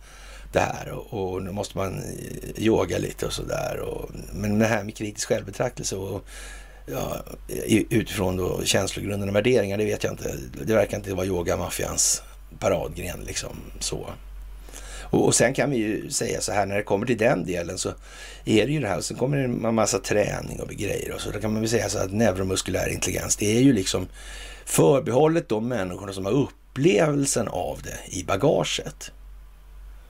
det 0.52 0.60
här 0.60 0.90
och, 0.90 1.34
och 1.34 1.44
nu 1.44 1.52
måste 1.52 1.78
man 1.78 1.98
eh, 1.98 2.64
yoga 2.64 2.98
lite 2.98 3.26
och 3.26 3.34
sådär. 3.34 3.82
Men 4.34 4.60
det 4.60 4.66
här 4.66 4.84
med 4.84 4.96
kritisk 4.96 5.28
självbetraktelse 5.28 5.96
och 5.96 6.26
ja, 6.86 7.18
utifrån 7.90 8.38
då 8.38 8.46
och 8.46 9.36
värderingar, 9.36 9.78
det 9.78 9.86
vet 9.86 10.04
jag 10.04 10.14
inte. 10.14 10.36
Det 10.66 10.74
verkar 10.74 10.98
inte 10.98 11.14
vara 11.14 11.26
yogamaffians 11.26 12.22
paradgren 12.60 13.20
liksom 13.26 13.58
så. 13.80 14.10
Och, 15.10 15.26
och, 15.26 15.36
sen 15.36 15.54
kan 15.54 15.70
vi 15.70 15.78
ju 15.78 16.10
säga 16.10 16.42
så 16.42 16.52
här, 16.52 16.66
när 16.66 16.76
det 16.76 16.84
kommer 16.84 17.06
till 17.06 17.18
den 17.18 17.46
delen 17.46 17.78
så 17.78 17.90
är 18.46 18.66
det 18.66 18.72
ju 18.72 18.80
det 18.80 18.88
här, 18.88 18.98
och 18.98 19.06
sen 19.06 19.18
kommer 19.18 19.38
det 19.38 19.44
en 19.44 19.76
massa 19.76 20.00
träning 20.00 20.62
och 20.62 20.70
grejer 20.70 21.14
och 21.14 21.22
så. 21.22 21.32
Då 21.32 21.40
kan 21.40 21.54
man 21.54 21.62
väl 21.62 21.70
säga 21.70 21.90
så 21.90 22.00
att 22.00 22.14
neuromuskulär 22.14 22.90
intelligens, 22.90 23.36
det 23.36 23.58
är 23.58 23.62
ju 23.62 23.74
liksom 23.74 24.08
förbehållet 24.68 25.50
de 25.50 25.68
människorna 25.68 26.14
som 26.14 26.26
har 26.26 26.32
upplevelsen 26.32 27.48
av 27.48 27.80
det 27.84 28.18
i 28.18 28.24
bagaget. 28.24 29.12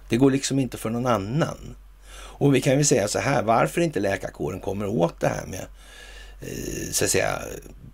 Det 0.09 0.17
går 0.17 0.31
liksom 0.31 0.59
inte 0.59 0.77
för 0.77 0.89
någon 0.89 1.05
annan. 1.05 1.75
Och 2.09 2.55
vi 2.55 2.61
kan 2.61 2.77
ju 2.77 2.83
säga 2.83 3.07
så 3.07 3.19
här, 3.19 3.43
varför 3.43 3.81
inte 3.81 3.99
läkarkåren 3.99 4.59
kommer 4.59 4.87
åt 4.87 5.19
det 5.19 5.27
här 5.27 5.45
med 5.45 5.65
eh, 6.41 6.91
så 6.91 7.05
att 7.05 7.11
säga, 7.11 7.39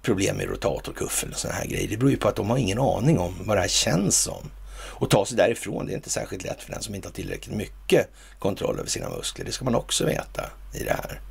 problem 0.02 0.38
med 0.38 0.50
rotatorkuffen 0.50 1.32
och 1.32 1.38
sådana 1.38 1.60
här 1.60 1.68
grejer. 1.68 1.88
Det 1.88 1.98
beror 1.98 2.12
ju 2.12 2.18
på 2.18 2.28
att 2.28 2.36
de 2.36 2.50
har 2.50 2.58
ingen 2.58 2.80
aning 2.80 3.20
om 3.20 3.36
vad 3.46 3.58
det 3.58 3.62
här 3.62 3.68
känns 3.68 4.22
som. 4.22 4.52
Och 4.76 5.10
ta 5.10 5.26
sig 5.26 5.38
därifrån, 5.38 5.86
det 5.86 5.94
är 5.94 5.96
inte 5.96 6.10
särskilt 6.10 6.44
lätt 6.44 6.62
för 6.62 6.72
den 6.72 6.82
som 6.82 6.96
inte 6.96 7.08
har 7.08 7.14
tillräckligt 7.14 7.56
mycket 7.56 8.10
kontroll 8.40 8.80
över 8.80 8.90
sina 8.90 9.10
muskler. 9.10 9.46
Det 9.46 9.52
ska 9.52 9.66
man 9.66 9.76
också 9.76 10.06
veta 10.06 10.44
i 10.74 10.84
det 10.84 10.94
här. 10.94 11.22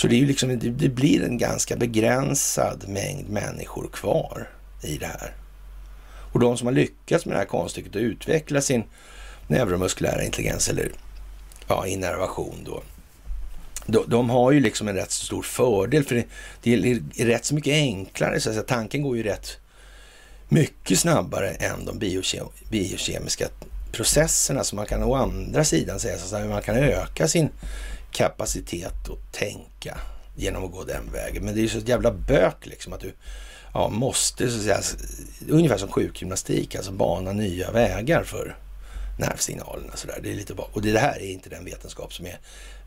Så 0.00 0.06
det, 0.06 0.14
är 0.14 0.18
ju 0.18 0.26
liksom, 0.26 0.58
det 0.58 0.88
blir 0.88 1.24
en 1.24 1.38
ganska 1.38 1.76
begränsad 1.76 2.84
mängd 2.88 3.28
människor 3.28 3.88
kvar 3.92 4.48
i 4.82 4.96
det 4.96 5.06
här. 5.06 5.34
Och 6.32 6.40
de 6.40 6.56
som 6.56 6.66
har 6.66 6.74
lyckats 6.74 7.26
med 7.26 7.34
det 7.34 7.38
här 7.38 7.46
konststycket 7.46 7.96
att 7.96 8.02
utveckla 8.02 8.60
sin 8.60 8.84
neuromuskulära 9.46 10.24
intelligens 10.24 10.68
eller 10.68 10.92
ja, 11.68 11.86
innervation 11.86 12.56
då, 12.64 12.82
de, 13.86 14.04
de, 14.06 14.30
har 14.30 14.52
ju 14.52 14.60
liksom 14.60 14.88
en 14.88 14.94
rätt 14.94 15.10
stor 15.10 15.42
fördel 15.42 16.04
för 16.04 16.14
det, 16.14 16.26
det 16.62 16.74
är 17.22 17.26
rätt 17.26 17.44
så 17.44 17.54
mycket 17.54 17.72
enklare. 17.72 18.40
Så 18.40 18.48
att 18.48 18.54
säga. 18.54 18.66
Tanken 18.66 19.02
går 19.02 19.16
ju 19.16 19.22
rätt 19.22 19.58
mycket 20.48 20.98
snabbare 20.98 21.50
än 21.50 21.84
de 21.84 21.98
biokemiska 22.70 23.48
processerna. 23.92 24.64
Så 24.64 24.76
man 24.76 24.86
kan 24.86 25.02
å 25.02 25.14
andra 25.14 25.64
sidan 25.64 26.00
säga 26.00 26.18
så 26.18 26.36
att 26.36 26.48
man 26.48 26.62
kan 26.62 26.76
öka 26.76 27.28
sin 27.28 27.50
kapacitet 28.12 29.08
att 29.08 29.32
tänka 29.32 29.98
genom 30.36 30.64
att 30.64 30.72
gå 30.72 30.84
den 30.84 31.12
vägen. 31.12 31.44
Men 31.44 31.54
det 31.54 31.60
är 31.60 31.62
ju 31.62 31.68
så 31.68 31.78
ett 31.78 31.88
jävla 31.88 32.10
bök 32.10 32.66
liksom 32.66 32.92
att 32.92 33.00
du 33.00 33.12
ja, 33.74 33.88
måste, 33.88 34.50
så 34.50 34.56
att 34.56 34.84
säga, 34.84 35.06
ungefär 35.48 35.78
som 35.78 35.88
sjukgymnastik, 35.88 36.74
alltså 36.74 36.92
bana 36.92 37.32
nya 37.32 37.70
vägar 37.70 38.24
för 38.24 38.56
nervsignalerna. 39.18 39.96
Så 39.96 40.06
där. 40.06 40.20
Det 40.22 40.30
är 40.30 40.34
lite, 40.34 40.52
och 40.52 40.82
det 40.82 40.98
här 40.98 41.20
är 41.20 41.30
inte 41.30 41.50
den 41.50 41.64
vetenskap 41.64 42.14
som 42.14 42.26
är, 42.26 42.38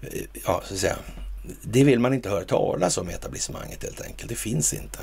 eh, 0.01 0.21
ja, 0.45 0.63
så 0.65 0.73
att 0.73 0.79
säga, 0.79 0.97
det 1.61 1.83
vill 1.83 1.99
man 1.99 2.13
inte 2.13 2.29
höra 2.29 2.45
talas 2.45 2.97
om 2.97 3.09
i 3.09 3.13
etablissemanget 3.13 3.83
helt 3.83 4.01
enkelt. 4.01 4.29
Det 4.29 4.35
finns 4.35 4.73
inte. 4.73 4.99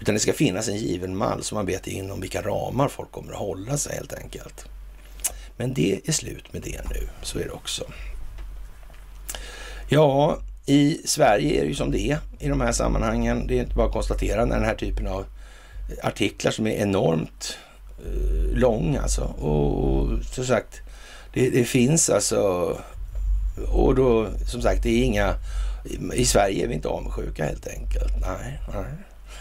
Utan 0.00 0.14
det 0.14 0.20
ska 0.20 0.32
finnas 0.32 0.68
en 0.68 0.76
given 0.76 1.16
mall 1.16 1.42
som 1.42 1.56
man 1.56 1.66
vet 1.66 1.86
inom 1.86 2.20
vilka 2.20 2.42
ramar 2.42 2.88
folk 2.88 3.10
kommer 3.10 3.32
att 3.32 3.38
hålla 3.38 3.76
sig 3.76 3.96
helt 3.96 4.12
enkelt. 4.12 4.64
Men 5.56 5.74
det 5.74 6.00
är 6.04 6.12
slut 6.12 6.52
med 6.52 6.62
det 6.62 6.80
nu, 6.90 7.08
så 7.22 7.38
är 7.38 7.44
det 7.44 7.50
också. 7.50 7.84
Ja, 9.88 10.38
i 10.66 11.00
Sverige 11.04 11.60
är 11.60 11.62
det 11.62 11.68
ju 11.68 11.74
som 11.74 11.90
det 11.90 12.00
är 12.00 12.18
i 12.38 12.48
de 12.48 12.60
här 12.60 12.72
sammanhangen. 12.72 13.46
Det 13.46 13.58
är 13.58 13.62
inte 13.62 13.74
bara 13.74 13.86
att 13.86 13.92
konstatera 13.92 14.44
när 14.44 14.56
den 14.56 14.64
här 14.64 14.74
typen 14.74 15.06
av 15.06 15.24
artiklar 16.02 16.50
som 16.50 16.66
är 16.66 16.70
enormt 16.70 17.58
Eh, 17.98 18.58
lång 18.58 18.96
alltså. 18.96 19.22
Och, 19.22 20.24
som 20.24 20.44
sagt, 20.44 20.80
det, 21.32 21.50
det, 21.50 21.64
finns 21.64 22.10
alltså... 22.10 22.40
Och 23.68 23.94
då, 23.94 24.28
som 24.46 24.62
sagt, 24.62 24.82
det 24.82 24.90
är 24.90 25.04
inga... 25.04 25.34
I 26.14 26.24
Sverige 26.24 26.64
är 26.64 26.68
vi 26.68 26.74
inte 26.74 26.88
avundsjuka 26.88 27.44
helt 27.44 27.66
enkelt. 27.66 28.12
Nej, 28.20 28.60
nej. 28.74 28.84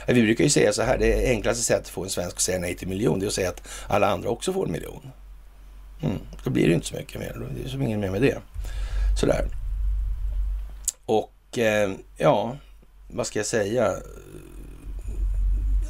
Vi 0.08 0.22
brukar 0.22 0.44
ju 0.44 0.50
säga 0.50 0.74
så 0.74 0.82
här, 0.82 0.98
det 0.98 1.30
enklaste 1.30 1.64
sättet 1.64 1.86
att 1.86 1.90
få 1.90 2.04
en 2.04 2.10
svensk 2.10 2.36
att 2.36 2.42
säga 2.42 2.60
nej 2.60 2.76
till 2.76 2.88
miljon, 2.88 3.20
det 3.20 3.26
är 3.26 3.28
att 3.28 3.34
säga 3.34 3.50
att 3.50 3.62
alla 3.88 4.08
andra 4.08 4.30
också 4.30 4.54
får 4.54 4.66
en 4.66 4.72
miljon. 4.72 5.12
Mm, 6.02 6.18
då 6.44 6.50
blir 6.50 6.68
det 6.68 6.74
inte 6.74 6.88
så 6.88 6.96
mycket 6.96 7.20
mer. 7.20 7.48
Det 7.58 7.66
är 7.66 7.70
som 7.70 7.82
inget 7.82 8.00
mer 8.00 8.12
med 8.12 8.22
det. 8.22 8.38
Sådär. 9.20 9.48
Och 11.06 11.58
eh, 11.58 11.92
ja, 12.18 12.58
vad 13.08 13.28
ska 13.28 13.40
jag 13.40 13.46
säga? 13.46 13.94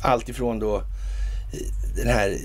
Allt 0.02 0.30
ifrån 0.30 0.60
då 0.60 0.76
eh, 0.78 0.84
den 1.96 2.08
här 2.08 2.38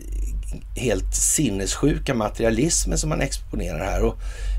helt 0.77 1.15
sinnessjuka 1.15 2.15
materialismen 2.15 2.99
som 2.99 3.09
man 3.09 3.21
exponerar 3.21 3.85
här. 3.85 4.05
Och 4.05 4.15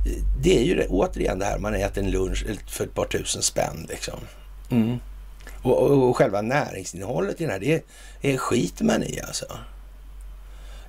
eh, 0.05 0.23
det 0.41 0.59
är 0.59 0.63
ju 0.63 0.75
det, 0.75 0.87
återigen 0.87 1.39
det 1.39 1.45
här, 1.45 1.59
man 1.59 1.75
äter 1.75 2.03
en 2.03 2.11
lunch 2.11 2.45
för 2.67 2.83
ett 2.83 2.93
par 2.93 3.05
tusen 3.05 3.41
spänn 3.41 3.85
liksom. 3.89 4.19
Mm. 4.71 4.99
Och, 5.61 5.77
och, 5.77 6.09
och, 6.09 6.17
själva 6.17 6.41
näringsinnehållet 6.41 7.41
i 7.41 7.43
den 7.43 7.51
här, 7.51 7.59
det, 7.59 7.85
det 8.21 8.37
skiter 8.37 8.85
man 8.85 9.03
i 9.03 9.21
alltså. 9.21 9.45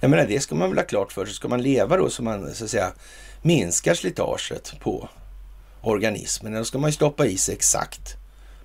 Jag 0.01 0.11
menar, 0.11 0.27
det 0.27 0.41
ska 0.41 0.55
man 0.55 0.69
väl 0.69 0.79
ha 0.79 0.85
klart 0.85 1.13
för 1.13 1.25
sig. 1.27 1.35
Ska 1.35 1.49
man 1.49 1.63
leva 1.63 1.97
då 1.97 2.11
så 2.11 2.23
man 2.23 2.55
så 2.55 2.65
att 2.65 2.71
säga 2.71 2.93
minskar 3.43 3.95
slitaget 3.95 4.75
på 4.81 5.09
organismen, 5.83 6.53
då 6.53 6.65
ska 6.65 6.79
man 6.79 6.91
ju 6.91 6.95
stoppa 6.95 7.27
i 7.27 7.39
sig 7.39 7.55
exakt 7.55 8.17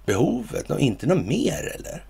behovet 0.05 0.71
och 0.71 0.79
inte 0.79 1.07
något 1.07 1.25
mer 1.25 1.75
eller? 1.79 2.05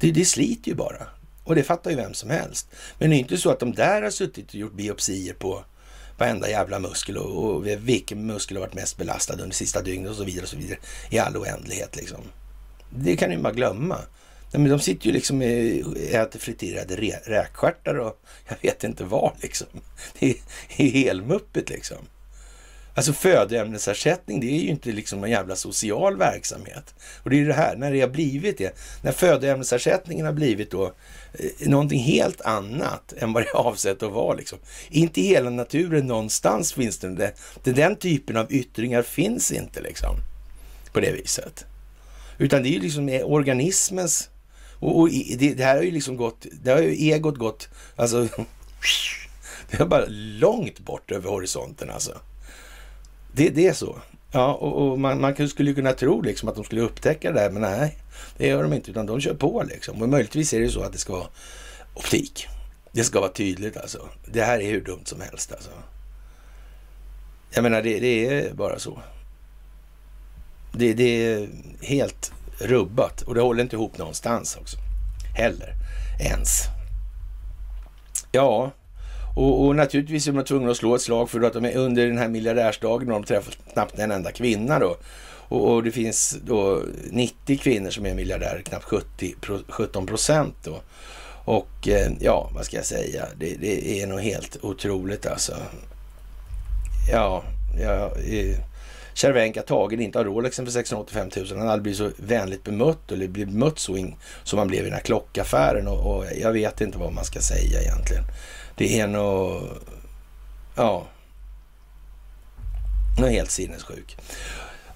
Det, 0.00 0.10
det 0.10 0.24
sliter 0.24 0.68
ju 0.68 0.74
bara. 0.74 1.06
Och 1.44 1.54
det 1.54 1.62
fattar 1.62 1.90
ju 1.90 1.96
vem 1.96 2.14
som 2.14 2.30
helst. 2.30 2.68
Men 2.98 3.10
det 3.10 3.16
är 3.16 3.18
inte 3.18 3.38
så 3.38 3.50
att 3.50 3.60
de 3.60 3.72
där 3.72 4.02
har 4.02 4.10
suttit 4.10 4.48
och 4.48 4.54
gjort 4.54 4.72
biopsier 4.72 5.34
på 5.34 5.64
varenda 6.18 6.50
jävla 6.50 6.78
muskel 6.78 7.16
och, 7.16 7.44
och 7.44 7.66
vilken 7.66 8.26
muskel 8.26 8.56
har 8.56 8.64
varit 8.64 8.74
mest 8.74 8.96
belastad 8.96 9.34
under 9.34 9.54
sista 9.54 9.82
dygnet 9.82 10.10
och 10.10 10.16
så 10.16 10.24
vidare 10.24 10.42
och 10.42 10.48
så 10.48 10.56
vidare 10.56 10.78
i 11.10 11.18
all 11.18 11.36
oändlighet 11.36 11.96
liksom. 11.96 12.20
Det 12.90 13.16
kan 13.16 13.30
ju 13.30 13.38
bara 13.38 13.52
glömma. 13.52 13.98
Nej, 14.52 14.62
men 14.62 14.70
de 14.70 14.80
sitter 14.80 15.06
ju 15.06 15.12
liksom 15.12 15.36
och 15.86 15.96
äter 15.98 16.38
friterade 16.38 16.96
räkstjärtar 17.24 17.94
och 17.94 18.20
jag 18.48 18.56
vet 18.62 18.84
inte 18.84 19.04
vad 19.04 19.32
liksom. 19.42 19.66
Det 20.18 20.30
är 20.30 20.36
helmuppigt 20.68 21.70
liksom. 21.70 21.98
Alltså 22.96 23.12
födoämnesersättning, 23.12 24.40
det 24.40 24.46
är 24.46 24.60
ju 24.60 24.68
inte 24.68 24.92
liksom 24.92 25.20
någon 25.20 25.30
jävla 25.30 25.56
social 25.56 26.16
verksamhet. 26.16 26.94
Och 27.22 27.30
det 27.30 27.36
är 27.36 27.38
ju 27.38 27.46
det 27.46 27.54
här, 27.54 27.76
när 27.76 27.92
det 27.92 28.00
har 28.00 28.08
blivit 28.08 28.58
det, 28.58 28.76
när 29.02 29.12
födoämnesersättningen 29.12 30.26
har 30.26 30.32
blivit 30.32 30.70
då 30.70 30.84
eh, 31.32 31.68
någonting 31.68 32.00
helt 32.00 32.40
annat 32.40 33.12
än 33.18 33.32
vad 33.32 33.42
det 33.42 33.48
är 33.48 33.56
avsett 33.56 34.02
att 34.02 34.12
vara. 34.12 34.36
Liksom. 34.36 34.58
Inte 34.88 35.20
i 35.20 35.24
hela 35.24 35.50
naturen 35.50 36.06
någonstans 36.06 36.72
finns 36.72 36.98
det, 36.98 37.08
det, 37.08 37.32
det 37.64 37.72
den 37.72 37.96
typen 37.96 38.36
av 38.36 38.52
yttringar 38.52 39.02
finns 39.02 39.52
inte 39.52 39.80
liksom 39.80 40.16
på 40.92 41.00
det 41.00 41.12
viset. 41.12 41.64
Utan 42.38 42.62
det 42.62 42.68
är 42.68 42.72
ju 42.72 42.80
liksom 42.80 43.20
organismens, 43.24 44.30
och, 44.78 44.98
och 44.98 45.08
det, 45.38 45.54
det, 45.54 45.64
här 45.64 45.76
har 45.76 45.82
ju 45.82 45.90
liksom 45.90 46.16
gått, 46.16 46.46
det 46.62 46.70
har 46.70 46.80
ju 46.80 47.12
egot 47.12 47.36
gått, 47.36 47.68
alltså, 47.96 48.28
det 49.70 49.80
är 49.80 49.86
bara 49.86 50.04
långt 50.38 50.78
bort 50.78 51.10
över 51.10 51.30
horisonten 51.30 51.90
alltså. 51.90 52.18
Det, 53.36 53.50
det 53.50 53.66
är 53.66 53.72
så. 53.72 53.96
Ja, 54.30 54.54
och, 54.54 54.90
och 54.90 54.98
man, 54.98 55.20
man, 55.20 55.48
skulle 55.48 55.74
kunna 55.74 55.92
tro 55.92 56.20
liksom 56.20 56.48
att 56.48 56.54
de 56.54 56.64
skulle 56.64 56.80
upptäcka 56.80 57.32
det 57.32 57.40
där, 57.40 57.50
men 57.50 57.62
nej, 57.62 57.98
det 58.36 58.46
gör 58.46 58.62
de 58.62 58.72
inte, 58.72 58.90
utan 58.90 59.06
de 59.06 59.20
kör 59.20 59.34
på 59.34 59.62
liksom. 59.68 60.02
Och 60.02 60.08
möjligtvis 60.08 60.52
är 60.52 60.60
det 60.60 60.68
så 60.68 60.82
att 60.82 60.92
det 60.92 60.98
ska 60.98 61.12
vara 61.12 61.26
optik. 61.94 62.46
Det 62.92 63.04
ska 63.04 63.20
vara 63.20 63.32
tydligt 63.32 63.76
alltså. 63.76 64.08
Det 64.26 64.42
här 64.42 64.60
är 64.60 64.70
hur 64.70 64.80
dumt 64.80 65.04
som 65.04 65.20
helst 65.20 65.52
alltså. 65.52 65.70
Jag 67.50 67.62
menar, 67.62 67.82
det, 67.82 68.00
det 68.00 68.26
är 68.26 68.54
bara 68.54 68.78
så. 68.78 68.98
Det, 70.72 70.94
det, 70.94 71.32
är 71.32 71.48
helt 71.82 72.32
rubbat 72.58 73.22
och 73.22 73.34
det 73.34 73.40
håller 73.40 73.62
inte 73.62 73.76
ihop 73.76 73.98
någonstans 73.98 74.56
också. 74.60 74.76
Heller. 75.36 75.72
Ens. 76.20 76.62
Ja, 78.32 78.70
och, 79.36 79.66
och 79.66 79.76
naturligtvis 79.76 80.28
är 80.28 80.32
de 80.32 80.44
tvungna 80.44 80.70
att 80.70 80.76
slå 80.76 80.94
ett 80.94 81.02
slag 81.02 81.30
för 81.30 81.40
att 81.40 81.52
de 81.52 81.64
är 81.64 81.76
under 81.76 82.06
den 82.06 82.18
här 82.18 82.28
miljardärsdagen 82.28 83.08
och 83.08 83.20
de 83.20 83.24
träffar 83.24 83.54
knappt 83.72 83.98
en 83.98 84.10
enda 84.10 84.32
kvinna 84.32 84.78
då. 84.78 84.96
Och, 85.48 85.72
och, 85.72 85.82
det 85.82 85.90
finns 85.90 86.36
då 86.44 86.82
90 87.10 87.58
kvinnor 87.58 87.90
som 87.90 88.06
är 88.06 88.14
miljardärer, 88.14 88.62
knappt 88.62 88.84
70, 88.84 89.34
17 89.68 90.06
procent 90.06 90.54
då. 90.64 90.80
Och 91.44 91.88
eh, 91.88 92.12
ja, 92.20 92.50
vad 92.54 92.64
ska 92.64 92.76
jag 92.76 92.86
säga? 92.86 93.26
Det, 93.36 93.54
det, 93.60 94.02
är 94.02 94.06
nog 94.06 94.20
helt 94.20 94.64
otroligt 94.64 95.26
alltså. 95.26 95.52
Ja, 97.12 97.44
ja 97.80 98.12
eh, 98.16 98.58
Cervenka 99.14 99.62
tagen 99.62 100.00
inte 100.00 100.18
av 100.18 100.24
Rolexen 100.24 100.64
för 100.64 100.72
685 100.72 101.30
000. 101.36 101.58
Han 101.58 101.68
hade 101.68 101.82
blivit 101.82 101.98
så 101.98 102.10
vänligt 102.16 102.64
bemött 102.64 103.12
eller 103.12 103.28
blivit 103.28 103.52
bemött 103.52 103.78
så 103.78 103.96
in, 103.96 104.14
som 104.44 104.58
han 104.58 104.68
blev 104.68 104.80
i 104.80 104.84
den 104.84 104.92
här 104.92 105.00
klockaffären 105.00 105.88
och, 105.88 106.16
och 106.16 106.24
jag 106.40 106.52
vet 106.52 106.80
inte 106.80 106.98
vad 106.98 107.12
man 107.12 107.24
ska 107.24 107.40
säga 107.40 107.80
egentligen. 107.80 108.24
Det 108.76 109.00
är 109.00 109.06
nog, 109.06 109.62
ja, 110.74 111.06
något 113.18 113.30
helt 113.30 113.50
sinnessjuk. 113.50 114.16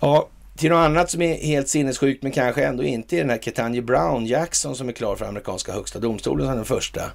Ja, 0.00 0.28
till 0.56 0.70
något 0.70 0.84
annat 0.84 1.10
som 1.10 1.22
är 1.22 1.34
helt 1.34 1.68
sinnessjukt 1.68 2.22
men 2.22 2.32
kanske 2.32 2.64
ändå 2.64 2.82
inte 2.82 3.16
är 3.16 3.20
den 3.20 3.30
här 3.30 3.38
Ketanji 3.38 3.82
Brown 3.82 4.26
Jackson 4.26 4.76
som 4.76 4.88
är 4.88 4.92
klar 4.92 5.16
för 5.16 5.24
amerikanska 5.24 5.72
högsta 5.72 5.98
domstolen 5.98 6.46
som 6.46 6.56
den 6.56 6.64
första 6.64 7.10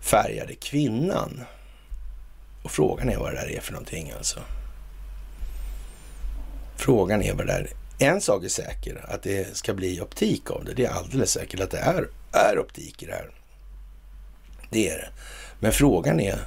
färgade 0.00 0.54
kvinnan. 0.54 1.40
Och 2.62 2.70
frågan 2.70 3.08
är 3.08 3.16
vad 3.16 3.32
det 3.32 3.40
där 3.40 3.50
är 3.50 3.60
för 3.60 3.72
någonting 3.72 4.12
alltså. 4.16 4.40
Frågan 6.76 7.22
är 7.22 7.34
vad 7.34 7.46
det 7.46 7.52
är. 7.52 7.70
En 7.98 8.20
sak 8.20 8.44
är 8.44 8.48
säker, 8.48 9.04
att 9.08 9.22
det 9.22 9.56
ska 9.56 9.74
bli 9.74 10.00
optik 10.00 10.50
av 10.50 10.64
det. 10.64 10.74
Det 10.74 10.84
är 10.84 10.90
alldeles 10.90 11.30
säkert 11.30 11.60
att 11.60 11.70
det 11.70 11.78
är, 11.78 12.08
är 12.32 12.58
optik 12.58 13.02
i 13.02 13.06
det 13.06 13.12
här. 13.12 13.30
Det 14.70 14.90
är 14.90 14.98
det. 14.98 15.08
Men 15.60 15.72
frågan 15.72 16.20
är 16.20 16.38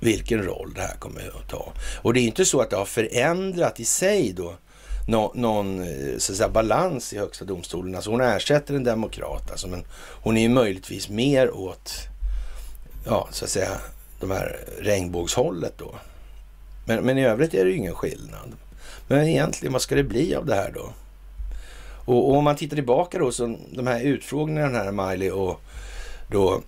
vilken 0.00 0.42
roll 0.42 0.72
det 0.74 0.80
här 0.80 0.96
kommer 0.98 1.20
att 1.20 1.48
ta. 1.48 1.72
Och 2.02 2.14
det 2.14 2.20
är 2.20 2.24
inte 2.24 2.44
så 2.44 2.60
att 2.60 2.70
det 2.70 2.76
har 2.76 2.84
förändrat 2.84 3.80
i 3.80 3.84
sig 3.84 4.32
då 4.32 4.54
nå, 5.06 5.32
någon 5.34 5.82
eh, 5.82 6.18
så 6.18 6.32
att 6.32 6.38
säga, 6.38 6.48
balans 6.48 7.12
i 7.12 7.18
Högsta 7.18 7.44
domstolen. 7.44 7.94
Alltså 7.94 8.10
hon 8.10 8.20
ersätter 8.20 8.74
en 8.74 8.84
demokrat, 8.84 9.50
alltså, 9.50 9.68
men 9.68 9.84
hon 10.22 10.36
är 10.36 10.40
ju 10.40 10.48
möjligtvis 10.48 11.08
mer 11.08 11.56
åt, 11.56 11.92
ja, 13.06 13.28
så 13.30 13.44
att 13.44 13.50
säga, 13.50 13.70
de 14.20 14.30
här 14.30 14.58
regnbågshållet 14.78 15.74
då. 15.78 15.94
Men, 16.84 17.04
men 17.04 17.18
i 17.18 17.24
övrigt 17.24 17.54
är 17.54 17.64
det 17.64 17.70
ju 17.70 17.76
ingen 17.76 17.94
skillnad. 17.94 18.52
Men 19.08 19.28
egentligen, 19.28 19.72
vad 19.72 19.82
ska 19.82 19.94
det 19.94 20.02
bli 20.02 20.34
av 20.34 20.46
det 20.46 20.54
här 20.54 20.72
då? 20.74 20.92
Och, 22.04 22.30
och 22.30 22.36
om 22.36 22.44
man 22.44 22.56
tittar 22.56 22.76
tillbaka 22.76 23.18
då, 23.18 23.32
så 23.32 23.56
de 23.70 23.86
här 23.86 24.00
utfrågningarna, 24.00 24.84
den 24.84 24.98
här 24.98 25.10
Miley 25.10 25.30
och 25.30 25.60
då 26.30 26.60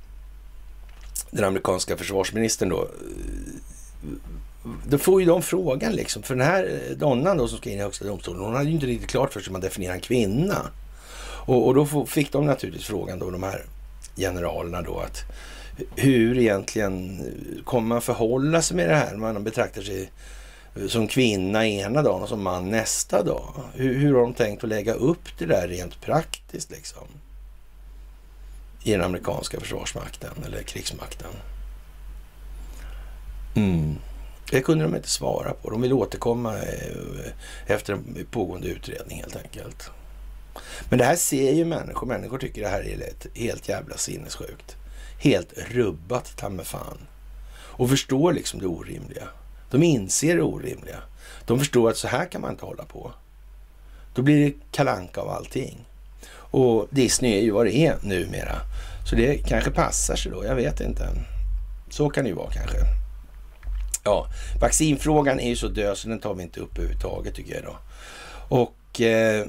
den 1.31 1.45
amerikanska 1.45 1.97
försvarsministern 1.97 2.69
då. 2.69 2.83
Eh, 2.83 4.11
då 4.89 4.99
får 4.99 5.21
ju 5.21 5.27
de 5.27 5.43
frågan 5.43 5.93
liksom. 5.93 6.23
För 6.23 6.35
den 6.35 6.47
här 6.47 6.81
eh, 6.91 6.97
donnan 6.97 7.37
då 7.37 7.49
som 7.49 7.59
ska 7.59 7.71
in 7.71 7.79
i 7.79 7.83
högsta 7.83 8.05
domstolen, 8.05 8.43
hon 8.43 8.55
hade 8.55 8.69
ju 8.69 8.75
inte 8.75 8.87
riktigt 8.87 9.11
klart 9.11 9.33
för 9.33 9.41
sig 9.41 9.47
hur 9.47 9.53
man 9.53 9.61
definierar 9.61 9.95
en 9.95 10.01
kvinna. 10.01 10.71
Och, 11.47 11.67
och 11.67 11.75
då 11.75 12.07
fick 12.07 12.33
de 12.33 12.47
naturligtvis 12.47 12.87
frågan 12.87 13.19
då, 13.19 13.31
de 13.31 13.43
här 13.43 13.65
generalerna 14.17 14.83
då, 14.83 14.99
att 14.99 15.23
hur 15.97 16.39
egentligen 16.39 17.21
eh, 17.21 17.65
kommer 17.65 17.89
man 17.89 18.03
förhålla 18.03 18.63
sig 18.63 18.77
med 18.77 18.89
det 18.89 18.97
här? 18.97 19.17
Man 19.17 19.45
betraktar 19.45 19.83
sig 19.83 20.11
som 20.87 21.09
kvinna 21.09 21.67
ena 21.67 22.03
dagen 22.03 22.23
och 22.23 22.29
som 22.29 22.43
man 22.43 22.71
nästa 22.71 23.23
dag. 23.23 23.55
Hur, 23.75 23.95
hur 23.95 24.15
har 24.15 24.21
de 24.21 24.35
tänkt 24.35 24.65
att 24.65 24.69
lägga 24.69 24.95
upp 24.95 25.39
det 25.39 25.47
där 25.47 25.69
rent 25.69 26.01
praktiskt 26.01 26.71
liksom? 26.71 27.09
I 28.83 28.93
den 28.93 29.03
amerikanska 29.03 29.61
försvarsmakten 29.61 30.45
eller 30.47 30.63
krigsmakten. 30.63 31.31
Mm. 33.55 33.99
Det 34.51 34.61
kunde 34.61 34.85
de 34.85 34.97
inte 34.97 35.09
svara 35.09 35.53
på. 35.53 35.71
De 35.71 35.83
vill 35.83 35.93
återkomma 35.93 36.57
eh, 36.59 37.33
efter 37.67 37.93
en 37.93 38.27
pågående 38.31 38.69
utredning 38.69 39.19
helt 39.19 39.37
enkelt. 39.37 39.91
Men 40.89 40.99
det 40.99 41.05
här 41.05 41.17
ser 41.17 41.53
ju 41.53 41.65
människor. 41.65 42.07
Människor 42.07 42.39
tycker 42.39 42.63
det 42.63 42.69
här 42.69 42.81
är 42.81 43.13
helt 43.35 43.69
jävla 43.69 43.97
sinnessjukt. 43.97 44.77
Helt 45.19 45.53
rubbat 45.71 46.37
ta 46.37 46.49
med 46.49 46.67
fan. 46.67 46.99
Och 47.51 47.91
förstår 47.91 48.33
liksom 48.33 48.61
det 48.61 48.67
orimliga. 48.67 49.29
De 49.71 49.83
inser 49.83 50.37
det 50.37 50.43
orimliga. 50.43 51.03
De 51.47 51.59
förstår 51.59 51.91
att 51.91 51.97
så 51.97 52.09
här 52.09 52.27
kan 52.27 52.41
man 52.41 52.51
inte 52.51 52.65
hålla 52.65 52.85
på. 52.85 53.13
Då 54.15 54.23
blir 54.23 54.45
det 54.45 54.55
kalanka 54.71 55.21
av 55.21 55.29
allting. 55.29 55.85
Och 56.51 56.87
Disney 56.91 57.39
är 57.39 57.43
ju 57.43 57.51
vad 57.51 57.67
det 57.67 57.77
är 57.77 57.97
numera. 58.03 58.61
Så 59.11 59.17
det 59.17 59.39
kanske 59.39 59.71
passar 59.71 60.17
sig 60.17 60.33
då, 60.33 60.45
jag 60.45 60.55
vet 60.55 60.81
inte. 60.81 61.09
Så 61.91 62.11
kan 62.11 62.25
det 62.25 62.29
ju 62.29 62.37
vara 62.37 62.51
kanske. 62.51 62.77
Ja, 64.05 64.27
vaccinfrågan 64.61 65.41
är 65.41 65.49
ju 65.49 65.57
så 65.57 65.69
död 65.69 65.99
så 65.99 66.09
den 66.09 66.19
tar 66.19 66.35
vi 66.35 66.43
inte 66.43 66.61
upp 66.61 66.79
överhuvudtaget 66.79 67.35
tycker 67.35 67.55
jag 67.55 67.65
då. 67.65 67.77
Och 68.57 69.01
eh, 69.01 69.47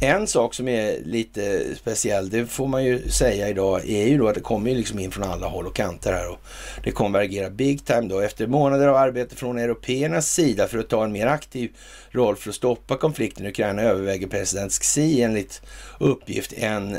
en 0.00 0.26
sak 0.26 0.54
som 0.54 0.68
är 0.68 1.04
lite 1.04 1.74
speciell, 1.76 2.30
det 2.30 2.46
får 2.46 2.66
man 2.66 2.84
ju 2.84 3.08
säga 3.08 3.48
idag, 3.48 3.90
är 3.90 4.06
ju 4.06 4.18
då 4.18 4.28
att 4.28 4.34
det 4.34 4.40
kommer 4.40 4.70
ju 4.70 4.76
liksom 4.76 4.98
in 4.98 5.10
från 5.10 5.24
alla 5.24 5.46
håll 5.46 5.66
och 5.66 5.76
kanter 5.76 6.12
här 6.12 6.30
och 6.30 6.38
det 6.84 6.92
konvergerar 6.92 7.50
big 7.50 7.84
time 7.84 8.00
då. 8.08 8.20
Efter 8.20 8.46
månader 8.46 8.88
av 8.88 8.96
arbete 8.96 9.36
från 9.36 9.58
européernas 9.58 10.32
sida 10.32 10.66
för 10.66 10.78
att 10.78 10.88
ta 10.88 11.04
en 11.04 11.12
mer 11.12 11.26
aktiv 11.26 11.70
roll 12.10 12.36
för 12.36 12.48
att 12.48 12.54
stoppa 12.54 12.96
konflikten 12.96 13.46
i 13.46 13.48
Ukraina 13.48 13.82
överväger 13.82 14.26
president 14.26 14.72
Xi 14.72 15.22
enligt 15.22 15.62
uppgift 15.98 16.52
en 16.52 16.98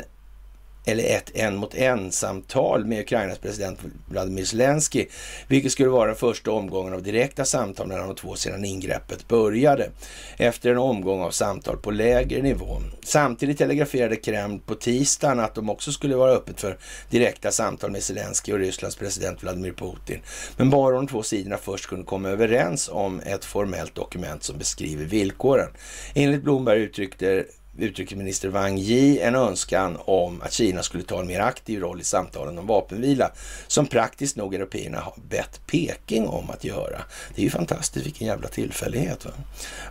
eller 0.84 1.04
ett 1.04 1.30
en 1.34 1.56
mot 1.56 1.74
en-samtal 1.74 2.84
med 2.84 3.00
Ukrainas 3.00 3.38
president 3.38 3.78
Vladimir 4.08 4.44
Zelensky, 4.44 5.06
vilket 5.48 5.72
skulle 5.72 5.88
vara 5.88 6.06
den 6.06 6.16
första 6.16 6.50
omgången 6.50 6.92
av 6.92 7.02
direkta 7.02 7.44
samtal 7.44 7.86
mellan 7.86 8.06
de 8.06 8.16
två 8.16 8.34
sedan 8.34 8.64
ingreppet 8.64 9.28
började, 9.28 9.90
efter 10.36 10.70
en 10.70 10.78
omgång 10.78 11.20
av 11.20 11.30
samtal 11.30 11.76
på 11.76 11.90
lägre 11.90 12.42
nivå. 12.42 12.76
Samtidigt 13.04 13.58
telegraferade 13.58 14.16
Kreml 14.16 14.60
på 14.60 14.74
tisdagen 14.74 15.40
att 15.40 15.54
de 15.54 15.70
också 15.70 15.92
skulle 15.92 16.16
vara 16.16 16.32
öppet 16.32 16.60
för 16.60 16.78
direkta 17.10 17.50
samtal 17.50 17.90
med 17.90 18.02
Zelensky 18.02 18.52
och 18.52 18.58
Rysslands 18.58 18.96
president 18.96 19.42
Vladimir 19.42 19.72
Putin, 19.72 20.20
men 20.56 20.70
bara 20.70 20.96
de 20.96 21.06
två 21.06 21.22
sidorna 21.22 21.58
först 21.58 21.86
kunde 21.86 22.04
komma 22.04 22.28
överens 22.28 22.88
om 22.92 23.20
ett 23.20 23.44
formellt 23.44 23.94
dokument 23.94 24.42
som 24.42 24.58
beskriver 24.58 25.04
villkoren. 25.04 25.68
Enligt 26.14 26.42
Blomberg 26.42 26.80
uttryckte 26.80 27.44
utrikesminister 27.78 28.48
Wang 28.48 28.78
Yi 28.78 29.20
en 29.20 29.34
önskan 29.34 29.98
om 30.04 30.42
att 30.42 30.52
Kina 30.52 30.82
skulle 30.82 31.04
ta 31.04 31.20
en 31.20 31.26
mer 31.26 31.40
aktiv 31.40 31.80
roll 31.80 32.00
i 32.00 32.04
samtalen 32.04 32.58
om 32.58 32.66
vapenvila, 32.66 33.30
som 33.66 33.86
praktiskt 33.86 34.36
nog 34.36 34.54
européerna 34.54 35.00
har 35.00 35.14
bett 35.28 35.60
Peking 35.66 36.26
om 36.26 36.50
att 36.50 36.64
göra. 36.64 37.02
Det 37.34 37.42
är 37.42 37.44
ju 37.44 37.50
fantastiskt, 37.50 38.06
vilken 38.06 38.26
jävla 38.26 38.48
tillfällighet. 38.48 39.24
Va? 39.24 39.30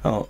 Ja. 0.03 0.26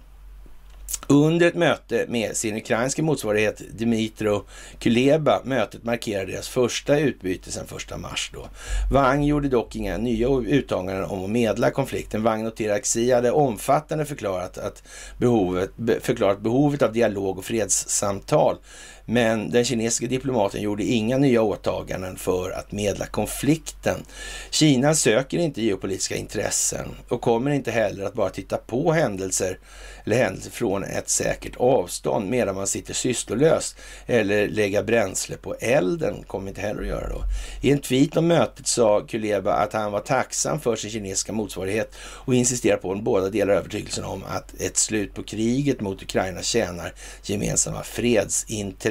Under 1.12 1.48
ett 1.48 1.56
möte 1.56 2.06
med 2.08 2.38
sin 2.38 2.56
ukrainska 2.56 3.04
motsvarighet 3.04 3.62
Dmitro 3.70 4.46
Kuleba, 4.80 5.42
mötet 5.44 5.84
markerar 5.84 6.26
deras 6.26 6.48
första 6.48 7.00
utbyte 7.00 7.52
sedan 7.52 7.68
första 7.68 7.98
mars 7.98 8.32
då. 8.34 8.48
Wang 8.92 9.24
gjorde 9.24 9.50
dock 9.50 9.76
inga 9.76 9.98
nya 9.98 10.28
uttalanden 10.28 11.06
om 11.06 11.24
att 11.24 11.30
medla 11.30 11.72
konflikten. 11.72 12.24
Wang 12.24 12.44
noterar 12.44 12.76
att 12.76 12.86
Xi 12.86 13.12
hade 13.12 13.32
omfattande 13.32 14.06
förklarat, 14.06 14.58
att 14.58 14.84
behovet, 15.18 15.72
förklarat 16.02 16.42
behovet 16.42 16.82
av 16.82 16.94
dialog 16.94 17.38
och 17.38 17.46
fredssamtal 17.46 18.58
men 19.06 19.52
den 19.52 19.66
kinesiska 19.66 20.08
diplomaten 20.08 20.62
gjorde 20.62 20.84
inga 20.84 21.18
nya 21.18 21.42
åtaganden 21.42 22.16
för 22.16 22.52
att 22.52 22.72
medla 22.72 23.06
konflikten. 23.06 24.04
Kina 24.50 24.96
söker 24.96 25.38
inte 25.38 25.62
geopolitiska 25.62 26.16
intressen 26.16 26.88
och 27.08 27.22
kommer 27.22 27.52
inte 27.52 27.72
heller 27.72 28.06
att 28.06 28.14
bara 28.14 28.30
titta 28.30 28.58
på 28.58 28.92
händelser 28.92 29.58
eller 30.06 30.18
händelser 30.18 30.52
från 30.52 30.84
ett 30.84 31.10
säkert 31.10 31.56
avstånd 31.58 32.30
medan 32.30 32.56
man 32.56 32.68
sitter 32.68 32.94
sysslolös 32.94 33.76
eller 34.06 34.48
lägga 34.48 34.84
bränsle 34.84 35.38
på 35.38 35.54
elden 35.54 36.24
kommer 36.28 36.50
inte 36.50 36.62
heller 36.62 36.82
att 36.82 36.88
göra 36.88 37.10
då. 37.10 37.22
I 37.62 37.72
en 37.72 37.80
tweet 37.80 38.18
om 38.18 38.28
mötet 38.28 38.68
sa 38.68 39.02
Kuleba 39.02 39.54
att 39.54 39.74
han 39.74 39.92
var 39.92 40.00
tacksam 40.00 40.60
för 40.60 40.76
sin 40.76 40.90
kinesiska 40.90 41.34
motsvarighet 41.34 41.96
och 41.98 42.36
insisterar 42.36 42.78
på 42.78 42.92
att 42.92 43.04
båda 43.04 43.30
delar 43.30 43.54
övertygelsen 43.54 44.04
om 44.04 44.24
att 44.28 44.62
ett 44.62 44.78
slut 44.78 45.14
på 45.14 45.24
kriget 45.24 45.82
mot 45.82 46.04
Ukraina 46.04 46.42
tjänar 46.42 46.94
gemensamma 47.24 47.84
fredsintressen. 47.84 48.91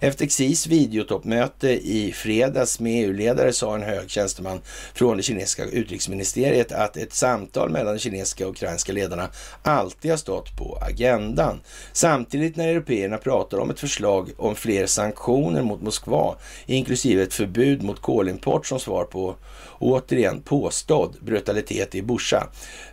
Efter 0.00 0.26
Xis 0.26 0.66
videotoppmöte 0.66 1.68
i 1.68 2.12
fredags 2.12 2.80
med 2.80 3.04
EU-ledare 3.04 3.52
sa 3.52 3.74
en 3.74 3.82
hög 3.82 4.10
tjänsteman 4.10 4.60
från 4.94 5.16
det 5.16 5.22
kinesiska 5.22 5.64
utrikesministeriet 5.64 6.72
att 6.72 6.96
ett 6.96 7.14
samtal 7.14 7.70
mellan 7.70 7.94
de 7.94 7.98
kinesiska 7.98 8.46
och 8.46 8.52
ukrainska 8.52 8.92
ledarna 8.92 9.28
alltid 9.62 10.02
alltid 10.02 10.10
har 10.10 10.18
stått 10.18 10.56
på 10.56 10.78
agendan. 10.80 11.60
Samtidigt 11.92 12.56
när 12.56 12.68
européerna 12.68 13.18
pratar 13.18 13.58
om 13.58 13.70
ett 13.70 13.80
förslag 13.80 14.30
om 14.36 14.54
fler 14.54 14.86
sanktioner 14.86 15.62
mot 15.62 15.82
Moskva, 15.82 16.34
inklusive 16.66 17.22
ett 17.22 17.34
förbud 17.34 17.82
mot 17.82 18.02
kolimport 18.02 18.66
som 18.66 18.80
svar 18.80 19.04
på 19.04 19.36
återigen 19.82 20.42
påstådd 20.42 21.16
brutalitet 21.20 21.94
i 21.94 22.02
Busha, 22.02 22.46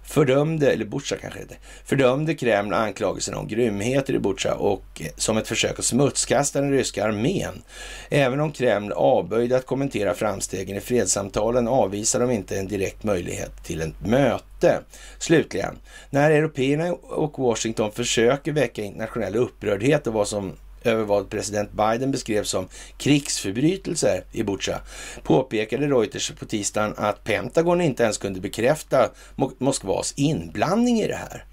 fördömde, 0.04 0.72
eller 0.72 0.86
Butja 0.86 1.18
kanske 1.18 1.40
det 1.40 1.56
fördömde 1.86 2.34
Kreml 2.34 2.74
anklagelserna 2.74 3.38
om 3.38 3.48
grymheter 3.48 4.14
i 4.14 4.20
Butja 4.20 4.54
och 4.54 4.84
eh, 5.00 5.08
som 5.16 5.38
ett 5.38 5.48
försök 5.48 5.80
att 5.80 5.86
smutskasta 5.86 6.62
den 6.62 6.72
ryska 6.72 7.06
armén. 7.06 7.62
Även 8.10 8.40
om 8.40 8.52
Kreml 8.52 8.92
avböjde 8.92 9.58
att 9.58 9.66
kommentera 9.66 10.14
framstegen 10.14 10.78
i 10.78 10.80
fredssamtalen 10.80 11.68
avvisar 11.68 12.20
de 12.20 12.32
inte 12.32 12.60
en 12.60 12.68
direkt 12.68 13.04
möjlighet 13.04 13.64
till 13.64 13.82
ett 13.82 14.06
möte. 14.06 14.80
Slutligen, 15.20 15.76
när 16.10 16.32
européerna 16.32 16.94
och 16.94 17.40
Washington 17.40 17.92
försöker 17.92 18.52
väcka 18.52 18.84
internationell 18.84 19.36
upprördhet 19.36 20.08
och 20.08 20.14
vad 20.14 20.28
som 20.28 20.54
över 20.84 21.04
vad 21.04 21.30
president 21.30 21.72
Biden 21.72 22.12
beskrev 22.12 22.44
som 22.44 22.68
krigsförbrytelser 22.98 24.24
i 24.32 24.44
Butja 24.44 24.82
påpekade 25.24 25.88
Reuters 25.88 26.32
på 26.32 26.46
tisdagen 26.46 26.94
att 26.98 27.24
Pentagon 27.24 27.82
inte 27.82 28.04
ens 28.04 28.18
kunde 28.18 28.40
bekräfta 28.40 29.10
Moskvas 29.58 30.14
inblandning 30.18 31.00
i 31.00 31.08
det 31.08 31.16
här. 31.16 31.46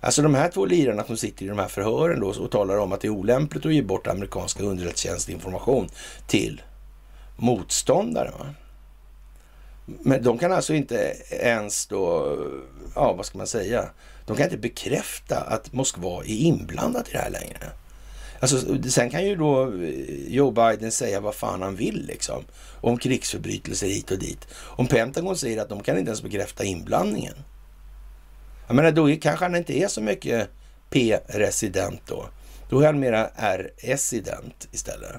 Alltså 0.00 0.22
de 0.22 0.34
här 0.34 0.48
två 0.48 0.64
lirarna 0.64 1.04
som 1.04 1.16
sitter 1.16 1.44
i 1.44 1.48
de 1.48 1.58
här 1.58 1.68
förhören 1.68 2.20
då 2.20 2.28
och 2.28 2.50
talar 2.50 2.78
om 2.78 2.92
att 2.92 3.00
det 3.00 3.08
är 3.08 3.12
olämpligt 3.12 3.66
att 3.66 3.74
ge 3.74 3.82
bort 3.82 4.06
amerikanska 4.06 4.62
underrättelsetjänstinformation 4.62 5.88
till 6.26 6.62
motståndare. 7.36 8.30
Va? 8.38 8.46
Men 9.84 10.22
de 10.22 10.38
kan 10.38 10.52
alltså 10.52 10.74
inte 10.74 11.16
ens 11.30 11.86
då, 11.86 12.36
ja 12.94 13.12
vad 13.12 13.26
ska 13.26 13.38
man 13.38 13.46
säga, 13.46 13.90
de 14.26 14.36
kan 14.36 14.44
inte 14.44 14.58
bekräfta 14.58 15.40
att 15.40 15.72
Moskva 15.72 16.22
är 16.24 16.36
inblandat 16.36 17.08
i 17.08 17.12
det 17.12 17.18
här 17.18 17.30
längre. 17.30 17.70
Alltså, 18.40 18.82
sen 18.90 19.10
kan 19.10 19.24
ju 19.24 19.36
då 19.36 19.62
eh, 19.62 20.32
Joe 20.34 20.50
Biden 20.50 20.92
säga 20.92 21.20
vad 21.20 21.34
fan 21.34 21.62
han 21.62 21.76
vill 21.76 22.06
liksom. 22.06 22.44
Om 22.80 22.98
krigsförbrytelser 22.98 23.86
hit 23.86 24.10
och 24.10 24.18
dit. 24.18 24.48
Om 24.54 24.86
Pentagon 24.86 25.36
säger 25.36 25.62
att 25.62 25.68
de 25.68 25.82
kan 25.82 25.98
inte 25.98 26.08
ens 26.08 26.22
bekräfta 26.22 26.64
inblandningen. 26.64 27.34
Jag 28.66 28.76
menar, 28.76 28.92
då 28.92 29.16
kanske 29.16 29.44
han 29.44 29.56
inte 29.56 29.78
är 29.78 29.88
så 29.88 30.00
mycket 30.00 30.48
P-resident 30.90 32.00
då. 32.06 32.28
Då 32.68 32.80
är 32.80 32.86
han 32.86 33.00
mera 33.00 33.30
R-resident 33.36 34.68
istället. 34.72 35.16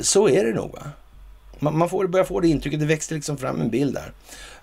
Så 0.00 0.28
är 0.28 0.44
det 0.44 0.54
nog 0.54 0.72
va? 0.72 0.90
Man, 1.58 1.78
man 1.78 1.88
får, 1.88 2.06
börjar 2.06 2.24
få 2.24 2.40
det 2.40 2.48
intrycket, 2.48 2.80
det 2.80 2.86
växte 2.86 3.14
liksom 3.14 3.38
fram 3.38 3.60
en 3.60 3.70
bild 3.70 3.94
där. 3.94 4.12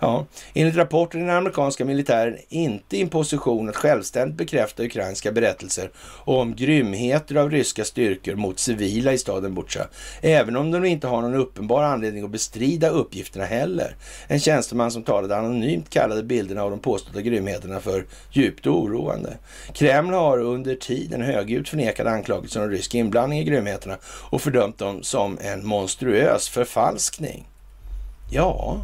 Ja, 0.04 0.26
enligt 0.54 0.76
rapporten 0.76 1.22
är 1.22 1.26
den 1.26 1.36
amerikanska 1.36 1.86
militären 1.86 2.38
inte 2.50 2.98
i 2.98 3.02
en 3.02 3.10
position 3.10 3.70
att 3.70 3.76
självständigt 3.76 4.38
bekräfta 4.38 4.84
ukrainska 4.84 5.32
berättelser 5.32 5.92
om 6.26 6.56
grymheter 6.56 7.36
av 7.36 7.52
ryska 7.52 7.86
styrkor 7.86 8.36
mot 8.36 8.60
civila 8.60 9.14
i 9.14 9.18
staden 9.18 9.56
Butja, 9.56 9.88
även 10.22 10.56
om 10.56 10.72
de 10.72 10.86
inte 10.86 11.08
har 11.08 11.22
någon 11.22 11.36
uppenbar 11.36 11.84
anledning 11.84 12.24
att 12.24 12.30
bestrida 12.30 12.90
uppgifterna 12.90 13.46
heller. 13.46 13.96
En 14.28 14.40
tjänsteman 14.40 14.92
som 14.92 15.04
talade 15.04 15.38
anonymt 15.38 15.90
kallade 15.90 16.24
bilderna 16.24 16.64
av 16.64 16.70
de 16.70 16.80
påstådda 16.80 17.22
grymheterna 17.22 17.80
för 17.80 18.06
djupt 18.32 18.68
oroande. 18.68 19.38
Kreml 19.74 20.14
har 20.14 20.40
under 20.40 20.76
tiden 20.76 21.22
högljutt 21.22 21.70
förnekat 21.70 22.08
anklagelser 22.08 22.64
om 22.64 22.70
rysk 22.70 22.96
inblandning 22.96 23.40
i 23.40 23.44
grymheterna 23.44 23.98
och 24.30 24.42
fördömt 24.42 24.78
dem 24.78 25.04
som 25.04 25.38
en 25.42 25.66
monstruös 25.66 26.50
förfalskning. 26.50 27.48
Ja, 28.32 28.82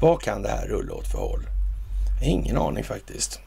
vad 0.00 0.22
kan 0.22 0.42
det 0.42 0.48
här 0.48 0.66
rulla 0.66 0.94
åt 0.94 1.08
för 1.08 1.18
håll? 1.18 1.46
Ingen 2.22 2.58
aning 2.58 2.84
faktiskt. 2.84 3.40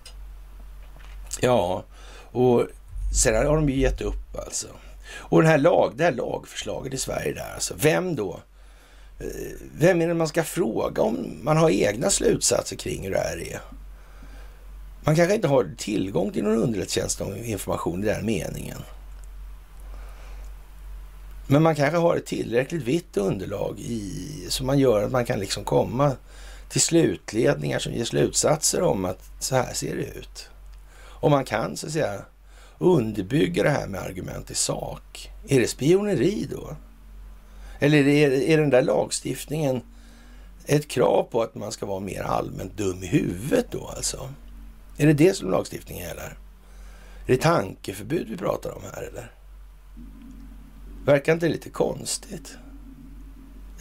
Ja, 1.41 1.83
och 2.31 2.67
sen 3.13 3.35
har 3.35 3.55
de 3.55 3.69
ju 3.69 3.79
gett 3.79 4.01
upp 4.01 4.37
alltså. 4.45 4.67
Och 5.13 5.41
den 5.41 5.51
här 5.51 5.57
lag, 5.57 5.93
det 5.95 6.03
här 6.03 6.11
lagförslaget 6.11 6.93
i 6.93 6.97
Sverige 6.97 7.33
där, 7.33 7.53
alltså 7.53 7.73
vem 7.77 8.15
då? 8.15 8.39
Eh, 9.19 9.25
vem 9.77 10.01
är 10.01 10.07
det 10.07 10.13
man 10.13 10.27
ska 10.27 10.43
fråga 10.43 11.01
om 11.01 11.39
man 11.43 11.57
har 11.57 11.69
egna 11.69 12.09
slutsatser 12.09 12.75
kring 12.75 13.03
hur 13.03 13.11
det 13.11 13.19
här 13.19 13.41
är? 13.41 13.61
Man 15.03 15.15
kanske 15.15 15.35
inte 15.35 15.47
har 15.47 15.69
tillgång 15.77 16.31
till 16.31 16.43
någon 16.43 16.57
underrättelsetjänstinformation 16.57 18.03
i 18.03 18.05
den 18.05 18.25
meningen. 18.25 18.77
Men 21.47 21.63
man 21.63 21.75
kanske 21.75 21.97
har 21.97 22.15
ett 22.15 22.25
tillräckligt 22.25 22.83
vitt 22.83 23.17
underlag 23.17 23.79
i, 23.79 24.45
som 24.49 24.67
man 24.67 24.79
gör 24.79 25.03
att 25.03 25.11
man 25.11 25.25
kan 25.25 25.39
liksom 25.39 25.63
komma 25.63 26.15
till 26.71 26.81
slutledningar 26.81 27.79
som 27.79 27.93
ger 27.93 28.03
slutsatser 28.03 28.81
om 28.81 29.05
att 29.05 29.31
så 29.39 29.55
här 29.55 29.73
ser 29.73 29.95
det 29.95 30.05
ut. 30.05 30.49
Och 30.95 31.31
man 31.31 31.45
kan 31.45 31.77
så 31.77 31.87
att 31.87 31.93
säga 31.93 32.25
underbygga 32.77 33.63
det 33.63 33.69
här 33.69 33.87
med 33.87 34.01
argument 34.01 34.51
i 34.51 34.55
sak. 34.55 35.31
Är 35.47 35.59
det 35.59 35.67
spioneri 35.67 36.47
då? 36.51 36.75
Eller 37.79 38.07
är, 38.07 38.31
är 38.31 38.57
den 38.57 38.69
där 38.69 38.81
lagstiftningen 38.81 39.81
ett 40.65 40.87
krav 40.87 41.23
på 41.31 41.41
att 41.41 41.55
man 41.55 41.71
ska 41.71 41.85
vara 41.85 41.99
mer 41.99 42.21
allmänt 42.21 42.77
dum 42.77 43.03
i 43.03 43.07
huvudet 43.07 43.65
då 43.71 43.87
alltså? 43.87 44.29
Är 44.97 45.07
det 45.07 45.13
det 45.13 45.33
som 45.33 45.51
lagstiftningen 45.51 46.07
gäller? 46.07 46.37
Är 47.25 47.33
det 47.33 47.41
tankeförbud 47.41 48.27
vi 48.29 48.37
pratar 48.37 48.71
om 48.71 48.81
här 48.93 49.03
eller? 49.03 49.31
Verkar 51.05 51.33
inte 51.33 51.45
det 51.45 51.51
lite 51.51 51.69
konstigt? 51.69 52.57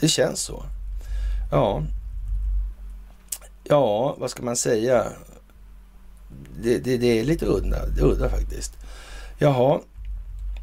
Det 0.01 0.09
känns 0.09 0.41
så. 0.41 0.65
Ja, 1.51 1.83
Ja, 3.71 4.17
vad 4.19 4.31
ska 4.31 4.43
man 4.43 4.57
säga? 4.57 5.13
Det, 6.63 6.79
det, 6.79 6.97
det 6.97 7.21
är 7.21 7.25
lite 7.25 7.47
udda, 7.47 7.87
udda 8.01 8.31
faktiskt. 8.31 8.73
Jaha, 9.39 9.81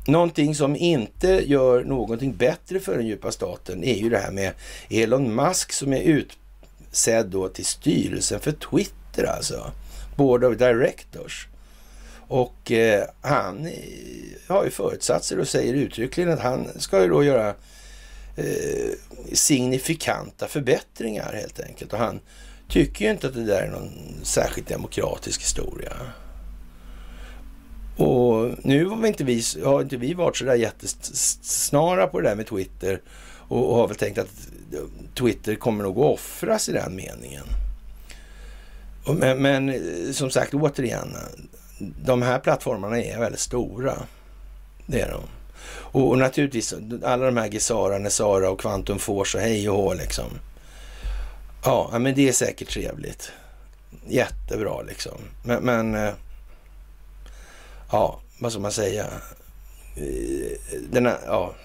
någonting 0.08 0.56
som 0.56 0.76
inte 0.76 1.28
gör 1.28 1.84
någonting 1.84 2.36
bättre 2.36 2.80
för 2.80 2.98
den 2.98 3.08
djupa 3.08 3.32
staten 3.32 3.84
är 3.84 3.96
ju 3.96 4.10
det 4.10 4.18
här 4.18 4.32
med 4.32 4.54
Elon 4.90 5.36
Musk 5.36 5.72
som 5.72 5.94
är 5.94 6.02
utsedd 6.02 7.26
då 7.26 7.48
till 7.48 7.66
styrelsen 7.66 8.40
för 8.40 8.52
Twitter 8.52 9.24
alltså. 9.24 9.72
Board 10.16 10.44
of 10.44 10.58
Directors. 10.58 11.48
Och 12.28 12.72
eh, 12.72 13.04
han 13.22 13.66
eh, 13.66 13.74
har 14.48 14.64
ju 14.64 14.70
förutsatser 14.70 15.40
och 15.40 15.48
säger 15.48 15.74
uttryckligen 15.74 16.32
att 16.32 16.40
han 16.40 16.68
ska 16.80 17.02
ju 17.02 17.10
då 17.10 17.24
göra 17.24 17.50
eh, 18.36 18.92
signifikanta 19.34 20.48
förbättringar 20.48 21.34
helt 21.34 21.60
enkelt. 21.60 21.94
Och 21.94 22.00
han 22.00 22.20
tycker 22.70 23.06
ju 23.06 23.12
inte 23.12 23.28
att 23.28 23.34
det 23.34 23.46
där 23.46 23.62
är 23.62 23.72
någon 23.72 23.92
särskilt 24.24 24.68
demokratisk 24.68 25.42
historia. 25.42 25.94
Och 27.98 28.50
nu 28.64 28.86
har, 28.86 28.98
vi 28.98 29.08
inte 29.08 29.24
vi, 29.24 29.44
har 29.64 29.82
inte 29.82 29.98
vi 29.98 30.14
varit 30.14 30.38
så 30.38 30.46
där 30.46 30.56
jättesnara 30.56 32.08
på 32.08 32.22
det 32.22 32.30
där 32.30 32.36
med 32.36 32.48
Twitter 32.48 33.02
och, 33.48 33.70
och 33.70 33.76
har 33.76 33.88
väl 33.88 33.98
tänkt 33.98 34.18
att 34.18 34.30
Twitter 35.16 35.56
kommer 35.56 35.84
nog 35.84 35.98
att 35.98 36.14
offras 36.14 36.70
i 36.70 36.72
den 36.72 36.96
meningen. 36.96 37.46
Men, 39.16 39.42
men, 39.42 39.74
som 40.14 40.30
sagt, 40.30 40.54
återigen, 40.54 41.16
de 41.80 42.22
här 42.22 42.40
plattformarna 42.40 43.02
är 43.02 43.20
väldigt 43.20 43.40
stora. 43.40 43.94
Det 44.86 45.02
är 45.02 45.12
de. 45.12 45.22
Och, 45.70 46.10
och 46.10 46.18
naturligtvis 46.18 46.76
alla 47.04 47.26
de 47.26 47.38
här 47.38 47.50
Gesara, 47.52 47.98
Nesara 47.98 48.50
och 48.50 48.60
Quantum 48.60 49.00
Force 49.00 49.38
och 49.38 49.44
hej 49.44 49.70
och 49.70 49.76
hå 49.76 49.94
liksom. 49.94 50.30
Ja, 51.68 52.00
men 52.00 52.16
det 52.16 52.28
är 52.28 52.34
säkert 52.34 52.70
trevligt. 52.70 53.32
Jättebra 54.08 54.82
liksom. 54.82 55.18
Men, 55.44 55.64
men 55.64 55.96
eh, 55.96 56.14
ja, 57.92 58.20
vad 58.40 58.52
ska 58.52 58.62
man 58.62 58.72
säga? 58.72 59.06
Denna 59.96 60.88
den 60.92 61.06
här, 61.06 61.18
ja, 61.26 61.56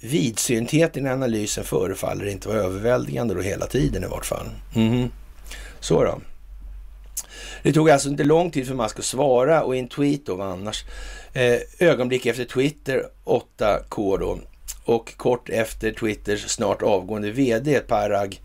vidsyntheten 0.00 1.06
i 1.06 1.10
analysen 1.10 1.64
förefaller 1.64 2.26
inte 2.26 2.48
vara 2.48 2.58
överväldigande 2.58 3.34
då 3.34 3.40
hela 3.40 3.66
tiden 3.66 4.04
i 4.04 4.06
vart 4.06 4.26
fall. 4.26 4.50
Mm. 4.74 5.08
Så 5.80 6.04
då. 6.04 6.20
Det 7.62 7.72
tog 7.72 7.90
alltså 7.90 8.08
inte 8.08 8.24
lång 8.24 8.50
tid 8.50 8.66
för 8.66 8.74
Musk 8.74 8.98
att 8.98 9.04
svara 9.04 9.62
och 9.62 9.76
i 9.76 9.78
en 9.78 9.88
tweet 9.88 10.26
då, 10.26 10.34
vad 10.34 10.48
annars? 10.48 10.84
Eh, 11.32 11.58
ögonblick 11.78 12.26
efter 12.26 12.44
Twitter 12.44 13.06
8K 13.24 14.18
då 14.18 14.38
och 14.84 15.16
kort 15.16 15.48
efter 15.48 15.92
Twitters 15.92 16.48
snart 16.48 16.82
avgående 16.82 17.30
vd 17.30 17.80
Parag 17.80 18.40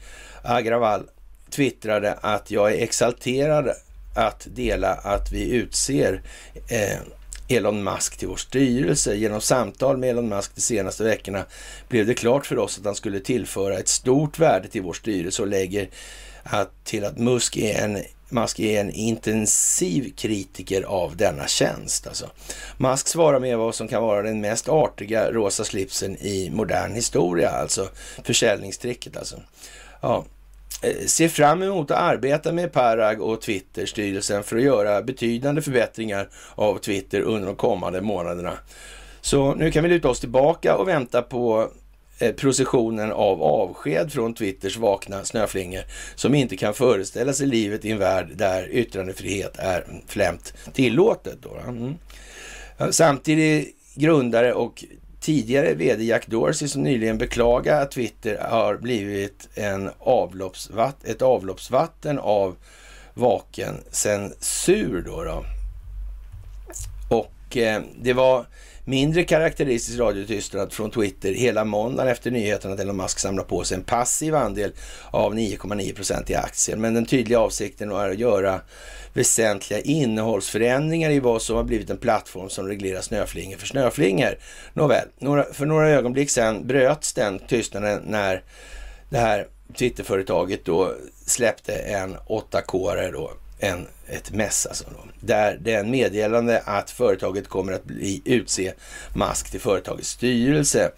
Agraval 0.47 1.03
twittrade 1.49 2.13
att 2.13 2.51
jag 2.51 2.73
är 2.73 2.83
exalterad 2.83 3.71
att 4.15 4.47
dela 4.55 4.93
att 4.93 5.31
vi 5.31 5.51
utser 5.51 6.21
eh, 6.69 6.99
Elon 7.47 7.83
Musk 7.83 8.17
till 8.17 8.27
vår 8.27 8.35
styrelse. 8.35 9.15
Genom 9.15 9.41
samtal 9.41 9.97
med 9.97 10.09
Elon 10.09 10.29
Musk 10.29 10.55
de 10.55 10.61
senaste 10.61 11.03
veckorna 11.03 11.45
blev 11.87 12.07
det 12.07 12.13
klart 12.13 12.45
för 12.45 12.57
oss 12.57 12.79
att 12.79 12.85
han 12.85 12.95
skulle 12.95 13.19
tillföra 13.19 13.77
ett 13.77 13.87
stort 13.87 14.39
värde 14.39 14.67
till 14.67 14.81
vår 14.81 14.93
styrelse 14.93 15.41
och 15.41 15.47
lägger 15.47 15.89
att, 16.43 16.83
till 16.83 17.05
att 17.05 17.17
Musk 17.17 17.57
är 17.57 17.83
en 17.83 17.97
Musk 18.29 18.59
är 18.59 18.81
en 18.81 18.91
intensiv 18.91 20.13
kritiker 20.15 20.83
av 20.83 21.17
denna 21.17 21.47
tjänst. 21.47 22.07
Alltså. 22.07 22.29
Musk 22.77 23.07
svarar 23.07 23.39
med 23.39 23.57
vad 23.57 23.75
som 23.75 23.87
kan 23.87 24.03
vara 24.03 24.21
den 24.21 24.41
mest 24.41 24.69
artiga 24.69 25.31
rosa 25.31 25.63
slipsen 25.63 26.17
i 26.17 26.49
modern 26.53 26.93
historia, 26.93 27.49
alltså 27.49 27.89
försäljningstricket. 28.23 29.17
Alltså. 29.17 29.39
Ja, 30.01 30.25
Eh, 30.81 31.05
ser 31.05 31.27
fram 31.27 31.63
emot 31.63 31.91
att 31.91 31.97
arbeta 31.97 32.51
med 32.51 32.71
Parag 32.71 33.21
och 33.21 33.41
Twitterstyrelsen 33.41 34.43
för 34.43 34.57
att 34.57 34.63
göra 34.63 35.01
betydande 35.01 35.61
förbättringar 35.61 36.29
av 36.55 36.77
Twitter 36.77 37.21
under 37.21 37.47
de 37.47 37.55
kommande 37.55 38.01
månaderna. 38.01 38.53
Så 39.21 39.55
nu 39.55 39.71
kan 39.71 39.83
vi 39.83 39.89
luta 39.89 40.09
oss 40.09 40.19
tillbaka 40.19 40.75
och 40.75 40.87
vänta 40.87 41.21
på 41.21 41.71
eh, 42.19 42.33
processionen 42.33 43.11
av 43.11 43.43
avsked 43.43 44.11
från 44.11 44.33
Twitters 44.33 44.77
vakna 44.77 45.23
snöflingor 45.23 45.81
som 46.15 46.35
inte 46.35 46.57
kan 46.57 46.73
föreställa 46.73 47.33
sig 47.33 47.47
livet 47.47 47.85
i 47.85 47.91
en 47.91 47.99
värld 47.99 48.27
där 48.35 48.69
yttrandefrihet 48.71 49.57
är 49.57 49.85
flämt 50.07 50.53
tillåtet. 50.73 51.37
Då. 51.41 51.57
Mm. 51.67 51.95
Samtidigt 52.91 53.75
grundare 53.95 54.53
och 54.53 54.83
tidigare 55.27 55.73
vd 55.73 56.03
Jack 56.03 56.27
Dorsey 56.27 56.67
som 56.67 56.83
nyligen 56.83 57.17
beklagade 57.17 57.81
att 57.81 57.91
Twitter 57.91 58.37
har 58.49 58.77
blivit 58.77 59.49
en 59.55 59.89
avloppsvatt, 59.99 61.05
ett 61.05 61.21
avloppsvatten 61.21 62.19
av 62.19 62.55
vaken 63.13 63.75
censur. 63.91 65.03
Då, 65.05 65.23
då. 65.23 65.43
Och 67.09 67.57
eh, 67.57 67.81
det 68.01 68.13
var 68.13 68.45
mindre 68.85 69.23
karaktäristisk 69.23 69.99
radiotystnad 69.99 70.73
från 70.73 70.91
Twitter 70.91 71.33
hela 71.33 71.65
måndagen 71.65 72.11
efter 72.11 72.31
nyheten 72.31 72.73
att 72.73 72.79
Elon 72.79 72.97
Musk 72.97 73.19
samlar 73.19 73.43
på 73.43 73.63
sig 73.63 73.77
en 73.77 73.83
passiv 73.83 74.35
andel 74.35 74.71
av 75.11 75.35
9,9 75.35 75.95
procent 75.95 76.29
i 76.29 76.35
aktier. 76.35 76.77
Men 76.77 76.93
den 76.93 77.05
tydliga 77.05 77.39
avsikten 77.39 77.89
var 77.89 78.09
att 78.09 78.19
göra 78.19 78.61
väsentliga 79.17 79.79
innehållsförändringar 79.79 81.09
i 81.09 81.19
vad 81.19 81.41
som 81.41 81.55
har 81.55 81.63
blivit 81.63 81.89
en 81.89 81.97
plattform 81.97 82.49
som 82.49 82.67
reglerar 82.67 83.01
snöflingor 83.01 83.57
för 83.57 83.67
snöflingor. 83.67 84.37
Nåväl, 84.73 85.07
några, 85.19 85.43
för 85.53 85.65
några 85.65 85.89
ögonblick 85.89 86.29
sedan 86.29 86.67
bröts 86.67 87.13
den 87.13 87.39
tystnaden 87.39 88.01
när 88.05 88.43
det 89.09 89.17
här 89.17 89.47
Twitterföretaget 89.77 90.65
då 90.65 90.93
släppte 91.25 91.73
en 91.73 92.17
8K 92.17 93.11
då, 93.11 93.31
en, 93.59 93.87
ett 94.07 94.31
mess 94.31 94.65
alltså. 94.65 94.85
Då, 94.89 95.27
där 95.27 95.57
det 95.61 95.73
är 95.73 95.79
en 95.79 95.91
meddelande 95.91 96.61
att 96.65 96.91
företaget 96.91 97.47
kommer 97.47 97.73
att 97.73 97.83
bli, 97.83 98.21
utse 98.25 98.73
Musk 99.15 99.51
till 99.51 99.61
företagets 99.61 100.09
styrelse. 100.09 100.91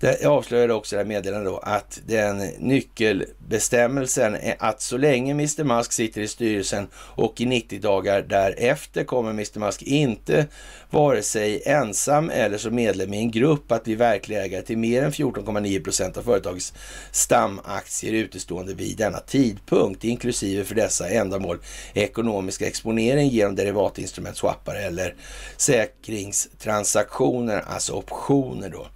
Det 0.00 0.26
avslöjade 0.26 0.74
också 0.74 0.96
det 0.96 1.02
här 1.02 1.08
meddelandet 1.08 1.52
då 1.52 1.58
att 1.58 2.00
den 2.06 2.38
nyckelbestämmelsen 2.58 4.34
är 4.34 4.56
att 4.58 4.80
så 4.80 4.96
länge 4.96 5.30
Mr 5.30 5.64
Musk 5.64 5.92
sitter 5.92 6.20
i 6.20 6.28
styrelsen 6.28 6.88
och 6.94 7.40
i 7.40 7.46
90 7.46 7.80
dagar 7.80 8.22
därefter 8.22 9.04
kommer 9.04 9.30
Mr 9.30 9.58
Musk 9.58 9.82
inte 9.82 10.46
vare 10.90 11.22
sig 11.22 11.62
ensam 11.66 12.30
eller 12.30 12.58
som 12.58 12.74
medlem 12.74 13.14
i 13.14 13.18
en 13.18 13.30
grupp 13.30 13.72
att 13.72 13.84
bli 13.84 13.94
verklig 13.94 14.36
ägare 14.36 14.62
till 14.62 14.78
mer 14.78 15.02
än 15.02 15.12
14,9 15.12 15.84
procent 15.84 16.16
av 16.16 16.22
företagets 16.22 16.72
stamaktier 17.10 18.12
utestående 18.12 18.74
vid 18.74 18.96
denna 18.96 19.18
tidpunkt, 19.18 20.04
inklusive 20.04 20.64
för 20.64 20.74
dessa 20.74 21.08
ändamål 21.08 21.58
ekonomisk 21.94 22.62
exponering 22.62 23.28
genom 23.28 23.56
derivatinstrument, 23.56 24.36
swappar 24.36 24.74
eller 24.74 25.14
säkringstransaktioner, 25.56 27.64
alltså 27.66 27.92
optioner 27.92 28.68
då. 28.68 28.86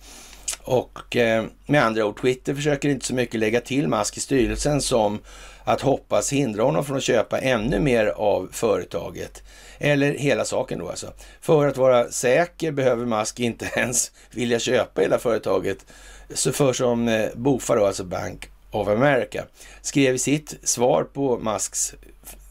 Och 0.64 1.16
eh, 1.16 1.44
med 1.66 1.84
andra 1.84 2.06
ord, 2.06 2.20
Twitter 2.20 2.54
försöker 2.54 2.88
inte 2.88 3.06
så 3.06 3.14
mycket 3.14 3.40
lägga 3.40 3.60
till 3.60 3.88
Musk 3.88 4.16
i 4.16 4.20
styrelsen 4.20 4.80
som 4.80 5.20
att 5.64 5.80
hoppas 5.80 6.32
hindra 6.32 6.62
honom 6.62 6.84
från 6.84 6.96
att 6.96 7.02
köpa 7.02 7.38
ännu 7.38 7.80
mer 7.80 8.06
av 8.06 8.48
företaget. 8.52 9.42
Eller 9.78 10.12
hela 10.12 10.44
saken 10.44 10.78
då 10.78 10.88
alltså. 10.88 11.12
För 11.40 11.66
att 11.66 11.76
vara 11.76 12.10
säker 12.10 12.72
behöver 12.72 13.06
Musk 13.06 13.40
inte 13.40 13.70
ens 13.76 14.12
vilja 14.30 14.58
köpa 14.58 15.00
hela 15.00 15.18
företaget. 15.18 15.86
Så 16.34 16.52
för 16.52 16.72
som 16.72 17.08
eh, 17.08 17.28
Bofa 17.34 17.74
då, 17.74 17.86
alltså 17.86 18.04
Bank 18.04 18.48
of 18.70 18.88
America, 18.88 19.44
skrev 19.82 20.14
i 20.14 20.18
sitt 20.18 20.54
svar 20.62 21.04
på 21.04 21.38
Musks 21.38 21.94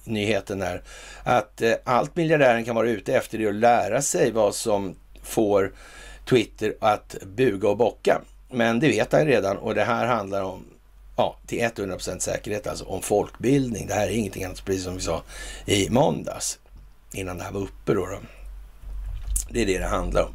nyheten 0.04 0.60
där 0.60 0.82
att 1.24 1.62
eh, 1.62 1.74
allt 1.84 2.16
miljardären 2.16 2.66
kan 2.66 2.76
vara 2.76 2.90
ute 2.90 3.14
efter 3.14 3.42
är 3.42 3.48
att 3.48 3.56
lära 3.56 4.02
sig 4.02 4.32
vad 4.32 4.56
som 4.56 4.96
får 5.24 5.72
Twitter 6.30 6.76
att 6.80 7.16
buga 7.36 7.70
och 7.70 7.78
bocka. 7.78 8.22
Men 8.52 8.80
det 8.80 8.88
vet 8.88 9.12
han 9.12 9.26
redan 9.26 9.58
och 9.58 9.76
det 9.76 9.84
här 9.84 10.06
handlar 10.08 10.44
om, 10.44 10.66
ja, 11.18 11.36
till 11.48 11.60
100% 11.60 12.20
säkerhet, 12.20 12.68
alltså 12.68 12.86
om 12.86 13.02
folkbildning. 13.02 13.88
Det 13.88 13.94
här 13.94 14.08
är 14.08 14.12
ingenting 14.12 14.44
annat, 14.44 14.66
precis 14.66 14.84
som 14.84 14.96
vi 14.96 15.02
sa 15.02 15.24
i 15.66 15.90
måndags, 15.90 16.60
innan 17.14 17.38
det 17.38 17.44
här 17.44 17.52
var 17.52 17.62
uppe 17.62 17.94
då. 17.94 18.06
då. 18.06 18.20
Det 19.50 19.62
är 19.62 19.66
det 19.66 19.78
det 19.78 19.88
handlar 19.88 20.24
om. 20.24 20.34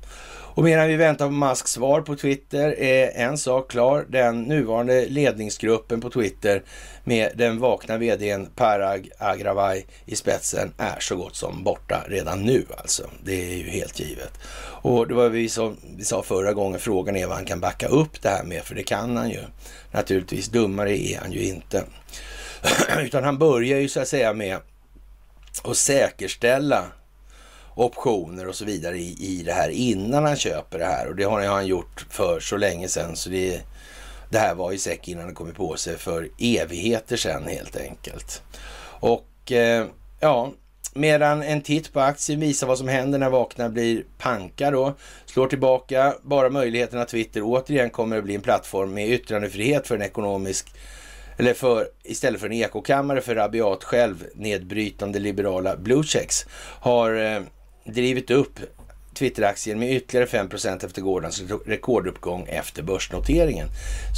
Och 0.59 0.65
medan 0.65 0.89
vi 0.89 0.97
väntar 0.97 1.27
på 1.27 1.33
Musks 1.33 1.71
svar 1.71 2.01
på 2.01 2.17
Twitter 2.17 2.79
är 2.79 3.11
en 3.15 3.39
sak 3.39 3.71
klar. 3.71 4.07
Den 4.09 4.43
nuvarande 4.43 5.07
ledningsgruppen 5.09 6.01
på 6.01 6.11
Twitter 6.11 6.63
med 7.05 7.33
den 7.35 7.59
vakna 7.59 7.97
vdn 7.97 8.49
Parag 8.57 9.09
Agrawai 9.19 9.85
i 10.07 10.17
spetsen 10.17 10.73
är 10.79 11.01
så 11.01 11.17
gott 11.17 11.37
som 11.37 11.65
borta 11.65 12.05
redan 12.09 12.43
nu 12.43 12.65
alltså. 12.79 13.11
Det 13.25 13.53
är 13.53 13.57
ju 13.57 13.71
helt 13.71 14.01
givet. 14.01 14.33
Och 14.83 15.09
det 15.09 15.15
var 15.15 15.29
vi 15.29 15.49
som 15.49 15.77
vi 15.97 16.05
sa 16.05 16.23
förra 16.23 16.53
gången, 16.53 16.81
frågan 16.81 17.17
är 17.17 17.27
vad 17.27 17.37
han 17.37 17.47
kan 17.47 17.61
backa 17.61 17.89
upp 17.89 18.23
det 18.23 18.29
här 18.29 18.45
med, 18.45 18.63
för 18.63 18.75
det 18.75 18.83
kan 18.83 19.17
han 19.17 19.31
ju. 19.31 19.41
Naturligtvis, 19.93 20.49
dummare 20.49 20.99
är 20.99 21.19
han 21.19 21.33
ju 21.33 21.45
inte. 21.45 21.85
Utan 22.99 23.25
han 23.25 23.39
börjar 23.39 23.79
ju 23.79 23.89
så 23.89 24.01
att 24.01 24.09
säga 24.09 24.33
med 24.33 24.59
att 25.65 25.77
säkerställa 25.77 26.85
optioner 27.79 28.49
och 28.49 28.55
så 28.55 28.65
vidare 28.65 28.99
i, 28.99 29.17
i 29.19 29.43
det 29.43 29.53
här 29.53 29.69
innan 29.69 30.25
han 30.25 30.37
köper 30.37 30.79
det 30.79 30.85
här. 30.85 31.09
Och 31.09 31.17
det 31.17 31.25
har 31.25 31.47
han 31.47 31.67
gjort 31.67 32.07
för 32.11 32.41
så 32.41 32.57
länge 32.57 32.89
sedan 32.89 33.17
så 33.17 33.31
det, 33.31 33.61
det 34.31 34.39
här 34.39 34.55
var 34.55 34.73
ju 34.73 34.79
säck 34.79 35.09
innan 35.09 35.25
han 35.25 35.35
kommit 35.35 35.57
på 35.57 35.77
sig 35.77 35.99
för 35.99 36.29
evigheter 36.39 37.17
sedan 37.17 37.47
helt 37.47 37.77
enkelt. 37.77 38.43
Och 39.01 39.53
eh, 39.53 39.87
ja, 40.21 40.53
medan 40.95 41.43
en 41.43 41.63
titt 41.63 41.93
på 41.93 42.01
aktien 42.01 42.41
visar 42.41 42.67
vad 42.67 42.79
som 42.79 42.89
händer 42.89 43.19
när 43.19 43.31
vakna 43.31 43.69
blir 43.69 44.05
panka 44.19 44.71
då, 44.71 44.95
slår 45.27 45.47
tillbaka 45.47 46.15
bara 46.23 46.51
möjligheten 46.51 46.99
att 46.99 47.09
Twitter 47.09 47.41
återigen 47.45 47.91
kommer 47.91 48.19
att 48.19 48.25
bli 48.25 48.35
en 48.35 48.41
plattform 48.41 48.95
med 48.95 49.09
yttrandefrihet 49.09 49.87
för 49.87 49.95
en 49.95 50.03
ekonomisk 50.03 50.75
eller 51.37 51.55
för, 51.55 51.89
istället 52.03 52.41
för 52.41 52.47
en 52.47 52.53
ekokammare 52.53 53.21
för 53.21 53.35
rabiat 53.35 53.85
själv 53.85 54.25
nedbrytande 54.35 55.19
liberala 55.19 55.77
bluechecks 55.77 56.47
har 56.81 57.15
eh, 57.15 57.41
drivit 57.93 58.31
upp 58.31 58.59
Twitter-aktien 59.15 59.79
med 59.79 59.93
ytterligare 59.93 60.27
5% 60.27 60.87
efter 60.87 61.03
gårdagens 61.03 61.43
rekorduppgång 61.67 62.47
efter 62.49 62.83
börsnoteringen. 62.83 63.69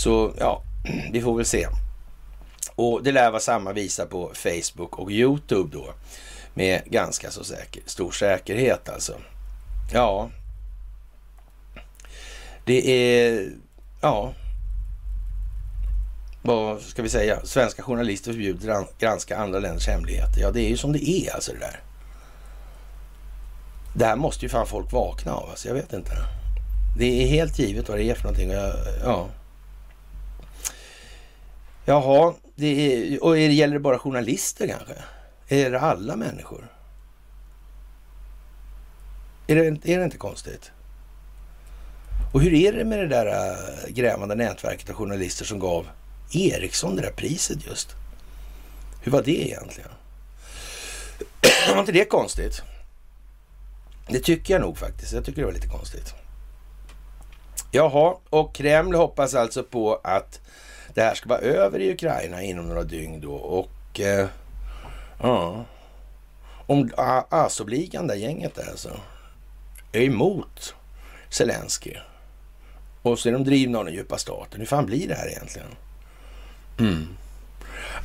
Så 0.04 0.32
ja, 0.38 0.62
vi 1.12 1.20
får 1.20 1.36
väl 1.36 1.46
se. 1.46 1.66
Och 2.74 3.02
det 3.02 3.12
lär 3.12 3.30
vara 3.30 3.40
samma 3.40 3.72
visa 3.72 4.06
på 4.06 4.32
Facebook 4.34 4.98
och 4.98 5.10
Youtube 5.10 5.70
då. 5.72 5.94
Med 6.54 6.82
ganska 6.86 7.30
så 7.30 7.44
säker, 7.44 7.82
stor 7.86 8.10
säkerhet 8.10 8.88
alltså. 8.88 9.14
Ja. 9.92 10.30
Det 12.64 12.90
är, 12.90 13.48
ja. 14.00 14.34
Vad 16.42 16.80
ska 16.80 17.02
vi 17.02 17.08
säga? 17.08 17.40
Svenska 17.44 17.82
journalister 17.82 18.32
förbjuder 18.32 18.86
granska 18.98 19.36
andra 19.36 19.58
länders 19.58 19.86
hemligheter. 19.86 20.40
Ja, 20.40 20.50
det 20.50 20.60
är 20.60 20.68
ju 20.68 20.76
som 20.76 20.92
det 20.92 21.08
är 21.08 21.34
alltså 21.34 21.52
det 21.52 21.58
där. 21.58 21.80
Det 23.94 24.04
här 24.04 24.16
måste 24.16 24.44
ju 24.44 24.48
fan 24.48 24.66
folk 24.66 24.92
vakna 24.92 25.34
av. 25.34 25.50
Alltså, 25.50 25.68
jag 25.68 25.74
vet 25.74 25.92
inte. 25.92 26.12
Det 26.98 27.22
är 27.22 27.26
helt 27.26 27.58
givet 27.58 27.88
vad 27.88 27.98
det 27.98 28.04
är 28.04 28.14
för 28.14 28.22
någonting. 28.22 28.50
Ja. 29.04 29.28
Jaha, 31.84 32.34
det 32.54 32.66
är, 32.66 33.24
och 33.24 33.38
gäller 33.38 33.74
det 33.74 33.80
bara 33.80 33.98
journalister 33.98 34.68
kanske? 34.68 34.94
Är 35.48 35.70
det 35.70 35.80
alla 35.80 36.16
människor? 36.16 36.66
Är 39.46 39.56
det, 39.56 39.92
är 39.92 39.98
det 39.98 40.04
inte 40.04 40.16
konstigt? 40.16 40.70
Och 42.32 42.40
hur 42.40 42.54
är 42.54 42.72
det 42.72 42.84
med 42.84 42.98
det 42.98 43.06
där 43.06 43.26
äh, 43.26 43.92
grävande 43.92 44.34
nätverket 44.34 44.90
av 44.90 44.96
journalister 44.96 45.44
som 45.44 45.58
gav 45.58 45.86
Ericsson 46.32 46.96
det 46.96 47.02
där 47.02 47.12
priset 47.12 47.66
just? 47.66 47.88
Hur 49.02 49.12
var 49.12 49.22
det 49.22 49.46
egentligen? 49.46 49.90
var 51.74 51.80
inte 51.80 51.92
det 51.92 52.04
konstigt? 52.04 52.62
Det 54.12 54.20
tycker 54.20 54.54
jag 54.54 54.60
nog 54.60 54.78
faktiskt. 54.78 55.12
Jag 55.12 55.24
tycker 55.24 55.40
det 55.42 55.46
var 55.46 55.52
lite 55.52 55.68
konstigt. 55.68 56.14
Jaha, 57.70 58.16
och 58.30 58.54
Kreml 58.54 58.94
hoppas 58.94 59.34
alltså 59.34 59.62
på 59.62 60.00
att 60.04 60.40
det 60.94 61.02
här 61.02 61.14
ska 61.14 61.28
vara 61.28 61.38
över 61.38 61.78
i 61.78 61.92
Ukraina 61.92 62.42
inom 62.42 62.68
några 62.68 62.82
dygn 62.82 63.20
då. 63.20 63.32
Och 63.32 64.00
eh, 64.00 64.28
ja, 65.22 65.64
om 66.66 66.90
ah, 66.96 67.22
Azovligan, 67.28 68.06
det 68.06 68.16
gänget 68.16 68.54
där 68.54 68.70
alltså, 68.70 69.00
är 69.92 70.02
emot 70.02 70.74
Zelensky 71.28 71.94
och 73.02 73.18
så 73.18 73.28
är 73.28 73.32
de 73.32 73.44
drivna 73.44 73.78
av 73.78 73.84
den 73.84 73.94
djupa 73.94 74.18
staten. 74.18 74.60
Hur 74.60 74.66
fan 74.66 74.86
blir 74.86 75.08
det 75.08 75.14
här 75.14 75.28
egentligen? 75.28 75.68
Mm. 76.78 77.08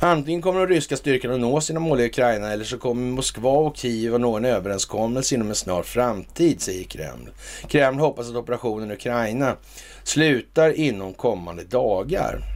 Antingen 0.00 0.42
kommer 0.42 0.60
de 0.60 0.74
ryska 0.74 0.96
styrkorna 0.96 1.34
att 1.34 1.40
nå 1.40 1.60
sina 1.60 1.80
mål 1.80 2.00
i 2.00 2.06
Ukraina 2.06 2.52
eller 2.52 2.64
så 2.64 2.78
kommer 2.78 3.12
Moskva 3.12 3.50
och 3.50 3.76
Kiev 3.76 4.14
att 4.14 4.20
nå 4.20 4.36
en 4.36 4.44
överenskommelse 4.44 5.34
inom 5.34 5.48
en 5.48 5.54
snar 5.54 5.82
framtid, 5.82 6.60
säger 6.60 6.84
Kreml. 6.84 7.28
Kreml 7.68 8.00
hoppas 8.00 8.30
att 8.30 8.36
operationen 8.36 8.90
i 8.90 8.94
Ukraina 8.94 9.56
slutar 10.04 10.72
inom 10.72 11.14
kommande 11.14 11.64
dagar. 11.64 12.55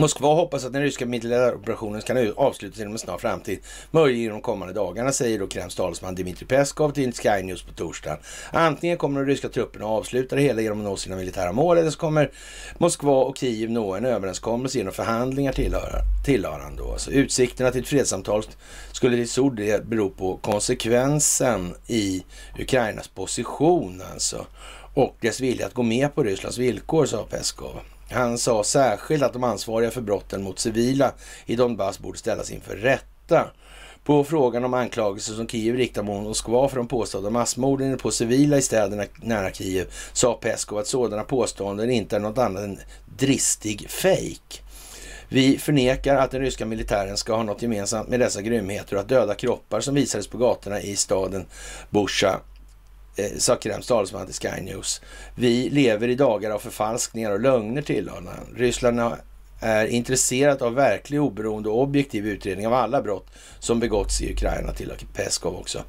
Moskva 0.00 0.34
hoppas 0.34 0.64
att 0.64 0.72
den 0.72 0.82
ryska 0.82 1.06
militäroperationen 1.06 2.02
kan 2.02 2.32
avslutas 2.36 2.80
inom 2.80 2.92
en 2.92 2.98
snar 2.98 3.18
framtid, 3.18 3.58
möjligen 3.90 4.32
de 4.32 4.40
kommande 4.40 4.74
dagarna, 4.74 5.12
säger 5.12 5.38
då 5.38 5.46
Kremls 5.46 5.74
talesman 5.74 6.14
Dmitrij 6.14 6.48
Peskov 6.48 6.90
till 6.90 7.12
Sky 7.12 7.42
News 7.42 7.62
på 7.62 7.72
torsdagen. 7.72 8.18
Antingen 8.52 8.96
kommer 8.96 9.20
de 9.20 9.26
ryska 9.26 9.48
trupperna 9.48 9.86
avsluta 9.86 10.36
det 10.36 10.42
hela 10.42 10.60
genom 10.60 10.78
att 10.78 10.84
nå 10.84 10.96
sina 10.96 11.16
militära 11.16 11.52
mål, 11.52 11.78
eller 11.78 11.90
så 11.90 11.98
kommer 11.98 12.30
Moskva 12.78 13.12
och 13.12 13.38
Kiev 13.38 13.70
nå 13.70 13.94
en 13.94 14.04
överenskommelse 14.04 14.78
genom 14.78 14.92
förhandlingar, 14.92 15.52
tillhör, 16.24 16.60
han 16.60 16.76
då. 16.76 16.92
Alltså, 16.92 17.10
utsikterna 17.10 17.70
till 17.70 17.80
ett 17.80 17.88
fredssamtal 17.88 18.42
skulle 18.92 19.16
till 19.16 19.28
stor 19.28 19.50
del 19.50 19.84
bero 19.84 20.10
på 20.10 20.36
konsekvensen 20.36 21.74
i 21.86 22.24
Ukrainas 22.58 23.08
position, 23.08 24.02
alltså, 24.12 24.46
och 24.94 25.16
dess 25.20 25.40
vilja 25.40 25.66
att 25.66 25.74
gå 25.74 25.82
med 25.82 26.14
på 26.14 26.22
Rysslands 26.22 26.58
villkor, 26.58 27.06
sa 27.06 27.22
Peskov. 27.22 27.80
Han 28.10 28.38
sa 28.38 28.64
särskilt 28.64 29.22
att 29.22 29.32
de 29.32 29.44
ansvariga 29.44 29.90
för 29.90 30.00
brotten 30.00 30.42
mot 30.42 30.58
civila 30.58 31.12
i 31.46 31.56
Donbass 31.56 31.98
borde 31.98 32.18
ställas 32.18 32.50
inför 32.50 32.76
rätta. 32.76 33.50
På 34.04 34.24
frågan 34.24 34.64
om 34.64 34.74
anklagelser 34.74 35.34
som 35.34 35.48
Kiev 35.48 35.76
riktar 35.76 36.02
mot 36.02 36.24
Moskva 36.24 36.68
för 36.68 36.76
de 36.76 36.88
påstådda 36.88 37.30
massmorden 37.30 37.98
på 37.98 38.10
civila 38.10 38.56
i 38.56 38.62
städerna 38.62 39.04
nära 39.22 39.52
Kiev 39.52 39.86
sa 40.12 40.34
Peskov 40.34 40.78
att 40.78 40.86
sådana 40.86 41.24
påståenden 41.24 41.90
inte 41.90 42.16
är 42.16 42.20
något 42.20 42.38
annat 42.38 42.62
än 42.62 42.78
dristig 43.18 43.90
fejk. 43.90 44.62
Vi 45.28 45.58
förnekar 45.58 46.16
att 46.16 46.30
den 46.30 46.40
ryska 46.40 46.66
militären 46.66 47.16
ska 47.16 47.36
ha 47.36 47.42
något 47.42 47.62
gemensamt 47.62 48.08
med 48.08 48.20
dessa 48.20 48.42
grymheter 48.42 48.96
och 48.96 49.02
att 49.02 49.08
döda 49.08 49.34
kroppar 49.34 49.80
som 49.80 49.94
visades 49.94 50.26
på 50.26 50.38
gatorna 50.38 50.80
i 50.80 50.96
staden 50.96 51.46
Busha 51.90 52.40
eh, 53.16 53.38
sa 53.38 53.56
Krems 53.56 53.86
talesman 53.86 54.26
till 54.26 54.34
Sky 54.34 54.62
News. 54.62 55.00
Vi 55.34 55.70
lever 55.70 56.08
i 56.08 56.14
dagar 56.14 56.50
av 56.50 56.58
förfalskningar 56.58 57.30
och 57.30 57.40
lögner 57.40 57.82
tillade 57.82 58.28
han. 58.28 58.56
Ryssland 58.56 59.00
är 59.60 59.86
intresserat 59.86 60.62
av 60.62 60.74
verklig 60.74 61.20
oberoende 61.20 61.68
och 61.68 61.82
objektiv 61.82 62.26
utredning 62.26 62.66
av 62.66 62.74
alla 62.74 63.02
brott 63.02 63.26
som 63.58 63.80
begåtts 63.80 64.20
i 64.20 64.32
Ukraina 64.32 64.72
till 64.72 64.92
Peskov 65.14 65.56
också. 65.56 65.82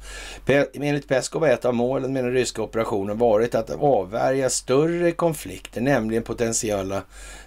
Pe 0.46 0.66
enligt 0.74 1.08
Peskov 1.08 1.44
är 1.44 1.52
ett 1.52 1.64
av 1.64 1.74
målen 1.74 2.12
med 2.12 2.24
den 2.24 2.32
ryska 2.32 2.62
operationen 2.62 3.18
varit 3.18 3.54
att 3.54 3.70
avvärja 3.70 4.50
större 4.50 5.12
konflikter, 5.12 5.80
nämligen 5.80 6.22
potentiella 6.22 7.02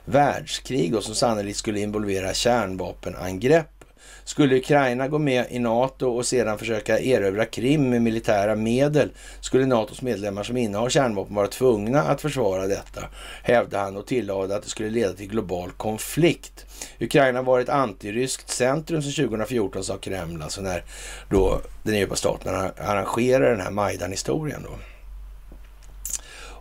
världskrig 0.06 0.92
då, 0.92 1.02
som 1.02 1.16
sannolikt 1.16 1.58
skulle 1.58 1.80
involvera 1.80 2.34
kärnvapenangrepp 2.34 3.81
skulle 4.24 4.58
Ukraina 4.58 5.08
gå 5.08 5.18
med 5.18 5.46
i 5.50 5.60
NATO 5.60 6.08
och 6.08 6.26
sedan 6.26 6.58
försöka 6.58 7.00
erövra 7.00 7.46
Krim 7.46 7.90
med 7.90 8.02
militära 8.02 8.56
medel 8.56 9.10
skulle 9.42 9.66
NATOs 9.66 10.02
medlemmar 10.02 10.44
som 10.44 10.58
innehar 10.58 10.90
kärnvapen 10.90 11.36
vara 11.36 11.48
tvungna 11.48 12.04
att 12.04 12.22
försvara 12.22 12.68
detta, 12.68 13.02
hävdade 13.44 13.84
han 13.84 13.98
och 13.98 14.08
tillade 14.08 14.56
att 14.56 14.64
det 14.64 14.70
skulle 14.70 14.90
leda 14.90 15.14
till 15.14 15.28
global 15.28 15.72
konflikt. 15.72 16.66
Ukraina 17.00 17.42
var 17.42 17.60
ett 17.60 17.70
antiryskt 17.70 18.50
centrum 18.50 19.02
sedan 19.02 19.26
2014, 19.26 19.84
sa 19.84 19.98
Kreml, 19.98 20.42
alltså 20.42 20.62
när 20.62 20.84
då 21.30 21.62
den 21.84 21.98
djupa 21.98 22.16
staten 22.16 22.56
arrangerade 22.78 23.50
den 23.50 23.62
här 23.62 23.72
Majdan-historien. 23.72 24.64
Då. 24.64 24.78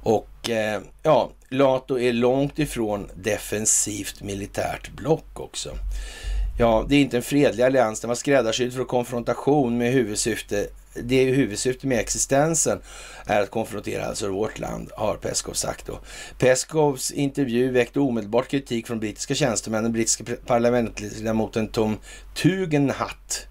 Och 0.02 0.50
eh, 0.50 0.80
ja, 1.02 1.30
NATO 1.50 1.98
är 1.98 2.12
långt 2.12 2.58
ifrån 2.58 3.08
defensivt 3.14 4.22
militärt 4.22 4.90
block 4.90 5.40
också. 5.40 5.70
Ja, 6.60 6.84
det 6.88 6.96
är 6.96 7.00
inte 7.00 7.16
en 7.16 7.22
fredlig 7.22 7.64
allians. 7.64 8.00
Den 8.00 8.08
var 8.08 8.14
skräddarsydd 8.14 8.74
för 8.74 8.84
konfrontation 8.84 9.78
med 9.78 9.92
huvudsyfte. 9.92 10.66
Det 10.94 11.16
är 11.16 11.34
huvudsyfte 11.34 11.86
med 11.86 11.98
existensen 11.98 12.80
är 13.26 13.42
att 13.42 13.50
konfrontera 13.50 14.04
alltså 14.04 14.28
vårt 14.28 14.58
land, 14.58 14.90
har 14.96 15.16
Peskov 15.16 15.52
sagt 15.52 15.86
då. 15.86 15.98
Peskovs 16.38 17.10
intervju 17.10 17.70
väckte 17.70 18.00
omedelbart 18.00 18.48
kritik 18.48 18.86
från 18.86 19.00
brittiska 19.00 19.34
tjänstemän. 19.34 19.82
Den 19.82 19.92
brittiska 19.92 20.24
parlamentsledamoten 20.46 21.68
Tom 21.68 21.98
Tugendhat 22.34 23.46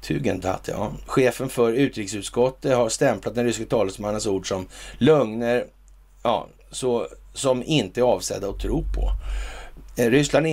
Tugendhat, 0.00 0.68
ja. 0.68 0.92
Chefen 1.06 1.48
för 1.48 1.72
utrikesutskottet 1.72 2.76
har 2.76 2.88
stämplat 2.88 3.34
den 3.34 3.44
ryske 3.44 3.64
talesmannens 3.64 4.26
ord 4.26 4.48
som 4.48 4.68
lögner, 4.98 5.64
ja, 6.22 6.48
så, 6.70 7.06
som 7.34 7.62
inte 7.62 8.00
är 8.00 8.04
avsedda 8.04 8.48
att 8.48 8.60
tro 8.60 8.84
på. 8.94 9.10
Eh, 9.96 10.10
Ryssland 10.10 10.46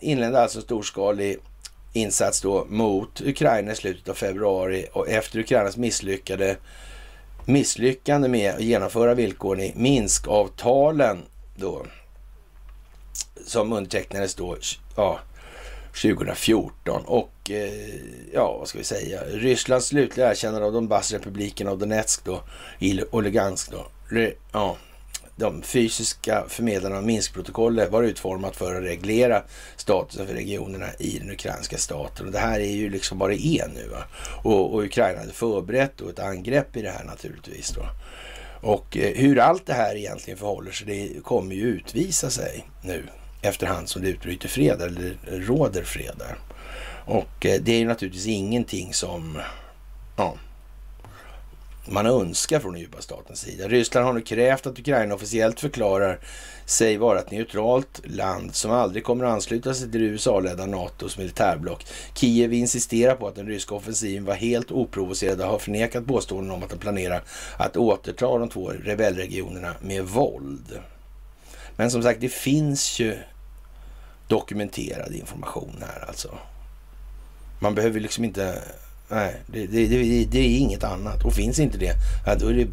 inledde 0.00 0.40
alltså 0.40 0.60
storskalig 0.60 1.38
insats 1.92 2.40
då 2.40 2.66
mot 2.68 3.20
Ukraina 3.20 3.72
i 3.72 3.74
slutet 3.74 4.08
av 4.08 4.14
februari 4.14 4.86
och 4.92 5.08
efter 5.08 5.38
Ukrainas 5.38 5.76
misslyckade 5.76 6.56
misslyckande 7.44 8.28
med 8.28 8.54
att 8.54 8.60
genomföra 8.60 9.14
villkoren 9.14 9.60
i 9.60 9.72
Minskavtalen 9.76 11.22
då 11.56 11.86
som 13.46 13.72
undertecknades 13.72 14.34
då 14.34 14.56
ja, 14.96 15.18
2014 16.02 17.02
och 17.06 17.50
eh, 17.50 17.94
ja, 18.32 18.56
vad 18.58 18.68
ska 18.68 18.78
vi 18.78 18.84
säga, 18.84 19.20
Rysslands 19.24 19.86
slutliga 19.86 20.30
erkännande 20.30 20.66
av 20.66 20.72
Donbassrepubliken 20.72 21.68
och 21.68 21.78
Donetsk 21.78 22.24
då 22.24 22.42
i 22.78 23.02
Olegansk. 23.10 23.70
då. 23.70 23.86
Ja, 24.52 24.76
de 25.36 25.62
fysiska 25.62 26.44
förmedlarna 26.48 26.96
av 26.96 27.04
Minskprotokollet 27.04 27.90
var 27.90 28.02
utformat 28.02 28.56
för 28.56 28.74
att 28.74 28.82
reglera 28.82 29.42
statusen 29.76 30.26
för 30.26 30.34
regionerna 30.34 30.86
i 30.98 31.18
den 31.18 31.30
ukrainska 31.30 31.78
staten. 31.78 32.26
Och 32.26 32.32
det 32.32 32.38
här 32.38 32.60
är 32.60 32.72
ju 32.72 32.90
liksom 32.90 33.18
vad 33.18 33.30
det 33.30 33.46
är 33.46 33.68
nu. 33.68 33.88
Va? 33.88 34.04
Och, 34.42 34.74
och 34.74 34.82
Ukraina 34.84 35.18
hade 35.18 35.32
förberett 35.32 36.00
ett 36.00 36.18
angrepp 36.18 36.76
i 36.76 36.82
det 36.82 36.90
här 36.90 37.04
naturligtvis. 37.04 37.70
Då. 37.70 37.82
Och 38.68 38.96
eh, 38.96 39.14
hur 39.14 39.38
allt 39.38 39.66
det 39.66 39.74
här 39.74 39.96
egentligen 39.96 40.38
förhåller 40.38 40.70
sig, 40.70 40.86
det 40.86 41.20
kommer 41.22 41.54
ju 41.54 41.62
utvisa 41.62 42.30
sig 42.30 42.66
nu 42.82 43.02
efterhand 43.42 43.88
som 43.88 44.02
det 44.02 44.08
utbryter 44.08 44.48
fred 44.48 44.82
eller 44.82 45.18
råder 45.26 45.82
fred 45.82 46.14
där. 46.18 46.36
Och 47.14 47.46
eh, 47.46 47.60
det 47.60 47.72
är 47.72 47.78
ju 47.78 47.86
naturligtvis 47.86 48.26
ingenting 48.26 48.94
som 48.94 49.38
ja, 50.16 50.36
man 51.88 52.06
önskar 52.06 52.60
från 52.60 52.72
den 52.72 52.80
djupa 52.80 53.00
statens 53.00 53.40
sida. 53.40 53.68
Ryssland 53.68 54.06
har 54.06 54.12
nu 54.12 54.20
krävt 54.20 54.66
att 54.66 54.78
Ukraina 54.78 55.14
officiellt 55.14 55.60
förklarar 55.60 56.18
sig 56.66 56.96
vara 56.96 57.18
ett 57.18 57.30
neutralt 57.30 58.00
land 58.04 58.54
som 58.54 58.70
aldrig 58.70 59.04
kommer 59.04 59.24
att 59.24 59.32
ansluta 59.32 59.74
sig 59.74 59.92
till 59.92 60.02
USA-ledda 60.02 60.66
NATOs 60.66 61.18
militärblock. 61.18 61.86
Kiev 62.14 62.52
insisterar 62.52 63.14
på 63.14 63.28
att 63.28 63.34
den 63.34 63.46
ryska 63.46 63.74
offensiven 63.74 64.24
var 64.24 64.34
helt 64.34 64.70
oprovocerad 64.70 65.40
och 65.40 65.46
har 65.46 65.58
förnekat 65.58 66.06
påståenden 66.06 66.50
om 66.50 66.62
att 66.62 66.70
den 66.70 66.78
planerar 66.78 67.22
att 67.58 67.76
återta 67.76 68.38
de 68.38 68.48
två 68.48 68.68
rebellregionerna 68.68 69.74
med 69.80 70.04
våld. 70.04 70.80
Men 71.76 71.90
som 71.90 72.02
sagt, 72.02 72.20
det 72.20 72.28
finns 72.28 73.00
ju 73.00 73.16
dokumenterad 74.28 75.14
information 75.14 75.84
här 75.86 76.08
alltså. 76.08 76.38
Man 77.58 77.74
behöver 77.74 78.00
liksom 78.00 78.24
inte 78.24 78.62
Nej, 79.08 79.42
det, 79.46 79.66
det, 79.66 79.86
det, 79.86 80.24
det, 80.24 80.38
är 80.38 80.58
inget 80.58 80.84
annat. 80.84 81.24
Och 81.24 81.32
finns 81.32 81.58
inte 81.58 81.78
det, 81.78 81.94
ja, 82.26 82.34
då 82.34 82.48
är 82.48 82.54
det 82.54 82.68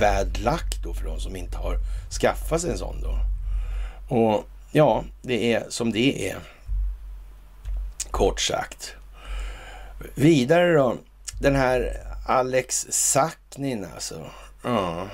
bad 0.00 0.38
luck 0.38 0.82
då 0.82 0.94
för 0.94 1.04
de 1.04 1.20
som 1.20 1.36
inte 1.36 1.56
har 1.56 1.78
skaffat 2.20 2.60
sig 2.60 2.70
en 2.70 2.78
sån 2.78 3.00
då. 3.00 3.18
Och 4.16 4.44
ja, 4.72 5.04
det 5.22 5.52
är 5.52 5.64
som 5.68 5.92
det 5.92 6.30
är. 6.30 6.36
Kort 8.10 8.40
sagt. 8.40 8.94
Vidare 10.14 10.72
då, 10.72 10.96
den 11.40 11.56
här 11.56 12.00
Alex 12.26 12.86
Saknin 12.90 13.86
alltså. 13.94 14.26
Ja. 14.62 15.08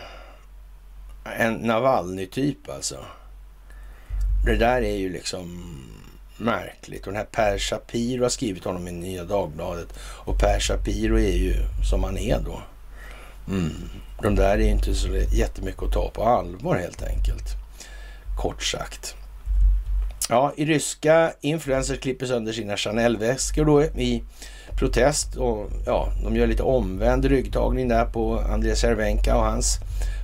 En 1.24 1.54
Navalny-typ 1.54 2.68
alltså. 2.68 3.04
Det 4.44 4.56
där 4.56 4.82
är 4.82 4.96
ju 4.96 5.12
liksom 5.12 5.74
märkligt. 6.40 7.06
Och 7.06 7.12
den 7.12 7.16
här 7.16 7.28
Per 7.30 7.58
Shapiro 7.58 8.22
har 8.22 8.28
skrivit 8.28 8.64
honom 8.64 8.88
i 8.88 8.92
Nya 8.92 9.24
Dagbladet. 9.24 9.88
Och 10.00 10.38
Per 10.38 10.60
Shapiro 10.60 11.18
är 11.18 11.36
ju 11.36 11.54
som 11.90 12.04
han 12.04 12.18
är 12.18 12.40
då. 12.40 12.62
Mm. 13.48 13.90
De 14.22 14.34
där 14.34 14.58
är 14.58 14.68
inte 14.68 14.94
så 14.94 15.08
jättemycket 15.32 15.82
att 15.82 15.92
ta 15.92 16.10
på 16.10 16.24
allvar 16.24 16.76
helt 16.76 17.02
enkelt. 17.02 17.44
Kort 18.38 18.62
sagt. 18.62 19.14
Ja, 20.28 20.52
i 20.56 20.64
ryska 20.64 21.32
influencers 21.40 22.00
klipper 22.00 22.26
sönder 22.26 22.52
sina 22.52 22.76
Chanel-väskor 22.76 23.64
då 23.64 23.82
i 23.82 24.22
protest 24.78 25.36
och 25.36 25.70
ja, 25.86 26.12
de 26.24 26.36
gör 26.36 26.46
lite 26.46 26.62
omvänd 26.62 27.24
ryggtagning 27.24 27.88
där 27.88 28.04
på 28.04 28.38
Andreas 28.38 28.78
Cervenka 28.78 29.36
och 29.36 29.44
hans 29.44 29.78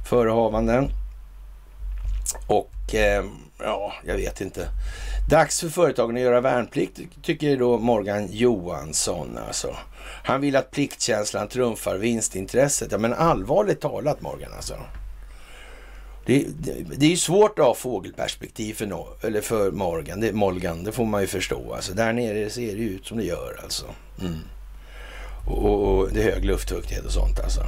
förehavanden. 0.08 0.90
Och 2.46 2.94
eh, 2.94 3.24
ja, 3.58 3.92
jag 4.06 4.16
vet 4.16 4.40
inte. 4.40 4.68
Dags 5.28 5.60
för 5.60 5.68
företagen 5.68 6.16
att 6.16 6.22
göra 6.22 6.40
värnplikt, 6.40 7.00
tycker 7.22 7.56
då 7.56 7.78
Morgan 7.78 8.28
Johansson. 8.30 9.38
Alltså. 9.48 9.76
Han 10.24 10.40
vill 10.40 10.56
att 10.56 10.70
pliktkänslan 10.70 11.48
trumfar 11.48 11.96
vinstintresset. 11.96 12.92
Ja, 12.92 12.98
men 12.98 13.14
allvarligt 13.14 13.80
talat 13.80 14.20
Morgan 14.20 14.52
alltså. 14.56 14.74
Det, 16.26 16.46
det, 16.58 16.72
det 16.96 17.06
är 17.06 17.10
ju 17.10 17.16
svårt 17.16 17.58
att 17.58 17.64
ha 17.64 17.74
fågelperspektiv 17.74 18.74
för, 18.74 18.86
no, 18.86 19.08
eller 19.22 19.40
för 19.40 19.70
Morgan, 19.70 20.20
det, 20.20 20.32
Morgan, 20.32 20.84
det 20.84 20.92
får 20.92 21.04
man 21.04 21.20
ju 21.20 21.26
förstå. 21.26 21.74
Alltså, 21.74 21.94
där 21.94 22.12
nere 22.12 22.50
ser 22.50 22.76
det 22.76 22.82
ut 22.82 23.06
som 23.06 23.16
det 23.16 23.24
gör 23.24 23.60
alltså. 23.62 23.86
Mm. 24.20 24.38
Och, 25.46 25.64
och, 25.64 25.98
och, 25.98 26.12
det 26.12 26.22
är 26.22 26.32
hög 26.32 26.44
luftfuktighet 26.44 27.04
och 27.04 27.12
sånt 27.12 27.40
alltså. 27.40 27.60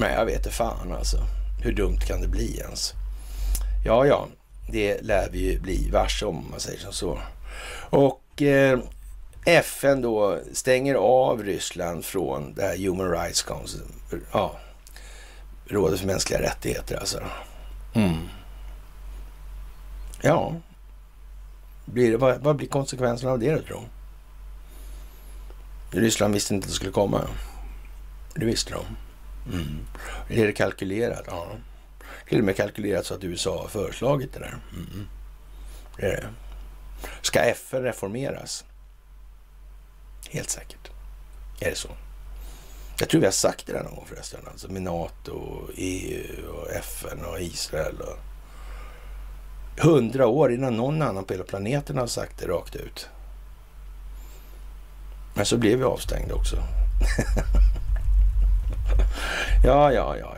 Men 0.00 0.12
jag 0.12 0.26
vet 0.26 0.36
inte 0.36 0.50
fan 0.50 0.92
alltså. 0.92 1.18
Hur 1.62 1.72
dumt 1.72 1.98
kan 2.06 2.20
det 2.20 2.28
bli 2.28 2.58
ens? 2.58 2.92
Ja, 3.84 4.06
ja 4.06 4.28
det 4.68 5.02
lär 5.02 5.28
vi 5.30 5.38
ju 5.38 5.60
bli 5.60 5.90
varse 5.90 6.26
om, 6.26 6.46
man 6.50 6.60
säger 6.60 6.78
som 6.78 6.92
så. 6.92 7.18
Och 7.90 8.42
eh, 8.42 8.78
FN 9.44 10.02
då 10.02 10.38
stänger 10.52 10.94
av 10.94 11.42
Ryssland 11.42 12.04
från 12.04 12.54
det 12.54 12.62
här 12.62 12.76
Human 12.76 13.10
Rights 13.10 13.42
Council, 13.42 13.80
ja, 14.32 14.56
rådet 15.66 16.00
för 16.00 16.06
mänskliga 16.06 16.42
rättigheter 16.42 16.96
alltså. 16.96 17.20
Mm. 17.94 18.28
Ja, 20.22 20.54
blir 21.84 22.10
det, 22.10 22.16
vad, 22.16 22.40
vad, 22.40 22.56
blir 22.56 22.68
konsekvenserna 22.68 23.32
av 23.32 23.38
det 23.38 23.54
då 23.54 23.62
tror 23.62 23.88
Ryssland 25.90 26.34
visste 26.34 26.54
inte 26.54 26.64
att 26.64 26.68
det 26.68 26.74
skulle 26.74 26.92
komma. 26.92 27.24
Det 28.34 28.44
visste 28.44 28.72
de. 28.72 28.84
Mm. 29.54 29.78
Är 30.28 30.46
det 30.46 30.52
kalkylerat? 30.52 31.24
Ja. 31.26 31.46
Till 32.28 32.38
och 32.38 32.44
med 32.44 32.56
kalkylerat 32.56 33.06
så 33.06 33.14
att 33.14 33.24
USA 33.24 33.62
har 33.62 33.68
föreslagit 33.68 34.32
det 34.32 34.38
där. 34.38 34.58
Mm. 34.72 35.08
Det 35.96 36.06
är 36.06 36.20
det. 36.20 36.30
Ska 37.22 37.40
FN 37.40 37.82
reformeras? 37.82 38.64
Helt 40.30 40.50
säkert. 40.50 40.90
Är 41.60 41.70
det 41.70 41.76
så? 41.76 41.88
Jag 42.98 43.08
tror 43.08 43.20
vi 43.20 43.26
har 43.26 43.32
sagt 43.32 43.66
det 43.66 43.72
där 43.72 43.82
någon 43.82 43.94
gång 43.94 44.06
förresten. 44.06 44.40
Alltså 44.50 44.68
med 44.68 44.82
NATO, 44.82 45.68
EU 45.76 46.48
och 46.48 46.70
FN 46.70 47.24
och 47.24 47.40
Israel. 47.40 48.00
Och 48.00 48.18
hundra 49.84 50.26
år 50.26 50.52
innan 50.52 50.76
någon 50.76 51.02
annan 51.02 51.24
på 51.24 51.32
hela 51.32 51.44
planeten 51.44 51.98
har 51.98 52.06
sagt 52.06 52.38
det 52.38 52.46
rakt 52.46 52.76
ut. 52.76 53.08
Men 55.34 55.46
så 55.46 55.56
blev 55.56 55.78
vi 55.78 55.84
avstängda 55.84 56.34
också. 56.34 56.56
ja, 59.64 59.92
ja, 59.92 60.16
ja, 60.16 60.36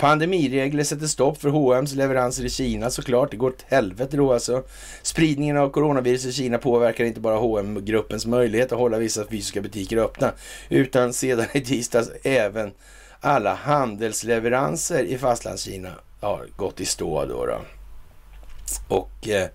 Pandemiregler 0.00 0.84
sätter 0.84 1.06
stopp 1.06 1.40
för 1.40 1.48
H&M's 1.48 1.96
leveranser 1.96 2.44
i 2.44 2.50
Kina 2.50 2.90
såklart. 2.90 3.30
Det 3.30 3.36
går 3.36 3.48
åt 3.48 3.64
helvete 3.68 4.16
då 4.16 4.32
alltså. 4.32 4.62
Spridningen 5.02 5.56
av 5.56 5.70
coronavirus 5.70 6.26
i 6.26 6.32
Kina 6.32 6.58
påverkar 6.58 7.04
inte 7.04 7.20
bara 7.20 7.60
hm 7.60 7.84
gruppens 7.84 8.26
möjlighet 8.26 8.72
att 8.72 8.78
hålla 8.78 8.98
vissa 8.98 9.24
fysiska 9.26 9.60
butiker 9.60 9.96
öppna, 9.96 10.32
utan 10.68 11.12
sedan 11.12 11.46
i 11.52 11.60
tisdags 11.60 12.10
även 12.22 12.72
alla 13.20 13.54
handelsleveranser 13.54 15.04
i 15.04 15.18
fastlandskina 15.18 15.90
har 16.20 16.46
gått 16.56 16.80
i 16.80 16.84
stå 16.84 17.24
då. 17.24 17.46
då. 17.46 17.60
Och 18.88 19.28
eh, 19.28 19.48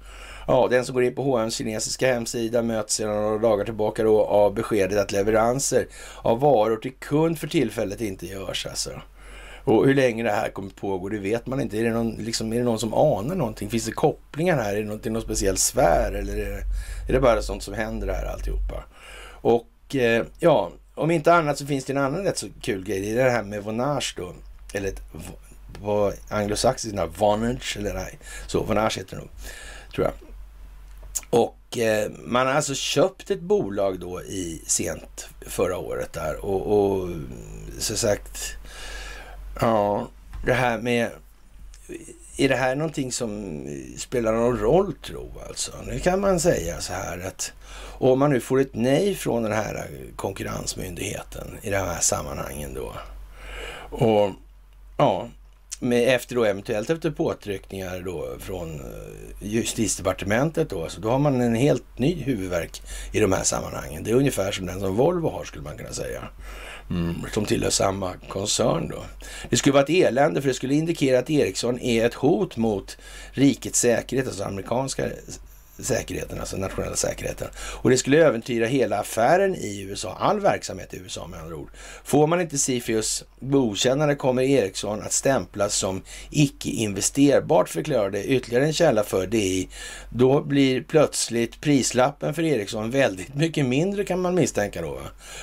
ja, 0.47 0.67
den 0.72 0.85
som 0.85 0.95
går 0.95 1.03
in 1.03 1.15
på 1.15 1.23
H&M's 1.23 1.57
kinesiska 1.57 2.13
hemsida 2.13 2.61
möts 2.61 2.93
sedan 2.93 3.15
några 3.15 3.38
dagar 3.38 3.65
tillbaka 3.65 4.03
då 4.03 4.26
av 4.26 4.53
beskedet 4.53 4.99
att 4.99 5.11
leveranser 5.11 5.88
av 6.22 6.39
varor 6.39 6.77
till 6.77 6.93
kund 6.99 7.39
för 7.39 7.47
tillfället 7.47 8.01
inte 8.01 8.26
görs 8.26 8.65
alltså. 8.65 8.91
Och 9.66 9.86
hur 9.86 9.94
länge 9.94 10.24
det 10.24 10.32
här 10.32 10.50
kommer 10.50 10.70
pågå, 10.70 11.10
det 11.10 11.20
vet 11.20 11.48
man 11.48 11.62
inte. 11.62 11.78
Är 11.78 11.84
det 11.84 11.90
någon, 11.90 12.12
liksom, 12.12 12.54
är 12.54 12.58
det 12.58 12.64
någon 12.64 12.80
som 12.80 12.94
anar 12.94 13.36
någonting? 13.36 13.70
Finns 13.70 13.86
det 13.86 13.92
kopplingar 13.92 14.58
här? 14.58 14.76
Är 14.76 14.82
det 14.82 14.88
någon, 14.88 15.00
till 15.00 15.12
någon 15.12 15.22
speciell 15.22 15.58
sfär? 15.58 16.12
Eller 16.12 16.34
är 16.34 16.50
det, 16.50 16.64
är 17.08 17.14
det 17.14 17.20
bara 17.20 17.42
sånt 17.42 17.64
som 17.64 17.74
händer 17.74 18.08
här 18.08 18.26
alltihopa? 18.26 18.84
Och 19.42 19.96
eh, 19.96 20.26
ja, 20.40 20.72
om 20.96 21.12
inte 21.12 21.34
annat 21.34 21.58
så 21.58 21.66
finns 21.66 21.86
det 21.86 21.94
en 21.94 21.98
annan 21.98 22.24
rätt 22.24 22.38
så 22.38 22.48
kul 22.62 22.84
grej. 22.84 23.02
Det 23.02 23.22
är 23.22 23.26
det 23.26 23.32
här 23.32 23.44
med 23.44 23.64
Vonage 23.64 24.14
då. 24.18 24.34
Eller 24.74 24.88
ett, 24.88 25.02
på 25.82 26.14
anglosaxiska, 26.30 27.06
Vonage, 27.06 27.78
eller 27.80 27.94
nej, 27.94 28.20
så 28.48 28.64
Vonage 28.64 28.98
heter 28.98 29.16
det 29.16 29.22
nog, 29.22 29.30
tror 29.96 30.06
jag. 30.06 30.14
Och 31.30 31.78
eh, 31.78 32.12
man 32.26 32.48
har 32.48 32.54
alltså 32.54 32.74
köpt 32.74 33.32
ett 33.32 33.42
bolag 33.42 34.00
då 34.00 34.22
i 34.22 34.62
sent 34.68 35.28
förra 35.48 35.78
året 35.78 36.14
där 36.14 36.46
och, 36.46 36.80
och 36.80 37.10
så 37.80 37.98
sagt 37.98 38.58
Ja, 39.60 40.07
det 40.45 40.53
här 40.53 40.77
med... 40.77 41.10
Är 42.38 42.49
det 42.49 42.56
här 42.56 42.76
någonting 42.76 43.11
som 43.11 43.64
spelar 43.98 44.34
någon 44.34 44.60
roll 44.60 44.94
tro 44.94 45.32
alltså? 45.48 45.72
Nu 45.88 45.99
kan 45.99 46.22
man 46.22 46.40
säga 46.40 46.82
så 46.82 46.94
här 46.94 47.27
att 47.27 47.53
om 47.98 48.19
man 48.19 48.30
nu 48.32 48.40
får 48.40 48.60
ett 48.60 48.73
nej 48.73 49.15
från 49.15 49.44
den 49.44 49.52
här 49.52 49.88
konkurrensmyndigheten 50.15 51.48
i 51.61 51.69
de 51.69 51.77
här 51.77 51.99
sammanhangen 51.99 52.73
då. 52.73 52.94
Och 53.90 54.32
ja, 54.98 55.30
med 55.80 56.15
efter 56.15 56.36
då 56.36 56.44
eventuellt 56.44 56.90
efter 56.90 57.11
påtryckningar 57.11 57.99
då 57.99 58.36
från 58.40 58.76
eh, 58.76 59.48
justitiedepartementet 59.48 60.69
då, 60.69 60.90
så 60.90 61.02
då 61.02 61.10
har 61.10 61.19
man 61.19 61.41
en 61.41 61.56
helt 61.56 61.99
ny 61.99 62.23
huvudverk 62.23 62.82
i 63.11 63.19
de 63.19 63.32
här 63.32 63.44
sammanhangen. 63.44 64.03
Det 64.03 64.11
är 64.11 64.15
ungefär 64.15 64.52
som 64.52 64.65
den 64.65 64.80
som 64.80 64.95
Volvo 64.95 65.30
har 65.30 65.44
skulle 65.44 65.64
man 65.64 65.77
kunna 65.77 65.94
säga. 65.94 66.22
Mm, 66.90 67.16
som 67.34 67.45
tillhör 67.45 67.70
samma 67.70 68.14
koncern 68.30 68.90
då. 68.90 69.06
Det 69.49 69.57
skulle 69.57 69.74
vara 69.74 69.84
ett 69.84 69.90
elände 69.90 70.41
för 70.41 70.48
det 70.48 70.53
skulle 70.53 70.74
indikera 70.74 71.20
att 71.20 71.30
Ericsson 71.30 71.80
är 71.80 72.06
ett 72.06 72.14
hot 72.14 72.57
mot 72.57 72.98
rikets 73.32 73.80
säkerhet, 73.80 74.28
alltså 74.28 74.44
amerikanska 74.44 75.06
säkerheten, 75.80 76.39
alltså 76.39 76.57
nationella 76.57 76.95
säkerheten. 76.95 77.47
Och 77.57 77.89
det 77.89 77.97
skulle 77.97 78.26
äventyra 78.26 78.65
hela 78.65 78.99
affären 78.99 79.56
i 79.56 79.81
USA, 79.81 80.18
all 80.19 80.39
verksamhet 80.39 80.93
i 80.93 80.97
USA 80.97 81.27
med 81.27 81.39
andra 81.39 81.56
ord. 81.56 81.69
Får 82.03 82.27
man 82.27 82.41
inte 82.41 82.57
Sifius 82.57 83.23
godkännande 83.39 84.15
kommer 84.15 84.41
Ericsson 84.41 85.02
att 85.02 85.14
stämplas 85.14 85.76
som 85.76 86.02
icke 86.30 86.69
investerbart, 86.69 87.69
förklarade 87.69 88.23
ytterligare 88.23 88.65
en 88.65 88.73
källa 88.73 89.03
för 89.03 89.27
DI. 89.27 89.69
Då 90.10 90.41
blir 90.41 90.81
plötsligt 90.81 91.61
prislappen 91.61 92.34
för 92.34 92.43
Ericsson 92.43 92.91
väldigt 92.91 93.35
mycket 93.35 93.65
mindre 93.65 94.03
kan 94.03 94.22
man 94.22 94.35
misstänka 94.35 94.81
då. 94.81 94.99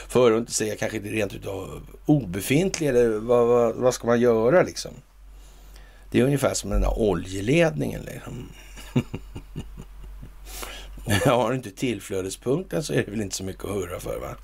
För 0.09 0.33
att 0.33 0.39
inte 0.39 0.53
säga 0.53 0.77
kanske 0.77 0.99
rent 0.99 1.35
utav 1.35 1.83
obefintlig 2.07 2.89
eller 2.89 3.09
vad, 3.09 3.47
vad, 3.47 3.75
vad 3.75 3.95
ska 3.95 4.07
man 4.07 4.21
göra 4.21 4.63
liksom? 4.63 4.91
Det 6.11 6.21
är 6.21 6.25
ungefär 6.25 6.55
som 6.55 6.71
den 6.71 6.81
där 6.81 6.99
oljeledningen 6.99 8.03
liksom. 8.03 8.49
Har 11.25 11.51
du 11.51 11.57
inte 11.57 11.71
tillflödespunkten 11.71 12.83
så 12.83 12.93
är 12.93 12.97
det 12.97 13.11
väl 13.11 13.21
inte 13.21 13.37
så 13.37 13.45
mycket 13.45 13.65
att 13.65 13.71
hurra 13.71 14.01
för 14.01 14.19
va? 14.19 14.37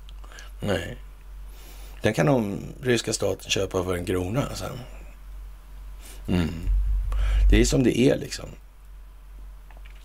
Nej. 0.61 0.97
Den 2.01 2.13
kan 2.13 2.25
de 2.25 2.59
ryska 2.81 3.13
staten 3.13 3.49
köpa 3.49 3.83
för 3.83 3.95
en 3.95 4.05
krona 4.05 4.55
sen. 4.55 4.79
Mm. 6.27 6.49
Det 7.49 7.61
är 7.61 7.65
som 7.65 7.83
det 7.83 7.99
är 7.99 8.17
liksom. 8.17 8.49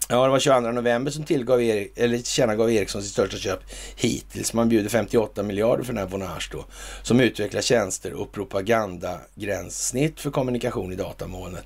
Ja, 0.08 0.24
det 0.24 0.30
var 0.30 0.38
22 0.38 0.60
november 0.60 1.10
som 1.10 1.24
tillgav 1.24 1.62
Erik, 1.62 1.92
eller 1.98 2.16
tillkännagav 2.16 2.72
Ericsson 2.72 3.02
sitt 3.02 3.12
största 3.12 3.36
köp 3.36 3.60
hittills. 3.96 4.52
Man 4.52 4.68
bjuder 4.68 4.88
58 4.88 5.42
miljarder 5.42 5.84
för 5.84 5.92
den 5.92 6.02
här 6.02 6.08
Vonage 6.08 6.48
då, 6.52 6.64
som 7.02 7.20
utvecklar 7.20 7.60
tjänster 7.60 8.12
och 8.12 8.32
propagandagränssnitt 8.32 10.20
för 10.20 10.30
kommunikation 10.30 10.92
i 10.92 10.96
datamolnet. 10.96 11.64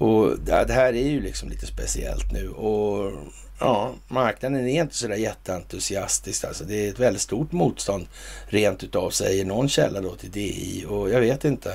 Och 0.00 0.38
det 0.38 0.72
här 0.72 0.92
är 0.92 1.08
ju 1.08 1.20
liksom 1.20 1.48
lite 1.48 1.66
speciellt 1.66 2.32
nu 2.32 2.48
och 2.48 3.12
Ja, 3.60 3.94
marknaden 4.08 4.68
är 4.68 4.80
inte 4.82 4.94
sådär 4.94 5.16
jätteentusiastisk. 5.16 6.44
Alltså 6.44 6.64
det 6.64 6.86
är 6.86 6.90
ett 6.90 6.98
väldigt 6.98 7.22
stort 7.22 7.52
motstånd 7.52 8.06
rent 8.46 8.84
utav, 8.84 9.10
säger 9.10 9.44
någon 9.44 9.68
källa 9.68 10.00
då 10.00 10.14
till 10.14 10.30
DI 10.30 10.84
och 10.88 11.10
jag 11.10 11.20
vet 11.20 11.44
inte. 11.44 11.74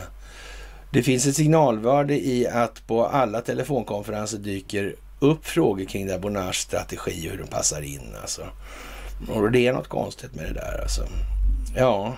Det 0.91 1.03
finns 1.03 1.27
ett 1.27 1.35
signalvärde 1.35 2.27
i 2.27 2.47
att 2.47 2.87
på 2.87 3.05
alla 3.05 3.41
telefonkonferenser 3.41 4.37
dyker 4.37 4.95
upp 5.19 5.45
frågor 5.45 5.85
kring 5.85 6.07
det 6.07 6.19
Bonars 6.19 6.57
strategi 6.57 7.27
och 7.27 7.31
hur 7.31 7.37
den 7.37 7.47
passar 7.47 7.81
in 7.81 8.15
alltså. 8.21 8.41
Och 9.29 9.51
det 9.51 9.67
är 9.67 9.73
något 9.73 9.87
konstigt 9.87 10.35
med 10.35 10.45
det 10.45 10.53
där 10.53 10.81
alltså. 10.81 11.07
Ja, 11.75 12.17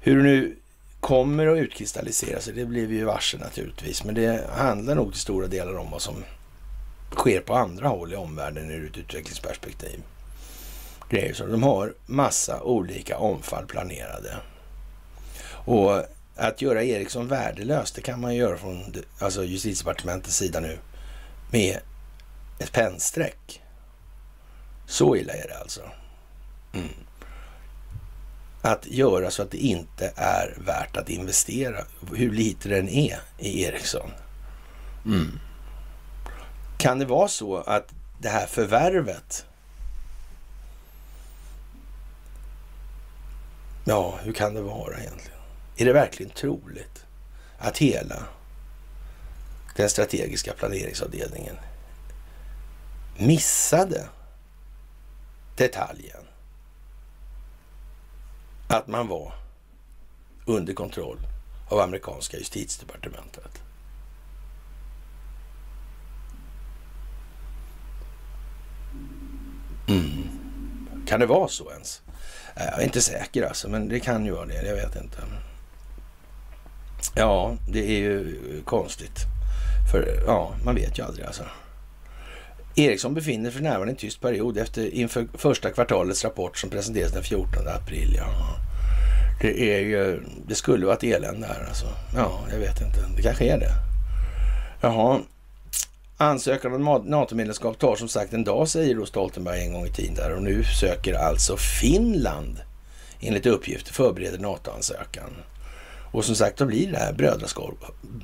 hur 0.00 0.22
nu 0.22 0.56
kommer 1.04 1.46
att 1.46 1.58
utkristallisera 1.58 2.40
sig, 2.40 2.52
det 2.54 2.64
blir 2.64 2.86
vi 2.86 2.96
ju 2.96 3.04
varse 3.04 3.38
naturligtvis. 3.38 4.04
Men 4.04 4.14
det 4.14 4.50
handlar 4.50 4.94
nog 4.94 5.12
till 5.12 5.20
stora 5.20 5.46
delar 5.46 5.76
om 5.76 5.90
vad 5.90 6.02
som 6.02 6.24
sker 7.10 7.40
på 7.40 7.54
andra 7.54 7.88
håll 7.88 8.12
i 8.12 8.16
omvärlden 8.16 8.70
ur 8.70 8.90
ett 8.90 8.96
utvecklingsperspektiv. 8.96 10.02
Grejer 11.10 11.34
så. 11.34 11.46
De 11.46 11.62
har 11.62 11.94
massa 12.06 12.62
olika 12.62 13.18
omfall 13.18 13.66
planerade. 13.66 14.36
Och 15.48 16.04
att 16.36 16.62
göra 16.62 16.84
Ericsson 16.84 17.28
värdelös, 17.28 17.92
det 17.92 18.02
kan 18.02 18.20
man 18.20 18.34
göra 18.34 18.56
från 18.56 18.94
alltså 19.18 19.44
justitiedepartementets 19.44 20.36
sida 20.36 20.60
nu 20.60 20.78
med 21.50 21.78
ett 22.58 22.72
pennstreck. 22.72 23.62
Så 24.86 25.16
illa 25.16 25.32
är 25.32 25.48
det 25.48 25.58
alltså. 25.58 25.80
Mm. 26.74 27.03
Att 28.66 28.86
göra 28.86 29.30
så 29.30 29.42
att 29.42 29.50
det 29.50 29.58
inte 29.58 30.12
är 30.16 30.56
värt 30.66 30.96
att 30.96 31.10
investera, 31.10 31.84
hur 32.14 32.32
lite 32.32 32.68
den 32.68 32.88
är 32.88 33.20
i 33.38 33.62
Ericsson. 33.62 34.10
Mm. 35.06 35.38
Kan 36.78 36.98
det 36.98 37.04
vara 37.04 37.28
så 37.28 37.56
att 37.56 37.88
det 38.18 38.28
här 38.28 38.46
förvärvet 38.46 39.46
Ja, 43.84 44.18
hur 44.22 44.32
kan 44.32 44.54
det 44.54 44.62
vara 44.62 44.98
egentligen? 44.98 45.38
Är 45.76 45.84
det 45.84 45.92
verkligen 45.92 46.32
troligt 46.32 47.04
att 47.58 47.78
hela 47.78 48.26
den 49.76 49.90
strategiska 49.90 50.52
planeringsavdelningen 50.52 51.56
missade 53.16 54.08
detaljen 55.56 56.23
att 58.68 58.86
man 58.86 59.08
var 59.08 59.32
under 60.46 60.74
kontroll 60.74 61.18
av 61.68 61.80
amerikanska 61.80 62.36
justitiedepartementet. 62.36 63.62
Mm. 69.88 70.28
Kan 71.06 71.20
det 71.20 71.26
vara 71.26 71.48
så 71.48 71.70
ens? 71.70 72.02
Jag 72.54 72.80
är 72.80 72.84
inte 72.84 73.00
säker 73.00 73.42
alltså, 73.42 73.68
men 73.68 73.88
det 73.88 74.00
kan 74.00 74.24
ju 74.24 74.32
vara 74.32 74.46
det. 74.46 74.66
Jag 74.66 74.74
vet 74.74 74.96
inte. 74.96 75.18
Ja, 77.14 77.56
det 77.68 77.84
är 77.84 77.98
ju 77.98 78.62
konstigt. 78.64 79.18
För 79.92 80.22
ja, 80.26 80.54
man 80.64 80.74
vet 80.74 80.98
ju 80.98 81.02
aldrig 81.02 81.26
alltså. 81.26 81.44
Ericsson 82.76 83.14
befinner 83.14 83.50
för 83.50 83.60
närvarande 83.60 83.90
i 83.90 83.94
en 83.94 83.96
tyst 83.96 84.20
period 84.20 84.58
efter 84.58 84.94
inför 84.94 85.26
första 85.34 85.70
kvartalets 85.70 86.24
rapport 86.24 86.58
som 86.58 86.70
presenterades 86.70 87.12
den 87.12 87.22
14 87.22 87.68
april. 87.68 88.14
Ja. 88.16 88.56
Det, 89.40 89.74
är 89.74 89.80
ju, 89.80 90.22
det 90.46 90.54
skulle 90.54 90.86
vara 90.86 90.96
ett 90.96 91.04
elände 91.04 91.46
här 91.46 91.64
alltså. 91.68 91.86
Ja, 92.16 92.40
jag 92.50 92.58
vet 92.58 92.80
inte. 92.80 92.98
Det 93.16 93.22
kanske 93.22 93.44
är 93.44 93.58
det. 93.58 93.72
Jaha. 94.80 95.20
Ansökan 96.16 96.74
om 96.74 97.02
NATO-medlemskap 97.04 97.78
tar 97.78 97.96
som 97.96 98.08
sagt 98.08 98.32
en 98.32 98.44
dag, 98.44 98.68
säger 98.68 98.94
då 98.94 99.06
Stoltenberg 99.06 99.60
en 99.60 99.72
gång 99.72 99.86
i 99.86 99.92
tiden 99.92 100.14
där. 100.14 100.32
Och 100.32 100.42
nu 100.42 100.64
söker 100.64 101.14
alltså 101.14 101.56
Finland, 101.56 102.60
enligt 103.20 103.46
uppgift, 103.46 103.88
förbereder 103.88 104.38
NATO-ansökan. 104.38 105.30
Och 106.12 106.24
som 106.24 106.34
sagt, 106.34 106.58
då 106.58 106.66
blir 106.66 106.92
det 106.92 106.98
här 106.98 107.12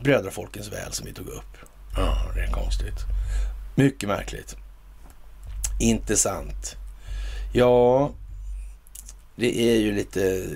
brödrafolkens 0.02 0.72
väl 0.72 0.92
som 0.92 1.06
vi 1.06 1.12
tog 1.12 1.26
upp. 1.26 1.56
Ja, 1.96 2.32
det 2.34 2.40
är 2.40 2.52
konstigt. 2.52 2.98
Mycket 3.74 4.08
märkligt. 4.08 4.56
Intressant. 5.80 6.76
Ja, 7.52 8.10
det 9.36 9.60
är 9.60 9.76
ju 9.76 9.92
lite... 9.92 10.46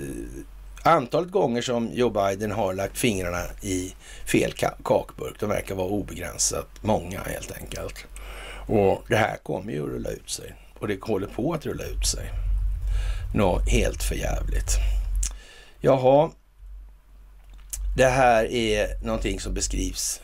Antalet 0.82 1.30
gånger 1.30 1.62
som 1.62 1.90
Joe 1.92 2.10
Biden 2.10 2.50
har 2.50 2.74
lagt 2.74 2.98
fingrarna 2.98 3.42
i 3.62 3.94
fel 4.26 4.52
kakburk, 4.52 5.40
de 5.40 5.48
verkar 5.48 5.74
vara 5.74 5.88
obegränsat 5.88 6.68
många 6.80 7.20
helt 7.20 7.52
enkelt. 7.52 8.06
Och 8.66 9.04
det 9.08 9.16
här 9.16 9.36
kommer 9.36 9.72
ju 9.72 9.82
att 9.82 9.88
rulla 9.88 10.10
ut 10.10 10.30
sig. 10.30 10.54
Och 10.78 10.88
det 10.88 11.02
håller 11.02 11.26
på 11.26 11.52
att 11.52 11.66
rulla 11.66 11.84
ut 11.84 12.06
sig. 12.06 12.30
Något 13.34 13.68
helt 13.68 14.02
förjävligt. 14.02 14.70
Jaha, 15.80 16.30
det 17.96 18.06
här 18.06 18.44
är 18.44 19.04
någonting 19.04 19.40
som 19.40 19.54
beskrivs 19.54 20.20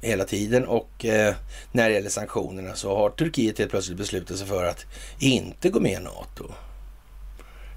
hela 0.00 0.24
tiden 0.24 0.66
och 0.66 1.04
eh, 1.04 1.34
när 1.72 1.88
det 1.88 1.94
gäller 1.94 2.10
sanktionerna 2.10 2.74
så 2.74 2.96
har 2.96 3.10
Turkiet 3.10 3.58
helt 3.58 3.70
plötsligt 3.70 3.98
beslutat 3.98 4.38
sig 4.38 4.46
för 4.46 4.64
att 4.64 4.86
inte 5.18 5.68
gå 5.68 5.80
med 5.80 5.92
i 5.92 6.04
NATO 6.04 6.52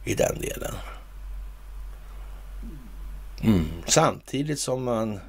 i 0.06 0.14
den 0.14 0.42
delen. 0.42 0.74
Mm. 3.44 3.66
Samtidigt 3.86 4.60
som 4.60 4.84
man 4.84 5.20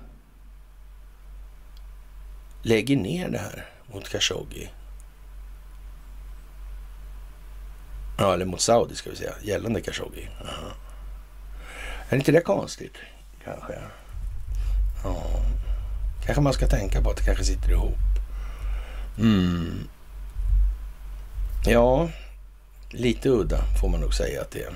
lägger 2.62 2.97
ner 2.97 3.28
det 3.28 3.39
här 3.39 3.66
mot 3.93 4.09
Khashoggi. 4.09 4.70
Ja, 8.19 8.35
eller 8.35 8.44
mot 8.44 8.60
Saudi 8.60 8.94
ska 8.94 9.10
vi 9.10 9.16
säga, 9.16 9.35
gällande 9.43 9.81
Khashoggi. 9.81 10.28
Aha. 10.40 10.73
Är 12.09 12.16
inte 12.16 12.32
det 12.32 12.40
konstigt? 12.40 12.94
Kanske. 13.44 13.78
Ja. 15.05 15.43
Kanske 16.24 16.40
man 16.40 16.53
ska 16.53 16.66
tänka 16.66 17.03
på 17.03 17.11
att 17.11 17.16
det 17.16 17.23
kanske 17.23 17.44
sitter 17.44 17.70
ihop. 17.70 17.99
Mm. 19.19 19.89
Ja, 21.66 22.09
lite 22.90 23.28
udda 23.28 23.65
får 23.81 23.89
man 23.89 24.01
nog 24.01 24.15
säga 24.15 24.40
att 24.40 24.51
det 24.51 24.62
är. 24.62 24.73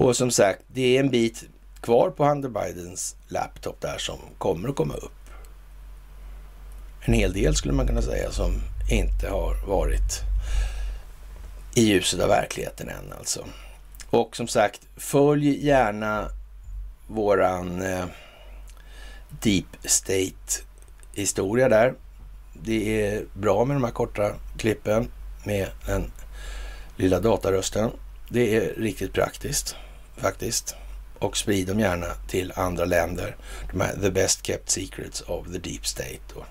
Och 0.00 0.16
som 0.16 0.30
sagt, 0.30 0.60
det 0.66 0.96
är 0.96 1.00
en 1.00 1.10
bit 1.10 1.44
kvar 1.80 2.10
på 2.10 2.24
Hunter 2.24 2.48
Bidens 2.48 3.16
laptop 3.28 3.80
där 3.80 3.98
som 3.98 4.18
kommer 4.38 4.68
att 4.68 4.76
komma 4.76 4.94
upp. 4.94 5.12
En 7.00 7.14
hel 7.14 7.32
del 7.32 7.54
skulle 7.54 7.74
man 7.74 7.86
kunna 7.86 8.02
säga 8.02 8.30
som 8.30 8.52
inte 8.90 9.28
har 9.28 9.66
varit 9.66 10.20
i 11.74 11.82
ljuset 11.82 12.20
av 12.20 12.28
verkligheten 12.28 12.88
än 12.88 13.12
alltså. 13.18 13.44
Och 14.10 14.36
som 14.36 14.48
sagt, 14.48 14.80
följ 14.96 15.66
gärna 15.66 16.28
våran 17.06 17.82
eh, 17.82 18.04
deep 19.42 19.66
state 19.84 20.62
historia 21.14 21.68
där. 21.68 21.94
Det 22.52 23.06
är 23.06 23.24
bra 23.34 23.64
med 23.64 23.76
de 23.76 23.84
här 23.84 23.90
korta 23.90 24.34
klippen 24.56 25.08
med 25.44 25.68
den 25.86 26.12
lilla 26.96 27.20
datarösten. 27.20 27.90
Det 28.28 28.56
är 28.56 28.74
riktigt 28.74 29.12
praktiskt 29.12 29.76
faktiskt. 30.16 30.74
Och 31.18 31.36
sprid 31.36 31.66
dem 31.66 31.80
gärna 31.80 32.06
till 32.28 32.52
andra 32.56 32.84
länder. 32.84 33.36
De 33.72 33.80
här 33.80 33.96
The 34.02 34.10
Best 34.10 34.46
Kept 34.46 34.70
Secrets 34.70 35.20
of 35.20 35.46
the 35.46 35.58
Deep 35.58 35.86
State 35.86 36.20
då. 36.34 36.44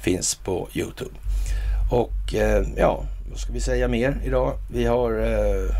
finns 0.00 0.34
på 0.34 0.68
Youtube. 0.72 1.14
Och 1.90 2.34
eh, 2.34 2.66
ja, 2.76 3.04
vad 3.30 3.38
ska 3.38 3.52
vi 3.52 3.60
säga 3.60 3.88
mer 3.88 4.20
idag? 4.24 4.52
Vi 4.70 4.84
har 4.84 5.18
eh, 5.18 5.74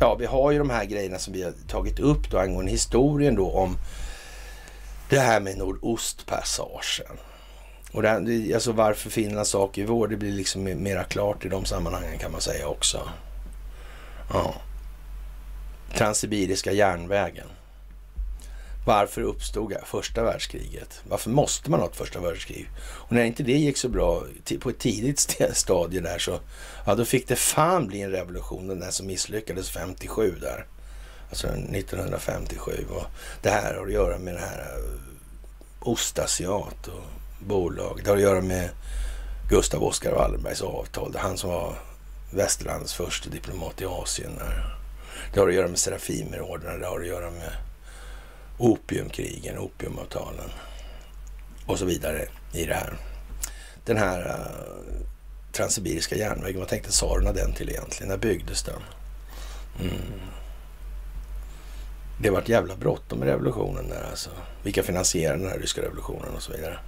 ja, 0.00 0.16
vi 0.18 0.26
har 0.26 0.52
ju 0.52 0.58
de 0.58 0.70
här 0.70 0.84
grejerna 0.84 1.18
som 1.18 1.32
vi 1.32 1.42
har 1.42 1.52
tagit 1.68 1.98
upp 1.98 2.30
då 2.30 2.38
angående 2.38 2.70
historien 2.70 3.34
då 3.34 3.50
om 3.50 3.76
det 5.08 5.20
här 5.20 5.40
med 5.40 5.58
Nordostpassagen. 5.58 7.16
Och 7.92 8.02
det, 8.02 8.08
här, 8.08 8.54
alltså 8.54 8.72
varför 8.72 9.10
Finlands 9.10 9.50
sak 9.50 9.78
i 9.78 9.84
vår, 9.84 10.08
det 10.08 10.16
blir 10.16 10.32
liksom 10.32 10.62
mera 10.64 11.04
klart 11.04 11.44
i 11.44 11.48
de 11.48 11.64
sammanhangen 11.64 12.18
kan 12.18 12.32
man 12.32 12.40
säga 12.40 12.68
också. 12.68 13.08
Ja. 14.32 14.54
Transsibiriska 15.94 16.72
järnvägen. 16.72 17.46
Varför 18.86 19.22
uppstod 19.22 19.74
första 19.84 20.22
världskriget? 20.22 21.00
Varför 21.08 21.30
måste 21.30 21.70
man 21.70 21.80
ha 21.80 21.86
ett 21.86 21.96
första 21.96 22.20
världskrig? 22.20 22.68
Och 22.80 23.12
när 23.12 23.24
inte 23.24 23.42
det 23.42 23.52
gick 23.52 23.76
så 23.76 23.88
bra 23.88 24.22
på 24.60 24.70
ett 24.70 24.78
tidigt 24.78 25.36
stadie 25.52 26.00
där 26.00 26.18
så, 26.18 26.40
ja 26.86 26.94
då 26.94 27.04
fick 27.04 27.28
det 27.28 27.36
fan 27.36 27.86
bli 27.86 28.00
en 28.00 28.10
revolution, 28.10 28.68
den 28.68 28.80
där 28.80 28.90
som 28.90 29.06
misslyckades 29.06 29.70
57 29.70 30.34
där. 30.40 30.66
Alltså 31.28 31.48
1957. 31.48 32.84
Och 32.90 33.04
det 33.42 33.50
här 33.50 33.74
har 33.74 33.86
att 33.86 33.92
göra 33.92 34.18
med 34.18 34.34
det 34.34 34.40
här 34.40 34.58
eh, 34.58 35.88
Ostasiat 35.88 36.88
och 36.88 37.04
bolag. 37.38 38.00
Det 38.04 38.10
har 38.10 38.16
att 38.16 38.22
göra 38.22 38.40
med 38.40 38.70
Gustav 39.48 39.84
Oskar 39.84 40.12
Wallenbergs 40.12 40.62
avtal. 40.62 41.12
Det 41.12 41.18
är 41.18 41.22
han 41.22 41.38
som 41.38 41.50
var 41.50 41.78
västerlandets 42.30 42.94
första 42.94 43.30
diplomat 43.30 43.80
i 43.80 43.84
Asien. 43.84 44.36
Där. 44.38 44.76
Det 45.34 45.40
har 45.40 45.48
att 45.48 45.54
göra 45.54 45.68
med 45.68 45.78
Serafimerorden. 45.78 46.80
Det 46.80 46.86
har 46.86 47.00
att 47.00 47.06
göra 47.06 47.30
med 47.30 47.52
opiumkrigen, 48.58 49.58
opiumavtalen 49.58 50.50
och 51.66 51.78
så 51.78 51.84
vidare 51.84 52.28
i 52.52 52.66
det 52.66 52.74
här. 52.74 52.96
Den 53.84 53.96
här 53.96 54.26
uh, 54.26 55.06
transsibiriska 55.52 56.16
järnvägen, 56.16 56.60
vad 56.60 56.68
tänkte 56.68 56.90
tsarerna 56.90 57.32
den 57.32 57.52
till 57.52 57.68
egentligen? 57.68 58.08
När 58.08 58.16
byggdes 58.16 58.62
den? 58.62 58.82
Mm. 59.80 60.20
Det 62.18 62.30
var 62.30 62.38
ett 62.38 62.48
jävla 62.48 62.76
bråttom 62.76 63.18
med 63.18 63.28
revolutionen 63.28 63.88
där 63.88 64.10
alltså. 64.10 64.30
Vilka 64.62 64.82
finansierar 64.82 65.36
den 65.36 65.48
här 65.48 65.58
ryska 65.58 65.82
revolutionen 65.82 66.34
och 66.36 66.42
så 66.42 66.52
vidare. 66.52 66.78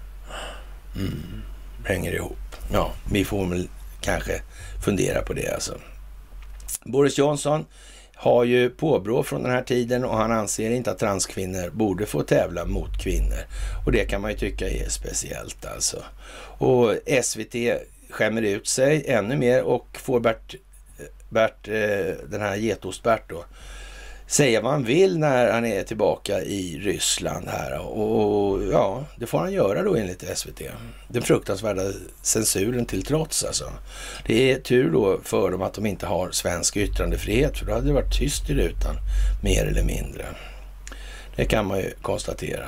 Mm. 0.96 1.42
Hänger 1.84 2.12
ihop. 2.14 2.56
Ja, 2.72 2.92
vi 3.12 3.24
får 3.24 3.46
väl 3.46 3.68
kanske 4.00 4.42
fundera 4.84 5.22
på 5.22 5.32
det 5.32 5.54
alltså. 5.54 5.74
Boris 6.84 7.18
Johnson 7.18 7.64
har 8.14 8.44
ju 8.44 8.70
påbrå 8.70 9.22
från 9.22 9.42
den 9.42 9.52
här 9.52 9.62
tiden 9.62 10.04
och 10.04 10.16
han 10.16 10.32
anser 10.32 10.70
inte 10.70 10.90
att 10.90 10.98
transkvinnor 10.98 11.70
borde 11.70 12.06
få 12.06 12.22
tävla 12.22 12.64
mot 12.64 13.02
kvinnor. 13.02 13.46
Och 13.86 13.92
det 13.92 14.04
kan 14.04 14.20
man 14.20 14.30
ju 14.30 14.36
tycka 14.36 14.68
är 14.68 14.88
speciellt 14.88 15.66
alltså. 15.66 16.02
Och 16.58 16.94
SVT 17.22 17.54
skämmer 18.10 18.42
ut 18.42 18.68
sig 18.68 19.04
ännu 19.06 19.36
mer 19.36 19.62
och 19.62 19.86
får 19.92 20.20
Bert, 20.20 20.54
eh, 20.98 21.04
Bert 21.28 21.68
eh, 21.68 22.28
den 22.30 22.40
här 22.40 22.56
Getost-Bert 22.56 23.22
då, 23.28 23.44
säga 24.28 24.60
vad 24.60 24.72
han 24.72 24.84
vill 24.84 25.18
när 25.18 25.52
han 25.52 25.66
är 25.66 25.82
tillbaka 25.82 26.42
i 26.42 26.78
Ryssland 26.78 27.48
här. 27.48 27.78
Och 27.78 28.64
ja, 28.72 29.04
det 29.16 29.26
får 29.26 29.38
han 29.38 29.52
göra 29.52 29.82
då 29.82 29.96
enligt 29.96 30.38
SVT. 30.38 30.62
Den 31.08 31.22
fruktansvärda 31.22 31.82
censuren 32.22 32.86
till 32.86 33.02
trots 33.02 33.44
alltså. 33.44 33.72
Det 34.26 34.52
är 34.52 34.58
tur 34.58 34.90
då 34.90 35.20
för 35.24 35.50
dem 35.50 35.62
att 35.62 35.74
de 35.74 35.86
inte 35.86 36.06
har 36.06 36.30
svensk 36.30 36.76
yttrandefrihet, 36.76 37.58
för 37.58 37.66
då 37.66 37.72
hade 37.72 37.86
det 37.86 37.92
varit 37.92 38.18
tyst 38.18 38.50
i 38.50 38.54
rutan, 38.54 38.96
mer 39.42 39.66
eller 39.66 39.84
mindre. 39.84 40.26
Det 41.36 41.44
kan 41.44 41.66
man 41.66 41.78
ju 41.78 41.90
konstatera. 42.02 42.66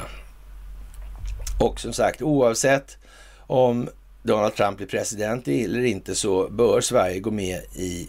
Och 1.60 1.80
som 1.80 1.92
sagt, 1.92 2.22
oavsett 2.22 2.98
om 3.46 3.88
Donald 4.22 4.54
Trump 4.54 4.76
blir 4.76 4.86
president 4.86 5.48
eller 5.48 5.84
inte 5.84 6.14
så 6.14 6.48
bör 6.48 6.80
Sverige 6.80 7.20
gå 7.20 7.30
med 7.30 7.60
i 7.74 8.08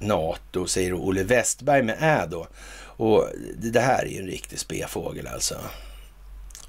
NATO, 0.00 0.66
säger 0.66 0.94
Olle 0.94 1.22
Westberg 1.22 1.82
med 1.82 1.96
Ä 2.00 2.26
då. 2.30 2.46
Och 3.00 3.28
det 3.56 3.80
här 3.80 4.04
är 4.04 4.08
ju 4.08 4.18
en 4.18 4.26
riktig 4.26 4.58
spefågel 4.58 5.26
alltså. 5.26 5.54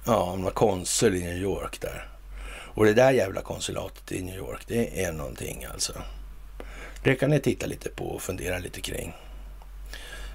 Ja, 0.05 0.29
han 0.29 0.43
var 0.43 0.51
konsul 0.51 1.15
i 1.15 1.23
New 1.23 1.37
York 1.37 1.81
där. 1.81 2.07
Och 2.73 2.85
det 2.85 2.93
där 2.93 3.11
jävla 3.11 3.41
konsulatet 3.41 4.11
i 4.11 4.21
New 4.21 4.35
York, 4.35 4.61
det 4.67 5.03
är 5.03 5.11
någonting 5.11 5.65
alltså. 5.65 5.93
Det 7.03 7.15
kan 7.15 7.29
ni 7.29 7.39
titta 7.39 7.65
lite 7.65 7.89
på 7.89 8.05
och 8.05 8.21
fundera 8.21 8.57
lite 8.57 8.81
kring. 8.81 9.13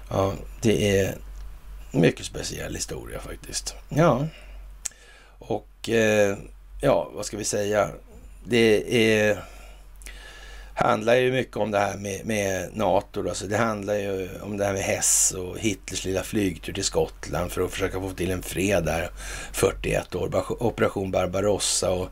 Ja, 0.09 0.33
det 0.61 0.99
är 0.99 1.15
mycket 1.91 2.25
speciell 2.25 2.75
historia 2.75 3.19
faktiskt. 3.19 3.75
Ja, 3.89 4.27
och 5.39 5.89
eh, 5.89 6.37
ja, 6.81 7.11
vad 7.13 7.25
ska 7.25 7.37
vi 7.37 7.45
säga? 7.45 7.89
Det 8.43 9.01
är 9.01 9.43
handlar 10.77 11.15
ju 11.15 11.31
mycket 11.31 11.57
om 11.57 11.71
det 11.71 11.79
här 11.79 11.97
med, 11.97 12.25
med 12.25 12.69
NATO. 12.77 13.21
Då. 13.21 13.33
Så 13.33 13.45
det 13.45 13.57
handlar 13.57 13.95
ju 13.95 14.29
om 14.41 14.57
det 14.57 14.65
här 14.65 14.73
med 14.73 14.81
Hess 14.81 15.33
och 15.37 15.59
Hitlers 15.59 16.05
lilla 16.05 16.23
flygtur 16.23 16.73
till 16.73 16.83
Skottland 16.83 17.51
för 17.51 17.61
att 17.61 17.71
försöka 17.71 18.01
få 18.01 18.09
till 18.09 18.31
en 18.31 18.41
fred 18.41 18.83
där 18.85 19.09
41 19.51 20.15
år. 20.15 20.45
Operation 20.63 21.11
Barbarossa 21.11 21.91
och 21.91 22.09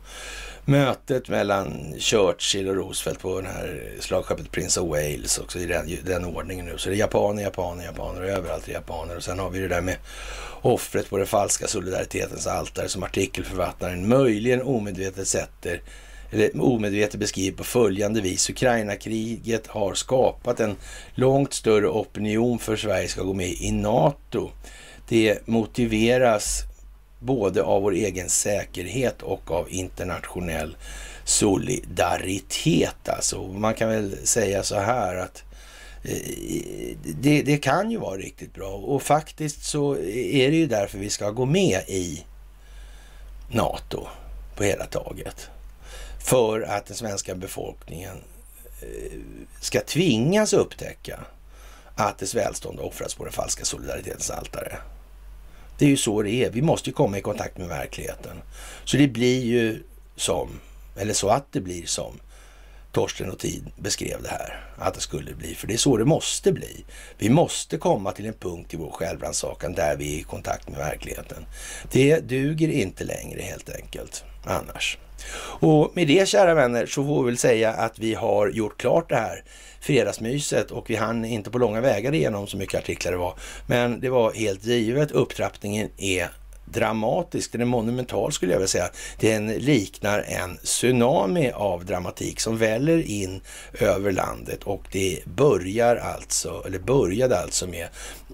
mötet 0.64 1.28
mellan 1.28 1.94
Churchill 1.98 2.68
och 2.68 2.76
Roosevelt 2.76 3.20
på 3.20 3.40
den 3.40 3.50
här 3.50 3.92
slagskeppet 4.00 4.50
Prince 4.50 4.80
of 4.80 4.88
Wales 4.88 5.38
också 5.38 5.58
i 5.58 5.66
den, 5.66 5.98
den 6.04 6.24
ordningen 6.24 6.66
nu. 6.66 6.78
Så 6.78 6.88
det 6.88 6.94
är 6.94 6.98
japaner, 6.98 7.42
japaner, 7.42 7.84
japaner 7.84 8.22
och 8.22 8.28
överallt 8.28 8.68
är 8.68 8.72
japaner. 8.72 9.16
Och 9.16 9.24
sen 9.24 9.38
har 9.38 9.50
vi 9.50 9.58
det 9.58 9.68
där 9.68 9.80
med 9.80 9.96
offret 10.62 11.10
på 11.10 11.18
den 11.18 11.26
falska 11.26 11.66
solidaritetens 11.66 12.46
altare 12.46 12.88
som 12.88 13.02
artikelförfattaren 13.02 14.08
möjligen 14.08 14.62
omedvetet 14.62 15.28
sätter 15.28 15.80
eller 16.30 16.60
omedvetet 16.60 17.20
beskriver 17.20 17.56
på 17.56 17.64
följande 17.64 18.20
vis. 18.20 18.50
Ukraina-kriget 18.50 19.66
har 19.66 19.94
skapat 19.94 20.60
en 20.60 20.76
långt 21.14 21.52
större 21.54 21.88
opinion 21.88 22.58
för 22.58 22.72
att 22.72 22.80
Sverige 22.80 23.08
ska 23.08 23.22
gå 23.22 23.32
med 23.32 23.48
i 23.48 23.72
NATO. 23.72 24.50
Det 25.08 25.46
motiveras 25.46 26.62
både 27.18 27.62
av 27.62 27.82
vår 27.82 27.92
egen 27.92 28.28
säkerhet 28.28 29.22
och 29.22 29.50
av 29.50 29.66
internationell 29.70 30.76
solidaritet. 31.24 33.08
Alltså, 33.08 33.42
man 33.42 33.74
kan 33.74 33.88
väl 33.88 34.26
säga 34.26 34.62
så 34.62 34.78
här 34.78 35.16
att 35.16 35.44
eh, 36.04 36.96
det, 37.20 37.42
det, 37.42 37.58
kan 37.58 37.90
ju 37.90 37.98
vara 37.98 38.16
riktigt 38.16 38.54
bra 38.54 38.70
och 38.70 39.02
faktiskt 39.02 39.64
så 39.64 39.92
är 39.96 40.50
det 40.50 40.56
ju 40.56 40.66
därför 40.66 40.98
vi 40.98 41.10
ska 41.10 41.30
gå 41.30 41.44
med 41.44 41.80
i 41.88 42.24
NATO 43.50 44.06
på 44.56 44.64
hela 44.64 44.86
taget. 44.86 45.50
För 46.26 46.60
att 46.60 46.86
den 46.86 46.96
svenska 46.96 47.34
befolkningen 47.34 48.16
eh, 48.82 49.20
ska 49.60 49.80
tvingas 49.80 50.52
upptäcka 50.52 51.20
att 51.94 52.18
dess 52.18 52.34
välstånd 52.34 52.80
offras 52.80 53.14
på 53.14 53.24
den 53.24 53.32
falska 53.32 53.64
solidaritetens 53.64 54.30
altare. 54.30 54.78
Det 55.78 55.84
är 55.84 55.88
ju 55.88 55.96
så 55.96 56.22
det 56.22 56.30
är. 56.30 56.50
Vi 56.50 56.62
måste 56.62 56.90
ju 56.90 56.94
komma 56.94 57.18
i 57.18 57.20
kontakt 57.20 57.58
med 57.58 57.68
verkligheten. 57.68 58.36
Så 58.84 58.96
det 58.96 59.08
blir 59.08 59.44
ju 59.44 59.82
som, 60.16 60.60
eller 60.96 61.14
så 61.14 61.28
att 61.28 61.52
det 61.52 61.60
blir 61.60 61.86
som 61.86 62.20
Torsten 62.92 63.30
och 63.30 63.38
Tid 63.38 63.64
beskrev 63.76 64.22
det 64.22 64.28
här, 64.28 64.64
att 64.76 64.94
det 64.94 65.00
skulle 65.00 65.34
bli. 65.34 65.54
För 65.54 65.66
det 65.66 65.74
är 65.74 65.78
så 65.78 65.96
det 65.96 66.04
måste 66.04 66.52
bli. 66.52 66.84
Vi 67.18 67.30
måste 67.30 67.78
komma 67.78 68.12
till 68.12 68.26
en 68.26 68.34
punkt 68.34 68.74
i 68.74 68.76
vår 68.76 68.90
självrannsakan 68.90 69.72
där 69.72 69.96
vi 69.96 70.14
är 70.14 70.18
i 70.18 70.22
kontakt 70.22 70.68
med 70.68 70.78
verkligheten. 70.78 71.46
Det 71.92 72.20
duger 72.20 72.68
inte 72.68 73.04
längre 73.04 73.42
helt 73.42 73.70
enkelt 73.70 74.24
annars. 74.48 74.98
Och 75.60 75.92
med 75.94 76.06
det 76.08 76.28
kära 76.28 76.54
vänner 76.54 76.86
så 76.86 77.04
får 77.04 77.22
vi 77.22 77.30
väl 77.30 77.38
säga 77.38 77.72
att 77.72 77.98
vi 77.98 78.14
har 78.14 78.48
gjort 78.48 78.80
klart 78.80 79.08
det 79.08 79.16
här 79.16 79.44
fredagsmyset 79.80 80.70
och 80.70 80.90
vi 80.90 80.96
hann 80.96 81.24
inte 81.24 81.50
på 81.50 81.58
långa 81.58 81.80
vägar 81.80 82.14
igenom 82.14 82.46
så 82.46 82.56
mycket 82.56 82.80
artiklar 82.80 83.12
det 83.12 83.18
var. 83.18 83.34
Men 83.66 84.00
det 84.00 84.08
var 84.08 84.32
helt 84.32 84.64
givet. 84.64 85.10
Upptrappningen 85.10 85.88
är 85.96 86.28
dramatisk, 86.66 87.52
den 87.52 87.60
är 87.60 87.64
monumental 87.64 88.32
skulle 88.32 88.52
jag 88.52 88.58
vilja 88.58 88.68
säga. 88.68 88.90
Den 89.20 89.46
liknar 89.46 90.24
en 90.28 90.56
tsunami 90.56 91.50
av 91.54 91.84
dramatik 91.84 92.40
som 92.40 92.58
väller 92.58 93.10
in 93.10 93.40
över 93.80 94.12
landet 94.12 94.62
och 94.64 94.82
det 94.92 95.20
börjar 95.24 95.96
alltså, 95.96 96.62
eller 96.66 96.78
började 96.78 97.38
alltså 97.38 97.66
med 97.66 97.88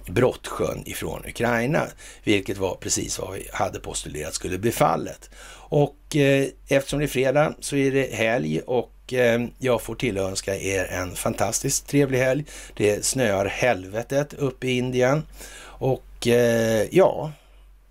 Brottsjön 0.07 0.83
ifrån 0.87 1.25
Ukraina, 1.29 1.83
vilket 2.25 2.59
var 2.59 2.75
precis 2.75 3.19
vad 3.19 3.33
vi 3.33 3.49
hade 3.53 3.81
postulerat 3.81 4.35
skulle 4.35 4.59
bli 4.59 4.73
fallet. 4.73 5.31
Och 5.75 6.17
eh, 6.17 6.49
eftersom 6.69 6.99
det 6.99 7.05
är 7.05 7.09
fredag 7.09 7.55
så 7.61 7.77
är 7.77 7.93
det 7.93 8.15
helg 8.15 8.61
och 8.61 9.13
eh, 9.13 9.41
jag 9.59 9.83
får 9.83 9.95
tillönska 9.95 10.57
er 10.57 10.85
en 10.85 11.15
fantastiskt 11.15 11.87
trevlig 11.89 12.19
helg. 12.19 12.45
Det 12.75 13.05
snöar 13.05 13.47
helvetet 13.47 14.35
uppe 14.35 14.67
i 14.67 14.79
Indien 14.79 15.23
och 15.63 16.27
eh, 16.27 16.87
ja, 16.91 17.33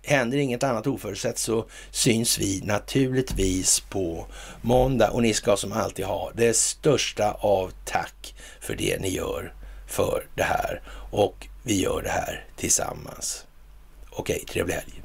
händer 0.02 0.38
inget 0.38 0.62
annat 0.62 0.86
oförutsett 0.86 1.38
så 1.38 1.64
syns 1.90 2.38
vi 2.38 2.62
naturligtvis 2.64 3.80
på 3.80 4.26
måndag 4.60 5.10
och 5.10 5.22
ni 5.22 5.34
ska 5.34 5.56
som 5.56 5.72
alltid 5.72 6.04
ha 6.04 6.30
det 6.34 6.56
största 6.56 7.32
av 7.32 7.72
tack 7.84 8.34
för 8.60 8.74
det 8.74 9.00
ni 9.00 9.08
gör 9.08 9.54
för 9.86 10.26
det 10.34 10.42
här 10.44 10.82
och 11.10 11.46
vi 11.62 11.80
gör 11.80 12.02
det 12.02 12.10
här 12.10 12.44
tillsammans. 12.56 13.46
Okej, 14.10 14.44
trevlig 14.48 14.74
helg! 14.74 15.01